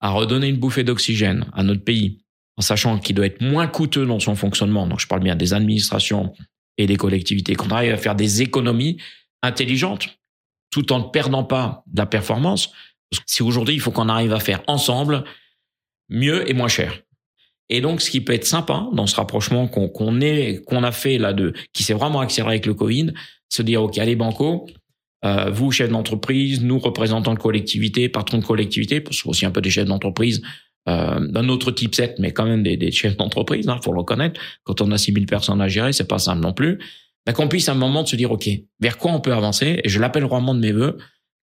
à 0.00 0.08
redonner 0.08 0.48
une 0.48 0.56
bouffée 0.56 0.82
d'oxygène 0.82 1.44
à 1.52 1.62
notre 1.62 1.84
pays, 1.84 2.24
en 2.56 2.62
sachant 2.62 2.98
qu'il 2.98 3.14
doit 3.14 3.26
être 3.26 3.42
moins 3.42 3.66
coûteux 3.66 4.06
dans 4.06 4.18
son 4.18 4.34
fonctionnement. 4.34 4.86
Donc, 4.86 5.00
je 5.00 5.06
parle 5.06 5.22
bien 5.22 5.36
des 5.36 5.52
administrations 5.52 6.32
et 6.78 6.86
des 6.86 6.96
collectivités, 6.96 7.56
qu'on 7.56 7.68
arrive 7.68 7.92
à 7.92 7.98
faire 7.98 8.14
des 8.14 8.40
économies 8.40 8.96
intelligentes, 9.42 10.08
tout 10.70 10.94
en 10.94 11.00
ne 11.00 11.04
perdant 11.10 11.44
pas 11.44 11.82
de 11.86 11.98
la 11.98 12.06
performance. 12.06 12.68
Parce 13.10 13.22
que 13.22 13.30
si 13.30 13.42
aujourd'hui, 13.42 13.74
il 13.74 13.80
faut 13.80 13.90
qu'on 13.90 14.08
arrive 14.08 14.32
à 14.32 14.40
faire 14.40 14.62
ensemble 14.66 15.24
mieux 16.08 16.48
et 16.48 16.54
moins 16.54 16.68
cher. 16.68 17.02
Et 17.68 17.82
donc, 17.82 18.00
ce 18.00 18.10
qui 18.10 18.22
peut 18.22 18.32
être 18.32 18.46
sympa 18.46 18.86
dans 18.94 19.06
ce 19.06 19.16
rapprochement 19.16 19.68
qu'on 19.68 20.22
est, 20.22 20.64
qu'on 20.64 20.84
a 20.84 20.92
fait 20.92 21.18
là 21.18 21.34
de, 21.34 21.52
qui 21.74 21.82
s'est 21.82 21.92
vraiment 21.92 22.20
accéléré 22.20 22.52
avec 22.54 22.64
le 22.64 22.72
Covid, 22.72 23.12
se 23.50 23.60
dire 23.60 23.82
ok, 23.82 23.98
allez 23.98 24.16
banco, 24.16 24.66
euh, 25.24 25.50
vous 25.50 25.70
chefs 25.72 25.90
d'entreprise, 25.90 26.62
nous 26.62 26.78
représentants 26.78 27.34
de 27.34 27.38
collectivité, 27.38 28.08
patrons 28.08 28.38
de 28.38 28.44
collectivité, 28.44 29.00
parce 29.00 29.22
que 29.22 29.28
aussi 29.28 29.46
un 29.46 29.50
peu 29.50 29.60
des 29.60 29.70
chefs 29.70 29.86
d'entreprise 29.86 30.42
euh, 30.88 31.26
d'un 31.26 31.48
autre 31.48 31.70
type 31.70 31.94
7, 31.94 32.18
mais 32.18 32.32
quand 32.32 32.46
même 32.46 32.62
des, 32.62 32.76
des 32.76 32.92
chefs 32.92 33.16
d'entreprise, 33.16 33.68
hein, 33.68 33.78
faut 33.82 33.92
le 33.92 33.98
reconnaître. 33.98 34.40
Quand 34.64 34.80
on 34.80 34.90
a 34.92 34.98
6000 34.98 35.26
personnes 35.26 35.60
à 35.60 35.68
gérer, 35.68 35.92
c'est 35.92 36.08
pas 36.08 36.18
simple 36.18 36.40
non 36.40 36.52
plus. 36.52 36.78
Mais 37.26 37.32
qu'on 37.34 37.48
puisse 37.48 37.68
à 37.68 37.72
un 37.72 37.74
moment 37.74 38.04
de 38.04 38.08
se 38.08 38.16
dire 38.16 38.32
ok, 38.32 38.48
vers 38.80 38.96
quoi 38.96 39.12
on 39.12 39.20
peut 39.20 39.34
avancer? 39.34 39.80
Et 39.84 39.88
je 39.88 40.00
l'appelle 40.00 40.24
vraiment 40.24 40.54
de 40.54 40.60
mes 40.60 40.72
voeux. 40.72 40.96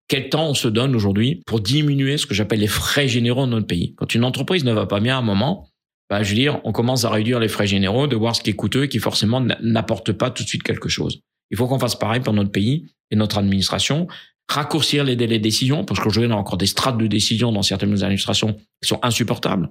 Quel 0.08 0.30
temps 0.30 0.48
on 0.48 0.54
se 0.54 0.68
donne 0.68 0.96
aujourd'hui 0.96 1.42
pour 1.46 1.60
diminuer 1.60 2.16
ce 2.16 2.26
que 2.26 2.34
j'appelle 2.34 2.60
les 2.60 2.66
frais 2.66 3.08
généraux 3.08 3.46
de 3.46 3.50
notre 3.50 3.66
pays? 3.66 3.94
Quand 3.96 4.14
une 4.14 4.24
entreprise 4.24 4.64
ne 4.64 4.72
va 4.72 4.86
pas 4.86 5.00
bien 5.00 5.16
à 5.16 5.18
un 5.18 5.22
moment, 5.22 5.68
bah, 6.08 6.22
je 6.22 6.30
veux 6.30 6.36
dire, 6.36 6.60
on 6.64 6.72
commence 6.72 7.04
à 7.04 7.10
réduire 7.10 7.40
les 7.40 7.48
frais 7.48 7.66
généraux, 7.66 8.06
de 8.06 8.16
voir 8.16 8.34
ce 8.34 8.42
qui 8.42 8.50
est 8.50 8.54
coûteux 8.54 8.84
et 8.84 8.88
qui 8.88 8.98
forcément 8.98 9.40
n'apporte 9.60 10.12
pas 10.12 10.30
tout 10.30 10.44
de 10.44 10.48
suite 10.48 10.62
quelque 10.62 10.88
chose. 10.88 11.20
Il 11.50 11.56
faut 11.56 11.66
qu'on 11.66 11.78
fasse 11.78 11.96
pareil 11.96 12.20
pour 12.20 12.32
notre 12.32 12.50
pays 12.50 12.86
et 13.10 13.16
notre 13.16 13.38
administration, 13.38 14.08
raccourcir 14.48 15.04
les 15.04 15.16
délais 15.16 15.38
de 15.38 15.42
décision, 15.44 15.84
parce 15.84 16.00
qu'aujourd'hui, 16.00 16.30
on 16.32 16.36
a 16.36 16.38
encore 16.38 16.58
des 16.58 16.66
strates 16.66 16.98
de 16.98 17.06
décision 17.06 17.52
dans 17.52 17.62
certaines 17.62 18.02
administrations 18.02 18.54
qui 18.82 18.88
sont 18.88 18.98
insupportables. 19.02 19.68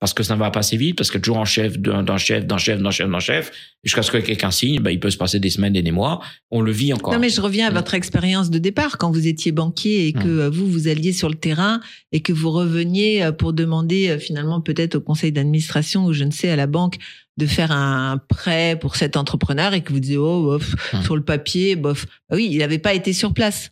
parce 0.00 0.14
que 0.14 0.24
ça 0.24 0.34
ne 0.34 0.40
va 0.40 0.50
pas 0.50 0.58
assez 0.58 0.76
vite, 0.76 0.96
parce 0.98 1.12
que 1.12 1.18
toujours 1.18 1.36
en 1.36 1.44
chef 1.44 1.78
d'un 1.78 2.16
chef, 2.16 2.44
d'un 2.44 2.58
chef, 2.58 2.82
d'un 2.82 2.90
chef, 2.90 3.08
d'un 3.08 3.20
chef, 3.20 3.52
jusqu'à 3.84 4.02
ce 4.02 4.10
que 4.10 4.16
quelqu'un 4.18 4.50
signe, 4.50 4.80
ben, 4.80 4.90
il 4.90 4.98
peut 4.98 5.10
se 5.10 5.16
passer 5.16 5.38
des 5.38 5.48
semaines 5.48 5.76
et 5.76 5.82
des 5.82 5.92
mois. 5.92 6.20
On 6.50 6.60
le 6.60 6.72
vit 6.72 6.92
encore. 6.92 7.12
Non, 7.12 7.20
mais 7.20 7.28
je 7.28 7.40
reviens 7.40 7.68
à 7.68 7.70
Mm. 7.70 7.74
votre 7.74 7.94
expérience 7.94 8.50
de 8.50 8.58
départ 8.58 8.98
quand 8.98 9.12
vous 9.12 9.28
étiez 9.28 9.52
banquier 9.52 10.08
et 10.08 10.12
que 10.12 10.18
Mm. 10.26 10.40
euh, 10.40 10.50
vous, 10.50 10.66
vous 10.68 10.88
alliez 10.88 11.12
sur 11.12 11.28
le 11.28 11.36
terrain 11.36 11.78
et 12.10 12.18
que 12.20 12.32
vous 12.32 12.50
reveniez 12.50 13.22
euh, 13.22 13.30
pour 13.30 13.52
demander 13.52 14.08
euh, 14.08 14.18
finalement 14.18 14.60
peut-être 14.60 14.96
au 14.96 15.00
conseil 15.00 15.30
d'administration 15.30 16.04
ou 16.06 16.12
je 16.12 16.24
ne 16.24 16.32
sais 16.32 16.50
à 16.50 16.56
la 16.56 16.66
banque 16.66 16.96
de 17.42 17.46
faire 17.46 17.72
un 17.72 18.18
prêt 18.28 18.78
pour 18.80 18.96
cet 18.96 19.16
entrepreneur 19.16 19.74
et 19.74 19.82
que 19.82 19.92
vous 19.92 20.00
disiez, 20.00 20.16
oh, 20.18 20.42
bof, 20.44 20.74
Mm. 20.92 21.02
sur 21.02 21.16
le 21.16 21.24
papier, 21.24 21.76
bof. 21.76 22.06
Bah 22.28 22.36
oui, 22.36 22.48
il 22.50 22.58
n'avait 22.58 22.78
pas 22.78 22.94
été 22.94 23.12
sur 23.12 23.34
place. 23.34 23.70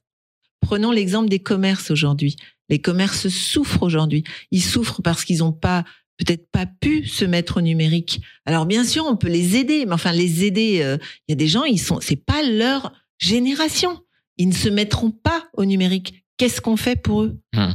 Prenons 0.61 0.91
l'exemple 0.91 1.29
des 1.29 1.39
commerces 1.39 1.91
aujourd'hui. 1.91 2.37
Les 2.69 2.79
commerces 2.81 3.29
souffrent 3.29 3.83
aujourd'hui. 3.83 4.25
Ils 4.51 4.63
souffrent 4.63 5.03
parce 5.03 5.25
qu'ils 5.25 5.39
n'ont 5.39 5.53
pas 5.53 5.85
peut-être 6.19 6.51
pas 6.53 6.67
pu 6.67 7.07
se 7.07 7.25
mettre 7.25 7.57
au 7.57 7.61
numérique. 7.63 8.21
Alors 8.45 8.67
bien 8.67 8.85
sûr, 8.85 9.07
on 9.07 9.17
peut 9.17 9.29
les 9.31 9.57
aider, 9.57 9.87
mais 9.87 9.95
enfin 9.95 10.13
les 10.13 10.45
aider, 10.45 10.81
euh, 10.83 10.99
il 11.27 11.33
y 11.33 11.35
a 11.35 11.37
des 11.37 11.47
gens, 11.49 11.65
ils 11.65 11.79
sont, 11.81 11.99
c'est 12.03 12.23
pas 12.25 12.43
leur 12.43 12.93
génération. 13.19 14.01
Ils 14.37 14.49
ne 14.49 14.55
se 14.55 14.69
mettront 14.69 15.11
pas 15.11 15.45
au 15.55 15.65
numérique. 15.65 16.25
Qu'est-ce 16.37 16.61
qu'on 16.61 16.77
fait 16.77 16.97
pour 16.97 17.23
eux? 17.23 17.39
Hmm. 17.55 17.73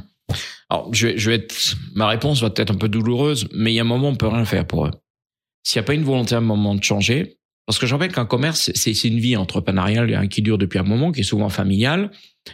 Alors, 0.69 0.93
je 0.93 1.07
vais, 1.07 1.17
je 1.17 1.29
vais 1.29 1.35
être, 1.37 1.75
ma 1.95 2.07
réponse 2.07 2.41
va 2.41 2.51
être 2.55 2.71
un 2.71 2.75
peu 2.77 2.89
douloureuse, 2.89 3.47
mais 3.53 3.71
il 3.71 3.75
y 3.75 3.79
a 3.79 3.81
un 3.83 3.85
moment, 3.85 4.09
on 4.09 4.15
peut 4.15 4.27
rien 4.27 4.45
faire 4.45 4.65
pour 4.65 4.85
eux. 4.87 4.91
S'il 5.65 5.79
n'y 5.79 5.85
a 5.85 5.87
pas 5.87 5.93
une 5.95 6.03
volonté 6.03 6.35
à 6.35 6.37
un 6.37 6.41
moment 6.41 6.75
de 6.75 6.83
changer, 6.83 7.37
parce 7.65 7.79
que 7.79 7.87
je 7.87 7.93
rappelle 7.93 8.11
qu'un 8.11 8.25
commerce, 8.25 8.71
c'est 8.75 9.03
une 9.03 9.19
vie 9.19 9.35
entrepreneuriale 9.35 10.29
qui 10.29 10.43
dure 10.43 10.59
depuis 10.59 10.77
un 10.77 10.83
moment, 10.83 11.11
qui 11.11 11.21
est 11.21 11.23
souvent 11.23 11.49
familiale, 11.49 12.11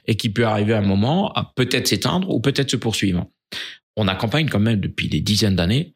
et 0.08 0.16
qui 0.16 0.30
peut 0.30 0.46
arriver 0.46 0.74
à 0.74 0.78
un 0.78 0.86
moment 0.86 1.34
à 1.34 1.52
peut-être 1.56 1.88
s'éteindre 1.88 2.30
ou 2.30 2.40
peut-être 2.40 2.72
se 2.72 2.78
poursuivre. 2.78 3.28
On 3.98 4.08
accompagne 4.08 4.48
quand 4.48 4.60
même 4.60 4.80
depuis 4.80 5.10
des 5.10 5.20
dizaines 5.20 5.58
d'années, 5.58 5.94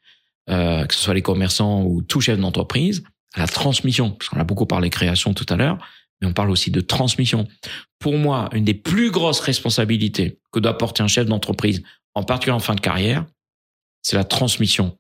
euh, 0.50 0.86
que 0.86 0.94
ce 0.94 1.00
soit 1.00 1.14
les 1.14 1.22
commerçants 1.22 1.84
ou 1.84 2.02
tout 2.02 2.20
chef 2.20 2.38
d'entreprise, 2.38 3.04
à 3.34 3.40
la 3.40 3.48
transmission, 3.48 4.12
parce 4.12 4.30
qu'on 4.30 4.40
a 4.40 4.44
beaucoup 4.44 4.66
parlé 4.66 4.90
création 4.90 5.34
tout 5.34 5.46
à 5.48 5.56
l'heure, 5.56 5.78
mais 6.20 6.28
on 6.28 6.34
parle 6.34 6.52
aussi 6.52 6.70
de 6.70 6.82
transmission. 6.82 7.48
Pour 8.00 8.18
moi, 8.18 8.50
une 8.52 8.66
des 8.66 8.74
plus 8.74 9.12
grosses 9.12 9.40
responsabilités 9.40 10.40
que 10.52 10.60
doit 10.60 10.78
porter 10.78 11.04
un 11.04 11.08
chef 11.08 11.26
d'entreprise, 11.26 11.82
en 12.14 12.24
particulier 12.24 12.56
en 12.56 12.60
fin 12.60 12.76
de 12.76 12.82
carrière, 12.82 13.26
c'est 14.02 14.18
la 14.18 14.26
transmission. 14.26 14.98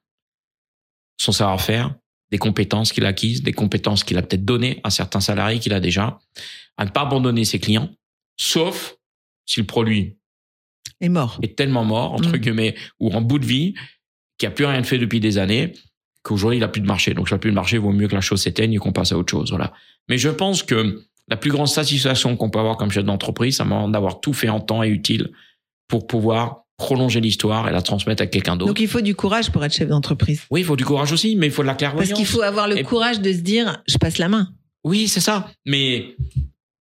Son 1.17 1.33
savoir-faire, 1.33 1.95
des 2.35 2.39
compétences 2.39 2.91
qu'il 2.91 3.05
a 3.05 3.07
acquises, 3.07 3.43
des 3.43 3.53
compétences 3.53 4.03
qu'il 4.03 4.17
a 4.17 4.21
peut-être 4.21 4.43
données 4.43 4.81
à 4.83 4.89
certains 4.89 5.21
salariés 5.21 5.59
qu'il 5.59 5.71
a 5.71 5.79
déjà, 5.79 6.19
à 6.75 6.83
ne 6.83 6.89
pas 6.89 7.03
abandonner 7.03 7.45
ses 7.45 7.59
clients, 7.59 7.89
sauf 8.35 8.97
si 9.45 9.61
le 9.61 9.65
produit 9.65 10.17
est 10.99 11.07
mort. 11.07 11.39
est 11.41 11.55
tellement 11.55 11.85
mort, 11.85 12.11
entre 12.11 12.33
Mm. 12.35 12.37
guillemets, 12.37 12.75
ou 12.99 13.09
en 13.11 13.21
bout 13.21 13.39
de 13.39 13.45
vie, 13.45 13.73
qui 14.37 14.45
a 14.45 14.51
plus 14.51 14.65
rien 14.65 14.83
fait 14.83 14.97
depuis 14.97 15.21
des 15.21 15.37
années, 15.37 15.71
qu'aujourd'hui 16.23 16.59
il 16.59 16.63
a 16.65 16.67
plus 16.67 16.81
de 16.81 16.87
marché. 16.87 17.13
Donc, 17.13 17.29
il 17.31 17.33
a 17.33 17.37
plus 17.37 17.51
de 17.51 17.55
marché, 17.55 17.77
vaut 17.77 17.93
mieux 17.93 18.09
que 18.09 18.15
la 18.15 18.19
chose 18.21 18.41
s'éteigne 18.41 18.73
et 18.73 18.77
qu'on 18.79 18.91
passe 18.91 19.13
à 19.13 19.17
autre 19.17 19.31
chose. 19.31 19.51
Voilà. 19.51 19.71
Mais 20.09 20.17
je 20.17 20.27
pense 20.27 20.61
que 20.61 21.05
la 21.29 21.37
plus 21.37 21.51
grande 21.51 21.69
satisfaction 21.69 22.35
qu'on 22.35 22.49
peut 22.49 22.59
avoir 22.59 22.75
comme 22.75 22.91
chef 22.91 23.05
d'entreprise, 23.05 23.55
c'est 23.55 23.91
d'avoir 23.91 24.19
tout 24.19 24.33
fait 24.33 24.49
en 24.49 24.59
temps 24.59 24.83
et 24.83 24.89
utile 24.89 25.31
pour 25.87 26.05
pouvoir 26.05 26.64
prolonger 26.77 27.21
l'histoire 27.21 27.67
et 27.69 27.71
la 27.71 27.81
transmettre 27.81 28.21
à 28.23 28.27
quelqu'un 28.27 28.55
d'autre. 28.55 28.67
Donc 28.73 28.79
il 28.81 28.87
faut 28.87 29.01
du 29.01 29.15
courage 29.15 29.51
pour 29.51 29.63
être 29.63 29.73
chef 29.73 29.87
d'entreprise. 29.87 30.43
Oui, 30.51 30.61
il 30.61 30.65
faut 30.65 30.75
du 30.75 30.85
courage 30.85 31.11
aussi, 31.11 31.35
mais 31.35 31.47
il 31.47 31.51
faut 31.51 31.61
de 31.61 31.67
la 31.67 31.75
clairvoyance. 31.75 32.09
Parce 32.09 32.19
qu'il 32.19 32.27
faut 32.27 32.41
avoir 32.41 32.67
le 32.67 32.77
Et- 32.79 32.83
courage 32.83 33.21
de 33.21 33.31
se 33.31 33.37
dire, 33.39 33.81
je 33.87 33.97
passe 33.97 34.17
la 34.17 34.27
main. 34.27 34.49
Oui, 34.83 35.07
c'est 35.07 35.21
ça. 35.21 35.49
Mais 35.65 36.15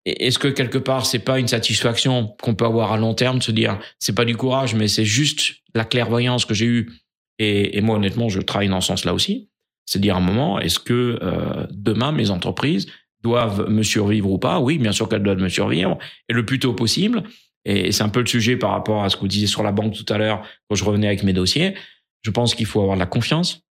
est-ce 0.06 0.40
que 0.40 0.48
quelque 0.48 0.78
part, 0.78 1.06
c'est 1.06 1.20
pas 1.20 1.40
une 1.40 1.48
satisfaction 1.48 2.36
qu'on 2.42 2.56
peut 2.56 2.66
avoir 2.66 2.92
à 2.94 2.98
long 2.98 3.14
terme 3.14 3.40
de 3.40 3.44
se 3.44 3.52
dire, 3.52 3.80
c'est 4.00 4.16
pas 4.16 4.26
du 4.26 4.36
courage, 4.36 4.74
mais 4.76 4.88
c'est 4.88 5.06
juste 5.06 5.56
la 5.76 5.84
clairvoyance 5.86 6.46
que 6.46 6.54
j'ai 6.54 6.66
eue? 6.66 6.92
Et, 7.40 7.78
et 7.78 7.82
moi, 7.82 7.98
honnêtement, 7.98 8.30
je 8.30 8.40
travaille 8.40 8.70
dans 8.70 8.82
ce 8.82 8.88
sens-là 8.88 9.14
aussi. 9.14 9.50
C'est 9.86 10.00
dire 10.00 10.16
à 10.16 10.20
un 10.20 10.22
moment, 10.22 10.60
est-ce 10.60 10.80
que 10.80 11.20
euh, 11.22 11.68
demain, 11.72 12.12
mes 12.12 12.30
entreprises 12.30 12.88
doivent 13.24 13.70
me 13.70 13.84
survivre 13.84 14.30
ou 14.32 14.38
pas? 14.40 14.60
Oui, 14.60 14.78
bien 14.78 14.92
sûr 14.94 15.10
qu'elles 15.10 15.24
doivent 15.24 15.40
me 15.42 15.50
survivre, 15.50 15.98
et 16.30 16.34
le 16.34 16.46
plus 16.46 16.60
tôt 16.60 16.74
possible. 16.74 17.24
Et 17.66 17.92
c'est 17.92 18.04
un 18.04 18.10
peu 18.10 18.20
le 18.22 18.26
sujet 18.26 18.58
par 18.58 18.72
rapport 18.72 19.04
à 19.04 19.10
ce 19.10 19.16
que 19.16 19.22
vous 19.22 19.28
disiez 19.28 19.48
sur 19.48 19.64
la 19.64 19.72
banque 19.72 19.94
tout 19.94 20.12
à 20.12 20.18
l'heure, 20.18 20.48
quand 20.70 20.76
je 20.76 20.84
revenais 20.84 21.08
avec 21.08 21.24
mes 21.24 21.34
dossiers. 21.34 21.76
Je 22.24 22.32
pense 22.32 22.56
qu'il 22.56 22.66
faut 22.66 22.82
avoir 22.82 22.98
la 22.98 23.06
confiance, 23.06 23.62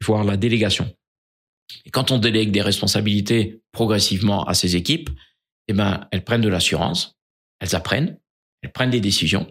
il 0.00 0.04
faut 0.04 0.14
avoir 0.14 0.26
la 0.26 0.36
délégation. 0.36 0.94
Et 1.84 1.90
quand 1.90 2.10
on 2.10 2.18
délègue 2.18 2.50
des 2.50 2.62
responsabilités 2.62 3.60
progressivement 3.72 4.44
à 4.44 4.54
ces 4.54 4.76
équipes, 4.76 5.10
eh 5.68 5.74
ben, 5.74 6.06
elles 6.10 6.24
prennent 6.24 6.40
de 6.40 6.48
l'assurance, 6.48 7.16
elles 7.60 7.74
apprennent, 7.76 8.18
elles 8.62 8.72
prennent 8.72 8.90
des 8.90 9.00
décisions, 9.00 9.46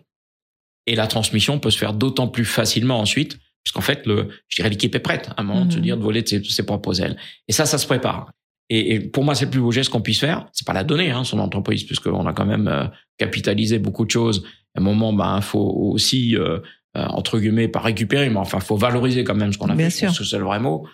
et 0.87 0.95
la 0.95 1.05
transmission 1.07 1.59
peut 1.59 1.69
se 1.69 1.77
faire 1.77 1.93
d'autant 1.93 2.27
plus 2.27 2.45
facilement 2.45 2.99
ensuite, 2.99 3.37
puisqu'en 3.63 3.81
fait, 3.81 4.05
le, 4.07 4.29
je 4.47 4.55
dirais, 4.55 4.69
l'équipe 4.69 4.95
est 4.95 4.99
prête 4.99 5.29
à 5.35 5.41
un 5.41 5.43
moment 5.43 5.65
de 5.65 5.71
se 5.73 5.77
Mhm. 5.77 5.83
dire 5.83 5.97
de 5.97 6.03
voler 6.03 6.21
de 6.23 6.27
ses, 6.27 6.39
de 6.39 6.45
ses 6.45 6.65
propres 6.65 7.01
ailes. 7.01 7.17
Et 7.47 7.51
ça, 7.51 7.65
ça 7.65 7.77
se 7.77 7.85
prépare. 7.85 8.31
Et, 8.69 8.95
et 8.95 8.99
pour 8.99 9.23
moi, 9.23 9.33
c'est 9.35 9.45
le 9.45 9.51
plus 9.51 9.61
beau 9.61 9.71
geste 9.71 9.89
qu'on 9.89 10.01
puisse 10.01 10.19
faire. 10.19 10.47
C'est 10.51 10.65
pas 10.67 10.73
la 10.73 10.83
donner, 10.83 11.11
hein, 11.11 11.23
son 11.23 11.39
entreprise, 11.39 11.83
puisqu'on 11.83 12.25
a 12.27 12.33
quand 12.33 12.45
même 12.45 12.67
euh, 12.67 12.85
capitalisé 13.17 13.79
beaucoup 13.79 14.05
de 14.05 14.11
choses. 14.11 14.43
À 14.75 14.79
un 14.79 14.83
moment, 14.83 15.13
ben, 15.13 15.39
faut 15.41 15.59
aussi, 15.59 16.35
euh, 16.35 16.59
euh, 16.97 17.05
entre 17.07 17.39
guillemets, 17.39 17.67
pas 17.69 17.79
récupérer, 17.79 18.29
mais 18.29 18.37
enfin, 18.37 18.59
faut 18.59 18.75
valoriser 18.77 19.23
quand 19.23 19.35
même 19.35 19.53
ce 19.53 19.57
qu'on 19.57 19.69
a 19.69 19.75
Bien 19.75 19.89
fait. 19.89 20.01
Je 20.01 20.05
pense 20.07 20.15
sûr. 20.15 20.23
que 20.25 20.29
c'est 20.29 20.37
le 20.37 20.43
vrai 20.45 20.59
mot. 20.59 20.85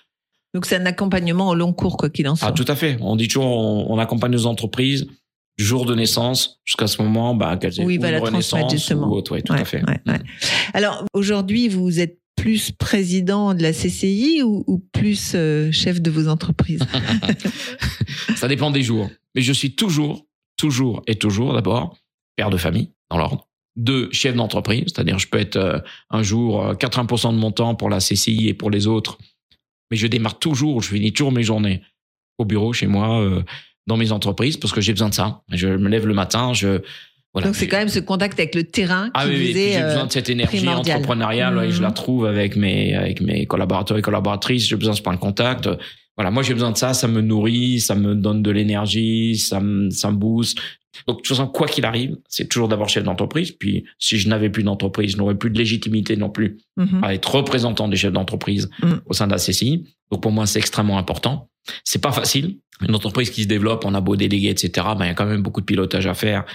Donc 0.53 0.67
c'est 0.67 0.76
un 0.76 0.86
accompagnement 0.86 1.49
au 1.49 1.55
long 1.55 1.74
cours, 1.74 1.97
quoi 1.97 2.09
qu'il 2.11 2.28
en 2.28 2.36
soit. 2.36 2.47
Ah, 2.47 2.51
tout 2.51 2.65
à 2.67 2.76
fait. 2.76 2.97
On 3.01 3.15
dit 3.15 3.28
toujours, 3.28 3.45
on, 3.45 3.88
on 3.91 3.97
accompagne 3.97 4.32
nos 4.32 4.45
entreprises 4.45 5.07
du 5.57 5.65
jour 5.65 5.86
de 5.86 5.95
naissance 5.95 6.59
jusqu'à 6.63 6.86
ce 6.88 7.01
moment, 7.01 7.34
bah, 7.34 7.57
qu'elles 7.57 7.80
aient 7.80 7.86
Oui, 7.86 7.95
une 7.95 8.01
la 8.03 8.19
transmettre, 8.19 8.34
renaissance 8.55 8.71
justement. 8.71 9.07
ou 9.07 9.13
autre. 9.15 9.32
Ouais, 9.34 9.41
tout 9.41 9.53
Ouais, 9.53 9.61
à 9.61 9.65
fait. 9.65 9.84
ouais. 9.84 9.99
Alors 10.76 11.05
aujourd'hui, 11.13 11.69
vous 11.69 11.99
êtes 11.99 12.19
plus 12.43 12.73
président 12.73 13.53
de 13.53 13.61
la 13.61 13.71
CCI 13.71 14.41
ou, 14.43 14.85
plus 14.91 15.31
euh, 15.33 15.71
chef 15.71 16.01
de 16.01 16.11
vos 16.11 16.27
entreprises 16.27 16.81
Ça 18.35 18.49
dépend 18.49 18.69
des 18.69 18.81
jours. 18.81 19.09
Mais 19.33 19.41
je 19.41 19.53
suis 19.53 19.75
toujours, 19.75 20.25
toujours 20.57 21.03
et 21.07 21.15
toujours 21.15 21.53
d'abord 21.53 21.97
père 22.35 22.49
de 22.49 22.57
famille, 22.57 22.89
dans 23.09 23.17
l'ordre. 23.17 23.47
Deux, 23.77 24.11
chef 24.11 24.35
d'entreprise, 24.35 24.83
c'est-à-dire 24.87 25.19
je 25.19 25.27
peux 25.29 25.39
être 25.39 25.55
euh, 25.55 25.79
un 26.09 26.21
jour 26.21 26.65
euh, 26.65 26.73
80% 26.73 27.31
de 27.31 27.37
mon 27.37 27.53
temps 27.53 27.75
pour 27.75 27.89
la 27.89 27.99
CCI 27.99 28.49
et 28.49 28.53
pour 28.53 28.69
les 28.69 28.87
autres, 28.87 29.17
mais 29.89 29.95
je 29.95 30.07
démarre 30.07 30.37
toujours, 30.37 30.81
je 30.81 30.89
finis 30.89 31.13
toujours 31.13 31.31
mes 31.31 31.43
journées 31.43 31.81
au 32.39 32.43
bureau, 32.43 32.73
chez 32.73 32.87
moi, 32.87 33.21
euh, 33.21 33.41
dans 33.87 33.95
mes 33.95 34.11
entreprises, 34.11 34.57
parce 34.57 34.73
que 34.73 34.81
j'ai 34.81 34.91
besoin 34.91 35.07
de 35.07 35.13
ça. 35.13 35.43
Je 35.49 35.69
me 35.69 35.87
lève 35.87 36.05
le 36.05 36.13
matin, 36.13 36.53
je... 36.53 36.81
Voilà, 37.34 37.47
Donc 37.47 37.55
c'est 37.55 37.67
quand 37.67 37.77
même 37.77 37.89
ce 37.89 37.99
contact 37.99 38.39
avec 38.39 38.53
le 38.53 38.63
terrain 38.63 39.05
qui 39.05 39.11
Ah 39.15 39.25
oui, 39.27 39.51
j'ai 39.53 39.77
euh, 39.81 39.88
besoin 39.88 40.05
de 40.05 40.11
cette 40.11 40.29
énergie 40.29 40.67
entrepreneuriale, 40.67 41.57
ouais, 41.57 41.71
je 41.71 41.81
la 41.81 41.88
Mhm. 41.89 41.93
trouve 41.95 42.25
avec 42.25 42.55
mes, 42.55 42.93
avec 42.95 43.21
mes 43.21 43.45
collaborateurs 43.47 43.97
et 43.97 44.01
collaboratrices, 44.03 44.67
j'ai 44.67 44.75
besoin 44.75 44.91
de 44.93 44.97
ce 44.97 45.01
point 45.01 45.13
de 45.15 45.19
contact. 45.19 45.67
Voilà, 46.15 46.29
moi 46.29 46.43
j'ai 46.43 46.53
besoin 46.53 46.71
de 46.71 46.77
ça, 46.77 46.93
ça 46.93 47.07
me 47.07 47.21
nourrit, 47.21 47.79
ça 47.79 47.95
me 47.95 48.13
donne 48.13 48.43
de 48.43 48.51
l'énergie, 48.51 49.36
ça 49.38 49.59
me, 49.59 49.89
ça 49.89 50.11
me 50.11 50.17
booste. 50.17 50.59
Donc 51.07 51.17
de 51.17 51.21
toute 51.23 51.36
façon, 51.36 51.47
quoi 51.47 51.65
qu'il 51.67 51.86
arrive, 51.86 52.17
c'est 52.29 52.47
toujours 52.47 52.67
d'abord 52.67 52.88
chef 52.88 53.03
d'entreprise. 53.03 53.51
Puis 53.51 53.84
si 53.97 54.19
je 54.19 54.29
n'avais 54.29 54.51
plus 54.51 54.61
d'entreprise, 54.61 55.13
je 55.13 55.17
n'aurais 55.17 55.34
plus 55.34 55.49
de 55.49 55.57
légitimité 55.57 56.15
non 56.15 56.29
plus 56.29 56.57
mhm. 56.77 57.03
à 57.03 57.15
être 57.15 57.34
représentant 57.34 57.88
des 57.88 57.97
chefs 57.97 58.13
d'entreprise 58.13 58.69
Mhm. 58.84 59.01
au 59.07 59.13
sein 59.13 59.25
de 59.25 59.31
la 59.31 59.39
CCI. 59.39 59.86
Donc 60.11 60.21
pour 60.21 60.31
moi, 60.31 60.45
c'est 60.45 60.59
extrêmement 60.59 60.99
important. 60.99 61.49
C'est 61.84 61.99
pas 62.01 62.11
facile. 62.11 62.57
Une 62.88 62.93
entreprise 62.93 63.31
qui 63.31 63.41
se 63.43 63.47
développe, 63.47 63.86
on 63.86 63.95
a 63.95 64.01
beau 64.01 64.15
déléguer, 64.15 64.49
etc. 64.49 64.86
Ben 64.99 65.05
il 65.05 65.07
y 65.07 65.11
a 65.11 65.13
quand 65.15 65.25
même 65.25 65.41
beaucoup 65.41 65.61
de 65.61 65.65
pilotage 65.65 66.05
à 66.05 66.13
faire. 66.13 66.45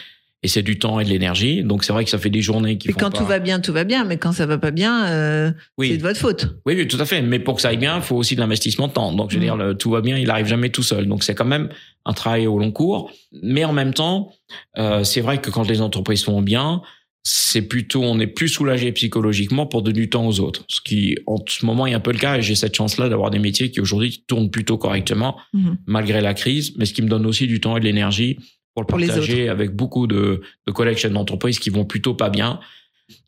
Et 0.44 0.48
c'est 0.48 0.62
du 0.62 0.78
temps 0.78 1.00
et 1.00 1.04
de 1.04 1.08
l'énergie. 1.08 1.64
Donc 1.64 1.82
c'est 1.82 1.92
vrai 1.92 2.04
que 2.04 2.10
ça 2.10 2.18
fait 2.18 2.30
des 2.30 2.42
journées 2.42 2.78
qui 2.78 2.88
Et 2.88 2.92
font 2.92 3.00
quand 3.00 3.10
pas- 3.10 3.18
tout 3.18 3.24
va 3.26 3.40
bien, 3.40 3.58
tout 3.58 3.72
va 3.72 3.82
bien. 3.82 4.04
Mais 4.04 4.18
quand 4.18 4.30
ça 4.32 4.46
va 4.46 4.56
pas 4.56 4.70
bien, 4.70 5.06
euh, 5.06 5.50
oui. 5.78 5.88
c'est 5.90 5.96
de 5.96 6.02
votre 6.02 6.20
faute. 6.20 6.46
Oui, 6.64 6.74
oui, 6.76 6.86
tout 6.86 6.96
à 7.00 7.04
fait. 7.06 7.22
Mais 7.22 7.40
pour 7.40 7.56
que 7.56 7.60
ça 7.62 7.70
aille 7.70 7.76
bien, 7.76 7.96
il 7.96 8.02
faut 8.02 8.14
aussi 8.16 8.36
de 8.36 8.40
l'investissement 8.40 8.86
de 8.86 8.92
temps. 8.92 9.12
Donc, 9.12 9.30
je 9.30 9.34
veux 9.36 9.40
Mm. 9.40 9.44
dire, 9.44 9.56
le, 9.56 9.74
tout 9.76 9.90
va 9.90 10.00
bien, 10.00 10.16
il 10.16 10.30
arrive 10.30 10.46
jamais 10.46 10.70
tout 10.70 10.84
seul. 10.84 11.06
Donc, 11.08 11.24
c'est 11.24 11.34
quand 11.34 11.44
même 11.44 11.68
un 12.04 12.12
travail 12.12 12.46
au 12.46 12.56
long 12.58 12.70
cours. 12.70 13.10
Mais 13.42 13.64
en 13.64 13.72
même 13.72 13.92
temps, 13.92 14.30
euh, 14.78 15.02
c'est 15.02 15.20
vrai 15.22 15.40
que 15.40 15.50
quand 15.50 15.68
les 15.68 15.80
entreprises 15.80 16.24
vont 16.26 16.40
bien, 16.40 16.82
c'est 17.24 17.62
plutôt, 17.62 18.02
on 18.04 18.20
est 18.20 18.28
plus 18.28 18.48
soulagé 18.48 18.92
psychologiquement 18.92 19.66
pour 19.66 19.82
donner 19.82 19.98
du 20.00 20.08
temps 20.08 20.24
aux 20.26 20.38
autres. 20.38 20.64
Ce 20.68 20.80
qui, 20.80 21.16
en 21.26 21.36
ce 21.48 21.66
moment, 21.66 21.86
est 21.88 21.94
un 21.94 22.00
peu 22.00 22.12
le 22.12 22.18
cas. 22.18 22.38
Et 22.38 22.42
j'ai 22.42 22.54
cette 22.54 22.76
chance-là 22.76 23.08
d'avoir 23.08 23.30
des 23.30 23.40
métiers 23.40 23.72
qui 23.72 23.80
aujourd'hui 23.80 24.22
tournent 24.28 24.50
plutôt 24.50 24.78
correctement, 24.78 25.36
Mhm. 25.52 25.78
malgré 25.86 26.20
la 26.20 26.32
crise, 26.32 26.74
mais 26.78 26.84
ce 26.84 26.94
qui 26.94 27.02
me 27.02 27.08
donne 27.08 27.26
aussi 27.26 27.48
du 27.48 27.58
temps 27.60 27.76
et 27.76 27.80
de 27.80 27.84
l'énergie 27.84 28.38
pour 28.86 28.98
le 28.98 29.06
Pour 29.06 29.14
partager 29.14 29.48
avec 29.48 29.70
beaucoup 29.74 30.06
de, 30.06 30.42
de 30.66 30.72
collègues 30.72 30.98
chefs 30.98 31.12
d'entreprise 31.12 31.58
qui 31.58 31.70
vont 31.70 31.84
plutôt 31.84 32.14
pas 32.14 32.30
bien. 32.30 32.60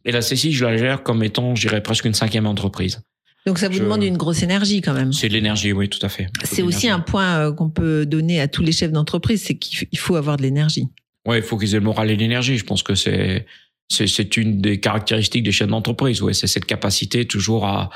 Et 0.04 0.12
la 0.12 0.20
CCI, 0.20 0.52
je 0.52 0.64
la 0.64 0.76
gère 0.76 1.02
comme 1.02 1.22
étant, 1.22 1.54
je 1.54 1.66
dirais, 1.66 1.82
presque 1.82 2.04
une 2.04 2.14
cinquième 2.14 2.46
entreprise. 2.46 3.00
Donc 3.46 3.58
ça 3.58 3.68
vous 3.68 3.78
Je- 3.78 3.82
demande 3.82 4.02
une 4.02 4.18
grosse 4.18 4.42
énergie 4.42 4.82
quand 4.82 4.92
même. 4.92 5.12
C'est 5.14 5.28
de 5.28 5.32
l'énergie, 5.32 5.72
oui, 5.72 5.88
tout 5.88 5.98
à 6.04 6.08
fait. 6.10 6.26
C'est 6.44 6.62
aussi 6.62 6.88
un 6.88 7.00
point 7.00 7.38
euh, 7.38 7.52
qu'on 7.52 7.70
peut 7.70 8.04
donner 8.04 8.38
à 8.40 8.48
tous 8.48 8.62
les 8.62 8.72
chefs 8.72 8.92
d'entreprise, 8.92 9.42
c'est 9.42 9.56
qu'il 9.56 9.98
faut 9.98 10.16
avoir 10.16 10.36
de 10.36 10.42
l'énergie. 10.42 10.84
Ouais, 11.26 11.38
il 11.38 11.42
faut 11.42 11.56
qu'ils 11.56 11.74
aient 11.74 11.78
le 11.78 11.84
moral 11.84 12.10
et 12.10 12.16
l'énergie. 12.16 12.58
Je 12.58 12.64
pense 12.64 12.82
que 12.82 12.94
c'est 12.94 13.46
c'est 13.92 14.36
une 14.36 14.60
des 14.60 14.78
caractéristiques 14.78 15.42
des 15.42 15.52
chefs 15.52 15.68
d'entreprise. 15.68 16.20
Ouais, 16.22 16.32
c'est 16.34 16.46
cette 16.46 16.66
capacité 16.66 17.26
toujours 17.26 17.66
à 17.66 17.90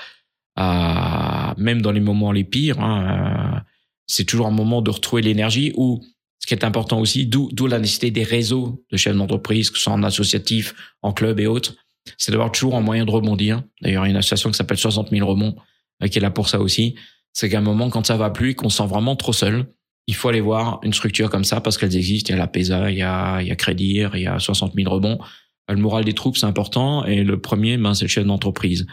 à 0.57 1.55
même 1.59 1.83
dans 1.83 1.93
les 1.93 2.01
moments 2.01 2.33
les 2.33 2.45
pires. 2.45 2.81
hein, 2.81 3.57
euh, 3.57 3.61
c'est 4.07 4.25
toujours 4.25 4.47
un 4.47 4.51
moment 4.51 4.83
de 4.83 4.91
retrouver 4.91 5.23
l'énergie. 5.23 5.73
Ou 5.77 6.03
ce 6.45 6.47
qui 6.47 6.53
est 6.53 6.63
important 6.63 7.01
aussi, 7.01 7.25
d'où 7.25 7.67
la 7.67 7.79
nécessité 7.79 8.11
des 8.11 8.23
réseaux 8.23 8.85
de 8.93 8.99
chefs 8.99 9.17
d'entreprise, 9.17 9.71
que 9.71 9.79
ce 9.79 9.85
soit 9.85 9.95
en 9.95 10.03
associatif, 10.03 10.75
en 11.01 11.15
club 11.15 11.41
et 11.41 11.47
autres, 11.47 11.75
c'est 12.19 12.33
d'avoir 12.33 12.53
toujours 12.53 12.77
un 12.77 12.83
moyen 12.83 13.07
de 13.07 13.11
rebondir. 13.11 13.63
D'ailleurs, 13.81 14.05
il 14.05 14.09
y 14.09 14.11
a 14.11 14.11
une 14.11 14.19
association 14.19 14.51
qui 14.51 14.59
s'appelle 14.59 14.77
60 14.77 15.09
000 15.09 15.27
rebonds, 15.27 15.57
euh, 16.03 16.09
qui 16.09 16.19
est 16.19 16.21
là 16.21 16.31
pour 16.31 16.51
ça 16.51 16.61
aussi. 16.61 16.97
C'est 17.33 17.49
qu'à 17.49 17.61
un 17.61 17.63
moment, 17.63 17.89
quand 17.89 18.05
ça 18.05 18.19
va 18.19 18.29
plus 18.29 18.51
et 18.51 18.55
qu'on 18.55 18.69
se 18.69 18.77
sent 18.77 18.87
vraiment 18.87 19.17
trop 19.17 19.33
seul, 19.33 19.65
il 20.07 20.15
faut 20.15 20.29
aller 20.29 20.43
voir 20.43 20.81
une 20.83 20.93
structure 20.93 21.31
comme 21.31 21.45
ça 21.45 21.63
parce 21.63 21.79
qu'elles 21.79 21.97
existent. 21.97 22.29
Il 22.29 22.37
y 22.37 22.39
a 22.39 22.43
la 22.43 22.47
PESA, 22.47 22.91
il 22.91 22.99
y 22.99 23.03
a, 23.03 23.41
il 23.41 23.49
y 23.49 23.51
a 23.51 23.57
Crédit, 23.57 24.05
il 24.13 24.21
y 24.21 24.27
a 24.27 24.39
60 24.39 24.75
000 24.75 24.93
rebonds. 24.93 25.19
Le 25.67 25.77
moral 25.77 26.05
des 26.05 26.13
troupes, 26.13 26.37
c'est 26.37 26.45
important. 26.45 27.07
Et 27.07 27.25
le 27.25 27.41
premier, 27.41 27.79
ben, 27.79 27.95
c'est 27.95 28.05
le 28.05 28.11
chef 28.11 28.27
d'entreprise. 28.27 28.87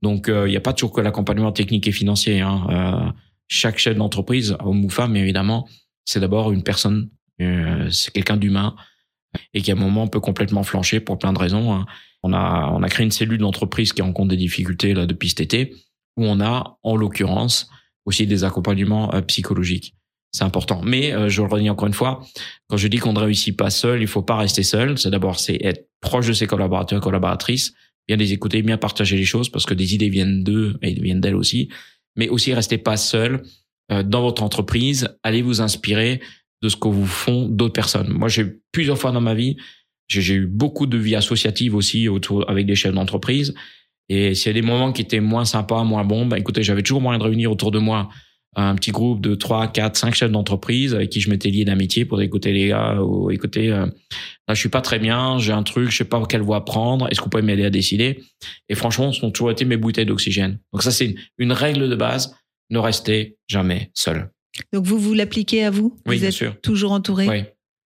Donc, 0.00 0.30
euh, 0.30 0.48
il 0.48 0.52
n'y 0.52 0.56
a 0.56 0.62
pas 0.62 0.72
toujours 0.72 0.92
que 0.92 1.02
l'accompagnement 1.02 1.52
technique 1.52 1.86
et 1.86 1.92
financier. 1.92 2.40
Hein. 2.40 2.66
Euh, 2.70 3.12
chaque 3.46 3.76
chef 3.76 3.94
d'entreprise, 3.94 4.56
homme 4.60 4.86
ou 4.86 4.88
femme, 4.88 5.16
évidemment, 5.16 5.68
c'est 6.04 6.20
d'abord 6.20 6.52
une 6.52 6.62
personne, 6.62 7.10
euh, 7.40 7.90
c'est 7.90 8.12
quelqu'un 8.12 8.36
d'humain 8.36 8.74
et 9.52 9.62
qui 9.62 9.70
à 9.70 9.74
un 9.74 9.78
moment 9.78 10.06
peut 10.06 10.20
complètement 10.20 10.62
flancher 10.62 11.00
pour 11.00 11.18
plein 11.18 11.32
de 11.32 11.38
raisons. 11.38 11.74
Hein. 11.74 11.86
On 12.22 12.32
a 12.32 12.70
on 12.72 12.82
a 12.82 12.88
créé 12.88 13.04
une 13.04 13.10
cellule 13.10 13.38
d'entreprise 13.38 13.92
qui 13.92 14.02
rencontre 14.02 14.28
des 14.28 14.36
difficultés 14.36 14.94
là 14.94 15.06
depuis 15.06 15.28
cet 15.30 15.40
été 15.40 15.74
où 16.16 16.24
on 16.24 16.40
a 16.40 16.78
en 16.82 16.96
l'occurrence 16.96 17.68
aussi 18.04 18.26
des 18.26 18.44
accompagnements 18.44 19.14
euh, 19.14 19.20
psychologiques. 19.22 19.94
C'est 20.32 20.44
important. 20.44 20.82
Mais 20.82 21.12
euh, 21.12 21.28
je 21.28 21.42
le 21.42 21.48
redis 21.48 21.70
encore 21.70 21.86
une 21.86 21.94
fois, 21.94 22.24
quand 22.68 22.76
je 22.76 22.88
dis 22.88 22.98
qu'on 22.98 23.12
ne 23.12 23.20
réussit 23.20 23.56
pas 23.56 23.70
seul, 23.70 24.02
il 24.02 24.08
faut 24.08 24.22
pas 24.22 24.36
rester 24.36 24.62
seul. 24.62 24.98
C'est 24.98 25.10
d'abord 25.10 25.38
c'est 25.38 25.58
être 25.62 25.88
proche 26.00 26.26
de 26.26 26.32
ses 26.32 26.46
collaborateurs, 26.46 27.00
collaboratrices, 27.00 27.72
bien 28.06 28.16
les 28.16 28.32
écouter, 28.32 28.62
bien 28.62 28.76
partager 28.76 29.16
les 29.16 29.24
choses 29.24 29.48
parce 29.48 29.64
que 29.64 29.74
des 29.74 29.94
idées 29.94 30.08
viennent 30.08 30.42
d'eux 30.42 30.76
et 30.82 30.94
viennent 30.94 31.20
d'elles 31.20 31.36
aussi. 31.36 31.68
Mais 32.16 32.28
aussi 32.28 32.52
restez 32.52 32.78
pas 32.78 32.96
seul 32.96 33.42
dans 33.90 34.22
votre 34.22 34.42
entreprise. 34.42 35.08
Allez 35.22 35.42
vous 35.42 35.60
inspirer 35.60 36.20
de 36.62 36.68
ce 36.68 36.76
que 36.76 36.88
vous 36.88 37.06
font 37.06 37.46
d'autres 37.46 37.74
personnes. 37.74 38.08
Moi, 38.08 38.28
j'ai 38.28 38.46
plusieurs 38.72 38.98
fois 38.98 39.12
dans 39.12 39.20
ma 39.20 39.34
vie, 39.34 39.56
j'ai 40.08 40.34
eu 40.34 40.46
beaucoup 40.46 40.86
de 40.86 40.96
vie 40.96 41.14
associative 41.14 41.74
aussi 41.74 42.08
autour 42.08 42.48
avec 42.48 42.66
des 42.66 42.74
chefs 42.74 42.94
d'entreprise. 42.94 43.54
Et 44.08 44.34
s'il 44.34 44.48
y 44.48 44.50
a 44.50 44.60
des 44.60 44.66
moments 44.66 44.92
qui 44.92 45.02
étaient 45.02 45.20
moins 45.20 45.44
sympas, 45.44 45.82
moins 45.84 46.04
bons, 46.04 46.26
bah, 46.26 46.38
écoutez, 46.38 46.62
j'avais 46.62 46.82
toujours 46.82 47.00
moyen 47.00 47.18
de 47.18 47.24
réunir 47.24 47.50
autour 47.50 47.70
de 47.70 47.78
moi 47.78 48.08
un 48.56 48.74
petit 48.76 48.92
groupe 48.92 49.20
de 49.20 49.34
3, 49.34 49.68
4, 49.68 49.96
5 49.96 50.14
chefs 50.14 50.30
d'entreprise 50.30 50.94
avec 50.94 51.10
qui 51.10 51.20
je 51.20 51.28
m'étais 51.28 51.50
lié 51.50 51.64
d'amitié 51.64 52.04
pour 52.04 52.22
écouter 52.22 52.52
les 52.52 52.68
gars 52.68 53.00
ou 53.02 53.30
écouter, 53.30 53.70
euh, 53.70 53.86
là, 53.86 54.54
je 54.54 54.60
suis 54.60 54.68
pas 54.68 54.80
très 54.80 54.98
bien, 54.98 55.38
j'ai 55.38 55.52
un 55.52 55.64
truc, 55.64 55.90
je 55.90 55.96
sais 55.96 56.04
pas 56.04 56.22
quelle 56.26 56.42
voie 56.42 56.64
prendre, 56.64 57.08
est-ce 57.10 57.20
que 57.20 57.24
vous 57.24 57.30
pouvez 57.30 57.42
m'aider 57.42 57.64
à 57.64 57.70
décider? 57.70 58.22
Et 58.68 58.74
franchement, 58.74 59.12
ce 59.12 59.20
sont 59.20 59.32
toujours 59.32 59.50
été 59.50 59.64
mes 59.64 59.76
bouteilles 59.76 60.06
d'oxygène. 60.06 60.60
Donc 60.72 60.82
ça, 60.82 60.92
c'est 60.92 61.06
une, 61.06 61.16
une, 61.38 61.52
règle 61.52 61.88
de 61.88 61.96
base, 61.96 62.36
ne 62.74 62.78
restez 62.78 63.38
jamais 63.48 63.90
seul. 63.94 64.30
Donc 64.72 64.84
vous, 64.84 64.98
vous 64.98 65.14
l'appliquez 65.14 65.64
à 65.64 65.70
vous? 65.70 65.96
Oui, 66.06 66.16
vous 66.16 66.20
bien 66.20 66.28
êtes 66.28 66.34
sûr. 66.34 66.60
toujours 66.60 66.92
entouré? 66.92 67.28
Oui. 67.28 67.44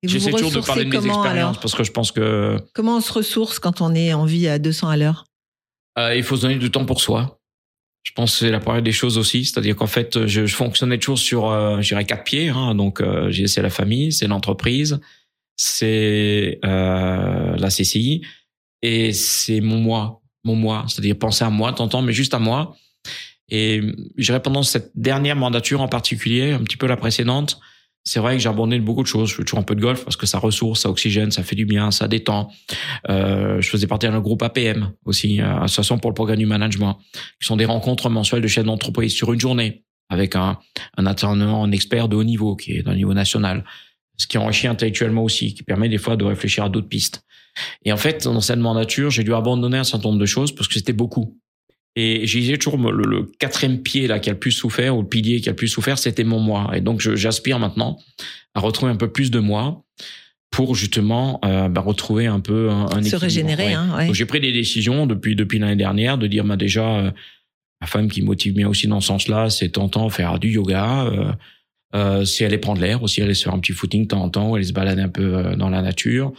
J'essaie 0.02 0.30
toujours 0.30 0.52
de 0.52 0.60
parler 0.60 0.84
de 0.84 0.90
mes 0.90 1.06
expériences 1.06 1.58
parce 1.60 1.74
que 1.74 1.82
je 1.82 1.90
pense 1.90 2.12
que 2.12 2.56
Comment 2.72 2.98
on 2.98 3.00
se 3.00 3.12
ressource 3.12 3.58
quand 3.58 3.80
on 3.80 3.94
est 3.94 4.12
en 4.12 4.24
vie 4.24 4.46
à 4.46 4.58
200 4.58 4.88
à 4.88 4.96
l'heure? 4.96 5.24
Euh, 5.98 6.14
il 6.14 6.22
faut 6.22 6.36
se 6.36 6.42
donner 6.42 6.56
du 6.56 6.70
temps 6.70 6.84
pour 6.84 7.00
soi. 7.00 7.40
Je 8.04 8.12
pense 8.12 8.32
que 8.32 8.38
c'est 8.38 8.50
la 8.50 8.60
première 8.60 8.82
des 8.82 8.92
choses 8.92 9.18
aussi, 9.18 9.44
c'est-à-dire 9.44 9.76
qu'en 9.76 9.88
fait, 9.88 10.26
je, 10.26 10.46
je, 10.46 10.54
fonctionnais 10.54 10.98
toujours 10.98 11.18
sur, 11.18 11.50
euh, 11.50 11.80
je 11.82 11.88
dirais 11.88 12.06
quatre 12.06 12.24
pieds. 12.24 12.48
Hein, 12.48 12.74
donc, 12.74 13.00
euh, 13.00 13.30
c'est 13.46 13.60
la 13.60 13.70
famille, 13.70 14.12
c'est 14.12 14.28
l'entreprise, 14.28 15.00
c'est 15.56 16.58
euh, 16.64 17.56
la 17.56 17.68
CCI 17.68 18.22
et 18.80 19.12
c'est 19.12 19.60
mon 19.60 19.78
moi, 19.78 20.22
mon 20.44 20.54
moi, 20.54 20.84
c'est-à-dire 20.88 21.18
penser 21.18 21.44
à 21.44 21.50
moi, 21.50 21.72
t'entends, 21.72 22.00
mais 22.00 22.12
juste 22.12 22.32
à 22.32 22.38
moi. 22.38 22.76
Et 23.49 23.80
je 24.16 24.24
dirais 24.24 24.42
pendant 24.42 24.62
cette 24.62 24.90
dernière 24.94 25.36
mandature 25.36 25.80
en 25.80 25.88
particulier, 25.88 26.53
un 26.53 26.62
petit 26.62 26.76
peu 26.76 26.86
la 26.86 26.96
précédente, 26.96 27.61
c'est 28.05 28.20
vrai 28.20 28.36
que 28.36 28.42
j'ai 28.42 28.49
abandonné 28.49 28.80
beaucoup 28.80 29.03
de 29.03 29.07
choses. 29.07 29.30
Je 29.30 29.34
fais 29.34 29.44
toujours 29.44 29.59
un 29.59 29.64
peu 29.64 29.74
de 29.74 29.80
golf 29.80 30.05
parce 30.05 30.16
que 30.16 30.26
ça 30.26 30.38
ressource, 30.38 30.80
ça 30.80 30.90
oxygène, 30.90 31.30
ça 31.30 31.42
fait 31.42 31.57
du 31.57 31.66
bien, 31.66 31.90
ça 31.90 32.09
détend. 32.09 32.51
Euh, 33.09 33.61
je 33.61 33.68
faisais 33.68 33.86
partie 33.86 34.07
d'un 34.07 34.20
groupe 34.20 34.42
APM 34.42 34.92
aussi, 35.05 35.40
euh, 35.40 35.61
Association 35.61 35.99
pour 35.99 36.11
le 36.11 36.14
programme 36.14 36.38
du 36.38 36.46
management, 36.46 36.99
qui 37.12 37.46
sont 37.46 37.57
des 37.57 37.66
rencontres 37.66 38.09
mensuelles 38.09 38.42
de 38.42 38.49
chefs 38.49 38.64
d'entreprise 38.64 39.12
sur 39.12 39.32
une 39.32 39.40
journée 39.40 39.84
avec 40.09 40.36
un, 40.36 40.59
un 40.96 41.07
intervenant, 41.07 41.62
un 41.62 41.70
expert 41.70 42.09
de 42.09 42.16
haut 42.16 42.24
niveau 42.24 42.57
qui 42.57 42.72
est 42.72 42.82
d'un 42.82 42.94
niveau 42.94 43.12
national, 43.12 43.64
ce 44.16 44.26
qui 44.26 44.38
enrichit 44.38 44.66
intellectuellement 44.66 45.24
aussi, 45.24 45.55
qui 45.55 45.62
permet 45.62 45.88
des 45.88 45.99
fois 45.99 46.16
de 46.16 46.24
réfléchir 46.24 46.64
à 46.64 46.68
d'autres 46.70 46.88
pistes. 46.88 47.22
Et 47.84 47.92
en 47.92 47.96
fait, 47.96 48.24
dans 48.24 48.40
cette 48.40 48.59
mandature, 48.59 49.11
j'ai 49.11 49.24
dû 49.24 49.34
abandonner 49.34 49.78
un 49.78 49.84
certain 49.84 50.09
nombre 50.09 50.20
de 50.20 50.26
choses 50.26 50.55
parce 50.55 50.68
que 50.68 50.74
c'était 50.74 50.92
beaucoup. 50.92 51.38
Et 52.01 52.26
j'ai 52.26 52.57
toujours 52.59 52.78
le, 52.78 53.03
le, 53.05 53.24
quatrième 53.38 53.82
pied 53.82 54.07
là 54.07 54.20
qui 54.20 54.30
a 54.30 54.32
le 54.32 54.38
plus 54.38 54.53
souffert 54.53 54.96
ou 54.96 55.03
le 55.03 55.09
pilier 55.09 55.40
qui 55.40 55.49
a 55.49 55.53
le 55.53 55.57
plus 55.57 55.68
souffert, 55.68 55.99
c'était 55.99 56.24
mon 56.24 56.38
moi. 56.38 56.70
Et 56.74 56.80
donc 56.80 57.01
j'aspire 57.01 57.59
maintenant 57.59 57.99
à 58.55 58.61
retrouver 58.61 58.92
un 58.92 58.96
peu 58.96 59.11
plus 59.11 59.30
de 59.30 59.40
moi 59.40 59.82
pour 60.51 60.74
justement 60.74 61.40
euh, 61.44 61.68
bah, 61.68 61.80
retrouver 61.80 62.26
un 62.26 62.40
peu 62.40 62.70
un, 62.70 62.86
un 62.86 63.03
Se 63.03 63.16
régénérer. 63.16 63.66
Ouais. 63.66 63.72
Hein, 63.74 63.96
ouais. 63.96 64.11
J'ai 64.12 64.26
pris 64.26 64.40
des 64.40 64.53
décisions 64.53 65.07
depuis 65.07 65.34
depuis 65.34 65.59
l'année 65.59 65.76
dernière 65.76 66.18
de 66.18 66.26
dire 66.26 66.44
bah 66.44 66.57
déjà 66.57 66.88
euh, 66.88 67.11
ma 67.80 67.86
femme 67.86 68.09
qui 68.09 68.22
me 68.22 68.26
motive 68.26 68.55
bien 68.55 68.68
aussi 68.68 68.86
dans 68.86 69.01
ce 69.01 69.09
sens-là, 69.09 69.51
c'est 69.51 69.70
tentant 69.70 70.09
faire 70.09 70.38
du 70.38 70.51
yoga. 70.51 71.05
Euh, 71.07 71.32
euh, 71.94 72.24
si 72.24 72.44
elle 72.44 72.53
est 72.53 72.59
prendre 72.59 72.80
l'air 72.80 73.03
aussi, 73.03 73.22
aller 73.22 73.34
se 73.34 73.44
faire 73.44 73.55
un 73.55 73.61
petit 73.61 73.72
footing 73.72 74.03
de 74.03 74.09
temps 74.09 74.22
en 74.22 74.28
temps, 74.28 74.55
aller 74.55 74.64
se 74.64 74.72
balader 74.72 75.01
un 75.01 75.09
peu 75.09 75.36
euh, 75.36 75.57
dans 75.57 75.70
la 75.70 75.80
nature. 75.80 76.32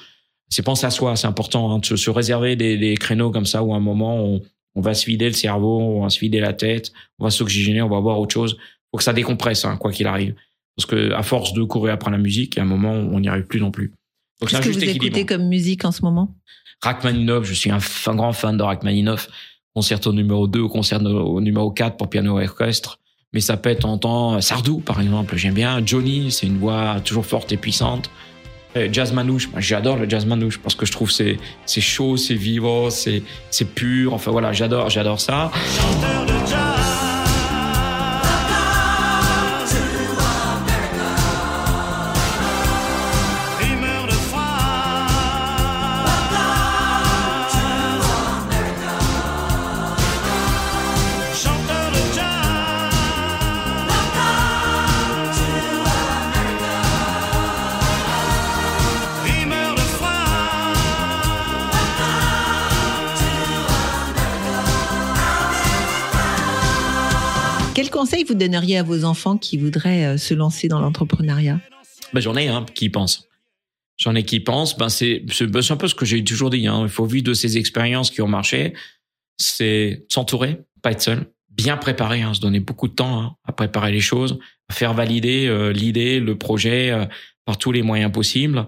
C'est 0.47 0.61
penser 0.63 0.85
à 0.85 0.91
soi, 0.91 1.15
c'est 1.15 1.27
important 1.27 1.71
hein, 1.71 1.79
de 1.79 1.85
se, 1.85 1.95
se 1.95 2.09
réserver 2.09 2.55
des, 2.55 2.77
des 2.77 2.95
créneaux 2.97 3.31
comme 3.31 3.45
ça 3.45 3.63
où 3.63 3.73
à 3.73 3.77
un 3.77 3.81
moment 3.81 4.23
on, 4.23 4.41
on 4.79 4.81
va 4.81 4.93
se 4.93 5.05
vider 5.05 5.27
le 5.27 5.33
cerveau, 5.33 5.79
on 5.79 6.03
va 6.03 6.09
se 6.09 6.19
vider 6.19 6.39
la 6.39 6.53
tête, 6.53 6.93
on 7.19 7.25
va 7.25 7.31
s'oxygéner, 7.31 7.81
on 7.81 7.89
va 7.89 7.99
voir 7.99 8.17
autre 8.17 8.33
chose. 8.33 8.57
Faut 8.89 8.97
que 8.97 9.03
ça 9.03 9.11
décompresse, 9.11 9.65
hein, 9.65 9.75
quoi 9.75 9.91
qu'il 9.91 10.07
arrive. 10.07 10.35
Parce 10.77 10.85
que 10.85 11.11
à 11.11 11.21
force 11.21 11.51
de 11.53 11.63
courir 11.63 11.93
après 11.93 12.11
la 12.11 12.17
musique, 12.17 12.57
à 12.57 12.61
un 12.61 12.65
moment, 12.65 12.93
on 12.93 13.19
n'y 13.19 13.27
arrive 13.27 13.45
plus 13.45 13.59
non 13.59 13.71
plus. 13.71 13.91
Donc 14.39 14.49
Qu'est-ce 14.49 14.61
que 14.61 14.73
vous 14.73 14.83
écoutez 14.83 15.25
comme 15.25 15.49
musique 15.49 15.83
en 15.83 15.91
ce 15.91 16.01
moment? 16.01 16.33
Rachmaninoff, 16.81 17.43
je 17.43 17.53
suis 17.53 17.69
un, 17.69 17.79
un, 18.07 18.15
grand 18.15 18.31
fan 18.31 18.55
de 18.55 18.63
Rachmaninoff. 18.63 19.27
Concerto 19.75 20.13
numéro 20.13 20.47
2 20.47 20.61
ou 20.61 20.69
concert 20.69 21.03
au 21.03 21.41
numéro 21.41 21.71
4 21.71 21.97
pour 21.97 22.09
piano 22.09 22.39
et 22.39 22.47
orchestre. 22.47 22.99
Mais 23.33 23.41
ça 23.41 23.57
peut 23.57 23.69
être 23.69 23.85
en 23.85 23.97
temps 23.97 24.39
Sardou, 24.39 24.79
par 24.79 25.01
exemple, 25.01 25.35
j'aime 25.35 25.53
bien. 25.53 25.85
Johnny, 25.85 26.31
c'est 26.31 26.47
une 26.47 26.57
voix 26.57 27.01
toujours 27.03 27.25
forte 27.25 27.51
et 27.51 27.57
puissante. 27.57 28.09
Jazz 28.91 29.11
manouche, 29.13 29.49
j'adore 29.57 29.97
le 29.97 30.07
jazz 30.07 30.25
manouche 30.25 30.59
parce 30.59 30.75
que 30.75 30.85
je 30.85 30.91
trouve 30.91 31.11
c'est 31.11 31.37
c'est 31.65 31.81
chaud, 31.81 32.17
c'est 32.17 32.35
vivant, 32.35 32.89
c'est 32.89 33.23
c'est 33.49 33.73
pur. 33.73 34.13
Enfin 34.13 34.31
voilà, 34.31 34.53
j'adore 34.53 34.89
j'adore 34.89 35.19
ça. 35.19 35.51
Vous 68.29 68.35
donneriez 68.35 68.77
à 68.77 68.83
vos 68.83 69.03
enfants 69.03 69.37
qui 69.37 69.57
voudraient 69.57 70.05
euh, 70.05 70.17
se 70.17 70.33
lancer 70.33 70.67
dans 70.67 70.79
l'entrepreneuriat? 70.79 71.59
Ben, 72.13 72.21
J'en 72.21 72.35
ai 72.35 72.47
un 72.47 72.63
qui 72.63 72.89
pense. 72.89 73.27
J'en 73.97 74.15
ai 74.15 74.23
qui 74.23 74.37
y 74.37 74.39
pensent. 74.39 74.77
Ben, 74.77 74.89
c'est 74.89 75.23
ben, 75.47 75.61
un 75.69 75.75
peu 75.75 75.87
ce 75.87 75.95
que 75.95 76.05
j'ai 76.05 76.23
toujours 76.23 76.49
dit. 76.49 76.67
Hein. 76.67 76.81
Il 76.83 76.89
faut 76.89 77.05
vivre 77.05 77.25
de 77.25 77.33
ces 77.33 77.57
expériences 77.57 78.11
qui 78.11 78.21
ont 78.21 78.27
marché. 78.27 78.73
C'est 79.37 80.05
s'entourer, 80.09 80.61
pas 80.81 80.91
être 80.91 81.01
seul. 81.01 81.25
Bien 81.49 81.75
préparer, 81.75 82.21
hein, 82.21 82.33
se 82.33 82.39
donner 82.39 82.61
beaucoup 82.61 82.87
de 82.87 82.93
temps 82.93 83.21
hein, 83.21 83.35
à 83.45 83.51
préparer 83.51 83.91
les 83.91 83.99
choses, 83.99 84.39
à 84.69 84.73
faire 84.73 84.93
valider 84.93 85.47
euh, 85.47 85.73
l'idée, 85.73 86.19
le 86.19 86.37
projet 86.37 86.91
euh, 86.91 87.05
par 87.43 87.57
tous 87.57 87.71
les 87.71 87.81
moyens 87.81 88.11
possibles. 88.11 88.67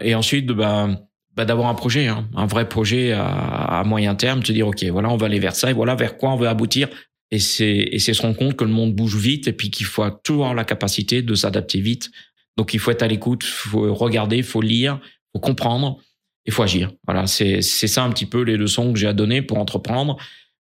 Et 0.00 0.14
ensuite, 0.14 0.46
ben, 0.46 0.98
ben 1.36 1.44
d'avoir 1.44 1.68
un 1.68 1.74
projet, 1.74 2.06
un 2.08 2.46
vrai 2.46 2.66
projet 2.70 3.12
à, 3.12 3.26
à, 3.26 3.84
moyen 3.84 4.14
terme, 4.14 4.42
se 4.42 4.50
dire 4.50 4.66
ok, 4.66 4.82
voilà, 4.84 5.10
on 5.10 5.18
va 5.18 5.26
aller 5.26 5.40
vers 5.40 5.54
ça 5.54 5.68
et 5.70 5.74
voilà 5.74 5.94
vers 5.94 6.16
quoi 6.16 6.30
on 6.30 6.36
veut 6.36 6.48
aboutir. 6.48 6.88
Et 7.32 7.38
c'est 7.38 7.88
et 7.90 7.98
c'est 7.98 8.12
se 8.12 8.20
rendre 8.22 8.36
compte 8.36 8.56
que 8.56 8.64
le 8.64 8.70
monde 8.70 8.94
bouge 8.94 9.16
vite 9.16 9.48
et 9.48 9.54
puis 9.54 9.70
qu'il 9.70 9.86
faut 9.86 10.08
toujours 10.22 10.44
avoir 10.44 10.54
la 10.54 10.64
capacité 10.64 11.22
de 11.22 11.34
s'adapter 11.34 11.80
vite. 11.80 12.10
Donc 12.58 12.74
il 12.74 12.78
faut 12.78 12.90
être 12.90 13.02
à 13.02 13.08
l'écoute, 13.08 13.42
faut 13.42 13.94
regarder, 13.94 14.42
faut 14.42 14.60
lire, 14.60 15.00
faut 15.32 15.40
comprendre, 15.40 15.96
il 16.44 16.52
faut 16.52 16.62
agir. 16.62 16.92
Voilà, 17.06 17.26
c'est 17.26 17.62
c'est 17.62 17.86
ça 17.88 18.04
un 18.04 18.10
petit 18.10 18.26
peu 18.26 18.42
les 18.42 18.58
leçons 18.58 18.92
que 18.92 18.98
j'ai 18.98 19.06
à 19.06 19.14
donner 19.14 19.40
pour 19.40 19.58
entreprendre. 19.58 20.18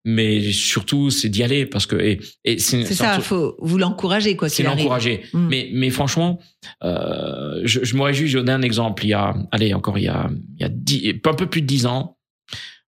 Mais 0.05 0.51
surtout, 0.53 1.09
c'est 1.09 1.27
d'y 1.27 1.43
aller 1.43 1.65
parce 1.65 1.87
que 1.87 1.95
et, 1.95 2.19
et 2.45 2.59
c'est 2.59 2.85
ça, 2.85 3.15
il 3.17 3.23
faut 3.23 3.55
vous 3.59 3.79
l'encourager 3.79 4.35
quoi. 4.35 4.47
C'est 4.47 4.63
l'encourager. 4.63 5.23
Mm. 5.33 5.47
Mais 5.47 5.69
mais 5.73 5.89
franchement, 5.89 6.39
euh, 6.83 7.61
je, 7.63 7.83
je 7.83 7.95
me 7.95 8.03
réjouis. 8.03 8.27
Je 8.27 8.37
un 8.37 8.61
exemple. 8.61 9.05
Il 9.05 9.09
y 9.09 9.13
a, 9.13 9.35
allez 9.51 9.73
encore 9.73 9.97
il 9.97 10.03
y 10.03 10.07
a 10.07 10.29
il 10.55 10.61
y 10.61 10.65
a 10.65 10.69
dix, 10.69 11.15
un 11.25 11.33
peu 11.33 11.47
plus 11.47 11.61
de 11.61 11.67
dix 11.67 11.87
ans, 11.87 12.17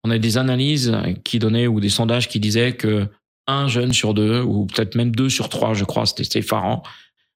on 0.04 0.12
a 0.12 0.20
des 0.20 0.38
analyses 0.38 0.96
qui 1.24 1.40
donnaient 1.40 1.66
ou 1.66 1.80
des 1.80 1.90
sondages 1.90 2.30
qui 2.30 2.40
disaient 2.40 2.74
que 2.74 3.08
un 3.48 3.68
jeune 3.68 3.94
sur 3.94 4.14
deux, 4.14 4.42
ou 4.42 4.66
peut-être 4.66 4.96
même 4.96 5.14
deux 5.16 5.30
sur 5.30 5.50
trois, 5.50 5.74
je 5.74 5.84
crois, 5.84 6.06
c'était 6.06 6.40
effarant, 6.40 6.84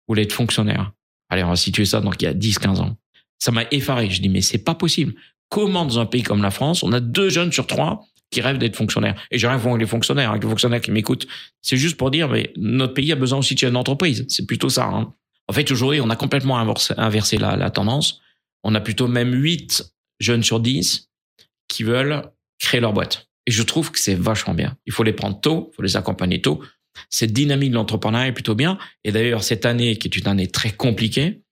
voulait 0.07 0.23
être 0.23 0.33
fonctionnaire. 0.33 0.91
Allez, 1.29 1.43
on 1.43 1.49
va 1.49 1.55
situer 1.55 1.85
ça 1.85 1.99
donc 1.99 2.21
il 2.21 2.25
y 2.25 2.27
a 2.27 2.33
10, 2.33 2.59
15 2.59 2.79
ans. 2.79 2.95
Ça 3.39 3.51
m'a 3.51 3.63
effaré. 3.71 4.09
Je 4.09 4.21
dis, 4.21 4.29
mais 4.29 4.41
c'est 4.41 4.63
pas 4.63 4.75
possible. 4.75 5.13
comment 5.49 5.85
dans 5.85 5.99
un 5.99 6.05
pays 6.05 6.23
comme 6.23 6.41
la 6.41 6.51
France, 6.51 6.83
on 6.83 6.91
a 6.93 6.99
deux 6.99 7.29
jeunes 7.29 7.51
sur 7.51 7.67
trois 7.67 8.05
qui 8.31 8.41
rêvent 8.41 8.57
d'être 8.57 8.75
fonctionnaires? 8.75 9.21
Et 9.31 9.37
j'ai 9.37 9.47
rien 9.47 9.59
contre 9.59 9.77
les 9.77 9.85
fonctionnaires, 9.85 10.31
hein, 10.31 10.39
les 10.41 10.47
fonctionnaires 10.47 10.81
qui 10.81 10.91
m'écoutent. 10.91 11.27
C'est 11.61 11.77
juste 11.77 11.97
pour 11.97 12.11
dire, 12.11 12.29
mais 12.29 12.51
notre 12.57 12.93
pays 12.93 13.11
a 13.11 13.15
besoin 13.15 13.39
aussi 13.39 13.53
de 13.53 13.59
chefs 13.59 13.71
d'entreprise. 13.71 14.25
C'est 14.29 14.45
plutôt 14.45 14.69
ça. 14.69 14.85
hein. 14.85 15.13
En 15.47 15.53
fait, 15.53 15.69
aujourd'hui, 15.71 16.01
on 16.01 16.09
a 16.09 16.15
complètement 16.15 16.57
inversé, 16.57 17.37
la 17.37 17.69
tendance. 17.69 18.21
On 18.63 18.75
a 18.75 18.81
plutôt 18.81 19.07
même 19.07 19.33
8 19.33 19.93
jeunes 20.19 20.43
sur 20.43 20.59
10 20.59 21.09
qui 21.69 21.83
veulent 21.83 22.23
créer 22.59 22.81
leur 22.81 22.91
boîte. 22.91 23.26
Et 23.47 23.51
je 23.51 23.63
trouve 23.63 23.91
que 23.91 23.97
c'est 23.97 24.13
vachement 24.13 24.53
bien. 24.53 24.77
Il 24.85 24.93
faut 24.93 25.03
les 25.03 25.13
prendre 25.13 25.39
tôt, 25.39 25.69
il 25.71 25.75
faut 25.77 25.81
les 25.81 25.95
accompagner 25.95 26.41
tôt. 26.41 26.61
Cette 27.09 27.31
dynamique 27.31 27.71
de 27.71 27.75
l'entrepreneuriat 27.75 28.27
est 28.27 28.33
plutôt 28.33 28.55
bien. 28.55 28.77
Et 29.05 29.11
d'ailleurs, 29.11 29.43
cette 29.43 29.65
année, 29.65 29.95
qui 29.97 30.09
est 30.09 30.17
une 30.17 30.27
année 30.27 30.47
très 30.47 30.71
compliquée, 30.71 31.43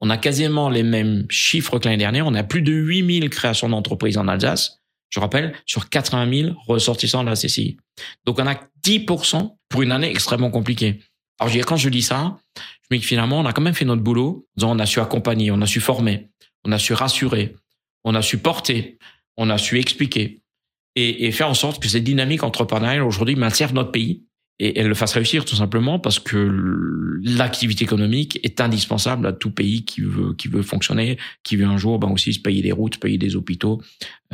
on 0.00 0.10
a 0.10 0.16
quasiment 0.16 0.70
les 0.70 0.84
mêmes 0.84 1.26
chiffres 1.28 1.78
que 1.78 1.86
l'année 1.86 1.98
dernière. 1.98 2.26
On 2.26 2.34
a 2.34 2.44
plus 2.44 2.62
de 2.62 2.72
8000 2.72 3.28
créations 3.30 3.68
d'entreprises 3.68 4.16
en 4.16 4.28
Alsace. 4.28 4.78
Je 5.10 5.18
rappelle, 5.18 5.54
sur 5.66 5.88
80 5.88 6.32
000 6.32 6.56
ressortissants 6.68 7.24
de 7.24 7.30
la 7.30 7.34
CCI. 7.34 7.76
Donc, 8.24 8.38
on 8.38 8.46
a 8.46 8.54
10% 8.84 9.56
pour 9.68 9.82
une 9.82 9.90
année 9.90 10.08
extrêmement 10.08 10.50
compliquée. 10.50 11.00
Alors, 11.40 11.52
je 11.52 11.58
quand 11.60 11.76
je 11.76 11.88
dis 11.88 12.02
ça, 12.02 12.38
je 12.56 12.94
me 12.94 12.96
dis 12.96 13.00
que 13.00 13.08
finalement, 13.08 13.40
on 13.40 13.44
a 13.44 13.52
quand 13.52 13.62
même 13.62 13.74
fait 13.74 13.84
notre 13.84 14.02
boulot. 14.02 14.46
On 14.62 14.78
a 14.78 14.86
su 14.86 15.00
accompagner, 15.00 15.50
on 15.50 15.60
a 15.62 15.66
su 15.66 15.80
former, 15.80 16.28
on 16.64 16.70
a 16.70 16.78
su 16.78 16.94
rassurer, 16.94 17.56
on 18.04 18.14
a 18.14 18.22
su 18.22 18.38
porter, 18.38 18.98
on 19.36 19.50
a 19.50 19.58
su 19.58 19.78
expliquer 19.78 20.39
et, 20.96 21.26
et 21.26 21.32
faire 21.32 21.48
en 21.48 21.54
sorte 21.54 21.82
que 21.82 21.88
cette 21.88 22.04
dynamique 22.04 22.42
entrepreneuriale 22.42 23.02
aujourd'hui 23.02 23.36
serve 23.50 23.74
notre 23.74 23.92
pays 23.92 24.24
et 24.62 24.78
elle 24.78 24.88
le 24.88 24.94
fasse 24.94 25.14
réussir 25.14 25.46
tout 25.46 25.56
simplement 25.56 25.98
parce 25.98 26.18
que 26.18 27.18
l'activité 27.24 27.82
économique 27.82 28.38
est 28.42 28.60
indispensable 28.60 29.26
à 29.26 29.32
tout 29.32 29.50
pays 29.50 29.86
qui 29.86 30.02
veut 30.02 30.34
qui 30.34 30.48
veut 30.48 30.60
fonctionner, 30.60 31.16
qui 31.42 31.56
veut 31.56 31.64
un 31.64 31.78
jour 31.78 31.98
ben 31.98 32.10
aussi 32.10 32.34
se 32.34 32.40
payer 32.40 32.60
des 32.60 32.70
routes, 32.70 32.96
se 32.96 33.00
payer 33.00 33.16
des 33.16 33.36
hôpitaux, 33.36 33.80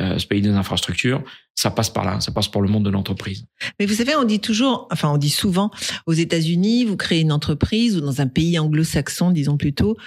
euh, 0.01 0.19
se 0.19 0.27
payer 0.27 0.41
des 0.41 0.49
infrastructures. 0.49 1.23
Ça 1.55 1.71
passe 1.71 1.89
par 1.89 2.03
là, 2.03 2.19
ça 2.19 2.33
passe 2.33 2.49
par 2.49 2.61
le 2.61 2.67
monde 2.67 2.83
de 2.83 2.89
l'entreprise. 2.89 3.45
Mais 3.79 3.85
vous 3.85 3.95
savez, 3.95 4.15
on 4.15 4.25
dit 4.25 4.41
toujours, 4.41 4.87
enfin, 4.91 5.09
on 5.09 5.17
dit 5.17 5.29
souvent, 5.29 5.71
aux 6.05 6.13
États-Unis, 6.13 6.83
vous 6.83 6.97
créez 6.97 7.21
une 7.21 7.31
entreprise 7.31 7.97
ou 7.97 8.01
dans 8.01 8.21
un 8.21 8.27
pays 8.27 8.59
anglo-saxon, 8.59 9.31
disons 9.31 9.57
plutôt, 9.57 9.97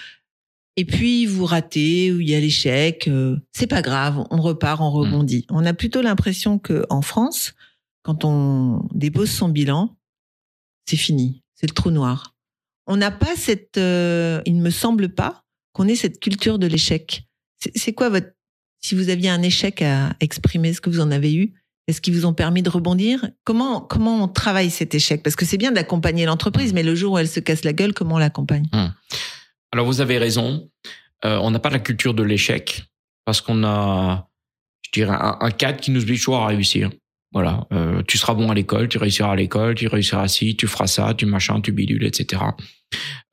et 0.81 0.85
puis 0.87 1.27
vous 1.27 1.45
ratez 1.45 2.11
ou 2.11 2.21
il 2.21 2.31
y 2.31 2.35
a 2.35 2.41
l'échec, 2.41 3.07
euh, 3.07 3.37
c'est 3.53 3.67
pas 3.67 3.83
grave, 3.83 4.25
on 4.31 4.41
repart, 4.41 4.81
on 4.81 4.91
rebondit. 4.91 5.45
On 5.51 5.67
a 5.67 5.75
plutôt 5.75 6.01
l'impression 6.01 6.59
que 6.59 6.87
en 6.89 7.03
France, 7.03 7.53
quand 8.03 8.25
on 8.25 8.89
dépose 8.95 9.31
son 9.31 9.51
bilan, 9.51 9.95
c'est 10.89 10.97
fini, 10.97 11.43
c'est 11.55 11.69
le 11.69 11.75
trou 11.75 11.91
noir. 11.91 12.35
On 12.87 12.97
n'a 12.97 13.11
pas 13.11 13.37
cette, 13.37 13.77
euh, 13.77 14.41
il 14.47 14.57
ne 14.57 14.63
me 14.63 14.71
semble 14.71 15.11
pas 15.11 15.45
qu'on 15.75 15.87
ait 15.87 15.97
cette 15.97 16.19
culture 16.19 16.59
de 16.59 16.67
l'échec. 16.67 17.25
C'est- 17.75 17.93
quoi 17.93 18.09
votre, 18.09 18.29
si 18.81 18.95
vous 18.95 19.11
aviez 19.11 19.29
un 19.29 19.43
échec 19.43 19.83
à 19.83 20.15
exprimer, 20.21 20.71
est-ce 20.71 20.81
que 20.81 20.89
vous 20.89 21.01
en 21.01 21.11
avez 21.11 21.35
eu 21.35 21.53
Est-ce 21.89 22.01
qu'ils 22.01 22.15
vous 22.15 22.25
ont 22.25 22.33
permis 22.35 22.63
de 22.63 22.71
rebondir? 22.71 23.29
Comment 23.45 23.81
comment 23.83 24.23
on 24.25 24.29
travaille 24.29 24.71
cet 24.71 24.95
échec? 24.95 25.23
Parce 25.23 25.37
que 25.37 25.45
c'est 25.45 25.59
bien 25.59 25.73
d'accompagner 25.73 26.25
l'entreprise, 26.25 26.73
mais 26.73 26.83
le 26.85 26.95
jour 26.95 27.13
où 27.15 27.19
elle 27.19 27.29
se 27.29 27.41
casse 27.41 27.65
la 27.65 27.73
gueule, 27.75 27.93
comment 27.93 28.15
on 28.15 28.19
l'accompagne? 28.19 28.69
Alors 29.73 29.87
vous 29.87 30.01
avez 30.01 30.19
raison, 30.19 30.69
euh, 31.25 31.39
on 31.39 31.51
n'a 31.51 31.59
pas 31.59 31.71
la 31.71 31.79
culture 31.79 32.15
de 32.15 32.23
l'échec 32.23 32.85
parce 33.25 33.41
qu'on 33.41 33.63
a, 33.65 34.29
je 34.83 34.91
dirais, 34.93 35.17
un, 35.19 35.51
cadre 35.51 35.81
qui 35.81 35.91
nous 35.91 36.03
oblige 36.03 36.21
toujours 36.21 36.39
à 36.39 36.47
réussir. 36.47 36.91
Voilà, 37.33 37.69
euh, 37.73 38.03
tu 38.09 38.19
seras 38.19 38.35
bon 38.35 38.51
à 38.51 38.55
l'école, 38.55 38.89
tu 38.89 38.99
réussiras 38.99 39.33
à 39.33 39.37
l'école, 39.37 39.77
tu 39.77 39.87
réussiras 39.87 40.27
ci, 40.27 40.57
tu 40.57 40.67
feras 40.67 40.89
ça, 40.89 41.15
tu 41.15 41.27
machin, 41.27 41.61
tu 41.61 41.71
bidule, 41.71 42.05
etc. 42.05 42.43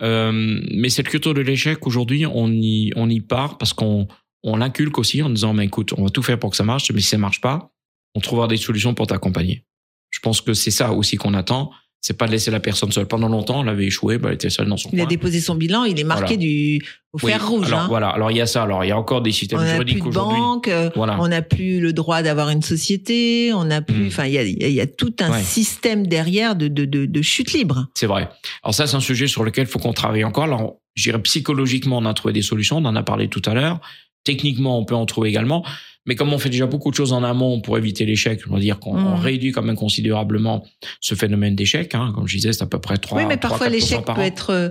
Euh, 0.03 0.61
mais 0.71 0.89
cette 0.89 1.09
culture 1.09 1.33
de 1.33 1.41
l'échec 1.41 1.87
aujourd'hui, 1.87 2.27
on 2.27 2.51
y 2.51 2.91
on 2.95 3.09
y 3.09 3.21
part 3.21 3.57
parce 3.57 3.73
qu'on 3.73 4.07
on 4.43 4.57
l'inculque 4.57 4.99
aussi 4.99 5.23
en 5.23 5.31
disant 5.31 5.53
mais 5.53 5.65
écoute, 5.65 5.93
on 5.97 6.03
va 6.03 6.11
tout 6.11 6.21
faire 6.21 6.37
pour 6.37 6.51
que 6.51 6.55
ça 6.55 6.63
marche, 6.63 6.91
mais 6.91 7.01
si 7.01 7.07
ça 7.07 7.17
marche 7.17 7.41
pas, 7.41 7.71
on 8.13 8.19
trouvera 8.19 8.47
des 8.47 8.57
solutions 8.57 8.93
pour 8.93 9.07
t'accompagner. 9.07 9.65
Je 10.11 10.19
pense 10.19 10.41
que 10.41 10.53
c'est 10.53 10.71
ça 10.71 10.91
aussi 10.91 11.17
qu'on 11.17 11.33
attend. 11.33 11.71
C'est 11.99 12.15
pas 12.15 12.27
de 12.27 12.31
laisser 12.31 12.51
la 12.51 12.59
personne 12.59 12.91
seule. 12.91 13.07
Pendant 13.07 13.27
longtemps, 13.27 13.63
elle 13.63 13.69
avait 13.69 13.85
échoué, 13.87 14.17
bah, 14.17 14.29
elle 14.29 14.35
était 14.35 14.49
seule 14.51 14.67
dans 14.69 14.77
son 14.77 14.89
Il 14.93 15.01
a 15.01 15.05
déposé 15.05 15.41
son 15.41 15.55
bilan, 15.55 15.83
il 15.83 15.99
est 15.99 16.03
marqué 16.03 16.35
Voilà. 16.35 16.37
du 16.37 16.81
au 17.11 17.17
Oui, 17.23 17.31
fer 17.31 17.47
rouge. 17.49 17.67
Alors 17.67 17.79
hein. 17.79 17.85
voilà, 17.89 18.09
alors 18.09 18.31
il 18.31 18.37
y 18.37 18.41
a 18.41 18.45
ça. 18.45 18.63
Alors 18.63 18.85
il 18.85 18.87
y 18.89 18.91
a 18.91 18.97
encore 18.97 19.21
des 19.21 19.31
On 19.31 19.33
systèmes 19.33 19.59
n'a 19.59 19.65
plus 19.65 19.73
juridiques 19.75 20.03
de 20.03 20.07
aujourd'hui. 20.09 20.37
banque, 20.39 20.67
euh, 20.67 20.89
Voilà. 20.95 21.17
on 21.19 21.27
n'a 21.27 21.41
plus 21.41 21.79
le 21.81 21.91
droit 21.93 22.21
d'avoir 22.21 22.49
une 22.49 22.61
société, 22.61 23.51
on 23.53 23.65
n'a 23.65 23.81
plus. 23.81 24.03
Mm. 24.03 24.07
Enfin, 24.07 24.25
il 24.25 24.33
y 24.33 24.37
a, 24.37 24.43
il 24.43 24.61
y 24.61 24.63
a- 24.63 24.67
il 24.67 24.73
y 24.75 24.79
a 24.81 24.87
tout 24.87 25.13
un 25.19 25.31
Ouais. 25.31 25.41
système 25.41 26.05
derrière 26.07 26.55
de, 26.55 26.67
de, 26.67 26.85
de, 26.85 27.05
de 27.07 27.21
chute 27.21 27.51
libre. 27.53 27.87
C'est 27.95 28.07
vrai. 28.07 28.29
Alors 28.63 28.73
ça, 28.75 28.87
c'est 28.87 28.95
un 28.95 28.99
sujet 29.01 29.27
sur 29.27 29.43
lequel 29.43 29.65
il 29.65 29.69
faut 29.69 29.79
qu'on 29.79 29.93
travaille 29.93 30.23
encore. 30.23 30.43
Alors, 30.45 30.75
je 30.95 31.03
dirais 31.03 31.21
psychologiquement, 31.23 31.97
on 31.97 32.05
a 32.05 32.13
trouvé 32.13 32.33
des 32.33 32.41
solutions. 32.43 32.77
On 32.77 32.85
en 32.85 32.95
a 32.95 33.03
parlé 33.03 33.27
tout 33.27 33.41
à 33.45 33.53
l'heure. 33.53 33.81
Techniquement, 34.23 34.77
on 34.79 34.85
peut 34.85 34.95
en 34.95 35.05
trouver 35.05 35.29
également. 35.29 35.65
Mais 36.07 36.15
comme 36.15 36.33
on 36.33 36.39
fait 36.39 36.49
déjà 36.49 36.65
beaucoup 36.65 36.89
de 36.89 36.95
choses 36.95 37.13
en 37.13 37.23
amont 37.23 37.61
pour 37.61 37.77
éviter 37.77 38.05
l'échec, 38.05 38.41
je 38.43 38.49
veux 38.51 38.59
dire 38.59 38.79
qu'on 38.79 38.97
Mm. 38.97 39.13
réduit 39.19 39.51
quand 39.51 39.61
même 39.61 39.75
considérablement 39.75 40.65
ce 41.01 41.13
phénomène 41.15 41.55
d'échec. 41.55 41.93
Hein. 41.93 42.11
Comme 42.15 42.27
je 42.27 42.37
disais, 42.37 42.53
c'est 42.53 42.63
à 42.63 42.67
peu 42.67 42.79
près 42.79 42.97
3 42.97 43.19
oui, 43.19 43.25
mais 43.27 43.37
parfois 43.37 43.67
3-4% 43.67 43.71
l'échec 43.71 44.05
par 44.05 44.15
peut 44.15 44.21
an. 44.21 44.25
être 44.25 44.49
euh, 44.51 44.69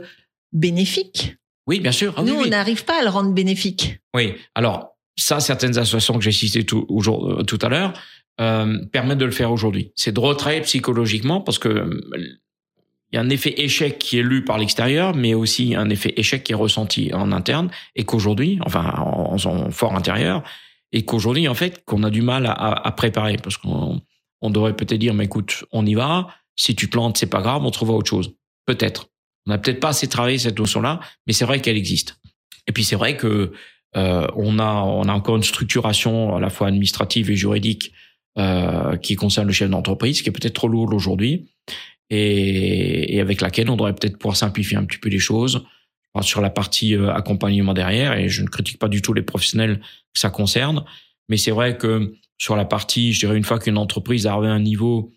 bénéfique. 0.53 1.37
Oui, 1.67 1.81
bien 1.81 1.93
sûr. 1.93 2.15
Ah 2.17 2.23
Nous, 2.23 2.35
oui. 2.35 2.45
on 2.47 2.51
n'arrive 2.51 2.85
pas 2.85 3.01
à 3.01 3.03
le 3.03 3.11
rendre 3.11 3.33
bénéfique. 3.33 3.99
Oui. 4.15 4.35
Alors, 4.55 4.97
ça, 5.17 5.41
certaines 5.41 5.77
associations 5.79 6.15
que 6.15 6.25
j'ai 6.25 6.33
citées 6.33 6.65
tout, 6.65 6.87
euh, 6.91 7.43
tout 7.43 7.59
à 7.63 7.69
l'heure 7.69 7.93
euh, 8.41 8.79
permettent 8.93 9.19
de 9.19 9.25
le 9.25 9.31
faire 9.31 9.51
aujourd'hui. 9.53 9.93
C'est 9.97 10.13
de 10.13 10.21
retravailler 10.21 10.61
psychologiquement 10.63 11.41
parce 11.41 11.59
que 11.59 11.91
il 13.13 13.17
y 13.17 13.19
a 13.19 13.21
un 13.21 13.31
effet 13.31 13.55
échec 13.59 13.99
qui 13.99 14.19
est 14.19 14.23
lu 14.23 14.45
par 14.45 14.59
l'extérieur, 14.59 15.15
mais 15.15 15.33
aussi 15.33 15.75
un 15.77 15.89
effet 15.91 16.13
échec 16.17 16.43
qui 16.43 16.53
est 16.53 16.57
ressenti 16.57 17.13
en 17.15 17.31
interne 17.33 17.71
et 17.95 18.05
qu'aujourd'hui, 18.05 18.59
enfin, 18.67 18.95
en, 18.99 19.33
en 19.33 19.39
son 19.39 19.71
fort 19.71 19.95
intérieur, 19.95 20.43
et 20.93 21.05
qu'aujourd'hui, 21.05 21.49
en 21.49 21.55
fait, 21.55 21.85
qu'on 21.85 22.03
a 22.03 22.11
du 22.11 22.23
mal 22.23 22.47
à, 22.47 22.93
préparer 22.97 23.37
parce 23.37 23.57
qu'on 23.57 24.01
on 24.41 24.51
devrait 24.51 24.77
peut-être 24.77 25.01
dire, 25.01 25.15
mais 25.15 25.25
écoute, 25.25 25.65
on 25.73 25.85
y 25.85 25.95
va. 25.95 26.29
Si 26.57 26.75
tu 26.75 26.89
plantes, 26.89 27.17
c'est 27.19 27.27
pas 27.27 27.43
grave, 27.43 27.65
on 27.65 27.71
trouvera 27.71 27.99
autre 27.99 28.09
chose. 28.09 28.35
Peut-être. 28.67 29.09
On 29.47 29.51
n'a 29.51 29.59
peut-être 29.59 29.81
pas 29.81 29.89
assez 29.89 30.09
travaillé 30.09 30.39
cette 30.39 30.59
notion-là, 30.59 31.01
mais 31.27 31.33
c'est 31.33 31.45
vrai 31.45 31.61
qu'elle 31.61 31.77
existe. 31.77 32.19
Et 32.67 32.73
puis 32.73 32.85
c'est 32.85 32.97
vrai 32.97 33.17
que 33.17 33.53
euh, 33.97 34.27
on 34.35 34.59
a 34.59 34.83
on 34.83 35.05
a 35.05 35.13
encore 35.13 35.37
une 35.37 35.43
structuration 35.43 36.35
à 36.35 36.41
la 36.41 36.51
fois 36.51 36.67
administrative 36.67 37.31
et 37.31 37.37
juridique 37.37 37.93
euh, 38.39 38.97
qui 38.97 39.15
concerne 39.15 39.47
le 39.47 39.53
chef 39.53 39.71
d'entreprise, 39.71 40.23
qui 40.23 40.29
est 40.29 40.33
peut-être 40.33 40.55
trop 40.55 40.69
lourde 40.69 40.93
aujourd'hui, 40.93 41.49
et, 42.11 43.17
et 43.17 43.21
avec 43.21 43.41
laquelle 43.41 43.71
on 43.71 43.77
devrait 43.77 43.95
peut-être 43.95 44.19
pouvoir 44.19 44.37
simplifier 44.37 44.77
un 44.77 44.85
petit 44.85 44.99
peu 44.99 45.09
les 45.09 45.19
choses 45.19 45.65
sur 46.23 46.41
la 46.41 46.51
partie 46.51 46.95
euh, 46.95 47.13
accompagnement 47.13 47.75
derrière. 47.75 48.17
Et 48.17 48.29
je 48.29 48.43
ne 48.43 48.49
critique 48.49 48.79
pas 48.79 48.89
du 48.89 49.03
tout 49.03 49.13
les 49.13 49.23
professionnels 49.23 49.81
que 49.81 50.21
ça 50.21 50.31
concerne, 50.31 50.85
mais 51.29 51.37
c'est 51.37 51.51
vrai 51.51 51.77
que 51.77 52.15
sur 52.39 52.57
la 52.57 52.65
partie, 52.65 53.13
je 53.13 53.21
dirais 53.21 53.37
une 53.37 53.45
fois 53.45 53.59
qu'une 53.59 53.79
entreprise 53.79 54.27
arrive 54.27 54.51
à 54.51 54.53
un 54.53 54.61
niveau, 54.61 55.13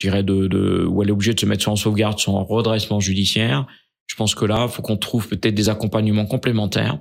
je 0.00 0.08
dirais 0.08 0.22
de, 0.22 0.46
de 0.46 0.84
où 0.86 1.02
elle 1.02 1.08
est 1.10 1.12
obligée 1.12 1.34
de 1.34 1.40
se 1.40 1.46
mettre 1.46 1.62
sur 1.62 1.72
en 1.72 1.76
sauvegarde, 1.76 2.18
en 2.26 2.44
redressement 2.44 3.00
judiciaire, 3.00 3.66
je 4.06 4.16
pense 4.16 4.34
que 4.34 4.44
là, 4.44 4.68
faut 4.68 4.82
qu'on 4.82 4.96
trouve 4.96 5.28
peut-être 5.28 5.54
des 5.54 5.68
accompagnements 5.68 6.26
complémentaires, 6.26 6.98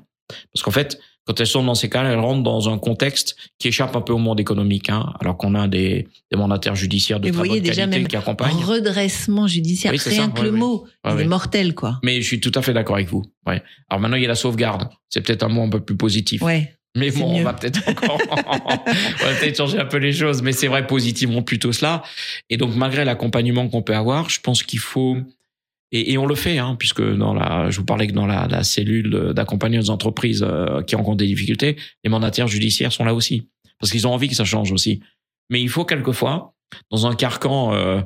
parce 0.53 0.63
qu'en 0.63 0.71
fait, 0.71 0.99
quand 1.25 1.39
elles 1.39 1.47
sont 1.47 1.63
dans 1.63 1.75
ces 1.75 1.89
cas-là, 1.89 2.11
elles 2.11 2.19
rentrent 2.19 2.43
dans 2.43 2.69
un 2.69 2.77
contexte 2.77 3.35
qui 3.57 3.69
échappe 3.69 3.95
un 3.95 4.01
peu 4.01 4.13
au 4.13 4.17
monde 4.17 4.39
économique, 4.39 4.89
hein, 4.89 5.13
alors 5.21 5.37
qu'on 5.37 5.55
a 5.55 5.67
des, 5.67 6.07
des 6.31 6.37
mandataires 6.37 6.75
judiciaires 6.75 7.19
de 7.19 7.27
Et 7.27 7.31
vous 7.31 7.39
très 7.39 7.47
voyez 7.47 7.61
bonne 7.61 7.69
déjà 7.69 7.81
qualité 7.83 7.99
même 7.99 8.07
qui 8.07 8.15
accompagnent. 8.17 8.63
Redressement 8.63 9.47
judiciaire, 9.47 9.91
Oui, 9.93 9.99
c'est 9.99 10.09
rien 10.09 10.25
ça, 10.25 10.31
que 10.31 10.39
ouais, 10.39 10.45
le 10.45 10.51
mot, 10.51 10.85
Ouais, 11.05 11.13
il 11.15 11.21
est 11.21 11.25
mortel, 11.25 11.73
quoi. 11.75 11.99
Mais 12.03 12.21
je 12.21 12.27
suis 12.27 12.39
tout 12.39 12.51
à 12.55 12.61
fait 12.61 12.73
d'accord 12.73 12.95
avec 12.95 13.07
vous. 13.07 13.23
Ouais. 13.47 13.61
Alors 13.89 14.01
maintenant, 14.01 14.17
il 14.17 14.23
y 14.23 14.25
a 14.25 14.29
la 14.29 14.35
sauvegarde. 14.35 14.89
C'est 15.09 15.21
peut-être 15.21 15.43
un 15.43 15.49
mot 15.49 15.63
un 15.63 15.69
peu 15.69 15.79
plus 15.79 15.95
positif. 15.95 16.41
Ouais. 16.41 16.75
Mais 16.95 17.09
bon, 17.09 17.39
on 17.39 17.43
va 17.43 17.53
peut-être 17.53 17.81
encore, 17.87 18.19
on 18.29 19.25
va 19.25 19.33
peut-être 19.39 19.57
changer 19.57 19.79
un 19.79 19.85
peu 19.85 19.97
les 19.97 20.13
choses, 20.13 20.41
mais 20.41 20.51
c'est 20.51 20.67
vrai 20.67 20.85
positivement 20.85 21.41
plutôt 21.41 21.71
cela. 21.71 22.03
Et 22.49 22.57
donc, 22.57 22.75
malgré 22.75 23.03
l'accompagnement 23.03 23.67
qu'on 23.67 23.81
peut 23.81 23.95
avoir, 23.95 24.29
je 24.29 24.39
pense 24.41 24.61
qu'il 24.61 24.79
faut, 24.79 25.17
et, 25.93 26.13
et 26.13 26.17
on 26.17 26.25
le 26.25 26.33
fait, 26.33 26.57
hein, 26.57 26.75
puisque 26.77 27.03
dans 27.03 27.35
la, 27.35 27.69
je 27.69 27.77
vous 27.77 27.85
parlais 27.85 28.07
que 28.07 28.13
dans 28.13 28.25
la, 28.25 28.47
la 28.47 28.63
cellule 28.63 29.31
d'accompagnement 29.35 29.81
des 29.83 29.89
entreprises 29.91 30.43
euh, 30.45 30.81
qui 30.81 30.95
rencontrent 30.95 31.17
des 31.17 31.27
difficultés, 31.27 31.77
les 32.03 32.09
mandataires 32.09 32.47
judiciaires 32.47 32.91
sont 32.91 33.05
là 33.05 33.13
aussi, 33.13 33.47
parce 33.79 33.91
qu'ils 33.91 34.07
ont 34.07 34.13
envie 34.13 34.27
que 34.27 34.35
ça 34.35 34.43
change 34.43 34.71
aussi. 34.71 35.01
Mais 35.51 35.61
il 35.61 35.69
faut 35.69 35.85
quelquefois, 35.85 36.55
dans 36.89 37.05
un 37.05 37.13
carcan 37.13 37.75
euh, 37.75 38.01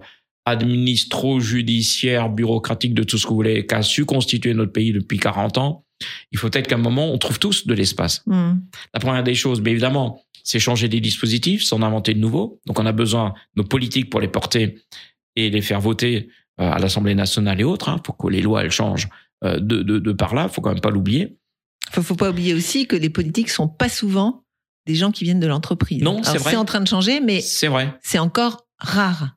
administro-judiciaire, 0.45 2.29
bureaucratique 2.29 2.93
de 2.93 3.03
tout 3.03 3.17
ce 3.17 3.23
que 3.23 3.29
vous 3.29 3.35
voulez, 3.35 3.65
qu'a 3.65 3.81
su 3.81 4.03
constituer 4.03 4.53
notre 4.53 4.73
pays 4.73 4.91
depuis 4.91 5.17
40 5.17 5.57
ans, 5.57 5.85
il 6.31 6.37
faut 6.37 6.49
peut-être 6.49 6.67
qu'à 6.67 6.75
un 6.75 6.79
moment, 6.79 7.11
on 7.11 7.17
trouve 7.17 7.39
tous 7.39 7.65
de 7.65 7.73
l'espace. 7.73 8.21
Hmm. 8.25 8.55
La 8.93 8.99
première 8.99 9.23
des 9.23 9.33
choses, 9.33 9.61
mais 9.61 9.71
évidemment, 9.71 10.21
c'est 10.43 10.59
changer 10.59 10.89
des 10.89 10.99
dispositifs, 10.99 11.63
c'est 11.63 11.73
en 11.73 11.81
inventer 11.81 12.13
de 12.13 12.19
nouveaux. 12.19 12.59
Donc, 12.65 12.79
on 12.79 12.85
a 12.85 12.91
besoin 12.91 13.33
de 13.55 13.61
nos 13.61 13.67
politiques 13.67 14.09
pour 14.09 14.19
les 14.19 14.27
porter 14.27 14.75
et 15.37 15.49
les 15.49 15.61
faire 15.61 15.79
voter 15.79 16.29
à 16.57 16.79
l'Assemblée 16.79 17.15
nationale 17.15 17.59
et 17.61 17.63
autres. 17.63 17.89
Il 17.95 18.01
faut 18.05 18.13
que 18.13 18.27
les 18.27 18.41
lois 18.41 18.63
elles 18.63 18.71
changent 18.71 19.09
euh, 19.43 19.59
de, 19.59 19.81
de, 19.83 19.99
de 19.99 20.11
par 20.11 20.33
là. 20.35 20.47
faut 20.49 20.61
quand 20.61 20.71
même 20.71 20.81
pas 20.81 20.89
l'oublier. 20.89 21.37
Faut, 21.91 22.01
faut 22.01 22.15
pas 22.15 22.29
oublier 22.31 22.53
aussi 22.53 22.87
que 22.87 22.95
les 22.95 23.09
politiques 23.09 23.49
sont 23.49 23.67
pas 23.67 23.89
souvent 23.89 24.43
des 24.85 24.95
gens 24.95 25.11
qui 25.11 25.23
viennent 25.23 25.39
de 25.39 25.47
l'entreprise. 25.47 26.01
Non, 26.01 26.21
c'est 26.23 26.37
vrai. 26.37 26.51
C'est 26.51 26.57
en 26.57 26.65
train 26.65 26.81
de 26.81 26.87
changer, 26.87 27.19
mais 27.19 27.41
C'est 27.41 27.67
vrai. 27.67 27.93
c'est 28.01 28.19
encore 28.19 28.65
rare. 28.79 29.35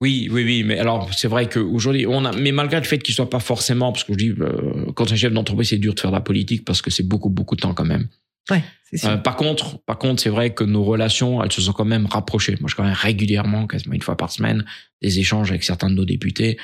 Oui, 0.00 0.28
oui, 0.32 0.42
oui. 0.44 0.64
Mais 0.64 0.78
alors, 0.78 1.12
c'est 1.14 1.28
vrai 1.28 1.48
qu'aujourd'hui, 1.48 2.06
on 2.08 2.24
a, 2.24 2.32
mais 2.32 2.50
malgré 2.50 2.78
le 2.78 2.84
fait 2.84 2.98
qu'il 2.98 3.14
soit 3.14 3.30
pas 3.30 3.38
forcément, 3.38 3.92
parce 3.92 4.02
que 4.04 4.12
je 4.14 4.18
dis, 4.18 4.34
euh, 4.40 4.90
quand 4.96 5.10
un 5.12 5.16
chef 5.16 5.32
d'entreprise, 5.32 5.68
c'est 5.70 5.78
dur 5.78 5.94
de 5.94 6.00
faire 6.00 6.10
de 6.10 6.16
la 6.16 6.20
politique 6.20 6.64
parce 6.64 6.82
que 6.82 6.90
c'est 6.90 7.04
beaucoup, 7.06 7.30
beaucoup 7.30 7.54
de 7.54 7.60
temps 7.60 7.74
quand 7.74 7.84
même. 7.84 8.08
Ouais, 8.50 8.62
c'est 8.84 8.98
sûr. 8.98 9.10
Euh, 9.10 9.16
par 9.16 9.36
contre, 9.36 9.82
par 9.84 9.98
contre, 9.98 10.22
c'est 10.22 10.30
vrai 10.30 10.52
que 10.52 10.64
nos 10.64 10.84
relations, 10.84 11.42
elles 11.42 11.52
se 11.52 11.60
sont 11.62 11.72
quand 11.72 11.84
même 11.84 12.06
rapprochées. 12.06 12.56
Moi, 12.60 12.68
je 12.68 12.74
quand 12.74 12.84
même 12.84 12.92
régulièrement, 12.92 13.66
quasiment 13.66 13.94
une 13.94 14.02
fois 14.02 14.16
par 14.16 14.30
semaine, 14.30 14.64
des 15.00 15.18
échanges 15.18 15.50
avec 15.50 15.64
certains 15.64 15.90
de 15.90 15.94
nos 15.94 16.04
députés 16.04 16.58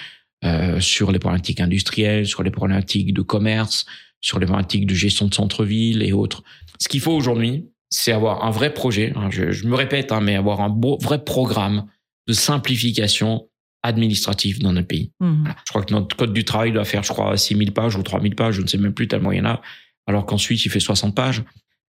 euh, 0.45 0.81
sur 0.81 1.13
les 1.13 1.19
problématiques 1.19 1.61
industrielles, 1.61 2.27
sur 2.27 2.43
les 2.43 2.51
problématiques 2.51 3.13
de 3.15 3.23
commerce, 3.23 3.87
sur 4.21 4.39
les 4.39 4.47
problématiques 4.47 4.87
de 4.87 4.95
gestion 4.95 5.27
de 5.27 5.35
centre-ville 5.35 6.03
et 6.03 6.13
autres. 6.13 6.43
Ce 6.79 6.89
qu'il 6.89 7.01
faut 7.01 7.13
aujourd'hui, 7.13 7.67
c'est 7.91 8.13
avoir 8.13 8.45
un 8.45 8.51
vrai 8.51 8.75
projet. 8.75 9.13
hein, 9.17 9.29
je, 9.31 9.51
je 9.51 9.67
me 9.67 9.75
répète, 9.75 10.13
hein, 10.13 10.21
mais 10.21 10.37
avoir 10.37 10.61
un 10.61 10.69
beau, 10.69 10.99
vrai 11.01 11.25
programme 11.25 11.87
de 12.27 12.33
simplification 12.35 13.49
administrative 13.83 14.61
dans 14.61 14.73
notre 14.73 14.89
pays. 14.89 15.13
Voilà. 15.21 15.57
Je 15.65 15.71
crois 15.71 15.83
que 15.85 15.95
notre 15.95 16.17
code 16.17 16.33
du 16.33 16.45
travail 16.45 16.73
doit 16.73 16.85
faire, 16.85 17.03
je 17.03 17.13
crois, 17.13 17.37
6000 17.37 17.73
pages 17.73 17.97
ou 17.97 18.03
3000 18.03 18.35
pages, 18.35 18.55
je 18.57 18.63
ne 18.63 18.67
sais 18.67 18.77
même 18.79 18.93
plus 18.93 19.09
tellement 19.09 19.33
il 19.33 19.39
y 19.39 19.41
en 19.41 19.47
a, 19.47 19.63
alors 20.07 20.27
qu'ensuite 20.27 20.65
il 20.65 20.69
fait 20.69 20.81
60 20.81 21.15
pages. 21.15 21.43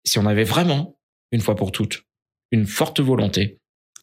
Si 0.06 0.20
on 0.20 0.26
avait 0.26 0.44
vraiment, 0.44 0.98
une 1.32 1.42
fois 1.42 1.56
pour 1.56 1.72
toutes, 1.72 2.04
une 2.52 2.66
forte 2.68 3.00
volonté 3.00 3.58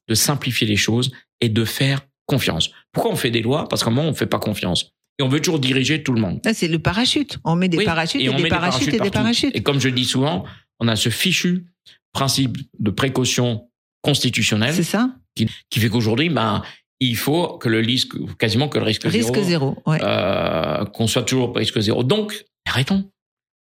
de 0.08 0.14
simplifier 0.14 0.66
les 0.66 0.76
choses 0.76 1.12
et 1.40 1.48
de 1.48 1.64
faire 1.64 2.00
confiance. 2.26 2.70
Pourquoi 2.92 3.12
on 3.12 3.16
fait 3.16 3.30
des 3.30 3.42
lois? 3.42 3.68
Parce 3.68 3.82
qu'à 3.82 3.90
un 3.90 3.92
moment, 3.92 4.08
on 4.08 4.12
ne 4.12 4.16
fait 4.16 4.26
pas 4.26 4.38
confiance. 4.38 4.90
Et 5.18 5.22
on 5.22 5.28
veut 5.28 5.40
toujours 5.40 5.58
diriger 5.60 6.02
tout 6.02 6.12
le 6.12 6.20
monde. 6.20 6.40
Là, 6.44 6.54
c'est 6.54 6.68
le 6.68 6.78
parachute. 6.78 7.38
On 7.44 7.54
met 7.54 7.68
des 7.68 7.76
Oui, 7.78 7.84
parachutes 7.84 8.20
et, 8.20 8.30
on 8.30 8.36
des 8.36 8.44
met 8.44 8.48
parachutes 8.48 8.94
et 8.94 8.98
des 8.98 9.10
parachutes. 9.10 9.54
Et 9.54 9.62
comme 9.62 9.80
je 9.80 9.88
dis 9.88 10.04
souvent, 10.04 10.44
on 10.78 10.88
a 10.88 10.96
ce 10.96 11.10
fichu 11.10 11.66
principe 12.12 12.56
de 12.78 12.90
précaution 12.90 13.68
constitutionnelle 14.02 14.74
C'est 14.74 14.82
ça 14.82 15.14
qui 15.34 15.80
fait 15.80 15.88
qu'aujourd'hui, 15.88 16.28
ben, 16.28 16.62
il 17.00 17.16
faut 17.16 17.56
que 17.58 17.68
le 17.68 17.78
risque, 17.78 18.12
quasiment 18.38 18.68
que 18.68 18.78
le 18.78 18.84
risque, 18.84 19.04
Risque 19.04 19.34
zéro, 19.34 19.44
zéro. 19.44 19.82
Ouais. 19.86 19.98
euh, 20.02 20.84
qu'on 20.86 21.06
soit 21.06 21.22
toujours 21.22 21.50
au 21.50 21.52
risque 21.52 21.80
zéro. 21.80 22.02
Donc, 22.02 22.44
arrêtons. 22.66 23.10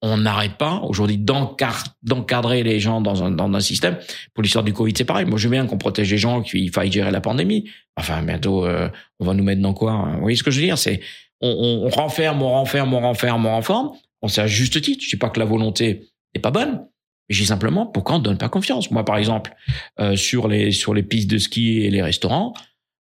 On 0.02 0.18
n'arrête 0.18 0.56
pas 0.58 0.80
aujourd'hui 0.82 1.16
d'encadrer 1.16 2.62
les 2.62 2.78
gens 2.78 3.00
dans 3.00 3.24
un, 3.24 3.30
dans 3.30 3.50
un 3.52 3.60
système. 3.60 3.96
Pour 4.34 4.42
l'histoire 4.42 4.64
du 4.64 4.72
Covid, 4.72 4.92
c'est 4.96 5.04
pareil. 5.04 5.24
Moi, 5.24 5.38
je 5.38 5.48
veux 5.48 5.52
bien 5.52 5.66
qu'on 5.66 5.78
protège 5.78 6.10
les 6.10 6.18
gens, 6.18 6.42
qu'il 6.42 6.70
faille 6.70 6.92
gérer 6.92 7.10
la 7.10 7.22
pandémie. 7.22 7.70
Enfin, 7.96 8.22
bientôt, 8.22 8.66
euh, 8.66 8.88
on 9.18 9.24
va 9.24 9.32
nous 9.32 9.44
mettre 9.44 9.62
dans 9.62 9.72
quoi 9.72 9.92
hein 9.92 10.14
Vous 10.16 10.20
voyez 10.20 10.36
ce 10.36 10.42
que 10.42 10.50
je 10.50 10.60
veux 10.60 10.66
dire? 10.66 10.76
C'est 10.76 11.00
on, 11.40 11.84
on, 11.84 11.88
renferme, 11.88 12.42
on 12.42 12.50
renferme, 12.50 12.92
on 12.92 13.00
renferme, 13.00 13.46
on 13.46 13.50
renferme. 13.50 13.90
On 14.20 14.28
sait 14.28 14.42
à 14.42 14.46
juste 14.46 14.80
titre. 14.82 15.02
Je 15.02 15.10
dis 15.10 15.16
pas 15.16 15.30
que 15.30 15.40
la 15.40 15.46
volonté 15.46 16.08
n'est 16.34 16.40
pas 16.40 16.50
bonne. 16.50 16.86
Je 17.30 17.40
dis 17.40 17.46
simplement 17.46 17.86
pourquoi 17.86 18.16
on 18.16 18.18
ne 18.18 18.24
donne 18.24 18.38
pas 18.38 18.50
confiance? 18.50 18.90
Moi, 18.90 19.04
par 19.04 19.16
exemple, 19.16 19.54
euh, 20.00 20.16
sur 20.16 20.48
les 20.48 20.72
sur 20.72 20.92
les 20.92 21.02
pistes 21.02 21.30
de 21.30 21.38
ski 21.38 21.80
et 21.80 21.90
les 21.90 22.02
restaurants, 22.02 22.52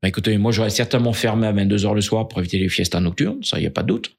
bah, 0.03 0.09
écoutez, 0.09 0.39
moi, 0.39 0.53
j'aurais 0.53 0.71
certainement 0.71 1.13
fermé 1.13 1.47
à 1.47 1.53
22 1.53 1.87
heures 1.87 1.95
le 1.95 2.01
soir 2.01 2.29
pour 2.29 2.39
éviter 2.41 2.59
les 2.59 2.69
fiestas 2.69 3.01
nocturnes. 3.01 3.43
Ça, 3.43 3.59
il 3.59 3.65
y 3.65 3.67
a 3.67 3.71
pas 3.71 3.83
de 3.83 3.89
doute. 3.89 4.18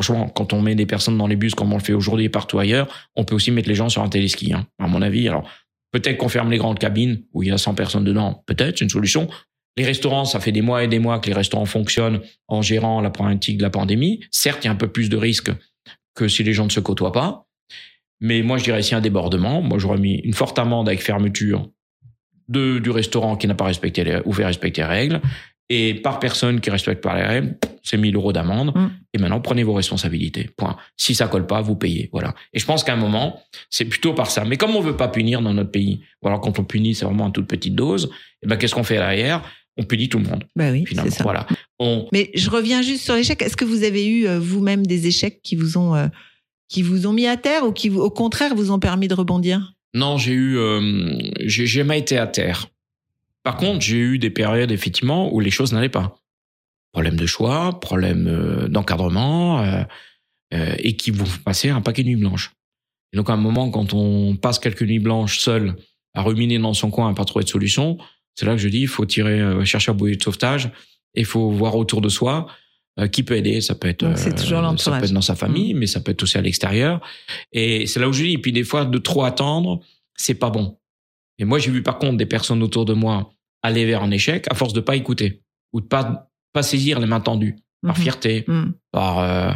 Franchement, 0.00 0.28
quand 0.28 0.52
on 0.52 0.60
met 0.60 0.74
des 0.74 0.86
personnes 0.86 1.16
dans 1.16 1.26
les 1.26 1.36
bus 1.36 1.54
comme 1.54 1.72
on 1.72 1.76
le 1.76 1.82
fait 1.82 1.92
aujourd'hui 1.92 2.26
et 2.26 2.28
partout 2.28 2.58
ailleurs, 2.58 2.88
on 3.14 3.24
peut 3.24 3.34
aussi 3.34 3.50
mettre 3.50 3.68
les 3.68 3.74
gens 3.74 3.88
sur 3.88 4.02
un 4.02 4.08
téléski, 4.08 4.52
hein, 4.52 4.66
à 4.78 4.88
mon 4.88 5.02
avis. 5.02 5.28
Alors, 5.28 5.48
peut-être 5.92 6.18
qu'on 6.18 6.28
ferme 6.28 6.50
les 6.50 6.58
grandes 6.58 6.78
cabines 6.78 7.22
où 7.32 7.42
il 7.42 7.48
y 7.48 7.52
a 7.52 7.58
100 7.58 7.74
personnes 7.74 8.04
dedans. 8.04 8.42
Peut-être, 8.46 8.78
c'est 8.78 8.84
une 8.84 8.90
solution. 8.90 9.28
Les 9.76 9.84
restaurants, 9.84 10.24
ça 10.24 10.40
fait 10.40 10.52
des 10.52 10.62
mois 10.62 10.84
et 10.84 10.88
des 10.88 10.98
mois 10.98 11.18
que 11.18 11.28
les 11.28 11.34
restaurants 11.34 11.66
fonctionnent 11.66 12.20
en 12.48 12.62
gérant 12.62 13.00
la 13.00 13.10
problématique 13.10 13.58
de 13.58 13.62
la 13.62 13.70
pandémie. 13.70 14.20
Certes, 14.30 14.64
il 14.64 14.66
y 14.66 14.68
a 14.68 14.72
un 14.72 14.76
peu 14.76 14.88
plus 14.88 15.08
de 15.08 15.16
risques 15.16 15.50
que 16.14 16.28
si 16.28 16.42
les 16.42 16.52
gens 16.52 16.64
ne 16.64 16.70
se 16.70 16.80
côtoient 16.80 17.12
pas. 17.12 17.46
Mais 18.20 18.42
moi, 18.42 18.58
je 18.58 18.64
dirais 18.64 18.82
s'il 18.82 18.92
y 18.92 18.94
a 18.94 18.98
un 18.98 19.02
débordement, 19.02 19.60
moi, 19.62 19.78
j'aurais 19.78 19.98
mis 19.98 20.14
une 20.14 20.32
forte 20.32 20.58
amende 20.58 20.88
avec 20.88 21.02
fermeture 21.02 21.68
de, 22.48 22.78
du 22.78 22.90
restaurant 22.90 23.36
qui 23.36 23.46
n'a 23.46 23.54
pas 23.54 23.64
respecté 23.64 24.20
ou 24.24 24.32
fait 24.32 24.44
respecter 24.44 24.82
les 24.82 24.86
règles. 24.86 25.20
Et 25.70 25.94
par 25.94 26.18
personne 26.18 26.60
qui 26.60 26.68
respecte 26.70 27.02
pas 27.02 27.16
les 27.16 27.22
règles, 27.24 27.56
c'est 27.82 27.96
1000 27.96 28.14
euros 28.16 28.32
d'amende. 28.32 28.72
Mm. 28.76 28.90
Et 29.14 29.18
maintenant, 29.18 29.40
prenez 29.40 29.62
vos 29.62 29.72
responsabilités. 29.72 30.50
Point. 30.56 30.76
Si 30.96 31.14
ça 31.14 31.26
colle 31.28 31.46
pas, 31.46 31.62
vous 31.62 31.74
payez. 31.76 32.10
Voilà. 32.12 32.34
Et 32.52 32.58
je 32.58 32.66
pense 32.66 32.84
qu'à 32.84 32.92
un 32.92 32.96
moment, 32.96 33.40
c'est 33.70 33.86
plutôt 33.86 34.12
par 34.12 34.30
ça. 34.30 34.44
Mais 34.44 34.56
comme 34.58 34.76
on 34.76 34.80
veut 34.80 34.96
pas 34.96 35.08
punir 35.08 35.40
dans 35.40 35.54
notre 35.54 35.70
pays, 35.70 36.00
ou 36.22 36.28
alors 36.28 36.40
quand 36.40 36.58
on 36.58 36.64
punit, 36.64 36.94
c'est 36.94 37.06
vraiment 37.06 37.24
en 37.24 37.30
toute 37.30 37.46
petite 37.46 37.74
dose, 37.74 38.10
et 38.42 38.46
ben, 38.46 38.56
qu'est-ce 38.56 38.74
qu'on 38.74 38.84
fait 38.84 38.96
derrière? 38.96 39.42
On 39.76 39.82
punit 39.84 40.08
tout 40.08 40.18
le 40.18 40.24
monde, 40.26 40.44
Bah 40.54 40.70
oui, 40.70 40.84
finalement. 40.86 41.10
ça. 41.10 41.24
Voilà. 41.24 41.46
On, 41.80 42.06
Mais 42.12 42.30
je 42.34 42.48
reviens 42.48 42.80
juste 42.82 43.02
sur 43.02 43.14
l'échec. 43.16 43.42
Est-ce 43.42 43.56
que 43.56 43.64
vous 43.64 43.82
avez 43.82 44.06
eu 44.06 44.26
euh, 44.28 44.38
vous-même 44.38 44.86
des 44.86 45.08
échecs 45.08 45.40
qui 45.42 45.56
vous 45.56 45.78
ont 45.78 45.96
euh, 45.96 46.06
qui 46.68 46.82
vous 46.82 47.06
ont 47.08 47.12
mis 47.12 47.26
à 47.26 47.36
terre 47.36 47.66
ou 47.66 47.72
qui 47.72 47.88
vous- 47.88 48.00
au 48.00 48.10
contraire 48.10 48.54
vous 48.54 48.70
ont 48.70 48.78
permis 48.78 49.08
de 49.08 49.14
rebondir? 49.14 49.72
Non, 49.92 50.16
j'ai 50.16 50.32
eu, 50.32 50.56
euh, 50.58 51.18
j'ai 51.40 51.66
jamais 51.66 51.98
été 51.98 52.18
à 52.18 52.26
terre. 52.28 52.66
Par 53.44 53.56
contre, 53.56 53.80
j'ai 53.82 53.98
eu 53.98 54.18
des 54.18 54.30
périodes 54.30 54.72
effectivement 54.72 55.32
où 55.32 55.38
les 55.38 55.50
choses 55.50 55.72
n'allaient 55.72 55.88
pas. 55.88 56.16
Problème 56.92 57.16
de 57.16 57.26
choix, 57.26 57.78
problème 57.78 58.26
euh, 58.26 58.68
d'encadrement, 58.68 59.60
euh, 59.60 59.82
euh, 60.52 60.74
et 60.78 60.96
qui 60.96 61.10
vous 61.10 61.24
passer 61.44 61.70
un 61.70 61.80
paquet 61.80 62.02
de 62.02 62.08
nuits 62.08 62.16
blanches. 62.16 62.52
Et 63.12 63.16
donc 63.16 63.30
à 63.30 63.34
un 63.34 63.38
moment, 63.38 63.70
quand 63.70 63.94
on 63.94 64.36
passe 64.36 64.58
quelques 64.58 64.82
nuits 64.82 64.98
blanches 64.98 65.38
seul 65.38 65.76
à 66.14 66.22
ruminer 66.22 66.58
dans 66.58 66.74
son 66.74 66.90
coin, 66.90 67.10
à 67.10 67.14
pas 67.14 67.24
trouver 67.24 67.44
de 67.44 67.50
solution, 67.50 67.98
c'est 68.34 68.46
là 68.46 68.52
que 68.52 68.58
je 68.58 68.68
dis, 68.68 68.80
il 68.80 68.88
faut 68.88 69.04
tirer, 69.04 69.40
euh, 69.40 69.64
chercher 69.64 69.92
un 69.92 69.94
bouée 69.94 70.16
de 70.16 70.22
sauvetage, 70.22 70.66
et 71.14 71.20
il 71.20 71.24
faut 71.24 71.50
voir 71.50 71.76
autour 71.76 72.00
de 72.00 72.08
soi 72.08 72.46
euh, 72.98 73.06
qui 73.06 73.22
peut 73.22 73.36
aider. 73.36 73.60
Ça 73.60 73.74
peut 73.74 73.88
être, 73.88 74.02
euh, 74.02 74.30
toujours 74.32 74.78
ça 74.78 74.98
peut 74.98 75.04
être 75.04 75.12
dans 75.12 75.20
sa 75.20 75.36
famille, 75.36 75.74
mais 75.74 75.86
ça 75.86 76.00
peut 76.00 76.12
être 76.12 76.22
aussi 76.22 76.38
à 76.38 76.40
l'extérieur. 76.40 77.00
Et 77.52 77.86
c'est 77.86 78.00
là 78.00 78.08
où 78.08 78.12
je 78.12 78.24
dis, 78.24 78.32
et 78.32 78.38
puis 78.38 78.52
des 78.52 78.64
fois, 78.64 78.84
de 78.84 78.98
trop 78.98 79.24
attendre, 79.24 79.80
c'est 80.16 80.34
pas 80.34 80.50
bon. 80.50 80.78
Et 81.38 81.44
moi, 81.44 81.58
j'ai 81.58 81.70
vu 81.70 81.82
par 81.82 81.98
contre 81.98 82.16
des 82.16 82.26
personnes 82.26 82.62
autour 82.62 82.84
de 82.84 82.94
moi 82.94 83.32
aller 83.64 83.84
vers 83.84 84.02
un 84.04 84.10
échec 84.12 84.46
à 84.50 84.54
force 84.54 84.72
de 84.72 84.80
pas 84.80 84.94
écouter 84.94 85.42
ou 85.72 85.80
de 85.80 85.86
pas 85.86 86.30
pas 86.52 86.62
saisir 86.62 87.00
les 87.00 87.06
mains 87.06 87.20
tendues 87.20 87.56
par 87.82 87.96
Mhm. 87.96 88.02
fierté, 88.02 88.44
Mhm. 88.46 88.74
par, 88.92 89.18
euh, 89.18 89.50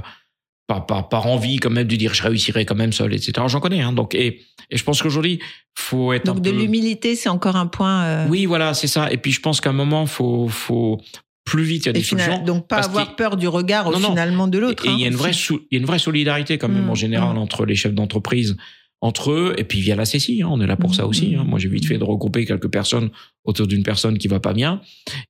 par 0.66 0.84
par 0.86 1.08
par 1.08 1.26
envie 1.26 1.58
quand 1.58 1.70
même 1.70 1.86
de 1.86 1.94
dire 1.96 2.12
je 2.14 2.22
réussirai 2.24 2.64
quand 2.66 2.74
même 2.74 2.92
seul, 2.92 3.14
etc. 3.14 3.32
J'en 3.46 3.60
connais. 3.60 3.80
Hein, 3.82 3.92
donc 3.92 4.14
et 4.16 4.40
et 4.70 4.76
je 4.76 4.82
pense 4.84 5.00
qu'aujourd'hui 5.00 5.38
faut 5.76 6.12
être 6.12 6.24
Donc 6.26 6.38
un 6.38 6.40
de 6.40 6.50
peu 6.50 6.56
l'humilité, 6.56 7.14
c'est 7.14 7.28
encore 7.28 7.56
un 7.56 7.66
point. 7.68 8.02
euh, 8.04 8.26
oui 8.28 8.46
voilà 8.46 8.74
c'est 8.74 8.88
ça. 8.88 9.10
Et 9.12 9.16
puis 9.16 9.30
je 9.32 9.40
pense 9.40 9.60
qu'à 9.60 9.70
un 9.70 9.74
moment 9.84 10.06
faut 10.06 10.48
faut 10.48 11.00
plus 11.44 11.62
vite 11.64 11.84
il 11.84 11.86
y 11.86 11.88
a 11.90 11.92
des 11.92 12.02
final- 12.02 12.24
solutions. 12.26 12.44
donc 12.44 12.68
pas 12.68 12.84
avoir 12.84 13.16
peur 13.16 13.36
du 13.38 13.48
regard 13.48 13.90
Non, 13.90 14.00
non. 14.00 14.10
finalement 14.10 14.48
de 14.48 14.58
l'autre. 14.58 14.84
Et 14.84 14.88
hein, 14.90 14.94
il 14.98 15.00
y 15.00 15.04
a 15.04 15.08
une 15.08 15.16
vraie, 15.16 15.30
il 15.32 15.58
y 15.72 15.76
a 15.76 15.78
une 15.78 15.86
vraie 15.86 15.98
solidarité 15.98 16.58
quand 16.58 16.68
même 16.68 16.90
en 16.90 16.94
général 16.94 17.36
mm. 17.36 17.38
entre 17.38 17.64
les 17.64 17.74
chefs 17.76 17.94
d'entreprise, 17.94 18.56
entre 19.00 19.30
eux, 19.30 19.54
et 19.56 19.64
puis 19.64 19.80
via 19.80 19.94
la 19.94 20.04
CECI, 20.04 20.42
hein, 20.42 20.48
on 20.50 20.60
est 20.60 20.66
là 20.66 20.76
pour 20.76 20.94
ça 20.94 21.06
aussi. 21.06 21.36
hein. 21.36 21.44
Moi, 21.44 21.58
j'ai 21.60 21.68
vite 21.68 21.86
fait 21.86 21.98
de 21.98 22.04
regrouper 22.04 22.44
quelques 22.44 22.68
personnes 22.68 23.10
autour 23.44 23.68
d'une 23.68 23.84
personne 23.84 24.18
qui 24.18 24.26
va 24.26 24.40
pas 24.40 24.52
bien, 24.52 24.80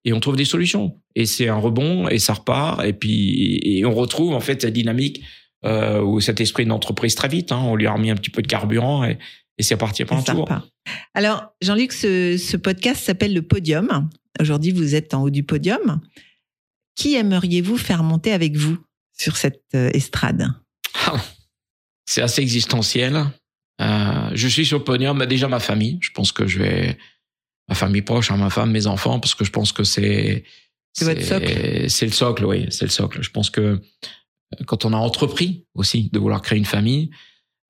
et 0.05 0.13
on 0.13 0.21
trouve 0.21 0.37
des 0.37 0.47
solutions. 0.47 0.99
Et 1.15 1.27
c'est 1.27 1.49
un 1.49 1.57
rebond, 1.57 2.09
et 2.09 2.19
ça 2.19 2.33
repart, 2.33 2.83
et 2.85 2.95
puis 2.95 3.61
et 3.63 3.85
on 3.85 3.95
retrouve 3.95 4.33
en 4.33 4.41
fait 4.41 4.63
cette 4.63 4.73
dynamique 4.73 5.23
euh, 5.65 6.01
ou 6.01 6.21
cet 6.21 6.41
esprit 6.41 6.65
d'entreprise 6.65 7.15
très 7.15 7.29
vite. 7.29 7.53
Hein. 7.53 7.61
On 7.63 7.77
lui 7.77 7.87
a 7.87 7.93
remis 7.93 8.11
un 8.11 8.17
petit 8.17 8.31
peu 8.31 8.41
de 8.41 8.47
carburant, 8.47 9.05
et, 9.05 9.19
et 9.59 9.63
c'est 9.63 9.77
parti 9.77 10.05
pour 10.05 10.17
un 10.17 10.23
tour. 10.23 10.49
Alors, 11.13 11.49
Jean-Luc, 11.61 11.93
ce, 11.93 12.39
ce 12.39 12.57
podcast 12.57 13.05
s'appelle 13.05 13.35
le 13.35 13.43
Podium. 13.43 14.09
Aujourd'hui, 14.41 14.71
vous 14.71 14.95
êtes 14.95 15.13
en 15.13 15.25
haut 15.25 15.31
du 15.31 15.43
podium. 15.43 16.01
Qui 16.95 17.17
aimeriez-vous 17.17 17.77
faire 17.77 18.03
monter 18.03 18.33
avec 18.33 18.57
vous 18.57 18.79
sur 19.13 19.37
cette 19.37 19.65
euh, 19.75 19.91
estrade? 19.93 20.49
C'est 22.07 22.23
assez 22.23 22.41
existentiel. 22.41 23.25
Euh, 23.81 24.31
je 24.35 24.49
suis 24.49 24.67
sur 24.67 24.79
le 24.79 24.85
podium, 24.85 25.25
déjà 25.27 25.49
ma 25.49 25.61
famille. 25.61 25.99
Je 26.01 26.11
pense 26.11 26.33
que 26.33 26.47
je 26.47 26.59
vais 26.59 26.99
ma 27.69 27.75
famille 27.75 28.03
proche, 28.03 28.31
hein, 28.31 28.37
ma 28.37 28.51
femme, 28.51 28.71
mes 28.71 28.87
enfants, 28.87 29.21
parce 29.21 29.35
que 29.35 29.45
je 29.45 29.51
pense 29.51 29.73
que 29.73 29.85
c'est 29.85 30.45
C'est 31.89 32.07
le 32.07 32.13
socle, 32.13 32.45
oui, 32.45 32.67
c'est 32.71 32.85
le 32.85 32.91
socle. 32.91 33.23
Je 33.23 33.31
pense 33.31 33.51
que 33.51 33.61
euh, 33.61 33.79
quand 34.67 34.85
on 34.85 34.93
a 34.93 34.97
entrepris 34.97 35.67
aussi 35.75 36.11
de 36.13 36.19
vouloir 36.19 36.43
créer 36.43 36.59
une 36.59 36.65
famille, 36.65 37.11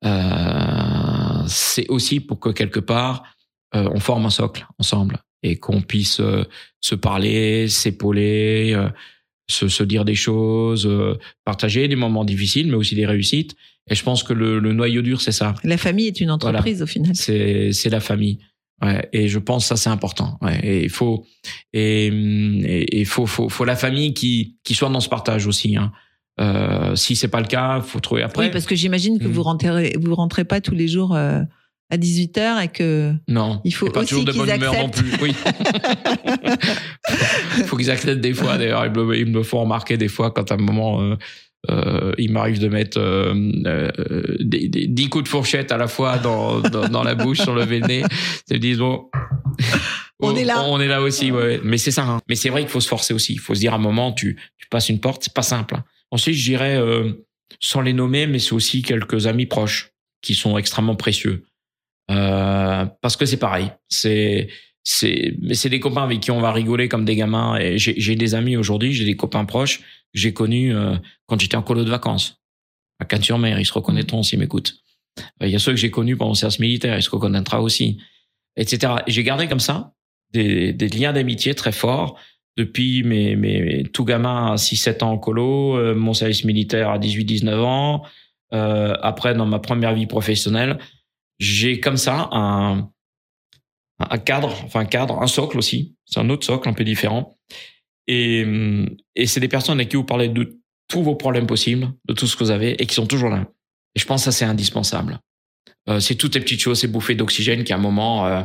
euh, 0.05 1.43
c'est 1.47 1.89
aussi 1.89 2.21
pour 2.21 2.39
que 2.39 2.51
quelque 2.51 2.81
part 2.81 3.25
euh, 3.75 3.89
on 3.93 4.01
forme 4.01 4.27
un 4.27 4.31
socle 4.31 4.67
ensemble 4.79 5.19
et 5.43 5.57
qu'on 5.57 5.83
puisse 5.83 6.21
euh, 6.21 6.45
se 6.81 6.95
parler, 6.95 7.69
s'épauler, 7.69 8.73
euh, 8.75 8.89
se, 9.51 9.69
se 9.69 9.83
dire 9.83 10.05
des 10.05 10.15
choses, 10.15 10.87
euh, 10.87 11.19
partager 11.45 11.89
des 11.89 11.97
moments 11.97 12.25
difficiles, 12.25 12.69
mais 12.69 12.77
aussi 12.77 12.95
des 12.95 13.07
réussites. 13.07 13.57
Et 13.91 13.95
je 13.95 14.03
pense 14.03 14.23
que 14.23 14.33
le, 14.33 14.59
le 14.59 14.73
noyau 14.73 15.03
dur, 15.03 15.21
c'est 15.21 15.33
ça. 15.33 15.55
La 15.65 15.77
famille 15.77 16.07
est 16.09 16.21
une 16.21 16.31
entreprise 16.31 16.83
au 16.83 16.87
final. 16.87 17.15
C'est 17.15 17.73
c'est 17.73 17.91
la 17.91 18.01
famille. 18.01 18.39
Ouais, 18.81 19.09
et 19.13 19.27
je 19.29 19.39
pense 19.41 19.65
que 19.65 19.69
ça 19.69 19.77
c'est 19.77 19.91
important. 19.91 20.39
Ouais, 20.41 20.61
et 20.63 20.85
il 20.85 20.91
faut 20.91 21.27
et 21.73 22.07
et 22.07 23.01
il 23.01 23.07
faut 23.07 23.27
faut 23.27 23.49
faut 23.49 23.65
la 23.65 23.75
famille 23.77 24.15
qui 24.15 24.57
qui 24.65 24.75
soit 24.75 24.89
dans 24.89 25.01
ce 25.01 25.09
partage 25.09 25.47
aussi. 25.47 25.77
Hein. 25.77 25.91
Euh, 26.41 26.95
si 26.95 27.17
c'est 27.17 27.27
pas 27.27 27.41
le 27.41 27.49
cas, 27.49 27.81
faut 27.81 27.99
trouver 27.99 28.23
après. 28.23 28.45
Oui, 28.47 28.51
parce 28.53 28.67
que 28.67 28.77
j'imagine 28.77 29.19
que 29.19 29.27
Mm. 29.27 29.33
vous 29.33 29.43
rentrez, 29.43 29.95
vous 30.01 30.15
rentrez 30.15 30.45
pas 30.45 30.61
tous 30.61 30.75
les 30.77 30.87
jours 30.87 31.17
euh, 31.17 31.41
à 31.91 31.97
18h 31.97 32.63
et 32.63 32.69
que 32.69 33.13
non, 33.27 33.61
il 33.65 33.75
faut 33.75 33.91
pas 33.91 34.01
aussi 34.03 34.11
toujours 34.11 34.25
de 34.25 34.31
bonne 34.33 34.49
humeur 34.55 34.75
non 34.75 34.89
plus. 34.91 35.11
Oui. 35.21 35.35
faut 37.67 37.77
qu'ils 37.77 37.91
acceptent 37.91 38.21
des 38.21 38.35
fois. 38.35 38.59
D'ailleurs, 38.59 38.87
ils 38.87 38.93
me, 38.93 39.17
ils 39.17 39.27
me 39.27 39.43
font 39.43 39.61
remarquer 39.63 39.97
des 39.97 40.09
fois 40.09 40.31
quand 40.31 40.51
à 40.51 40.55
un 40.55 40.59
moment. 40.59 41.03
Euh, 41.03 41.17
euh, 41.71 42.13
il 42.19 42.33
m'arrive 42.33 42.61
de 42.61 42.69
mettre 42.69 42.99
euh, 42.99 43.35
euh, 43.67 43.91
des, 44.41 44.69
des, 44.69 44.87
10 44.87 45.09
coups 45.09 45.25
de 45.25 45.29
fourchette 45.29 45.73
à 45.73 45.77
la 45.77 45.89
fois 45.89 46.19
dans, 46.19 46.61
dans, 46.61 46.89
dans 46.89 47.03
la 47.03 47.15
bouche, 47.15 47.39
sur 47.41 47.55
le 47.55 47.65
nez. 47.65 48.05
Ils 48.51 48.61
disent, 48.61 48.79
bon, 48.79 49.11
On 50.21 50.35
est 50.37 50.45
là. 50.45 50.63
On 50.65 50.81
est 50.81 50.87
là 50.89 51.03
aussi, 51.03 51.31
ouais. 51.33 51.61
Mais 51.65 51.79
c'est 51.79 51.91
ça. 51.91 52.05
hein. 52.05 52.21
Mais 52.29 52.37
c'est 52.37 52.49
vrai 52.49 52.61
qu'il 52.63 52.71
faut 52.71 52.81
se 52.81 52.89
forcer 52.89 53.13
aussi. 53.13 53.33
Il 53.35 53.41
faut 53.41 53.55
se 53.55 53.61
dire 53.61 53.73
à 53.73 53.77
un 53.77 53.81
moment, 53.81 54.13
tu, 54.13 54.39
tu 54.57 54.69
passes 54.69 54.89
une 54.89 55.01
porte, 55.01 55.25
c'est 55.25 55.35
pas 55.35 55.43
simple. 55.43 55.75
hein. 55.77 55.85
Ensuite, 56.11 56.37
je 56.37 56.45
dirais, 56.45 56.77
euh, 56.77 57.13
sans 57.61 57.81
les 57.81 57.93
nommer, 57.93 58.27
mais 58.27 58.39
c'est 58.39 58.53
aussi 58.55 58.83
quelques 58.83 59.27
amis 59.27 59.47
proches 59.47 59.91
qui 60.23 60.35
sont 60.35 60.59
extrêmement 60.59 60.97
précieux. 60.97 61.45
Euh, 62.11 62.87
parce 63.03 63.17
que 63.17 63.27
c'est 63.27 63.37
pareil. 63.37 63.71
C'est 63.89 64.49
c'est 64.85 65.35
mais 65.43 65.53
c'est 65.55 65.69
des 65.69 65.81
copains 65.81 66.05
avec 66.05 66.21
qui 66.21 66.31
on 66.31 66.41
va 66.41 66.51
rigoler 66.53 66.89
comme 66.89 67.05
des 67.05 67.17
gamins. 67.17 67.59
Et 67.59 67.77
j'ai 67.79 67.95
j'ai 68.01 68.17
des 68.17 68.35
amis 68.35 68.57
aujourd'hui, 68.57 68.95
j'ai 68.95 69.05
des 69.05 69.17
copains 69.17 69.45
proches 69.45 69.81
que 70.13 70.19
j'ai 70.19 70.33
connus 70.33 70.75
euh, 70.75 70.97
quand 71.27 71.41
j'étais 71.41 71.57
en 71.57 71.63
colo 71.63 71.85
de 71.85 71.91
vacances 71.91 72.41
à 72.99 73.05
Cannes-sur-Mer. 73.05 73.59
Ils 73.61 73.67
se 73.67 73.73
reconnaîtront 73.73 74.23
s'ils 74.23 74.39
m'écoutent. 74.39 74.75
Euh, 75.43 75.47
Il 75.47 75.53
y 75.53 75.57
a 75.57 75.59
ceux 75.59 75.73
que 75.73 75.79
j'ai 75.79 75.91
connus 75.91 76.17
pendant 76.17 76.33
le 76.33 76.37
service 76.37 76.59
militaire, 76.59 76.97
ils 76.97 77.03
se 77.03 77.11
reconnaîtra 77.11 77.63
aussi, 77.63 77.99
etc. 78.57 78.95
Et 79.07 79.13
j'ai 79.13 79.23
gardé 79.23 79.49
comme 79.49 79.61
ça 79.61 79.93
des, 80.33 80.73
des 80.73 80.89
liens 80.89 81.13
d'amitié 81.13 81.55
très 81.55 81.73
forts 81.73 82.19
depuis 82.59 83.05
mes, 83.05 83.37
mes 83.37 83.85
tout 83.85 84.05
gamin 84.05 84.53
à 84.53 84.57
6-7 84.57 85.05
ans 85.05 85.13
en 85.13 85.19
colo, 85.19 85.77
euh, 85.77 85.95
mon 85.95 86.13
service 86.13 86.45
militaire 86.45 86.91
à 86.91 86.99
18-19 86.99 87.55
ans, 87.61 88.03
euh, 88.53 88.95
après 89.01 89.35
dans 89.35 89.47
ma 89.47 89.61
première 89.61 89.95
vie 89.95 90.07
professionnelle, 90.07 90.79
j'ai 91.39 91.79
comme 91.79 91.97
ça 91.97 92.29
un, 92.33 92.91
un 94.01 94.19
cadre, 94.19 94.53
enfin 94.65 94.81
un 94.81 94.87
cadre, 94.87 95.23
un 95.23 95.29
socle 95.29 95.57
aussi. 95.57 95.95
C'est 96.05 96.19
un 96.19 96.29
autre 96.31 96.45
socle 96.45 96.69
un 96.69 96.73
peu 96.73 96.83
différent. 96.83 97.38
Et, 98.09 98.45
et 99.15 99.27
c'est 99.27 99.39
des 99.41 99.49
personnes 99.49 99.79
avec 99.79 99.91
qui 99.91 99.97
vous 99.97 100.05
parlez 100.05 100.29
de 100.29 100.59
tous 100.89 101.03
vos 101.03 101.15
problèmes 101.15 101.47
possibles, 101.47 101.93
de 102.09 102.15
tout 102.15 102.27
ce 102.27 102.35
que 102.37 102.45
vous 102.45 102.51
avez, 102.51 102.81
et 102.83 102.87
qui 102.87 102.95
sont 102.95 103.07
toujours 103.07 103.29
là. 103.29 103.47
Et 103.95 104.01
je 104.01 104.07
pense 104.07 104.23
que 104.23 104.31
ça 104.31 104.33
c'est 104.33 104.45
indispensable. 104.47 105.21
Euh, 105.89 106.01
c'est 106.01 106.15
toutes 106.17 106.35
les 106.35 106.41
petites 106.41 106.61
choses, 106.61 106.81
ces 106.81 106.89
bouffées 106.89 107.15
d'oxygène 107.15 107.65
qui 107.65 107.73
à 107.73 107.77
un 107.77 107.81
moment 107.81 108.27
euh, 108.27 108.43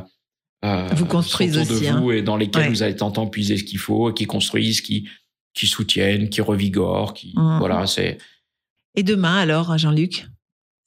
euh, 0.65 0.87
Vous 0.95 1.05
construisent 1.05 1.57
autour 1.57 1.75
aussi, 1.77 1.85
de 1.85 1.89
hein. 1.89 1.99
vous 2.01 2.11
et 2.11 2.21
dans 2.21 2.35
lesquelles 2.37 2.63
Ouais. 2.63 2.69
vous 2.69 2.83
allez 2.83 2.95
tenter 2.95 3.21
puiser 3.31 3.57
ce 3.57 3.63
qu'il 3.63 3.79
faut, 3.79 4.11
qui 4.13 4.25
construisent, 4.25 4.81
qui 4.81 5.07
qui 5.53 5.67
soutiennent, 5.67 6.29
qui 6.29 6.41
revigorent, 6.41 7.13
qui 7.13 7.33
Mhm. 7.37 7.59
voilà, 7.59 7.85
c'est 7.87 8.17
Et 8.95 9.03
demain, 9.03 9.35
alors, 9.37 9.77
Jean-Luc 9.77 10.25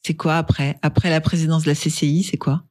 C'est 0.04 0.14
quoi 0.16 0.36
après? 0.36 0.76
Après 0.82 1.08
la 1.10 1.20
présidence 1.20 1.62
de 1.64 1.68
la 1.70 1.74
CCI, 1.74 2.22
c'est 2.24 2.36
quoi? 2.36 2.64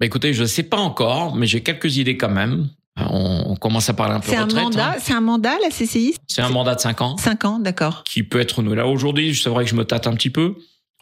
Bah 0.00 0.06
écoutez, 0.06 0.32
je 0.34 0.44
sais 0.44 0.62
pas 0.62 0.76
encore, 0.78 1.34
mais 1.36 1.46
j'ai 1.46 1.62
quelques 1.62 1.96
idées 1.96 2.16
quand 2.16 2.30
même. 2.30 2.68
Euh, 2.98 3.02
On, 3.10 3.52
on 3.52 3.56
commence 3.56 3.88
à 3.88 3.94
parler 3.94 4.14
un 4.14 4.20
peu 4.20 4.30
C'est 4.30 4.36
un 4.36 4.44
retraite. 4.44 4.62
mandat 4.64 4.90
hein. 4.92 4.96
C'est 5.00 5.12
un 5.14 5.20
mandat, 5.20 5.54
la 5.62 5.68
CCI 5.70 6.14
C'est 6.28 6.42
un 6.42 6.48
mandat 6.50 6.74
de 6.76 6.80
5 6.80 7.00
ans 7.00 7.16
Cinq 7.16 7.44
ans, 7.44 7.58
d'accord. 7.58 8.04
qui 8.04 8.22
peut 8.22 8.40
être 8.40 8.52
renouvelé. 8.58 8.82
Là, 8.82 8.86
Aujourd'hui, 8.86 9.34
c'est 9.34 9.50
vrai 9.50 9.64
que 9.64 9.70
je 9.70 9.74
me 9.74 9.84
tâte 9.84 10.06
un 10.06 10.14
petit 10.14 10.30
peu. 10.30 10.54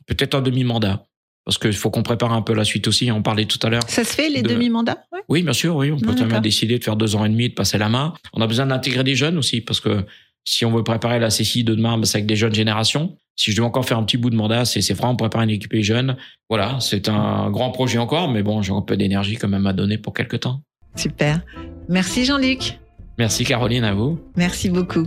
Peut-être 0.07 0.35
un 0.35 0.41
demi-mandat. 0.43 1.05
Parce 1.45 1.59
qu'il 1.59 1.73
faut 1.73 1.91
qu'on 1.91 2.03
prépare 2.05 2.33
un 2.33 2.43
peu 2.43 2.55
la 2.55 2.65
suite 2.65 2.87
aussi. 2.89 3.11
On 3.11 3.21
parlait 3.23 3.47
tout 3.47 3.59
à 3.67 3.69
l'heure. 3.69 3.83
Ça 3.89 4.05
se 4.05 4.15
fait, 4.15 4.29
les 4.31 4.43
De- 4.43 4.49
demi-mandats? 4.49 5.05
Ouais. 5.13 5.21
Oui, 5.29 5.43
bien 5.43 5.53
sûr, 5.53 5.75
oui. 5.77 5.91
On 5.91 5.99
peut 5.99 6.07
Ah, 6.11 6.15
bien 6.15 6.27
d'accord. 6.27 6.41
décider 6.41 6.79
de 6.79 6.85
faire 6.85 6.97
deux 6.97 7.15
ans 7.17 7.25
et 7.25 7.29
demi, 7.29 7.49
de 7.49 7.55
passer 7.55 7.79
la 7.79 7.89
main. 7.89 8.15
On 8.33 8.41
a 8.41 8.47
besoin 8.47 8.67
d'intégrer 8.67 9.03
des 9.05 9.17
jeunes 9.17 9.37
aussi, 9.39 9.61
parce 9.61 9.81
que 9.81 10.05
si 10.45 10.65
on 10.65 10.71
veut 10.73 10.85
préparer 10.85 11.19
la 11.19 11.29
CCI 11.31 11.65
de 11.65 11.75
demain, 11.75 11.99
bah, 11.99 12.05
c'est 12.07 12.19
avec 12.19 12.27
des 12.27 12.37
jeunes 12.37 12.55
générations. 12.55 13.17
Si 13.37 13.51
je 13.51 13.57
dois 13.57 13.67
encore 13.67 13.85
faire 13.85 13.99
un 13.99 14.05
petit 14.05 14.19
bout 14.19 14.31
de 14.31 14.37
mandat, 14.37 14.65
c'est 14.65 14.83
c'est 14.83 14.95
vraiment 14.95 15.17
préparer 15.17 15.45
une 15.45 15.51
équipe 15.51 15.75
jeune. 15.83 16.17
Voilà, 16.49 16.79
c'est 16.81 17.09
un 17.09 17.51
grand 17.51 17.71
projet 17.71 17.99
encore, 17.99 18.29
mais 18.31 18.43
bon, 18.43 18.63
j'ai 18.63 18.73
un 18.73 18.83
peu 18.83 18.97
d'énergie 18.97 19.37
quand 19.37 19.49
même 19.49 19.67
à 19.67 19.73
donner 19.73 19.99
pour 19.99 20.15
quelques 20.15 20.41
temps. 20.41 20.63
Super. 20.97 21.41
Merci, 21.89 22.25
Jean-Luc. 22.25 22.79
Merci 23.19 23.45
Caroline, 23.45 23.85
à 23.85 23.95
vous. 23.95 24.19
Merci 24.37 24.71
beaucoup. 24.71 25.07